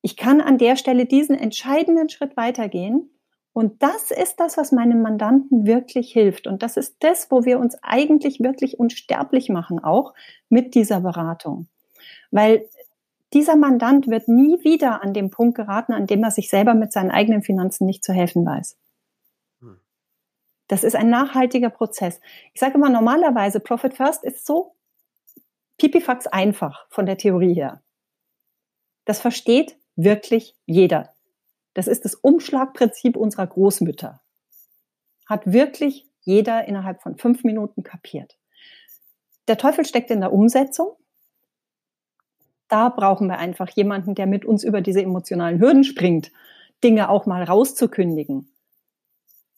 Ich 0.02 0.18
kann 0.18 0.40
an 0.40 0.60
der 0.60 0.76
Stelle 0.76 1.08
diesen 1.08 1.36
entscheidenden 1.36 2.10
Schritt 2.10 2.38
weitergehen 2.38 3.10
und 3.56 3.82
das 3.82 4.12
ist 4.12 4.42
das, 4.42 4.58
was 4.58 4.74
meinem 4.74 5.02
Mandanten 5.02 5.66
wirklich 5.66 6.12
hilft. 6.12 6.46
Und 6.46 6.62
das 6.62 6.76
ist 6.76 6.98
das, 7.00 7.32
wo 7.32 7.46
wir 7.46 7.58
uns 7.58 7.78
eigentlich 7.82 8.42
wirklich 8.42 8.78
unsterblich 8.78 9.48
machen, 9.48 9.82
auch 9.82 10.14
mit 10.50 10.76
dieser 10.76 11.00
Beratung. 11.00 11.70
Weil 12.32 12.68
dieser 13.32 13.56
Mandant 13.56 14.10
wird 14.10 14.28
nie 14.28 14.62
wieder 14.66 15.02
an 15.02 15.14
dem 15.14 15.30
Punkt 15.30 15.56
geraten, 15.56 15.94
an 15.94 16.06
dem 16.06 16.22
er 16.22 16.32
sich 16.32 16.50
selber 16.50 16.74
mit 16.74 16.92
seinen 16.92 17.12
eigenen 17.12 17.44
Finanzen 17.44 17.86
nicht 17.86 18.04
zu 18.04 18.12
helfen 18.12 18.46
weiß. 18.46 18.78
Hm. 19.62 19.80
Das 20.68 20.84
ist 20.84 20.98
ein 20.98 21.10
nachhaltiger 21.10 21.70
Prozess. 21.70 22.20
Ich 22.54 22.60
sage 22.60 22.74
immer, 22.74 22.90
normalerweise 22.90 23.62
Profit 23.62 23.94
First 23.94 24.26
ist 24.26 24.46
so 24.46 24.76
pipifax 25.78 26.28
einfach 26.28 26.88
von 26.90 27.06
der 27.06 27.18
Theorie 27.18 27.54
her. 27.54 27.82
Das 29.06 29.22
versteht 29.22 29.78
wirklich 29.96 30.58
jeder. 30.66 31.15
Das 31.76 31.88
ist 31.88 32.06
das 32.06 32.16
Umschlagprinzip 32.16 33.16
unserer 33.16 33.46
Großmütter. 33.46 34.22
Hat 35.28 35.52
wirklich 35.52 36.10
jeder 36.22 36.68
innerhalb 36.68 37.04
von 37.04 37.18
fünf 37.18 37.44
Minuten 37.44 37.84
kapiert. 37.84 38.38
Der 39.48 39.58
Teufel 39.58 39.86
steckt 39.86 40.10
in 40.10 40.22
der 40.22 40.34
Umsetzung. 40.34 40.96
Da 42.68 42.90
brauchen 42.90 43.28
wir 43.28 43.38
einfach 43.38 43.70
jemanden, 43.70 44.16
der 44.16 44.26
mit 44.26 44.44
uns 44.46 44.64
über 44.64 44.82
diese 44.82 45.04
emotionalen 45.04 45.60
Hürden 45.60 45.84
springt, 45.84 46.32
Dinge 46.84 47.10
auch 47.10 47.28
mal 47.28 47.44
rauszukündigen 47.44 48.50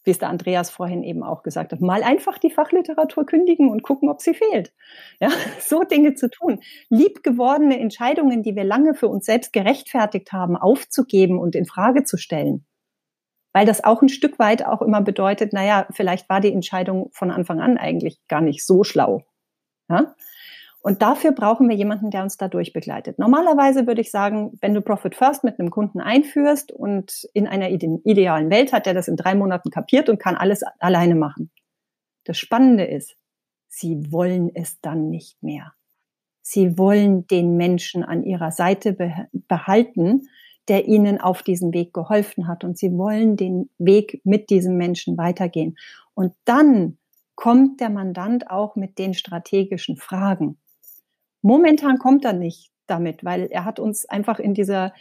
wie 0.07 0.11
es 0.11 0.19
der 0.19 0.29
Andreas 0.29 0.69
vorhin 0.69 1.03
eben 1.03 1.21
auch 1.21 1.43
gesagt 1.43 1.71
hat, 1.71 1.81
mal 1.81 2.01
einfach 2.01 2.37
die 2.37 2.49
Fachliteratur 2.49 3.25
kündigen 3.25 3.69
und 3.69 3.83
gucken, 3.83 4.09
ob 4.09 4.21
sie 4.21 4.33
fehlt. 4.33 4.73
Ja, 5.19 5.29
so 5.59 5.83
Dinge 5.83 6.15
zu 6.15 6.29
tun. 6.29 6.61
Liebgewordene 6.89 7.79
Entscheidungen, 7.79 8.41
die 8.41 8.55
wir 8.55 8.63
lange 8.63 8.95
für 8.95 9.07
uns 9.07 9.25
selbst 9.25 9.53
gerechtfertigt 9.53 10.31
haben, 10.31 10.57
aufzugeben 10.57 11.37
und 11.37 11.55
in 11.55 11.65
Frage 11.65 12.03
zu 12.05 12.17
stellen. 12.17 12.65
Weil 13.53 13.65
das 13.65 13.83
auch 13.83 14.01
ein 14.01 14.09
Stück 14.09 14.39
weit 14.39 14.65
auch 14.65 14.81
immer 14.81 15.01
bedeutet, 15.01 15.53
naja, 15.53 15.87
vielleicht 15.91 16.29
war 16.29 16.41
die 16.41 16.53
Entscheidung 16.53 17.09
von 17.11 17.29
Anfang 17.29 17.59
an 17.59 17.77
eigentlich 17.77 18.19
gar 18.27 18.41
nicht 18.41 18.65
so 18.65 18.83
schlau. 18.83 19.23
Ja? 19.89 20.15
Und 20.81 21.01
dafür 21.01 21.31
brauchen 21.31 21.67
wir 21.67 21.75
jemanden, 21.75 22.11
der 22.11 22.23
uns 22.23 22.37
da 22.37 22.47
durchbegleitet. 22.47 23.19
Normalerweise 23.19 23.87
würde 23.87 24.01
ich 24.01 24.11
sagen, 24.11 24.57
wenn 24.61 24.73
du 24.73 24.81
Profit 24.81 25.15
First 25.15 25.43
mit 25.43 25.59
einem 25.59 25.69
Kunden 25.69 25.99
einführst 25.99 26.71
und 26.71 27.27
in 27.33 27.47
einer 27.47 27.69
idealen 27.69 28.49
Welt 28.49 28.71
hat, 28.71 28.85
der 28.85 28.93
das 28.93 29.07
in 29.07 29.17
drei 29.17 29.35
Monaten 29.35 29.69
kapiert 29.69 30.07
und 30.07 30.19
kann 30.19 30.35
alles 30.35 30.63
alleine 30.79 31.15
machen. 31.15 31.51
Das 32.23 32.37
Spannende 32.37 32.85
ist, 32.85 33.17
sie 33.67 34.11
wollen 34.11 34.51
es 34.53 34.79
dann 34.79 35.09
nicht 35.09 35.41
mehr. 35.41 35.73
Sie 36.41 36.77
wollen 36.77 37.27
den 37.27 37.57
Menschen 37.57 38.03
an 38.03 38.23
ihrer 38.23 38.51
Seite 38.51 38.95
behalten, 39.33 40.29
der 40.69 40.87
ihnen 40.87 41.19
auf 41.19 41.43
diesem 41.43 41.73
Weg 41.73 41.93
geholfen 41.93 42.47
hat. 42.47 42.63
Und 42.63 42.77
sie 42.77 42.93
wollen 42.93 43.35
den 43.35 43.69
Weg 43.77 44.21
mit 44.23 44.49
diesem 44.49 44.77
Menschen 44.77 45.17
weitergehen. 45.17 45.77
Und 46.13 46.33
dann 46.45 46.97
kommt 47.35 47.81
der 47.81 47.89
Mandant 47.89 48.49
auch 48.49 48.75
mit 48.75 48.97
den 48.97 49.13
strategischen 49.13 49.97
Fragen. 49.97 50.57
Momentan 51.41 51.97
kommt 51.99 52.25
er 52.25 52.33
nicht 52.33 52.71
damit, 52.87 53.23
weil 53.23 53.47
er 53.51 53.65
hat 53.65 53.79
uns 53.79 54.05
einfach 54.05 54.39
in 54.39 54.53
dieser, 54.53 54.93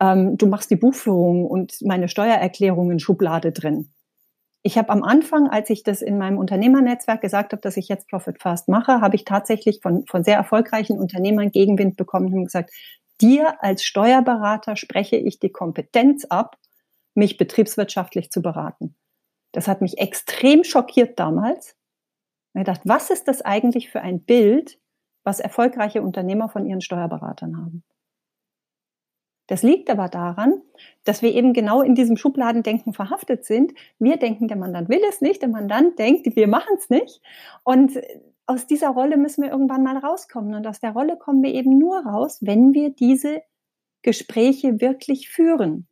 ähm, 0.00 0.36
du 0.38 0.46
machst 0.46 0.70
die 0.70 0.76
Buchführung 0.76 1.46
und 1.46 1.78
meine 1.82 2.08
Steuererklärungen 2.08 2.98
Schublade 2.98 3.52
drin. 3.52 3.90
Ich 4.62 4.76
habe 4.76 4.88
am 4.88 5.04
Anfang, 5.04 5.48
als 5.48 5.70
ich 5.70 5.84
das 5.84 6.02
in 6.02 6.18
meinem 6.18 6.38
Unternehmernetzwerk 6.38 7.20
gesagt 7.20 7.52
habe, 7.52 7.62
dass 7.62 7.76
ich 7.76 7.88
jetzt 7.88 8.08
Profit 8.08 8.42
First 8.42 8.68
mache, 8.68 9.00
habe 9.00 9.14
ich 9.14 9.24
tatsächlich 9.24 9.80
von, 9.80 10.04
von 10.06 10.24
sehr 10.24 10.36
erfolgreichen 10.36 10.98
Unternehmern 10.98 11.52
Gegenwind 11.52 11.96
bekommen 11.96 12.32
und 12.32 12.46
gesagt, 12.46 12.72
dir 13.20 13.62
als 13.62 13.84
Steuerberater 13.84 14.74
spreche 14.74 15.16
ich 15.16 15.38
die 15.38 15.52
Kompetenz 15.52 16.24
ab, 16.24 16.56
mich 17.14 17.36
betriebswirtschaftlich 17.36 18.30
zu 18.30 18.42
beraten. 18.42 18.96
Das 19.52 19.68
hat 19.68 19.80
mich 19.82 19.98
extrem 19.98 20.64
schockiert 20.64 21.18
damals. 21.18 21.76
Und 22.52 22.62
ich 22.62 22.66
dachte, 22.66 22.82
was 22.86 23.10
ist 23.10 23.28
das 23.28 23.42
eigentlich 23.42 23.90
für 23.90 24.00
ein 24.00 24.24
Bild, 24.24 24.78
was 25.26 25.40
erfolgreiche 25.40 26.02
Unternehmer 26.02 26.48
von 26.48 26.64
ihren 26.64 26.80
Steuerberatern 26.80 27.56
haben? 27.56 27.82
Das 29.48 29.62
liegt 29.62 29.90
aber 29.90 30.08
daran, 30.08 30.60
dass 31.04 31.22
wir 31.22 31.34
eben 31.34 31.52
genau 31.52 31.82
in 31.82 31.94
diesem 31.94 32.16
Schubladendenken 32.16 32.92
verhaftet 32.92 33.44
sind. 33.44 33.72
Wir 33.98 34.16
denken, 34.16 34.48
der 34.48 34.56
Mandant 34.56 34.88
will 34.88 35.02
es 35.08 35.20
nicht, 35.20 35.42
der 35.42 35.48
Mandant 35.48 35.98
denkt, 35.98 36.34
wir 36.34 36.48
machen 36.48 36.76
es 36.78 36.90
nicht. 36.90 37.20
Und 37.62 37.92
aus 38.46 38.66
dieser 38.66 38.90
Rolle 38.90 39.16
müssen 39.16 39.42
wir 39.42 39.50
irgendwann 39.50 39.84
mal 39.84 39.98
rauskommen. 39.98 40.54
Und 40.54 40.66
aus 40.66 40.80
der 40.80 40.92
Rolle 40.92 41.16
kommen 41.16 41.42
wir 41.42 41.54
eben 41.54 41.78
nur 41.78 42.04
raus, 42.04 42.38
wenn 42.40 42.74
wir 42.74 42.90
diese 42.90 43.42
Gespräche 44.02 44.80
wirklich 44.80 45.28
führen. 45.28 45.86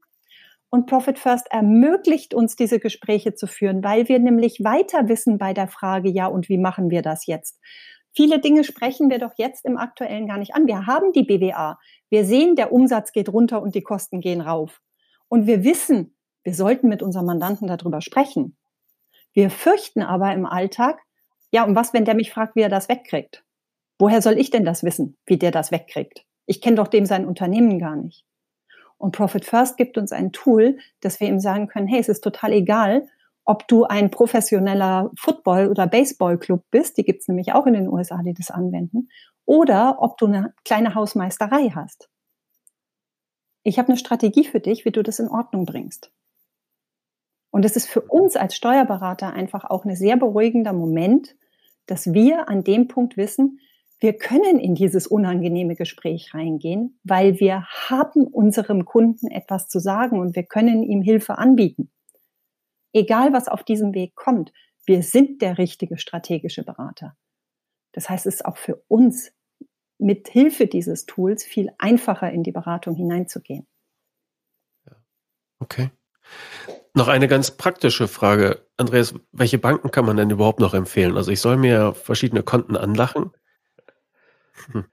Und 0.68 0.86
Profit 0.86 1.20
First 1.20 1.46
ermöglicht 1.52 2.34
uns, 2.34 2.56
diese 2.56 2.80
Gespräche 2.80 3.34
zu 3.34 3.46
führen, 3.46 3.84
weil 3.84 4.08
wir 4.08 4.18
nämlich 4.18 4.64
weiter 4.64 5.08
wissen 5.08 5.38
bei 5.38 5.52
der 5.54 5.68
Frage, 5.68 6.10
ja, 6.10 6.26
und 6.26 6.48
wie 6.48 6.58
machen 6.58 6.90
wir 6.90 7.02
das 7.02 7.26
jetzt? 7.26 7.60
Viele 8.14 8.38
Dinge 8.38 8.62
sprechen 8.62 9.10
wir 9.10 9.18
doch 9.18 9.32
jetzt 9.36 9.64
im 9.64 9.76
aktuellen 9.76 10.28
gar 10.28 10.38
nicht 10.38 10.54
an. 10.54 10.66
Wir 10.66 10.86
haben 10.86 11.12
die 11.12 11.24
BWA. 11.24 11.78
Wir 12.10 12.24
sehen, 12.24 12.54
der 12.54 12.72
Umsatz 12.72 13.12
geht 13.12 13.28
runter 13.28 13.60
und 13.60 13.74
die 13.74 13.82
Kosten 13.82 14.20
gehen 14.20 14.40
rauf. 14.40 14.80
Und 15.28 15.46
wir 15.46 15.64
wissen, 15.64 16.14
wir 16.44 16.54
sollten 16.54 16.88
mit 16.88 17.02
unserem 17.02 17.26
Mandanten 17.26 17.66
darüber 17.66 18.00
sprechen. 18.00 18.56
Wir 19.32 19.50
fürchten 19.50 20.02
aber 20.02 20.32
im 20.32 20.46
Alltag, 20.46 21.00
ja, 21.50 21.64
und 21.64 21.74
was, 21.74 21.92
wenn 21.92 22.04
der 22.04 22.14
mich 22.14 22.32
fragt, 22.32 22.54
wie 22.54 22.60
er 22.60 22.68
das 22.68 22.88
wegkriegt? 22.88 23.44
Woher 23.98 24.22
soll 24.22 24.38
ich 24.38 24.50
denn 24.50 24.64
das 24.64 24.84
wissen, 24.84 25.16
wie 25.26 25.38
der 25.38 25.50
das 25.50 25.72
wegkriegt? 25.72 26.24
Ich 26.46 26.60
kenne 26.60 26.76
doch 26.76 26.88
dem 26.88 27.06
sein 27.06 27.26
Unternehmen 27.26 27.78
gar 27.78 27.96
nicht. 27.96 28.24
Und 28.96 29.12
Profit 29.12 29.44
First 29.44 29.76
gibt 29.76 29.98
uns 29.98 30.12
ein 30.12 30.32
Tool, 30.32 30.78
dass 31.00 31.18
wir 31.18 31.28
ihm 31.28 31.40
sagen 31.40 31.66
können, 31.66 31.88
hey, 31.88 32.00
es 32.00 32.08
ist 32.08 32.22
total 32.22 32.52
egal, 32.52 33.08
ob 33.44 33.68
du 33.68 33.84
ein 33.84 34.10
professioneller 34.10 35.10
Football- 35.18 35.68
oder 35.68 35.86
Baseballclub 35.86 36.64
bist, 36.70 36.96
die 36.96 37.04
gibt's 37.04 37.28
nämlich 37.28 37.52
auch 37.52 37.66
in 37.66 37.74
den 37.74 37.88
USA, 37.88 38.22
die 38.22 38.34
das 38.34 38.50
anwenden, 38.50 39.08
oder 39.44 39.98
ob 40.00 40.16
du 40.16 40.26
eine 40.26 40.54
kleine 40.64 40.94
Hausmeisterei 40.94 41.70
hast. 41.74 42.08
Ich 43.62 43.78
habe 43.78 43.88
eine 43.88 43.98
Strategie 43.98 44.44
für 44.44 44.60
dich, 44.60 44.84
wie 44.84 44.92
du 44.92 45.02
das 45.02 45.18
in 45.18 45.28
Ordnung 45.28 45.66
bringst. 45.66 46.12
Und 47.50 47.64
es 47.64 47.76
ist 47.76 47.88
für 47.88 48.00
uns 48.00 48.36
als 48.36 48.56
Steuerberater 48.56 49.32
einfach 49.32 49.64
auch 49.64 49.84
ein 49.84 49.94
sehr 49.94 50.16
beruhigender 50.16 50.72
Moment, 50.72 51.36
dass 51.86 52.12
wir 52.12 52.48
an 52.48 52.64
dem 52.64 52.88
Punkt 52.88 53.16
wissen, 53.16 53.60
wir 54.00 54.14
können 54.14 54.58
in 54.58 54.74
dieses 54.74 55.06
unangenehme 55.06 55.76
Gespräch 55.76 56.34
reingehen, 56.34 56.98
weil 57.04 57.38
wir 57.40 57.64
haben 57.88 58.26
unserem 58.26 58.84
Kunden 58.84 59.30
etwas 59.30 59.68
zu 59.68 59.78
sagen 59.78 60.18
und 60.18 60.34
wir 60.34 60.42
können 60.42 60.82
ihm 60.82 61.00
Hilfe 61.00 61.38
anbieten. 61.38 61.90
Egal 62.94 63.32
was 63.32 63.48
auf 63.48 63.64
diesem 63.64 63.92
Weg 63.92 64.14
kommt, 64.14 64.52
wir 64.86 65.02
sind 65.02 65.42
der 65.42 65.58
richtige 65.58 65.98
strategische 65.98 66.62
Berater. 66.62 67.16
Das 67.92 68.08
heißt, 68.08 68.26
es 68.26 68.36
ist 68.36 68.44
auch 68.46 68.56
für 68.56 68.82
uns 68.88 69.32
mit 69.98 70.28
Hilfe 70.28 70.66
dieses 70.66 71.04
Tools 71.04 71.44
viel 71.44 71.70
einfacher 71.78 72.30
in 72.30 72.42
die 72.42 72.52
Beratung 72.52 72.94
hineinzugehen. 72.94 73.66
Okay. 75.58 75.90
Noch 76.94 77.08
eine 77.08 77.26
ganz 77.26 77.50
praktische 77.50 78.06
Frage. 78.06 78.66
Andreas, 78.76 79.14
welche 79.32 79.58
Banken 79.58 79.90
kann 79.90 80.04
man 80.04 80.16
denn 80.16 80.30
überhaupt 80.30 80.60
noch 80.60 80.74
empfehlen? 80.74 81.16
Also 81.16 81.32
ich 81.32 81.40
soll 81.40 81.56
mir 81.56 81.94
verschiedene 81.94 82.42
Konten 82.42 82.76
anlachen. 82.76 83.32
Hm. 84.70 84.84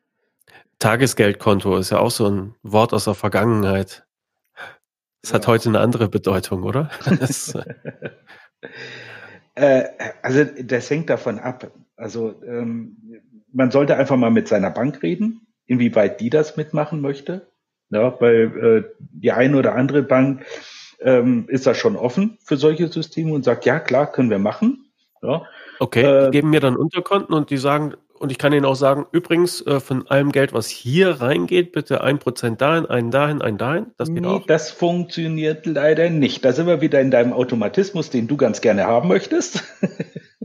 Tagesgeldkonto 0.80 1.78
ist 1.78 1.92
ja 1.92 2.00
auch 2.00 2.10
so 2.10 2.28
ein 2.28 2.56
Wort 2.64 2.94
aus 2.94 3.04
der 3.04 3.14
Vergangenheit. 3.14 4.08
Das 5.22 5.32
ja. 5.32 5.36
hat 5.36 5.48
heute 5.48 5.70
eine 5.70 5.80
andere 5.80 6.10
Bedeutung, 6.10 6.64
oder? 6.64 6.90
äh, 9.56 9.84
also 10.22 10.46
das 10.64 10.90
hängt 10.90 11.10
davon 11.10 11.40
ab. 11.40 11.72
Also 11.96 12.42
ähm, 12.44 12.98
man 13.54 13.72
sollte 13.72 13.96
einfach 13.98 14.18
mal 14.18 14.32
mit 14.32 14.48
seiner 14.48 14.72
Bank 14.72 15.04
reden, 15.04 15.48
inwieweit 15.66 16.20
die 16.20 16.30
das 16.30 16.58
mitmachen 16.58 17.02
möchte. 17.02 17.48
Ja, 17.90 18.20
weil 18.22 18.58
äh, 18.58 18.84
die 19.00 19.32
eine 19.34 19.58
oder 19.58 19.76
andere 19.76 20.02
Bank 20.02 20.46
ähm, 21.02 21.46
ist 21.50 21.68
da 21.68 21.74
schon 21.76 21.98
offen 21.98 22.38
für 22.44 22.56
solche 22.56 22.88
Systeme 22.88 23.34
und 23.34 23.44
sagt, 23.44 23.66
ja 23.66 23.80
klar, 23.80 24.12
können 24.12 24.30
wir 24.30 24.40
machen. 24.40 24.92
Ja. 25.22 25.46
Okay, 25.80 26.04
äh, 26.04 26.26
die 26.26 26.32
geben 26.32 26.52
mir 26.52 26.62
dann 26.62 26.78
Unterkonten 26.78 27.36
und 27.36 27.50
die 27.50 27.58
sagen, 27.58 27.96
und 28.22 28.32
ich 28.32 28.38
kann 28.38 28.54
Ihnen 28.54 28.66
auch 28.66 28.76
sagen, 28.76 29.08
übrigens, 29.12 29.66
äh, 29.66 29.80
von 29.80 30.08
allem 30.08 30.32
Geld, 30.32 30.54
was 30.54 30.68
hier 30.68 31.22
reingeht, 31.22 31.72
bitte 31.72 32.02
ein 32.02 32.20
Prozent 32.20 32.62
dahin, 32.62 32.86
einen 32.86 33.10
dahin, 33.10 33.42
einen 33.42 33.58
dahin. 33.58 33.88
Das 33.98 34.10
geht 34.10 34.22
nee, 34.22 34.28
auch. 34.28 34.46
Das 34.46 34.70
funktioniert 34.70 35.66
leider 35.66 36.10
nicht. 36.12 36.46
Da 36.46 36.54
sind 36.54 36.68
wir 36.68 36.82
wieder 36.82 37.02
in 37.02 37.10
deinem 37.10 37.34
Automatismus, 37.34 38.12
den 38.12 38.28
du 38.28 38.38
ganz 38.38 38.62
gerne 38.62 38.86
haben 38.86 39.08
möchtest. 39.08 39.64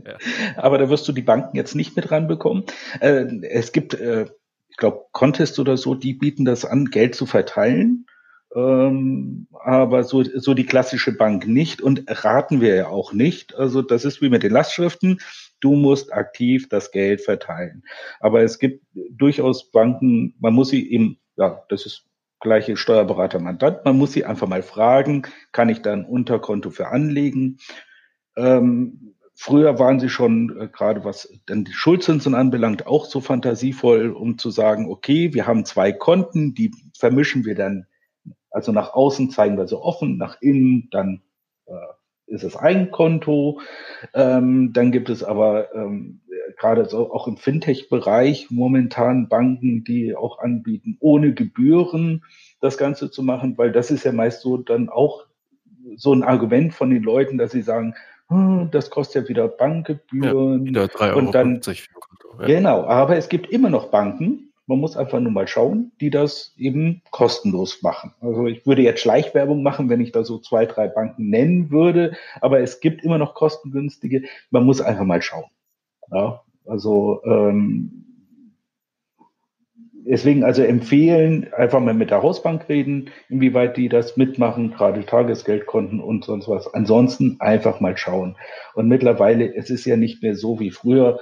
Ja. 0.03 0.17
Aber 0.57 0.79
da 0.79 0.89
wirst 0.89 1.07
du 1.07 1.11
die 1.11 1.21
Banken 1.21 1.55
jetzt 1.55 1.75
nicht 1.75 1.95
mit 1.95 2.09
ranbekommen. 2.09 2.63
Äh, 2.99 3.25
es 3.43 3.71
gibt, 3.71 3.93
äh, 3.93 4.25
ich 4.69 4.77
glaube, 4.77 5.05
Contest 5.11 5.59
oder 5.59 5.77
so, 5.77 5.93
die 5.93 6.13
bieten 6.13 6.45
das 6.45 6.65
an, 6.65 6.85
Geld 6.85 7.13
zu 7.13 7.27
verteilen. 7.27 8.07
Ähm, 8.55 9.47
aber 9.63 10.03
so, 10.03 10.23
so 10.23 10.53
die 10.53 10.65
klassische 10.65 11.11
Bank 11.11 11.47
nicht 11.47 11.81
und 11.81 12.05
raten 12.07 12.59
wir 12.61 12.75
ja 12.75 12.87
auch 12.87 13.13
nicht. 13.13 13.53
Also 13.53 13.81
das 13.81 14.05
ist 14.05 14.21
wie 14.21 14.29
mit 14.29 14.41
den 14.41 14.53
Lastschriften 14.53 15.19
Du 15.59 15.75
musst 15.75 16.13
aktiv 16.13 16.69
das 16.69 16.91
Geld 16.91 17.21
verteilen. 17.21 17.83
Aber 18.19 18.41
es 18.41 18.59
gibt 18.59 18.85
durchaus 19.11 19.71
Banken, 19.71 20.35
man 20.39 20.53
muss 20.53 20.69
sie 20.69 20.91
eben, 20.91 21.19
ja, 21.35 21.63
das 21.69 21.85
ist 21.85 22.05
gleiche 22.39 22.77
Steuerberater-Mandant, 22.77 23.83
man 23.85 23.97
muss 23.97 24.13
sie 24.13 24.25
einfach 24.25 24.47
mal 24.47 24.61
fragen, 24.61 25.23
kann 25.51 25.69
ich 25.69 25.81
da 25.81 25.93
ein 25.93 26.05
Unterkonto 26.05 26.69
für 26.69 26.89
anlegen? 26.89 27.57
Ähm, 28.35 29.15
früher 29.33 29.79
waren 29.79 29.99
sie 29.99 30.09
schon, 30.09 30.59
äh, 30.59 30.67
gerade 30.67 31.03
was 31.03 31.31
dann 31.45 31.63
die 31.63 31.73
Schuldzinsen 31.73 32.35
anbelangt, 32.35 32.85
auch 32.85 33.05
so 33.05 33.21
fantasievoll, 33.21 34.11
um 34.11 34.37
zu 34.37 34.49
sagen, 34.49 34.89
okay, 34.89 35.33
wir 35.33 35.47
haben 35.47 35.65
zwei 35.65 35.91
Konten, 35.91 36.53
die 36.53 36.71
vermischen 36.97 37.45
wir 37.45 37.55
dann, 37.55 37.85
also 38.51 38.71
nach 38.71 38.93
außen 38.93 39.31
zeigen 39.31 39.57
wir 39.57 39.67
so 39.67 39.81
offen, 39.81 40.17
nach 40.17 40.41
innen 40.41 40.89
dann 40.91 41.21
äh, 41.65 41.73
ist 42.27 42.43
es 42.43 42.55
ein 42.55 42.91
Konto. 42.91 43.59
Ähm, 44.13 44.73
dann 44.73 44.91
gibt 44.91 45.09
es 45.09 45.23
aber 45.23 45.73
ähm, 45.73 46.21
gerade 46.57 46.85
so 46.85 47.11
auch 47.11 47.27
im 47.27 47.37
Fintech-Bereich 47.37 48.47
momentan 48.49 49.27
Banken, 49.27 49.83
die 49.83 50.15
auch 50.15 50.39
anbieten, 50.39 50.97
ohne 50.99 51.33
Gebühren 51.33 52.23
das 52.59 52.77
Ganze 52.77 53.11
zu 53.11 53.23
machen, 53.23 53.57
weil 53.57 53.71
das 53.71 53.91
ist 53.91 54.03
ja 54.03 54.11
meist 54.11 54.41
so 54.41 54.57
dann 54.57 54.89
auch 54.89 55.25
so 55.95 56.13
ein 56.13 56.23
Argument 56.23 56.73
von 56.73 56.89
den 56.89 57.03
Leuten, 57.03 57.37
dass 57.37 57.51
sie 57.51 57.61
sagen, 57.61 57.95
hm, 58.29 58.69
das 58.71 58.89
kostet 58.89 59.23
ja 59.23 59.29
wieder 59.29 59.47
Bankgebühren. 59.47 60.65
Ja, 60.65 60.65
wieder 60.65 60.85
3,50 60.85 61.09
Euro. 61.09 61.19
Und 61.19 61.35
dann, 61.35 61.61
Konto, 61.61 62.41
ja. 62.41 62.47
Genau, 62.47 62.83
aber 62.83 63.15
es 63.15 63.29
gibt 63.29 63.49
immer 63.49 63.69
noch 63.69 63.89
Banken, 63.89 64.46
man 64.67 64.79
muss 64.79 64.97
einfach 64.97 65.19
nur 65.19 65.31
mal 65.31 65.47
schauen, 65.47 65.93
die 66.01 66.09
das 66.09 66.53
eben 66.57 67.01
kostenlos 67.09 67.81
machen. 67.81 68.13
Also 68.19 68.45
ich 68.47 68.67
würde 68.67 68.81
jetzt 68.81 69.01
Schleichwerbung 69.01 69.63
machen, 69.63 69.89
wenn 69.89 70.01
ich 70.01 70.11
da 70.11 70.23
so 70.23 70.37
zwei, 70.39 70.65
drei 70.65 70.89
Banken 70.89 71.29
nennen 71.29 71.71
würde, 71.71 72.15
aber 72.41 72.59
es 72.59 72.81
gibt 72.81 73.03
immer 73.03 73.17
noch 73.17 73.33
kostengünstige. 73.33 74.23
Man 74.51 74.65
muss 74.65 74.81
einfach 74.81 75.05
mal 75.05 75.21
schauen. 75.21 75.49
Ja, 76.11 76.41
also 76.65 77.21
ähm, 77.23 78.03
deswegen 80.05 80.43
also 80.43 80.63
empfehlen, 80.63 81.47
einfach 81.53 81.79
mal 81.79 81.93
mit 81.93 82.11
der 82.11 82.21
Hausbank 82.21 82.67
reden, 82.67 83.09
inwieweit 83.29 83.77
die 83.77 83.87
das 83.87 84.17
mitmachen, 84.17 84.71
gerade 84.71 85.05
Tagesgeldkonten 85.05 86.01
und 86.01 86.25
sonst 86.25 86.49
was. 86.49 86.73
Ansonsten 86.73 87.37
einfach 87.39 87.79
mal 87.79 87.97
schauen. 87.97 88.35
Und 88.73 88.89
mittlerweile, 88.89 89.53
es 89.55 89.69
ist 89.69 89.85
ja 89.85 89.95
nicht 89.95 90.21
mehr 90.21 90.35
so 90.35 90.59
wie 90.59 90.71
früher, 90.71 91.19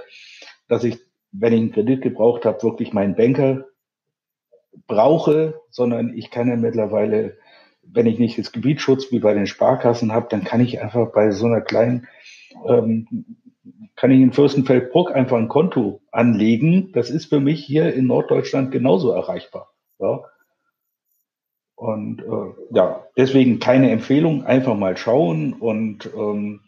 dass 0.67 0.83
ich 0.83 0.97
wenn 1.39 1.53
ich 1.53 1.59
einen 1.59 1.71
Kredit 1.71 2.01
gebraucht 2.01 2.45
habe, 2.45 2.63
wirklich 2.63 2.93
meinen 2.93 3.15
Banker 3.15 3.65
brauche, 4.87 5.61
sondern 5.69 6.13
ich 6.15 6.31
kann 6.31 6.47
ja 6.47 6.55
mittlerweile, 6.55 7.37
wenn 7.83 8.05
ich 8.05 8.19
nicht 8.19 8.37
das 8.37 8.51
Gebietsschutz 8.51 9.11
wie 9.11 9.19
bei 9.19 9.33
den 9.33 9.47
Sparkassen 9.47 10.11
habe, 10.11 10.27
dann 10.29 10.43
kann 10.43 10.61
ich 10.61 10.81
einfach 10.81 11.11
bei 11.11 11.31
so 11.31 11.45
einer 11.45 11.61
kleinen, 11.61 12.07
ähm, 12.67 13.07
kann 13.95 14.11
ich 14.11 14.19
in 14.19 14.33
Fürstenfeldbruck 14.33 15.13
einfach 15.13 15.37
ein 15.37 15.47
Konto 15.47 16.01
anlegen. 16.11 16.91
Das 16.93 17.09
ist 17.09 17.27
für 17.27 17.39
mich 17.39 17.63
hier 17.63 17.93
in 17.93 18.07
Norddeutschland 18.07 18.71
genauso 18.71 19.11
erreichbar. 19.11 19.71
Ja. 19.99 20.21
Und 21.75 22.21
äh, 22.21 22.75
ja, 22.75 23.05
deswegen 23.17 23.59
keine 23.59 23.91
Empfehlung, 23.91 24.43
einfach 24.43 24.75
mal 24.75 24.97
schauen 24.97 25.53
und 25.53 26.09
ähm, 26.15 26.61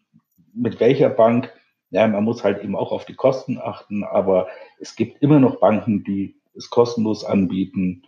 mit 0.53 0.79
welcher 0.79 1.09
Bank 1.09 1.53
ja, 1.89 2.07
man 2.07 2.23
muss 2.23 2.43
halt 2.43 2.63
eben 2.63 2.75
auch 2.75 2.91
auf 2.91 3.05
die 3.05 3.15
Kosten 3.15 3.59
achten, 3.59 4.03
aber 4.03 4.47
es 4.79 4.95
gibt 4.95 5.21
immer 5.21 5.39
noch 5.39 5.59
Banken, 5.59 6.03
die 6.03 6.35
es 6.55 6.69
kostenlos 6.69 7.23
anbieten 7.23 8.03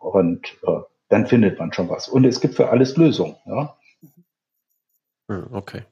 und 0.00 0.46
äh, 0.62 0.80
dann 1.08 1.26
findet 1.26 1.58
man 1.58 1.72
schon 1.72 1.88
was. 1.88 2.08
Und 2.08 2.24
es 2.24 2.40
gibt 2.40 2.54
für 2.54 2.70
alles 2.70 2.96
Lösungen. 2.96 3.36
Ja? 3.46 3.76
Hm, 5.28 5.48
okay. 5.52 5.84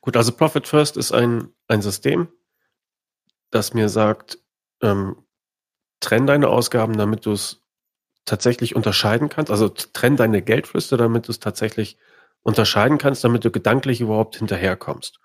Gut, 0.00 0.16
also 0.16 0.32
Profit 0.32 0.68
First 0.68 0.96
ist 0.96 1.12
ein, 1.12 1.48
ein 1.68 1.82
System, 1.82 2.28
das 3.50 3.74
mir 3.74 3.88
sagt, 3.88 4.38
ähm, 4.82 5.16
trenn 6.00 6.26
deine 6.26 6.48
Ausgaben, 6.48 6.96
damit 6.96 7.26
du 7.26 7.32
es 7.32 7.62
tatsächlich 8.24 8.76
unterscheiden 8.76 9.28
kannst. 9.28 9.50
Also 9.50 9.68
trenn 9.68 10.16
deine 10.16 10.42
Geldflüsse, 10.42 10.96
damit 10.96 11.26
du 11.28 11.32
es 11.32 11.40
tatsächlich 11.40 11.98
unterscheiden 12.42 12.98
kannst, 12.98 13.24
damit 13.24 13.44
du 13.44 13.50
gedanklich 13.50 14.00
überhaupt 14.00 14.36
hinterherkommst. 14.36 15.20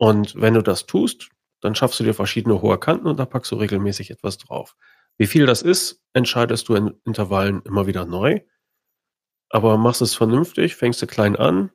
Und 0.00 0.34
wenn 0.40 0.54
du 0.54 0.62
das 0.62 0.86
tust, 0.86 1.28
dann 1.60 1.74
schaffst 1.74 2.00
du 2.00 2.04
dir 2.04 2.14
verschiedene 2.14 2.62
hohe 2.62 2.78
Kanten 2.78 3.06
und 3.06 3.18
da 3.18 3.26
packst 3.26 3.52
du 3.52 3.56
regelmäßig 3.56 4.10
etwas 4.10 4.38
drauf. 4.38 4.74
Wie 5.18 5.26
viel 5.26 5.44
das 5.44 5.60
ist, 5.60 6.02
entscheidest 6.14 6.70
du 6.70 6.74
in 6.74 6.98
Intervallen 7.04 7.60
immer 7.66 7.86
wieder 7.86 8.06
neu. 8.06 8.40
Aber 9.50 9.76
machst 9.76 10.00
es 10.00 10.14
vernünftig, 10.14 10.74
fängst 10.74 11.02
du 11.02 11.06
klein 11.06 11.36
an, 11.36 11.70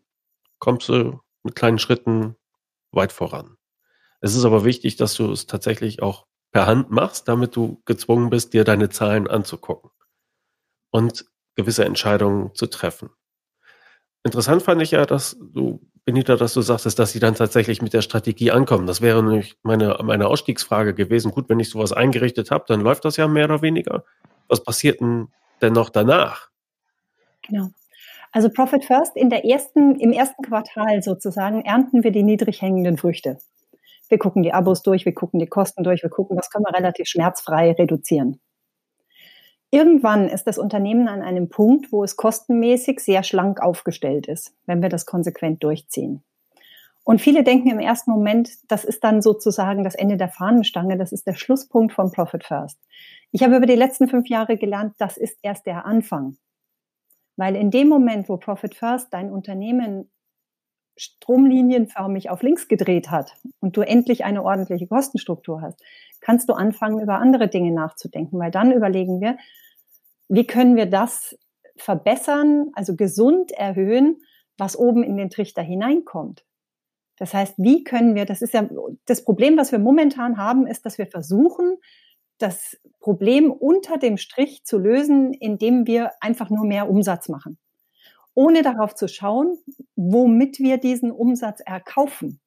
kommst 0.57 0.89
du 0.89 1.19
mit 1.43 1.56
kleinen 1.56 1.77
Schritten 1.77 2.35
weit 2.91 3.11
voran. 3.11 3.57
Es 4.22 4.34
ist 4.34 4.43
aber 4.43 4.65
wichtig, 4.65 4.95
dass 4.95 5.14
du 5.14 5.31
es 5.31 5.45
tatsächlich 5.45 6.02
auch 6.02 6.26
per 6.52 6.65
Hand 6.65 6.89
machst, 6.89 7.27
damit 7.27 7.56
du 7.56 7.84
gezwungen 7.85 8.31
bist, 8.31 8.53
dir 8.53 8.64
deine 8.64 8.89
Zahlen 8.89 9.27
anzugucken 9.27 9.91
und 10.89 11.26
gewisse 11.53 11.85
Entscheidungen 11.85 12.56
zu 12.56 12.65
treffen. 12.65 13.11
Interessant 14.23 14.64
fand 14.64 14.81
ich 14.81 14.91
ja, 14.91 15.06
dass 15.06 15.38
du, 15.39 15.80
Benita, 16.06 16.36
dass 16.36 16.53
du 16.53 16.61
sagtest, 16.61 16.99
dass 16.99 17.11
sie 17.11 17.19
dann 17.19 17.34
tatsächlich 17.34 17.82
mit 17.82 17.94
der 17.94 18.03
Strategie 18.03 18.52
ankommen. 18.52 18.86
Das 18.86 19.02
wäre 19.02 19.23
nämlich 19.23 19.57
meine, 19.64 19.98
meine 20.03 20.27
Ausstiegsfrage 20.27 20.94
gewesen. 20.94 21.32
Gut, 21.32 21.49
wenn 21.49 21.60
ich 21.60 21.72
sowas 21.72 21.91
eingerichtet 21.91 22.52
habe, 22.52 22.65
dann 22.68 22.82
läuft 22.82 23.06
das 23.06 23.18
ja 23.18 23.27
mehr 23.27 23.45
oder 23.45 23.64
weniger. 23.64 24.03
Was 24.48 24.64
passiert 24.64 25.02
denn, 25.02 25.30
denn 25.64 25.73
noch 25.73 25.90
danach? 25.90 26.49
Genau. 27.41 27.69
Also 28.32 28.49
Profit 28.49 28.86
First 28.86 29.15
in 29.15 29.32
der 29.32 29.45
ersten, 29.45 29.99
im 29.99 30.11
ersten 30.11 30.44
Quartal 30.44 31.02
sozusagen 31.02 31.61
ernten 31.61 32.03
wir 32.03 32.11
die 32.11 32.23
niedrig 32.23 32.61
hängenden 32.61 32.98
Früchte. 32.98 33.40
Wir 34.07 34.19
gucken 34.19 34.44
die 34.44 34.53
Abos 34.53 34.84
durch, 34.84 35.06
wir 35.06 35.14
gucken 35.15 35.40
die 35.40 35.48
Kosten 35.48 35.84
durch, 35.84 36.03
wir 36.03 36.11
gucken, 36.11 36.38
was 36.38 36.52
können 36.52 36.65
wir 36.65 36.77
relativ 36.77 37.07
schmerzfrei 37.07 37.72
reduzieren. 37.72 38.40
Irgendwann 39.72 40.30
ist 40.30 40.46
das 40.46 40.58
Unternehmen 40.58 41.08
an 41.08 41.22
einem 41.22 41.50
Punkt, 41.50 41.92
wo 41.92 42.04
es 42.04 42.16
kostenmäßig 42.16 43.00
sehr 43.00 43.24
schlank 43.24 43.62
aufgestellt 43.62 44.28
ist, 44.28 44.54
wenn 44.66 44.82
wir 44.82 44.90
das 44.90 45.06
konsequent 45.06 45.64
durchziehen. 45.64 46.24
Und 47.04 47.22
viele 47.22 47.44
denken 47.44 47.70
im 47.70 47.80
ersten 47.80 48.10
Moment, 48.10 48.50
das 48.68 48.84
ist 48.84 49.04
dann 49.04 49.22
sozusagen 49.22 49.84
das 49.84 49.94
Ende 49.94 50.18
der 50.18 50.30
Fahnenstange, 50.30 50.98
das 50.98 51.12
ist 51.12 51.28
der 51.28 51.36
Schlusspunkt 51.36 51.94
von 51.94 52.12
Profit 52.12 52.44
First. 52.44 52.80
Ich 53.32 53.44
habe 53.44 53.58
über 53.58 53.68
die 53.68 53.76
letzten 53.76 54.08
fünf 54.08 54.28
Jahre 54.28 54.58
gelernt, 54.58 54.96
das 54.98 55.18
ist 55.18 55.38
erst 55.44 55.68
der 55.68 55.86
Anfang. 55.86 56.38
Weil 57.36 57.56
in 57.56 57.70
dem 57.70 57.90
Moment, 57.90 58.28
wo 58.28 58.38
Profit 58.38 58.74
First 58.74 59.14
dein 59.14 59.32
Unternehmen 59.32 60.10
stromlinienförmig 60.97 62.30
auf 62.30 62.41
links 62.41 62.67
gedreht 62.67 63.11
hat 63.11 63.34
und 63.59 63.76
du 63.77 63.81
endlich 63.81 64.23
eine 64.23 64.43
ordentliche 64.43 64.88
Kostenstruktur 64.88 65.61
hast, 65.61 65.81
kannst 66.22 66.49
du 66.49 66.53
anfangen, 66.53 67.01
über 67.01 67.19
andere 67.19 67.47
Dinge 67.47 67.72
nachzudenken, 67.72 68.39
weil 68.39 68.51
dann 68.51 68.72
überlegen 68.72 69.22
wir, 69.22 69.38
wie 70.30 70.47
können 70.47 70.76
wir 70.76 70.85
das 70.85 71.38
verbessern, 71.77 72.72
also 72.73 72.95
gesund 72.95 73.51
erhöhen, 73.51 74.22
was 74.57 74.77
oben 74.77 75.03
in 75.03 75.17
den 75.17 75.30
Trichter 75.30 75.61
hineinkommt. 75.61 76.45
Das 77.17 77.34
heißt, 77.34 77.55
wie 77.57 77.84
können 77.84 78.15
wir, 78.15 78.26
das 78.26 78.41
ist 78.41 78.53
ja 78.53 78.67
das 79.05 79.23
Problem, 79.23 79.57
was 79.57 79.72
wir 79.72 79.80
momentan 79.80 80.38
haben, 80.38 80.67
ist, 80.67 80.85
dass 80.85 80.97
wir 80.97 81.07
versuchen, 81.07 81.77
das 82.38 82.77
Problem 82.99 83.51
unter 83.51 83.97
dem 83.97 84.17
Strich 84.17 84.65
zu 84.65 84.77
lösen, 84.77 85.34
indem 85.34 85.88
wir 85.88 86.11
einfach 86.19 86.49
nur 86.49 86.65
mehr 86.65 86.89
Umsatz 86.89 87.30
machen, 87.30 87.57
ohne 88.36 88.62
darauf 88.62 88.94
zu 88.94 89.07
schauen, 89.07 89.57
womit 89.95 90.60
wir 90.60 90.78
diesen 90.78 91.12
Umsatz 91.12 91.62
erkaufen. 91.66 92.40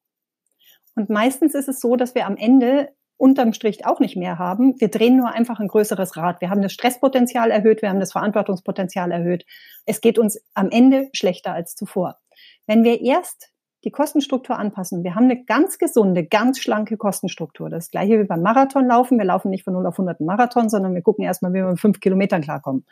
Und 0.95 1.11
meistens 1.11 1.55
ist 1.55 1.69
es 1.69 1.81
so, 1.81 1.97
dass 1.97 2.15
wir 2.15 2.27
am 2.27 2.37
Ende 2.37 2.91
unterm 3.17 3.53
Strich 3.53 3.85
auch 3.85 3.99
nicht 3.99 4.17
mehr 4.17 4.39
haben. 4.39 4.81
Wir 4.81 4.89
drehen 4.89 5.17
nur 5.17 5.31
einfach 5.31 5.59
ein 5.59 5.69
größeres 5.69 6.17
Rad. 6.17 6.41
Wir 6.41 6.51
haben 6.51 6.63
das 6.63 6.73
Stresspotenzial 6.73 7.51
erhöht, 7.51 7.83
wir 7.83 7.89
haben 7.89 8.01
das 8.01 8.13
Verantwortungspotenzial 8.13 9.11
erhöht. 9.11 9.45
Es 9.87 10.01
geht 10.01 10.19
uns 10.19 10.41
am 10.55 10.71
Ende 10.71 11.09
schlechter 11.13 11.53
als 11.53 11.75
zuvor. 11.75 12.19
Wenn 12.67 12.85
wir 12.85 13.01
erst 13.01 13.51
die 13.85 13.91
Kostenstruktur 13.91 14.59
anpassen, 14.59 15.05
wir 15.05 15.15
haben 15.15 15.25
eine 15.25 15.45
ganz 15.45 15.79
gesunde, 15.79 16.25
ganz 16.25 16.61
schlanke 16.61 16.97
Kostenstruktur. 16.97 17.71
Das 17.71 17.91
gleiche 17.91 18.19
wie 18.19 18.25
beim 18.25 18.43
Marathonlaufen. 18.43 19.19
Wir 19.19 19.25
laufen 19.25 19.51
nicht 19.51 19.65
von 19.65 19.75
0 19.75 19.87
auf 19.87 19.95
100 19.95 20.21
Marathon, 20.21 20.69
sondern 20.69 20.95
wir 20.95 21.03
gucken 21.03 21.25
erstmal, 21.25 21.53
wie 21.53 21.59
wir 21.59 21.71
mit 21.71 21.81
fünf 21.81 22.01
Kilometern 22.01 22.43
klarkommen. 22.43 22.87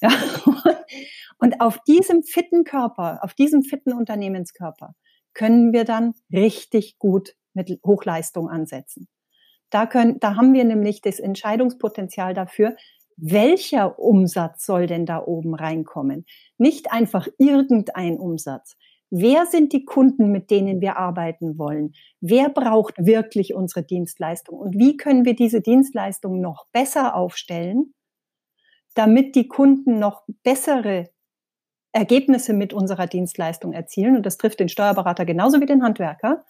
Ja. 0.00 0.10
Und 1.40 1.60
auf 1.60 1.78
diesem 1.84 2.22
fitten 2.22 2.64
Körper, 2.64 3.20
auf 3.22 3.34
diesem 3.34 3.62
fitten 3.62 3.92
Unternehmenskörper 3.92 4.94
können 5.32 5.72
wir 5.72 5.84
dann 5.84 6.14
richtig 6.32 6.98
gut 6.98 7.34
mit 7.54 7.70
Hochleistung 7.84 8.48
ansetzen. 8.48 9.08
Da, 9.70 9.86
können, 9.86 10.18
da 10.20 10.36
haben 10.36 10.52
wir 10.52 10.64
nämlich 10.64 11.00
das 11.00 11.18
Entscheidungspotenzial 11.18 12.34
dafür, 12.34 12.76
welcher 13.16 13.98
Umsatz 13.98 14.64
soll 14.64 14.86
denn 14.86 15.06
da 15.06 15.22
oben 15.24 15.54
reinkommen? 15.54 16.24
Nicht 16.58 16.92
einfach 16.92 17.28
irgendein 17.38 18.18
Umsatz. 18.18 18.76
Wer 19.10 19.46
sind 19.46 19.72
die 19.72 19.84
Kunden, 19.84 20.30
mit 20.30 20.50
denen 20.50 20.80
wir 20.80 20.96
arbeiten 20.96 21.58
wollen? 21.58 21.92
Wer 22.20 22.48
braucht 22.48 22.94
wirklich 22.98 23.54
unsere 23.54 23.84
Dienstleistung? 23.84 24.58
Und 24.58 24.78
wie 24.78 24.96
können 24.96 25.24
wir 25.24 25.34
diese 25.34 25.60
Dienstleistung 25.60 26.40
noch 26.40 26.66
besser 26.72 27.14
aufstellen, 27.14 27.92
damit 28.94 29.34
die 29.34 29.48
Kunden 29.48 29.98
noch 29.98 30.22
bessere 30.42 31.10
Ergebnisse 31.92 32.52
mit 32.52 32.72
unserer 32.72 33.06
Dienstleistung 33.06 33.72
erzielen? 33.72 34.16
Und 34.16 34.26
das 34.26 34.38
trifft 34.38 34.60
den 34.60 34.68
Steuerberater 34.68 35.24
genauso 35.24 35.60
wie 35.60 35.66
den 35.66 35.82
Handwerker. 35.82 36.44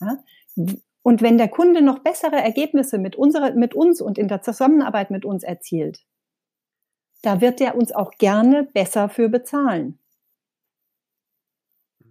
Ja? 0.00 0.18
Und 1.02 1.20
wenn 1.20 1.36
der 1.36 1.48
Kunde 1.48 1.82
noch 1.82 1.98
bessere 1.98 2.36
Ergebnisse 2.36 2.98
mit, 2.98 3.16
unserer, 3.16 3.52
mit 3.52 3.74
uns 3.74 4.00
und 4.00 4.16
in 4.18 4.28
der 4.28 4.42
Zusammenarbeit 4.42 5.10
mit 5.10 5.24
uns 5.24 5.42
erzielt, 5.42 6.04
da 7.22 7.40
wird 7.40 7.60
er 7.60 7.74
uns 7.74 7.92
auch 7.92 8.12
gerne 8.18 8.64
besser 8.64 9.08
für 9.08 9.28
bezahlen. 9.28 9.98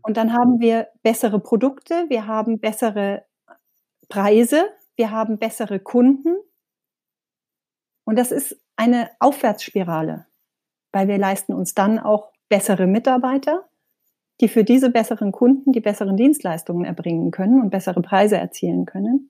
Und 0.02 0.18
dann 0.18 0.34
haben 0.34 0.60
wir 0.60 0.90
bessere 1.02 1.40
Produkte, 1.40 2.10
wir 2.10 2.28
haben 2.28 2.60
bessere 2.60 3.26
Preise, 4.10 4.70
wir 4.96 5.12
haben 5.12 5.40
bessere 5.40 5.80
Kunden. 5.80 6.36
Und 8.04 8.18
das 8.18 8.32
ist 8.32 8.60
eine 8.76 9.10
Aufwärtsspirale, 9.20 10.28
weil 10.92 11.08
wir 11.08 11.18
leisten 11.18 11.54
uns 11.54 11.74
dann 11.74 12.00
auch 12.00 12.33
bessere 12.50 12.88
Mitarbeiter, 12.88 13.68
die 14.42 14.48
für 14.48 14.64
diese 14.64 14.90
besseren 14.90 15.32
Kunden 15.32 15.72
die 15.72 15.82
besseren 15.82 16.18
Dienstleistungen 16.18 16.86
erbringen 16.86 17.32
können 17.32 17.62
und 17.62 17.70
bessere 17.70 18.02
Preise 18.02 18.38
erzielen 18.38 18.86
können. 18.86 19.30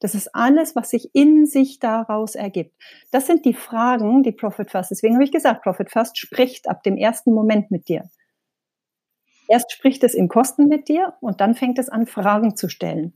Das 0.00 0.14
ist 0.14 0.34
alles, 0.34 0.74
was 0.74 0.90
sich 0.90 1.14
in 1.14 1.46
sich 1.46 1.78
daraus 1.78 2.34
ergibt. 2.34 2.74
Das 3.12 3.26
sind 3.26 3.44
die 3.44 3.54
Fragen, 3.54 4.22
die 4.24 4.32
Profit 4.32 4.70
First, 4.70 4.90
deswegen 4.90 5.14
habe 5.14 5.24
ich 5.24 5.32
gesagt, 5.32 5.62
Profit 5.62 5.90
First 5.90 6.18
spricht 6.18 6.68
ab 6.68 6.82
dem 6.82 6.96
ersten 6.96 7.32
Moment 7.32 7.70
mit 7.70 7.88
dir. 7.88 8.10
Erst 9.48 9.70
spricht 9.72 10.02
es 10.02 10.14
in 10.14 10.28
Kosten 10.28 10.66
mit 10.66 10.88
dir 10.88 11.14
und 11.20 11.40
dann 11.40 11.54
fängt 11.54 11.78
es 11.78 11.88
an, 11.88 12.06
Fragen 12.06 12.56
zu 12.56 12.68
stellen. 12.68 13.12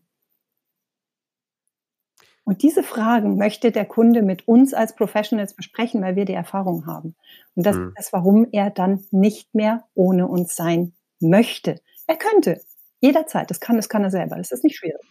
Und 2.46 2.62
diese 2.62 2.84
Fragen 2.84 3.36
möchte 3.38 3.72
der 3.72 3.84
Kunde 3.84 4.22
mit 4.22 4.46
uns 4.46 4.72
als 4.72 4.94
Professionals 4.94 5.54
besprechen, 5.54 6.00
weil 6.00 6.14
wir 6.14 6.24
die 6.24 6.32
Erfahrung 6.32 6.86
haben. 6.86 7.16
Und 7.56 7.66
das 7.66 7.74
mhm. 7.74 7.88
ist 7.88 7.94
das, 7.96 8.12
warum 8.12 8.46
er 8.52 8.70
dann 8.70 9.04
nicht 9.10 9.52
mehr 9.52 9.82
ohne 9.94 10.28
uns 10.28 10.54
sein 10.54 10.92
möchte. 11.18 11.80
Er 12.06 12.14
könnte 12.14 12.60
jederzeit, 13.00 13.50
das 13.50 13.58
kann, 13.58 13.74
das 13.74 13.88
kann 13.88 14.04
er 14.04 14.12
selber, 14.12 14.36
das 14.36 14.52
ist 14.52 14.62
nicht 14.62 14.76
schwierig. 14.76 15.02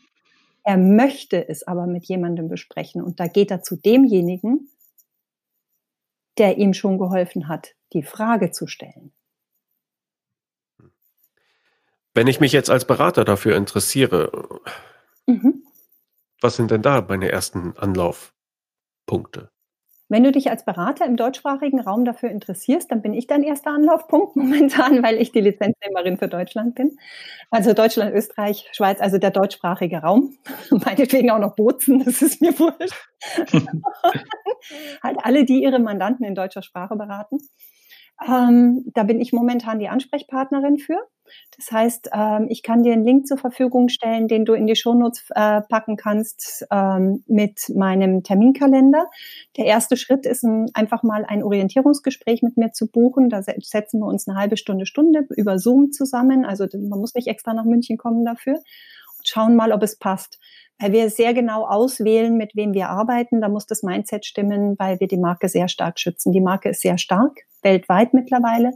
Er 0.64 0.78
möchte 0.78 1.50
es 1.50 1.68
aber 1.68 1.88
mit 1.88 2.06
jemandem 2.06 2.48
besprechen 2.48 3.02
und 3.02 3.20
da 3.20 3.28
geht 3.28 3.52
er 3.52 3.62
zu 3.62 3.76
demjenigen, 3.76 4.70
der 6.38 6.58
ihm 6.58 6.74
schon 6.74 6.98
geholfen 6.98 7.50
hat, 7.50 7.76
die 7.92 8.04
Frage 8.04 8.52
zu 8.52 8.66
stellen. 8.66 9.12
Wenn 12.14 12.28
ich 12.28 12.40
mich 12.40 12.54
jetzt 12.54 12.70
als 12.70 12.86
Berater 12.86 13.26
dafür 13.26 13.58
interessiere, 13.58 14.62
mhm. 15.28 15.66
Was 16.42 16.56
sind 16.56 16.72
denn 16.72 16.82
da 16.82 17.02
meine 17.08 17.32
ersten 17.32 17.76
Anlaufpunkte? 17.78 19.50
Wenn 20.08 20.24
du 20.24 20.32
dich 20.32 20.52
als 20.52 20.64
Berater 20.64 21.06
im 21.08 21.18
deutschsprachigen 21.18 21.80
Raum 21.80 22.06
dafür 22.06 22.30
interessierst, 22.30 22.92
dann 22.92 23.02
bin 23.02 23.16
ich 23.16 23.26
dein 23.26 23.42
erster 23.42 23.72
Anlaufpunkt 23.72 24.36
momentan, 24.36 25.02
weil 25.02 25.20
ich 25.20 25.32
die 25.32 25.42
Lizenznehmerin 25.42 26.18
für 26.18 26.28
Deutschland 26.28 26.76
bin. 26.76 26.98
Also 27.50 27.74
Deutschland, 27.74 28.14
Österreich, 28.14 28.70
Schweiz, 28.72 29.02
also 29.02 29.18
der 29.18 29.32
deutschsprachige 29.32 29.98
Raum. 29.98 30.38
Meinetwegen 30.70 31.32
auch 31.32 31.40
noch 31.40 31.56
Bozen, 31.56 32.04
das 32.06 32.22
ist 32.22 32.40
mir 32.40 32.58
wurscht. 32.60 33.10
halt 35.04 35.18
alle, 35.24 35.44
die 35.44 35.64
ihre 35.64 35.80
Mandanten 35.80 36.24
in 36.24 36.36
deutscher 36.36 36.62
Sprache 36.62 36.96
beraten. 36.96 37.40
Ähm, 38.28 38.86
da 38.94 39.04
bin 39.04 39.20
ich 39.20 39.34
momentan 39.34 39.80
die 39.80 39.90
Ansprechpartnerin 39.90 40.78
für. 40.78 41.00
Das 41.58 41.72
heißt, 41.72 42.10
ähm, 42.14 42.48
ich 42.50 42.62
kann 42.64 42.84
dir 42.84 42.94
einen 42.94 43.06
Link 43.06 43.28
zur 43.28 43.38
Verfügung 43.38 43.90
stellen, 43.90 44.28
den 44.28 44.46
du 44.46 44.54
in 44.54 44.68
die 44.68 44.76
Shownotes 44.76 45.26
äh, 45.32 45.62
packen 45.62 45.98
kannst 45.98 46.66
ähm, 46.72 47.24
mit 47.28 47.72
meinem 47.74 48.24
Terminkalender. 48.24 49.08
Der 49.58 49.66
erste 49.66 49.98
Schritt 49.98 50.26
ist 50.26 50.44
ein, 50.44 50.68
einfach 50.74 51.04
mal 51.04 51.26
ein 51.26 51.44
Orientierungsgespräch 51.44 52.42
mit 52.42 52.58
mir 52.58 52.72
zu 52.72 52.88
buchen. 52.88 53.30
Da 53.30 53.42
setzen 53.42 54.00
wir 54.00 54.08
uns 54.08 54.28
eine 54.28 54.38
halbe 54.38 54.58
Stunde, 54.58 54.86
Stunde 54.86 55.28
über 55.36 55.58
Zoom 55.58 55.92
zusammen. 55.92 56.46
Also 56.46 56.68
man 56.74 57.00
muss 57.00 57.16
nicht 57.16 57.28
extra 57.28 57.54
nach 57.54 57.66
München 57.66 57.98
kommen 57.98 58.24
dafür. 58.24 58.56
Und 58.56 59.28
schauen 59.28 59.56
mal, 59.56 59.72
ob 59.72 59.82
es 59.84 59.98
passt 59.98 60.40
weil 60.80 60.92
wir 60.92 61.10
sehr 61.10 61.34
genau 61.34 61.66
auswählen, 61.66 62.36
mit 62.36 62.56
wem 62.56 62.74
wir 62.74 62.90
arbeiten. 62.90 63.42
Da 63.42 63.50
muss 63.50 63.66
das 63.66 63.84
Mindset 63.84 64.26
stimmen, 64.26 64.76
weil 64.78 65.00
wir 65.00 65.08
die 65.08 65.18
Marke 65.18 65.48
sehr 65.48 65.68
stark 65.68 66.00
schützen. 66.00 66.32
Die 66.32 66.42
Marke 66.42 66.70
ist 66.70 66.82
sehr 66.82 66.98
stark, 66.98 67.44
weltweit 67.66 68.14
mittlerweile. 68.14 68.72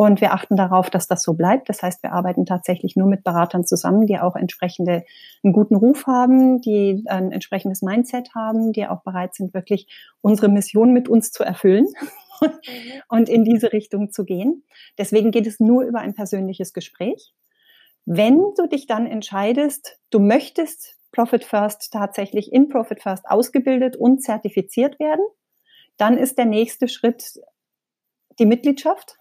Und 0.00 0.20
wir 0.20 0.32
achten 0.32 0.54
darauf, 0.54 0.90
dass 0.90 1.08
das 1.08 1.24
so 1.24 1.34
bleibt. 1.34 1.68
Das 1.68 1.82
heißt, 1.82 2.04
wir 2.04 2.12
arbeiten 2.12 2.46
tatsächlich 2.46 2.94
nur 2.94 3.08
mit 3.08 3.24
Beratern 3.24 3.66
zusammen, 3.66 4.06
die 4.06 4.20
auch 4.20 4.36
entsprechende 4.36 5.04
einen 5.42 5.52
guten 5.52 5.74
Ruf 5.74 6.06
haben, 6.06 6.60
die 6.60 7.02
ein 7.08 7.32
entsprechendes 7.32 7.82
Mindset 7.82 8.32
haben, 8.32 8.72
die 8.72 8.86
auch 8.86 9.02
bereit 9.02 9.34
sind, 9.34 9.54
wirklich 9.54 9.88
unsere 10.20 10.48
Mission 10.48 10.92
mit 10.92 11.08
uns 11.08 11.32
zu 11.32 11.42
erfüllen 11.42 11.88
und 13.08 13.28
in 13.28 13.42
diese 13.42 13.72
Richtung 13.72 14.12
zu 14.12 14.24
gehen. 14.24 14.62
Deswegen 14.98 15.32
geht 15.32 15.48
es 15.48 15.58
nur 15.58 15.82
über 15.82 15.98
ein 15.98 16.14
persönliches 16.14 16.72
Gespräch. 16.72 17.34
Wenn 18.06 18.38
du 18.56 18.68
dich 18.68 18.86
dann 18.86 19.04
entscheidest, 19.04 19.98
du 20.10 20.20
möchtest 20.20 20.96
Profit 21.10 21.44
First 21.44 21.92
tatsächlich 21.92 22.52
in 22.52 22.68
Profit 22.68 23.02
First 23.02 23.28
ausgebildet 23.28 23.96
und 23.96 24.22
zertifiziert 24.22 25.00
werden, 25.00 25.24
dann 25.96 26.16
ist 26.16 26.38
der 26.38 26.44
nächste 26.44 26.86
Schritt 26.86 27.40
die 28.38 28.46
Mitgliedschaft 28.46 29.18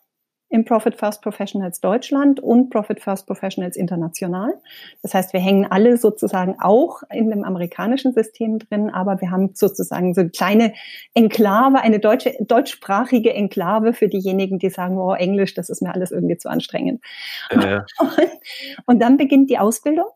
im 0.50 0.64
Profit 0.64 0.96
First 0.96 1.22
Professionals 1.22 1.82
Deutschland 1.82 2.40
und 2.40 2.70
Profit 2.70 3.02
First 3.02 3.28
Professionals 3.28 3.76
International. 3.76 4.54
Das 5.02 5.14
heißt, 5.14 5.34
wir 5.34 5.42
hängen 5.42 5.70
alle 5.70 5.98
sozusagen 5.98 6.56
auch 6.60 7.04
in 7.12 7.30
dem 7.30 7.44
amerikanischen 7.44 8.14
System 8.14 8.60
drin, 8.60 8.90
aber 8.90 9.20
wir 9.20 9.30
haben 9.30 9.52
sozusagen 9.54 10.14
so 10.14 10.22
eine 10.22 10.30
kleine 10.30 10.74
Enklave, 11.14 11.82
eine 11.82 12.00
deutsche, 12.00 12.34
deutschsprachige 12.40 13.34
Enklave 13.34 13.94
für 13.94 14.08
diejenigen, 14.08 14.58
die 14.58 14.70
sagen, 14.70 14.98
oh, 14.98 15.14
Englisch, 15.14 15.54
das 15.54 15.70
ist 15.70 15.82
mir 15.82 15.94
alles 15.94 16.12
irgendwie 16.12 16.38
zu 16.38 16.50
anstrengend. 16.50 17.04
Ja. 17.52 17.86
Und 18.86 19.02
dann 19.02 19.18
beginnt 19.18 19.50
die 19.50 19.60
Ausbildung. 19.60 20.08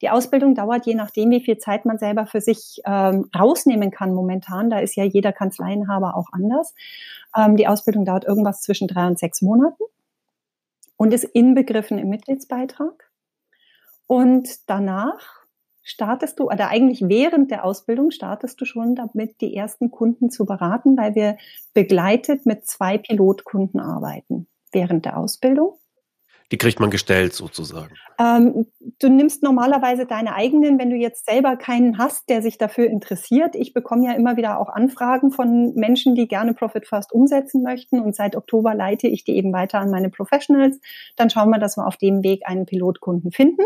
Die 0.00 0.10
Ausbildung 0.10 0.54
dauert 0.54 0.86
je 0.86 0.94
nachdem, 0.94 1.30
wie 1.30 1.40
viel 1.40 1.58
Zeit 1.58 1.84
man 1.84 1.98
selber 1.98 2.26
für 2.26 2.40
sich 2.40 2.80
ähm, 2.84 3.28
rausnehmen 3.36 3.90
kann 3.90 4.14
momentan. 4.14 4.70
Da 4.70 4.78
ist 4.78 4.96
ja 4.96 5.04
jeder 5.04 5.32
Kanzleienhaber 5.32 6.16
auch 6.16 6.28
anders. 6.32 6.74
Ähm, 7.36 7.56
die 7.56 7.66
Ausbildung 7.66 8.04
dauert 8.04 8.24
irgendwas 8.24 8.60
zwischen 8.60 8.88
drei 8.88 9.06
und 9.06 9.18
sechs 9.18 9.42
Monaten 9.42 9.82
und 10.96 11.12
ist 11.12 11.24
inbegriffen 11.24 11.98
im 11.98 12.08
Mitgliedsbeitrag. 12.08 13.10
Und 14.06 14.68
danach 14.70 15.38
startest 15.82 16.38
du, 16.38 16.44
oder 16.44 16.68
eigentlich 16.68 17.08
während 17.08 17.50
der 17.50 17.64
Ausbildung 17.64 18.10
startest 18.10 18.60
du 18.60 18.66
schon 18.66 18.94
damit, 18.94 19.40
die 19.40 19.56
ersten 19.56 19.90
Kunden 19.90 20.30
zu 20.30 20.44
beraten, 20.44 20.96
weil 20.96 21.14
wir 21.14 21.38
begleitet 21.72 22.46
mit 22.46 22.66
zwei 22.66 22.98
Pilotkunden 22.98 23.80
arbeiten 23.80 24.46
während 24.70 25.06
der 25.06 25.16
Ausbildung. 25.16 25.78
Die 26.50 26.56
kriegt 26.56 26.80
man 26.80 26.90
gestellt 26.90 27.34
sozusagen. 27.34 27.94
Ähm, 28.18 28.66
du 28.98 29.08
nimmst 29.08 29.42
normalerweise 29.42 30.06
deine 30.06 30.34
eigenen, 30.34 30.78
wenn 30.78 30.88
du 30.88 30.96
jetzt 30.96 31.26
selber 31.26 31.56
keinen 31.56 31.98
hast, 31.98 32.28
der 32.30 32.40
sich 32.40 32.56
dafür 32.56 32.86
interessiert. 32.86 33.54
Ich 33.54 33.74
bekomme 33.74 34.06
ja 34.06 34.12
immer 34.14 34.36
wieder 34.38 34.58
auch 34.58 34.70
Anfragen 34.70 35.30
von 35.30 35.74
Menschen, 35.74 36.14
die 36.14 36.26
gerne 36.26 36.54
Profit 36.54 36.86
First 36.86 37.12
umsetzen 37.12 37.62
möchten. 37.62 38.00
Und 38.00 38.16
seit 38.16 38.34
Oktober 38.34 38.74
leite 38.74 39.08
ich 39.08 39.24
die 39.24 39.36
eben 39.36 39.52
weiter 39.52 39.78
an 39.78 39.90
meine 39.90 40.08
Professionals. 40.08 40.80
Dann 41.16 41.28
schauen 41.28 41.50
wir, 41.50 41.58
dass 41.58 41.76
wir 41.76 41.86
auf 41.86 41.98
dem 41.98 42.22
Weg 42.22 42.42
einen 42.46 42.64
Pilotkunden 42.64 43.30
finden. 43.30 43.62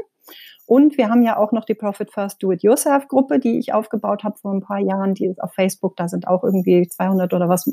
Und 0.66 0.96
wir 0.96 1.08
haben 1.08 1.22
ja 1.22 1.36
auch 1.36 1.52
noch 1.52 1.64
die 1.64 1.74
Profit 1.74 2.12
First 2.12 2.42
Do-It-Yourself 2.42 3.06
Gruppe, 3.06 3.38
die 3.38 3.58
ich 3.58 3.72
aufgebaut 3.74 4.24
habe 4.24 4.38
vor 4.38 4.52
ein 4.52 4.60
paar 4.60 4.78
Jahren. 4.78 5.14
Die 5.14 5.26
ist 5.26 5.40
auf 5.40 5.52
Facebook. 5.54 5.96
Da 5.96 6.08
sind 6.08 6.26
auch 6.26 6.42
irgendwie 6.42 6.88
200 6.88 7.32
oder 7.32 7.48
was 7.48 7.70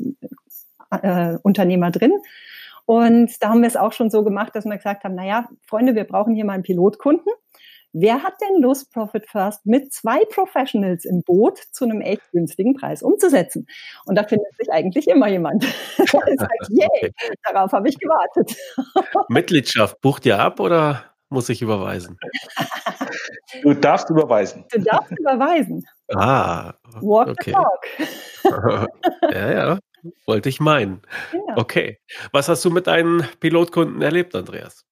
äh, 1.02 1.36
Unternehmer 1.42 1.90
drin. 1.90 2.12
Und 2.90 3.30
da 3.40 3.50
haben 3.50 3.60
wir 3.60 3.68
es 3.68 3.76
auch 3.76 3.92
schon 3.92 4.10
so 4.10 4.24
gemacht, 4.24 4.50
dass 4.56 4.64
wir 4.64 4.76
gesagt 4.76 5.04
haben, 5.04 5.14
naja, 5.14 5.48
Freunde, 5.68 5.94
wir 5.94 6.02
brauchen 6.02 6.34
hier 6.34 6.44
mal 6.44 6.54
einen 6.54 6.64
Pilotkunden. 6.64 7.32
Wer 7.92 8.24
hat 8.24 8.32
denn 8.42 8.60
Lust, 8.60 8.92
Profit 8.92 9.30
First 9.30 9.64
mit 9.64 9.92
zwei 9.92 10.24
Professionals 10.24 11.04
im 11.04 11.22
Boot 11.22 11.60
zu 11.70 11.84
einem 11.84 12.00
echt 12.00 12.28
günstigen 12.32 12.74
Preis 12.74 13.04
umzusetzen? 13.04 13.68
Und 14.06 14.18
da 14.18 14.24
findet 14.24 14.52
sich 14.58 14.72
eigentlich 14.72 15.06
immer 15.06 15.28
jemand. 15.28 15.62
sagt, 15.98 16.12
yay, 16.68 16.88
okay. 16.92 17.12
darauf 17.44 17.70
habe 17.70 17.88
ich 17.88 17.96
gewartet. 17.96 18.56
Mitgliedschaft, 19.28 20.00
bucht 20.00 20.26
ihr 20.26 20.40
ab 20.40 20.58
oder 20.58 21.04
muss 21.28 21.48
ich 21.48 21.62
überweisen? 21.62 22.18
Du 23.62 23.72
darfst 23.72 24.10
überweisen. 24.10 24.64
Du 24.72 24.80
darfst 24.80 25.16
überweisen. 25.16 25.86
Ah. 26.12 26.72
Walk 27.00 27.28
okay. 27.28 27.54
the 28.42 28.50
talk. 28.50 29.32
ja, 29.32 29.52
ja. 29.52 29.78
Wollte 30.26 30.48
ich 30.48 30.60
meinen. 30.60 31.02
Ja. 31.32 31.56
Okay. 31.56 31.98
Was 32.32 32.48
hast 32.48 32.64
du 32.64 32.70
mit 32.70 32.86
deinen 32.86 33.26
Pilotkunden 33.40 34.02
erlebt, 34.02 34.34
Andreas? 34.34 34.84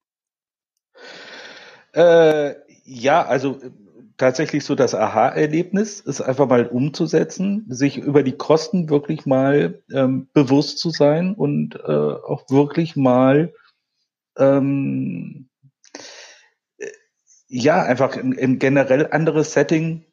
Äh, 1.92 2.54
ja, 2.84 3.24
also 3.24 3.60
äh, 3.60 3.70
tatsächlich 4.16 4.64
so 4.64 4.74
das 4.74 4.94
Aha-Erlebnis 4.94 6.00
ist 6.00 6.20
einfach 6.20 6.48
mal 6.48 6.66
umzusetzen, 6.66 7.64
sich 7.68 7.96
über 7.98 8.22
die 8.22 8.36
Kosten 8.36 8.90
wirklich 8.90 9.26
mal 9.26 9.82
ähm, 9.92 10.28
bewusst 10.32 10.78
zu 10.78 10.90
sein 10.90 11.34
und 11.34 11.76
äh, 11.76 11.92
auch 11.92 12.44
wirklich 12.50 12.96
mal 12.96 13.52
ähm, 14.36 15.48
äh, 16.78 16.86
ja 17.48 17.82
einfach 17.82 18.16
im, 18.16 18.32
im 18.32 18.58
generell 18.58 19.08
anderes 19.10 19.52
Setting 19.52 20.04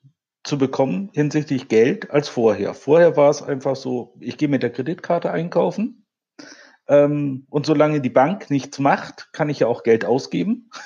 zu 0.46 0.58
bekommen 0.58 1.10
hinsichtlich 1.14 1.68
Geld 1.68 2.12
als 2.12 2.30
vorher. 2.30 2.74
Vorher 2.74 3.18
war 3.18 3.30
es 3.30 3.42
einfach 3.42 3.76
so, 3.76 4.16
ich 4.20 4.38
gehe 4.38 4.48
mit 4.48 4.64
der 4.64 4.72
Kreditkarte 4.72 5.32
einkaufen 5.32 6.06
ähm, 6.88 7.48
und 7.50 7.66
solange 7.66 8.00
die 8.00 8.10
Bank 8.12 8.50
nichts 8.50 8.80
macht, 8.80 9.34
kann 9.34 9.50
ich 9.50 9.60
ja 9.60 9.68
auch 9.68 9.84
Geld 9.84 10.06
ausgeben. 10.06 10.70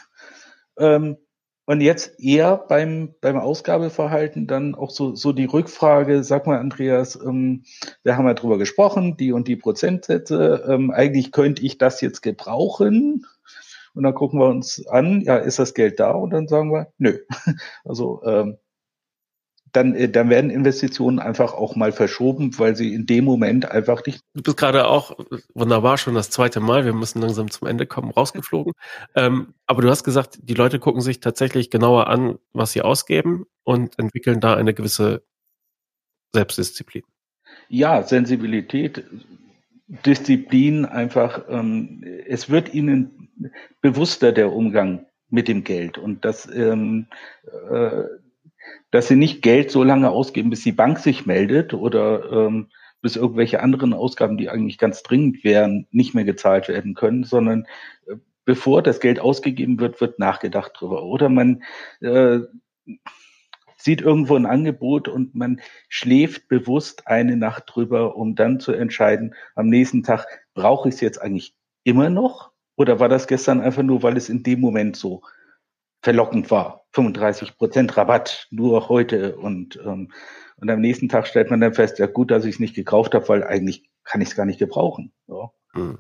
Ähm, 0.82 1.18
und 1.66 1.82
jetzt 1.82 2.20
eher 2.22 2.56
beim, 2.56 3.14
beim 3.20 3.38
Ausgabeverhalten 3.38 4.48
dann 4.48 4.76
auch 4.76 4.90
so, 4.90 5.14
so 5.14 5.34
die 5.34 5.44
Rückfrage, 5.44 6.24
sag 6.24 6.48
mal, 6.48 6.58
Andreas, 6.58 7.16
ähm, 7.18 7.64
wir 8.02 8.16
haben 8.16 8.26
ja 8.26 8.34
drüber 8.34 8.58
gesprochen, 8.58 9.18
die 9.18 9.34
und 9.34 9.50
die 9.50 9.58
Prozentsätze, 9.58 10.64
ähm, 10.70 10.90
eigentlich 10.90 11.34
könnte 11.34 11.64
ich 11.64 11.78
das 11.78 12.00
jetzt 12.00 12.22
gebrauchen. 12.22 13.26
Und 13.94 14.04
dann 14.04 14.16
gucken 14.16 14.40
wir 14.40 14.48
uns 14.48 14.88
an, 14.88 15.20
ja, 15.20 15.36
ist 15.36 15.60
das 15.60 15.74
Geld 15.74 16.00
da? 16.00 16.12
Und 16.12 16.30
dann 16.30 16.48
sagen 16.48 16.72
wir, 16.72 16.94
nö. 16.98 17.20
Also 17.84 18.24
ähm, 18.24 18.58
dann, 19.72 19.96
äh, 19.96 20.10
dann 20.10 20.30
werden 20.30 20.50
Investitionen 20.50 21.20
einfach 21.20 21.54
auch 21.54 21.76
mal 21.76 21.92
verschoben, 21.92 22.58
weil 22.58 22.76
sie 22.76 22.94
in 22.94 23.06
dem 23.06 23.26
Moment 23.26 23.70
einfach 23.70 24.06
nicht. 24.06 24.22
Du 24.34 24.42
bist 24.42 24.58
gerade 24.58 24.88
auch 24.88 25.18
wunderbar 25.54 25.98
schon 25.98 26.16
das 26.16 26.30
zweite 26.30 26.60
Mal. 26.60 26.86
Wir 26.86 26.94
müssen 26.94 27.22
langsam 27.22 27.50
zum 27.52 27.68
Ende 27.68 27.86
kommen, 27.86 28.12
rausgeflogen. 28.12 28.74
Ähm, 29.16 29.54
aber 29.66 29.82
du 29.82 29.90
hast 29.90 30.04
gesagt, 30.04 30.40
die 30.42 30.54
Leute 30.54 30.80
gucken 30.80 31.02
sich 31.02 31.20
tatsächlich 31.20 31.70
genauer 31.70 32.08
an, 32.08 32.40
was 32.54 32.72
sie 32.72 32.82
ausgeben 32.82 33.46
und 33.64 33.98
entwickeln 34.00 34.40
da 34.40 34.56
eine 34.56 34.74
gewisse 34.74 35.24
Selbstdisziplin. 36.34 37.04
Ja, 37.70 38.04
Sensibilität, 38.04 39.04
Disziplin 40.06 40.86
einfach. 40.86 41.44
Ähm, 41.50 42.04
es 42.28 42.50
wird 42.50 42.74
ihnen 42.74 43.30
bewusster 43.82 44.32
der 44.32 44.52
Umgang 44.52 45.06
mit 45.30 45.48
dem 45.48 45.64
Geld 45.64 45.98
und 45.98 46.26
das 46.26 46.48
ähm, 46.52 47.08
äh, 47.70 48.04
dass 48.92 49.08
sie 49.08 49.16
nicht 49.16 49.42
Geld 49.42 49.72
so 49.72 49.84
lange 49.84 50.10
ausgeben, 50.10 50.50
bis 50.50 50.64
die 50.64 50.72
Bank 50.72 51.00
sich 51.00 51.26
meldet 51.26 51.74
oder 51.74 52.32
ähm, 52.32 52.70
bis 53.02 53.16
irgendwelche 53.16 53.62
anderen 53.62 53.94
Ausgaben, 53.94 54.38
die 54.38 54.50
eigentlich 54.50 54.78
ganz 54.78 55.04
dringend 55.04 55.44
wären, 55.44 55.88
nicht 55.92 56.16
mehr 56.16 56.26
gezahlt 56.26 56.68
werden 56.68 56.96
können, 56.96 57.24
sondern 57.24 57.66
äh, 58.08 58.16
bevor 58.46 58.82
das 58.82 59.00
Geld 59.00 59.20
ausgegeben 59.20 59.80
wird, 59.80 60.02
wird 60.02 60.20
nachgedacht 60.20 60.74
drüber. 60.76 61.04
Oder 61.04 61.30
man 61.30 61.64
äh, 62.02 62.40
sieht 63.78 64.02
irgendwo 64.02 64.36
ein 64.36 64.46
Angebot 64.46 65.08
und 65.08 65.36
man 65.36 65.62
schläft 65.88 66.48
bewusst 66.48 67.08
eine 67.08 67.38
Nacht 67.38 67.66
drüber, 67.68 68.16
um 68.16 68.36
dann 68.36 68.60
zu 68.60 68.74
entscheiden, 68.74 69.36
am 69.56 69.68
nächsten 69.68 70.04
Tag, 70.04 70.26
brauche 70.54 70.90
ich 70.90 70.96
es 70.96 71.02
jetzt 71.02 71.22
eigentlich 71.22 71.56
immer 71.84 72.10
noch? 72.10 72.52
Oder 72.76 73.00
war 73.00 73.08
das 73.08 73.28
gestern 73.28 73.62
einfach 73.62 73.84
nur, 73.84 74.04
weil 74.04 74.18
es 74.18 74.30
in 74.30 74.44
dem 74.44 74.60
Moment 74.60 74.96
so 74.96 75.22
verlockend 76.02 76.52
war. 76.52 76.86
35 76.94 77.58
Prozent 77.58 77.98
Rabatt 77.98 78.48
nur 78.52 78.90
heute 78.90 79.36
und, 79.38 79.80
ähm, 79.86 80.12
und 80.58 80.70
am 80.70 80.82
nächsten 80.82 81.10
Tag 81.10 81.28
stellt 81.28 81.50
man 81.50 81.62
dann 81.62 81.74
fest, 81.74 82.00
ja 82.00 82.08
gut, 82.08 82.32
dass 82.32 82.46
ich 82.46 82.56
es 82.56 82.60
nicht 82.60 82.76
gekauft 82.76 83.14
habe, 83.14 83.28
weil 83.30 83.44
eigentlich 83.44 83.90
kann 84.04 84.22
ich 84.22 84.30
es 84.30 84.36
gar 84.36 84.46
nicht 84.46 84.60
gebrauchen. 84.60 85.12
Ja. 85.28 85.52
Mhm. 85.74 86.00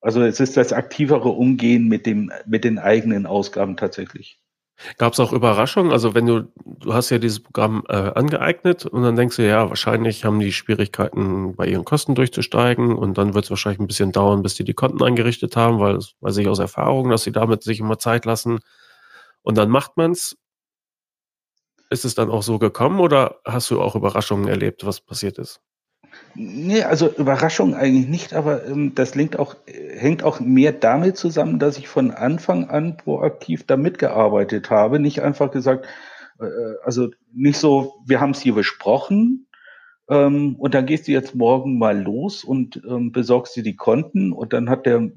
Also 0.00 0.22
es 0.22 0.38
ist 0.38 0.56
das 0.56 0.72
aktivere 0.72 1.30
Umgehen 1.30 1.88
mit 1.88 2.06
dem 2.06 2.30
mit 2.46 2.62
den 2.62 2.78
eigenen 2.78 3.26
Ausgaben 3.26 3.76
tatsächlich. 3.76 4.38
Gab 4.98 5.14
es 5.14 5.20
auch 5.20 5.32
Überraschungen? 5.32 5.90
Also 5.90 6.14
wenn 6.14 6.26
du, 6.26 6.52
du 6.64 6.92
hast 6.92 7.10
ja 7.10 7.18
dieses 7.18 7.40
Programm 7.40 7.82
äh, 7.88 7.94
angeeignet 7.94 8.84
und 8.84 9.02
dann 9.02 9.16
denkst 9.16 9.36
du, 9.36 9.46
ja, 9.46 9.68
wahrscheinlich 9.68 10.24
haben 10.24 10.38
die 10.38 10.52
Schwierigkeiten, 10.52 11.56
bei 11.56 11.66
ihren 11.66 11.84
Kosten 11.84 12.14
durchzusteigen 12.14 12.94
und 12.94 13.16
dann 13.16 13.34
wird 13.34 13.44
es 13.44 13.50
wahrscheinlich 13.50 13.80
ein 13.80 13.86
bisschen 13.86 14.12
dauern, 14.12 14.42
bis 14.42 14.54
die 14.54 14.64
die 14.64 14.74
Konten 14.74 15.02
eingerichtet 15.02 15.56
haben, 15.56 15.80
weil 15.80 15.94
das 15.94 16.14
weiß 16.20 16.36
ich 16.36 16.48
aus 16.48 16.58
Erfahrung, 16.58 17.08
dass 17.08 17.22
sie 17.22 17.32
damit 17.32 17.62
sich 17.62 17.80
immer 17.80 17.98
Zeit 17.98 18.26
lassen, 18.26 18.60
und 19.46 19.56
dann 19.56 19.70
macht 19.70 19.96
man's. 19.96 20.36
Ist 21.88 22.04
es 22.04 22.16
dann 22.16 22.30
auch 22.30 22.42
so 22.42 22.58
gekommen 22.58 22.98
oder 22.98 23.36
hast 23.44 23.70
du 23.70 23.80
auch 23.80 23.94
Überraschungen 23.94 24.48
erlebt, 24.48 24.84
was 24.84 25.00
passiert 25.00 25.38
ist? 25.38 25.60
Nee, 26.34 26.82
also 26.82 27.08
Überraschungen 27.08 27.74
eigentlich 27.74 28.08
nicht, 28.08 28.34
aber 28.34 28.66
ähm, 28.66 28.96
das 28.96 29.14
hängt 29.14 29.38
auch, 29.38 29.54
hängt 29.66 30.24
auch 30.24 30.40
mehr 30.40 30.72
damit 30.72 31.16
zusammen, 31.16 31.60
dass 31.60 31.78
ich 31.78 31.86
von 31.86 32.10
Anfang 32.10 32.70
an 32.70 32.96
proaktiv 32.96 33.64
da 33.64 33.76
mitgearbeitet 33.76 34.68
habe. 34.68 34.98
Nicht 34.98 35.22
einfach 35.22 35.52
gesagt, 35.52 35.86
äh, 36.40 36.46
also 36.82 37.10
nicht 37.32 37.58
so, 37.58 38.02
wir 38.04 38.20
haben 38.20 38.32
es 38.32 38.40
hier 38.40 38.54
besprochen 38.54 39.45
Ähm, 40.08 40.56
und 40.56 40.74
dann 40.74 40.86
gehst 40.86 41.08
du 41.08 41.12
jetzt 41.12 41.34
morgen 41.34 41.78
mal 41.78 42.00
los 42.00 42.44
und 42.44 42.80
ähm, 42.88 43.12
besorgst 43.12 43.56
dir 43.56 43.62
die 43.62 43.76
Konten 43.76 44.32
und 44.32 44.52
dann 44.52 44.70
hat 44.70 44.86
der 44.86 45.10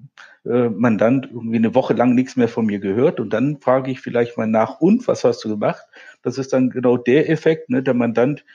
äh, 0.45 0.69
Mandant 0.69 1.27
irgendwie 1.31 1.57
eine 1.57 1.75
Woche 1.75 1.93
lang 1.93 2.15
nichts 2.15 2.35
mehr 2.35 2.47
von 2.47 2.65
mir 2.65 2.79
gehört 2.79 3.19
und 3.19 3.31
dann 3.31 3.59
frage 3.59 3.91
ich 3.91 4.01
vielleicht 4.01 4.37
mal 4.37 4.47
nach, 4.47 4.81
und 4.81 5.07
was 5.07 5.23
hast 5.23 5.43
du 5.45 5.49
gemacht? 5.49 5.85
Das 6.23 6.37
ist 6.37 6.53
dann 6.53 6.69
genau 6.71 6.97
der 6.97 7.29
Effekt, 7.29 7.69
ne? 7.69 7.83
der 7.83 7.93
Mandant 7.93 8.45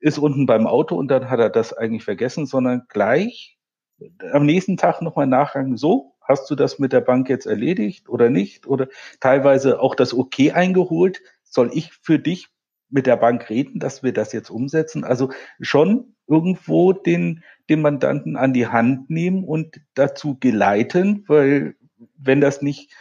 ist 0.00 0.18
unten 0.18 0.46
beim 0.46 0.66
Auto 0.66 0.96
und 0.96 1.08
dann 1.08 1.30
hat 1.30 1.40
er 1.40 1.50
das 1.50 1.72
eigentlich 1.72 2.04
vergessen, 2.04 2.46
sondern 2.46 2.82
gleich 2.88 3.58
am 4.32 4.46
nächsten 4.46 4.76
Tag 4.76 5.02
nochmal 5.02 5.26
nachfragen, 5.26 5.76
so, 5.76 6.14
hast 6.20 6.50
du 6.50 6.54
das 6.54 6.78
mit 6.78 6.92
der 6.92 7.00
Bank 7.00 7.28
jetzt 7.28 7.46
erledigt 7.46 8.08
oder 8.08 8.30
nicht? 8.30 8.66
Oder 8.66 8.88
teilweise 9.20 9.80
auch 9.80 9.94
das 9.94 10.14
Okay 10.14 10.52
eingeholt. 10.52 11.20
Soll 11.44 11.70
ich 11.72 11.92
für 12.02 12.18
dich 12.18 12.48
mit 12.90 13.06
der 13.06 13.16
Bank 13.16 13.50
reden, 13.50 13.80
dass 13.80 14.02
wir 14.02 14.12
das 14.12 14.32
jetzt 14.32 14.50
umsetzen? 14.50 15.04
Also 15.04 15.30
schon 15.60 16.14
irgendwo 16.26 16.92
den, 16.92 17.42
den 17.68 17.80
Mandanten 17.80 18.36
an 18.36 18.52
die 18.52 18.66
Hand 18.66 19.10
nehmen 19.10 19.44
und 19.44 19.80
dazu 19.94 20.38
geleiten, 20.38 21.24
weil 21.26 21.74
wenn 22.16 22.40
das 22.40 22.62
nicht 22.62 22.92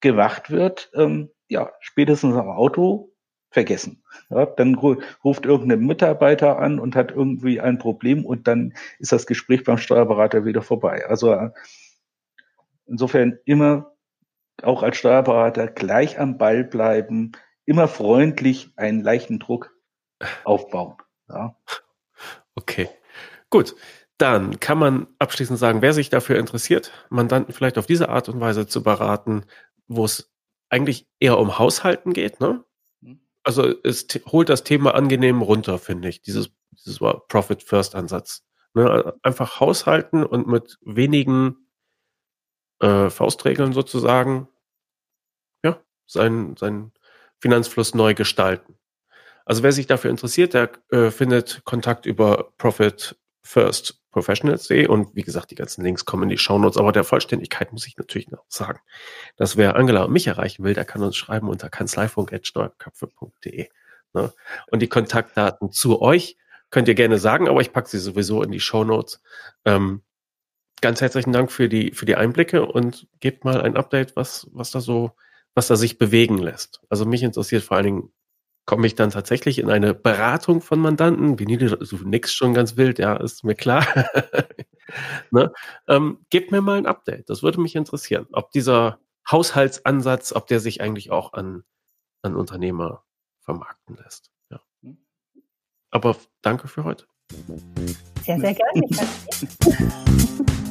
gemacht 0.00 0.50
wird, 0.50 0.90
ähm, 0.94 1.30
ja, 1.48 1.72
spätestens 1.80 2.34
am 2.34 2.48
Auto 2.48 3.14
vergessen. 3.50 4.02
Ja, 4.30 4.46
dann 4.46 4.74
ruft 4.74 5.46
irgendein 5.46 5.86
Mitarbeiter 5.86 6.58
an 6.58 6.80
und 6.80 6.96
hat 6.96 7.12
irgendwie 7.12 7.60
ein 7.60 7.78
Problem 7.78 8.24
und 8.24 8.48
dann 8.48 8.74
ist 8.98 9.12
das 9.12 9.26
Gespräch 9.26 9.64
beim 9.64 9.78
Steuerberater 9.78 10.44
wieder 10.44 10.60
vorbei. 10.60 11.06
Also 11.08 11.32
äh, 11.32 11.50
insofern 12.86 13.38
immer 13.44 13.92
auch 14.62 14.82
als 14.82 14.96
Steuerberater 14.96 15.68
gleich 15.68 16.18
am 16.18 16.36
Ball 16.36 16.64
bleiben, 16.64 17.32
immer 17.66 17.88
freundlich 17.88 18.72
einen 18.76 19.02
leichten 19.02 19.38
Druck 19.38 19.74
aufbauen. 20.44 20.96
Ja. 21.28 21.56
Okay, 22.54 22.88
gut. 23.50 23.74
Dann 24.16 24.60
kann 24.60 24.78
man 24.78 25.08
abschließend 25.18 25.58
sagen, 25.58 25.82
wer 25.82 25.92
sich 25.92 26.08
dafür 26.08 26.38
interessiert, 26.38 26.92
Mandanten 27.10 27.52
vielleicht 27.52 27.78
auf 27.78 27.86
diese 27.86 28.08
Art 28.08 28.28
und 28.28 28.40
Weise 28.40 28.68
zu 28.68 28.84
beraten, 28.84 29.44
wo 29.88 30.04
es 30.04 30.32
eigentlich 30.68 31.08
eher 31.18 31.38
um 31.38 31.58
Haushalten 31.58 32.12
geht, 32.12 32.38
ne? 32.40 32.64
also 33.44 33.72
es 33.84 34.06
holt 34.26 34.48
das 34.48 34.64
Thema 34.64 34.94
angenehm 34.94 35.42
runter, 35.42 35.78
finde 35.78 36.08
ich, 36.08 36.22
dieses, 36.22 36.50
dieses 36.72 36.98
Profit-First-Ansatz. 36.98 38.42
Ne? 38.72 39.14
Einfach 39.22 39.60
haushalten 39.60 40.24
und 40.24 40.48
mit 40.48 40.78
wenigen 40.82 41.68
äh, 42.80 43.10
Faustregeln 43.10 43.72
sozusagen, 43.72 44.48
ja, 45.62 45.80
seinen, 46.06 46.56
seinen 46.56 46.92
Finanzfluss 47.44 47.92
neu 47.92 48.14
gestalten. 48.14 48.78
Also 49.44 49.62
wer 49.62 49.72
sich 49.72 49.86
dafür 49.86 50.10
interessiert, 50.10 50.54
der 50.54 50.70
äh, 50.88 51.10
findet 51.10 51.62
Kontakt 51.64 52.06
über 52.06 52.54
Profit 52.56 53.18
First 53.42 54.00
Professionals.de 54.12 54.86
und 54.86 55.14
wie 55.14 55.20
gesagt, 55.20 55.50
die 55.50 55.54
ganzen 55.54 55.84
Links 55.84 56.06
kommen 56.06 56.22
in 56.22 56.30
die 56.30 56.38
Shownotes. 56.38 56.78
Aber 56.78 56.90
der 56.90 57.04
Vollständigkeit 57.04 57.70
muss 57.70 57.86
ich 57.86 57.98
natürlich 57.98 58.30
noch 58.30 58.46
sagen, 58.48 58.80
dass 59.36 59.58
wer 59.58 59.76
Angela 59.76 60.04
und 60.04 60.12
mich 60.14 60.26
erreichen 60.26 60.64
will, 60.64 60.72
der 60.72 60.86
kann 60.86 61.02
uns 61.02 61.18
schreiben 61.18 61.50
unter 61.50 61.68
kanzleifunk.steuerköpfe.de. 61.68 63.68
Ne? 64.14 64.32
Und 64.70 64.80
die 64.80 64.88
Kontaktdaten 64.88 65.70
zu 65.70 66.00
euch 66.00 66.38
könnt 66.70 66.88
ihr 66.88 66.94
gerne 66.94 67.18
sagen, 67.18 67.46
aber 67.46 67.60
ich 67.60 67.74
packe 67.74 67.90
sie 67.90 67.98
sowieso 67.98 68.42
in 68.42 68.52
die 68.52 68.60
Shownotes. 68.60 69.20
Ähm, 69.66 70.02
ganz 70.80 71.02
herzlichen 71.02 71.34
Dank 71.34 71.52
für 71.52 71.68
die, 71.68 71.90
für 71.90 72.06
die 72.06 72.16
Einblicke 72.16 72.64
und 72.64 73.06
gebt 73.20 73.44
mal 73.44 73.60
ein 73.60 73.76
Update, 73.76 74.16
was, 74.16 74.48
was 74.52 74.70
da 74.70 74.80
so, 74.80 75.14
was 75.54 75.68
da 75.68 75.76
sich 75.76 75.98
bewegen 75.98 76.38
lässt. 76.38 76.82
Also 76.88 77.04
mich 77.04 77.22
interessiert 77.22 77.62
vor 77.62 77.76
allen 77.76 77.86
Dingen, 77.86 78.12
komme 78.66 78.86
ich 78.86 78.94
dann 78.94 79.10
tatsächlich 79.10 79.58
in 79.58 79.70
eine 79.70 79.94
Beratung 79.94 80.60
von 80.60 80.80
Mandanten. 80.80 81.38
Wie 81.38 81.44
du, 81.44 81.76
du 81.76 82.08
nix 82.08 82.32
schon 82.32 82.54
ganz 82.54 82.76
wild, 82.76 82.98
ja, 82.98 83.16
ist 83.16 83.44
mir 83.44 83.54
klar. 83.54 83.86
ne? 85.30 85.52
ähm, 85.86 86.24
gebt 86.30 86.50
mir 86.50 86.62
mal 86.62 86.78
ein 86.78 86.86
Update. 86.86 87.28
Das 87.28 87.42
würde 87.42 87.60
mich 87.60 87.76
interessieren, 87.76 88.26
ob 88.32 88.50
dieser 88.52 88.98
Haushaltsansatz, 89.30 90.32
ob 90.32 90.46
der 90.46 90.60
sich 90.60 90.80
eigentlich 90.80 91.10
auch 91.10 91.32
an, 91.34 91.64
an 92.22 92.36
Unternehmer 92.36 93.04
vermarkten 93.40 93.96
lässt. 93.96 94.30
Ja. 94.50 94.60
Aber 95.90 96.16
danke 96.42 96.68
für 96.68 96.84
heute. 96.84 97.06
Sehr, 98.24 98.40
sehr 98.40 98.54
gerne. 98.54 98.88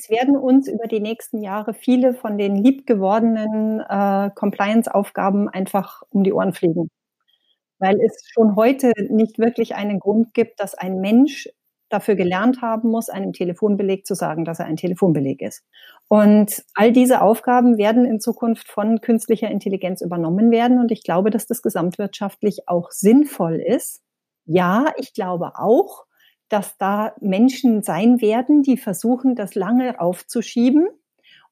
es 0.00 0.08
werden 0.08 0.36
uns 0.36 0.66
über 0.66 0.86
die 0.86 1.00
nächsten 1.00 1.42
Jahre 1.42 1.74
viele 1.74 2.14
von 2.14 2.38
den 2.38 2.56
liebgewordenen 2.56 3.80
äh, 3.80 4.30
Compliance-Aufgaben 4.34 5.48
einfach 5.48 6.02
um 6.08 6.24
die 6.24 6.32
Ohren 6.32 6.54
fliegen. 6.54 6.88
Weil 7.78 7.96
es 8.00 8.24
schon 8.32 8.56
heute 8.56 8.92
nicht 9.10 9.38
wirklich 9.38 9.74
einen 9.74 10.00
Grund 10.00 10.32
gibt, 10.32 10.60
dass 10.60 10.74
ein 10.74 11.00
Mensch 11.00 11.48
dafür 11.90 12.14
gelernt 12.14 12.62
haben 12.62 12.88
muss, 12.88 13.10
einem 13.10 13.32
Telefonbeleg 13.32 14.06
zu 14.06 14.14
sagen, 14.14 14.44
dass 14.44 14.60
er 14.60 14.66
ein 14.66 14.76
Telefonbeleg 14.76 15.42
ist. 15.42 15.64
Und 16.08 16.62
all 16.74 16.92
diese 16.92 17.20
Aufgaben 17.20 17.76
werden 17.76 18.06
in 18.06 18.20
Zukunft 18.20 18.68
von 18.68 19.00
künstlicher 19.00 19.50
Intelligenz 19.50 20.00
übernommen 20.00 20.50
werden. 20.50 20.78
Und 20.78 20.92
ich 20.92 21.02
glaube, 21.02 21.30
dass 21.30 21.46
das 21.46 21.62
gesamtwirtschaftlich 21.62 22.68
auch 22.68 22.90
sinnvoll 22.90 23.56
ist. 23.56 24.02
Ja, 24.46 24.92
ich 24.96 25.12
glaube 25.12 25.52
auch, 25.56 26.06
dass 26.50 26.76
da 26.76 27.14
Menschen 27.20 27.82
sein 27.82 28.20
werden, 28.20 28.62
die 28.62 28.76
versuchen, 28.76 29.34
das 29.34 29.54
lange 29.54 30.00
aufzuschieben. 30.00 30.88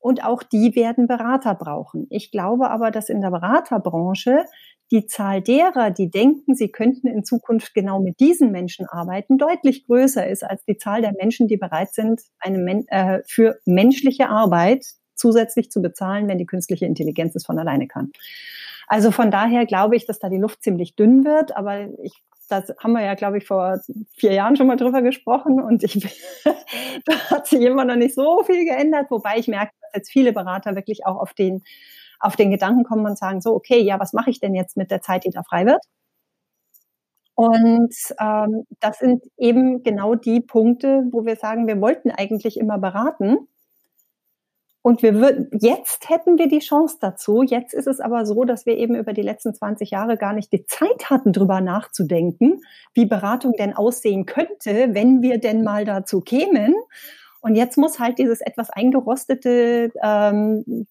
Und 0.01 0.25
auch 0.25 0.45
die 0.45 0.77
werden 0.77 1.09
Berater 1.09 1.57
brauchen. 1.57 2.07
Ich 2.11 2.31
glaube 2.31 2.71
aber, 2.71 2.93
dass 2.93 3.09
in 3.09 3.21
der 3.21 3.31
Beraterbranche 3.31 4.45
die 4.91 5.07
Zahl 5.07 5.43
derer, 5.43 5.91
die 5.91 6.09
denken, 6.09 6.55
sie 6.55 6.69
könnten 6.69 7.09
in 7.09 7.25
Zukunft 7.25 7.75
genau 7.75 8.01
mit 8.01 8.21
diesen 8.21 8.53
Menschen 8.53 8.87
arbeiten, 8.87 9.39
deutlich 9.39 9.87
größer 9.87 10.27
ist 10.27 10.45
als 10.45 10.65
die 10.65 10.77
Zahl 10.77 11.03
der 11.03 11.13
Menschen, 11.13 11.49
die 11.49 11.57
bereit 11.57 11.93
sind, 11.93 12.23
eine, 12.39 12.85
äh, 12.89 13.23
für 13.27 13.59
menschliche 13.67 14.29
Arbeit 14.29 14.87
zusätzlich 15.15 15.71
zu 15.71 15.83
bezahlen, 15.83 16.29
wenn 16.29 16.39
die 16.39 16.47
künstliche 16.47 16.87
Intelligenz 16.87 17.35
es 17.35 17.45
von 17.45 17.59
alleine 17.59 17.89
kann. 17.89 18.13
Also 18.87 19.11
von 19.11 19.31
daher 19.31 19.67
glaube 19.67 19.97
ich, 19.97 20.07
dass 20.07 20.19
da 20.19 20.31
die 20.31 20.39
Luft 20.39 20.63
ziemlich 20.63 20.97
dünn 20.97 21.25
wird, 21.25 21.57
aber 21.57 21.89
ich 22.03 22.23
das 22.49 22.75
haben 22.79 22.93
wir 22.93 23.03
ja, 23.05 23.15
glaube 23.15 23.39
ich, 23.39 23.47
vor 23.47 23.81
vier 24.17 24.33
Jahren 24.33 24.57
schon 24.57 24.67
mal 24.67 24.77
drüber 24.77 25.03
gesprochen 25.03 25.61
und 25.61 25.83
ich, 25.85 25.95
da 27.05 27.15
hat 27.31 27.47
sich 27.47 27.61
immer 27.61 27.85
noch 27.85 27.97
nicht 27.97 28.15
so 28.15 28.43
viel 28.45 28.65
geändert, 28.65 29.11
wobei 29.11 29.37
ich 29.39 29.49
merke, 29.49 29.73
dass 29.83 29.91
jetzt 29.95 30.11
viele 30.11 30.33
Berater 30.33 30.75
wirklich 30.75 31.07
auch 31.07 31.17
auf 31.17 31.35
den, 31.35 31.63
auf 32.21 32.37
den 32.37 32.51
Gedanken 32.51 32.85
kommen 32.85 33.07
und 33.07 33.19
sagen, 33.19 33.41
so, 33.41 33.55
okay, 33.55 33.81
ja, 33.81 34.01
was 34.01 34.13
mache 34.13 34.31
ich 34.31 34.41
denn 34.41 34.55
jetzt 34.55 34.77
mit 34.77 34.91
der 34.91 35.03
Zeit, 35.03 35.25
die 35.25 35.31
da 35.31 35.43
frei 35.43 35.67
wird? 35.67 35.83
Und 37.35 37.95
ähm, 38.19 38.65
das 38.81 38.99
sind 38.99 39.23
eben 39.37 39.85
genau 39.85 40.17
die 40.17 40.41
Punkte, 40.41 41.05
wo 41.13 41.25
wir 41.25 41.37
sagen, 41.37 41.69
wir 41.69 41.81
wollten 41.81 42.11
eigentlich 42.11 42.59
immer 42.59 42.79
beraten, 42.79 43.47
und 44.83 45.03
wir 45.03 45.15
würden, 45.17 45.49
jetzt 45.61 46.09
hätten 46.09 46.39
wir 46.39 46.49
die 46.49 46.61
Chance 46.61 46.99
dazu. 47.01 47.43
Jetzt 47.43 47.75
ist 47.75 47.87
es 47.87 48.01
aber 48.01 48.25
so, 48.25 48.45
dass 48.45 48.65
wir 48.65 48.77
eben 48.77 48.95
über 48.95 49.13
die 49.13 49.23
letzten 49.23 49.55
20 49.55 49.91
Jahre 49.91 50.17
gar 50.17 50.33
nicht 50.33 50.53
die 50.53 50.67
Zeit 50.67 51.11
hatten, 51.11 51.33
drüber 51.33 51.61
nachzudenken, 51.61 52.63
wie 52.95 53.05
Beratung 53.05 53.55
denn 53.59 53.75
aussehen 53.75 54.25
könnte, 54.25 54.95
wenn 54.95 55.21
wir 55.21 55.39
denn 55.39 55.65
mal 55.65 55.85
dazu 55.85 56.21
kämen. 56.21 56.75
Und 57.41 57.55
jetzt 57.55 57.77
muss 57.77 57.99
halt 57.99 58.19
dieses 58.19 58.41
etwas 58.41 58.71
eingerostete, 58.71 59.93
ähm, 60.03 60.87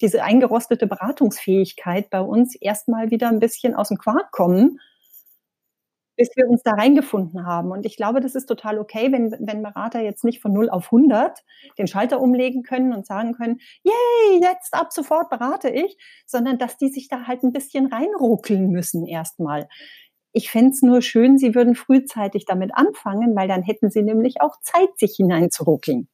diese 0.00 0.22
eingerostete 0.22 0.86
Beratungsfähigkeit 0.86 2.10
bei 2.10 2.20
uns 2.20 2.54
erstmal 2.54 3.10
wieder 3.10 3.28
ein 3.28 3.40
bisschen 3.40 3.74
aus 3.74 3.88
dem 3.88 3.98
Quark 3.98 4.30
kommen 4.30 4.78
bis 6.16 6.30
wir 6.34 6.48
uns 6.48 6.62
da 6.62 6.72
reingefunden 6.72 7.46
haben. 7.46 7.70
Und 7.70 7.86
ich 7.86 7.96
glaube, 7.96 8.20
das 8.20 8.34
ist 8.34 8.46
total 8.46 8.78
okay, 8.78 9.12
wenn, 9.12 9.32
wenn 9.40 9.62
Berater 9.62 10.00
jetzt 10.00 10.24
nicht 10.24 10.40
von 10.40 10.52
0 10.52 10.70
auf 10.70 10.86
100 10.86 11.44
den 11.78 11.86
Schalter 11.86 12.20
umlegen 12.20 12.62
können 12.62 12.92
und 12.92 13.06
sagen 13.06 13.34
können, 13.34 13.60
yay, 13.82 14.40
jetzt 14.40 14.74
ab 14.74 14.92
sofort 14.92 15.30
berate 15.30 15.68
ich, 15.68 15.96
sondern 16.26 16.58
dass 16.58 16.76
die 16.76 16.88
sich 16.88 17.08
da 17.08 17.26
halt 17.26 17.42
ein 17.42 17.52
bisschen 17.52 17.86
reinruckeln 17.86 18.70
müssen 18.70 19.06
erstmal. 19.06 19.68
Ich 20.32 20.50
fände 20.50 20.70
es 20.70 20.82
nur 20.82 21.02
schön, 21.02 21.38
sie 21.38 21.54
würden 21.54 21.74
frühzeitig 21.74 22.44
damit 22.46 22.70
anfangen, 22.74 23.34
weil 23.36 23.48
dann 23.48 23.62
hätten 23.62 23.90
sie 23.90 24.02
nämlich 24.02 24.40
auch 24.40 24.60
Zeit, 24.60 24.90
sich 24.98 25.14
hineinzuruckeln. 25.16 26.08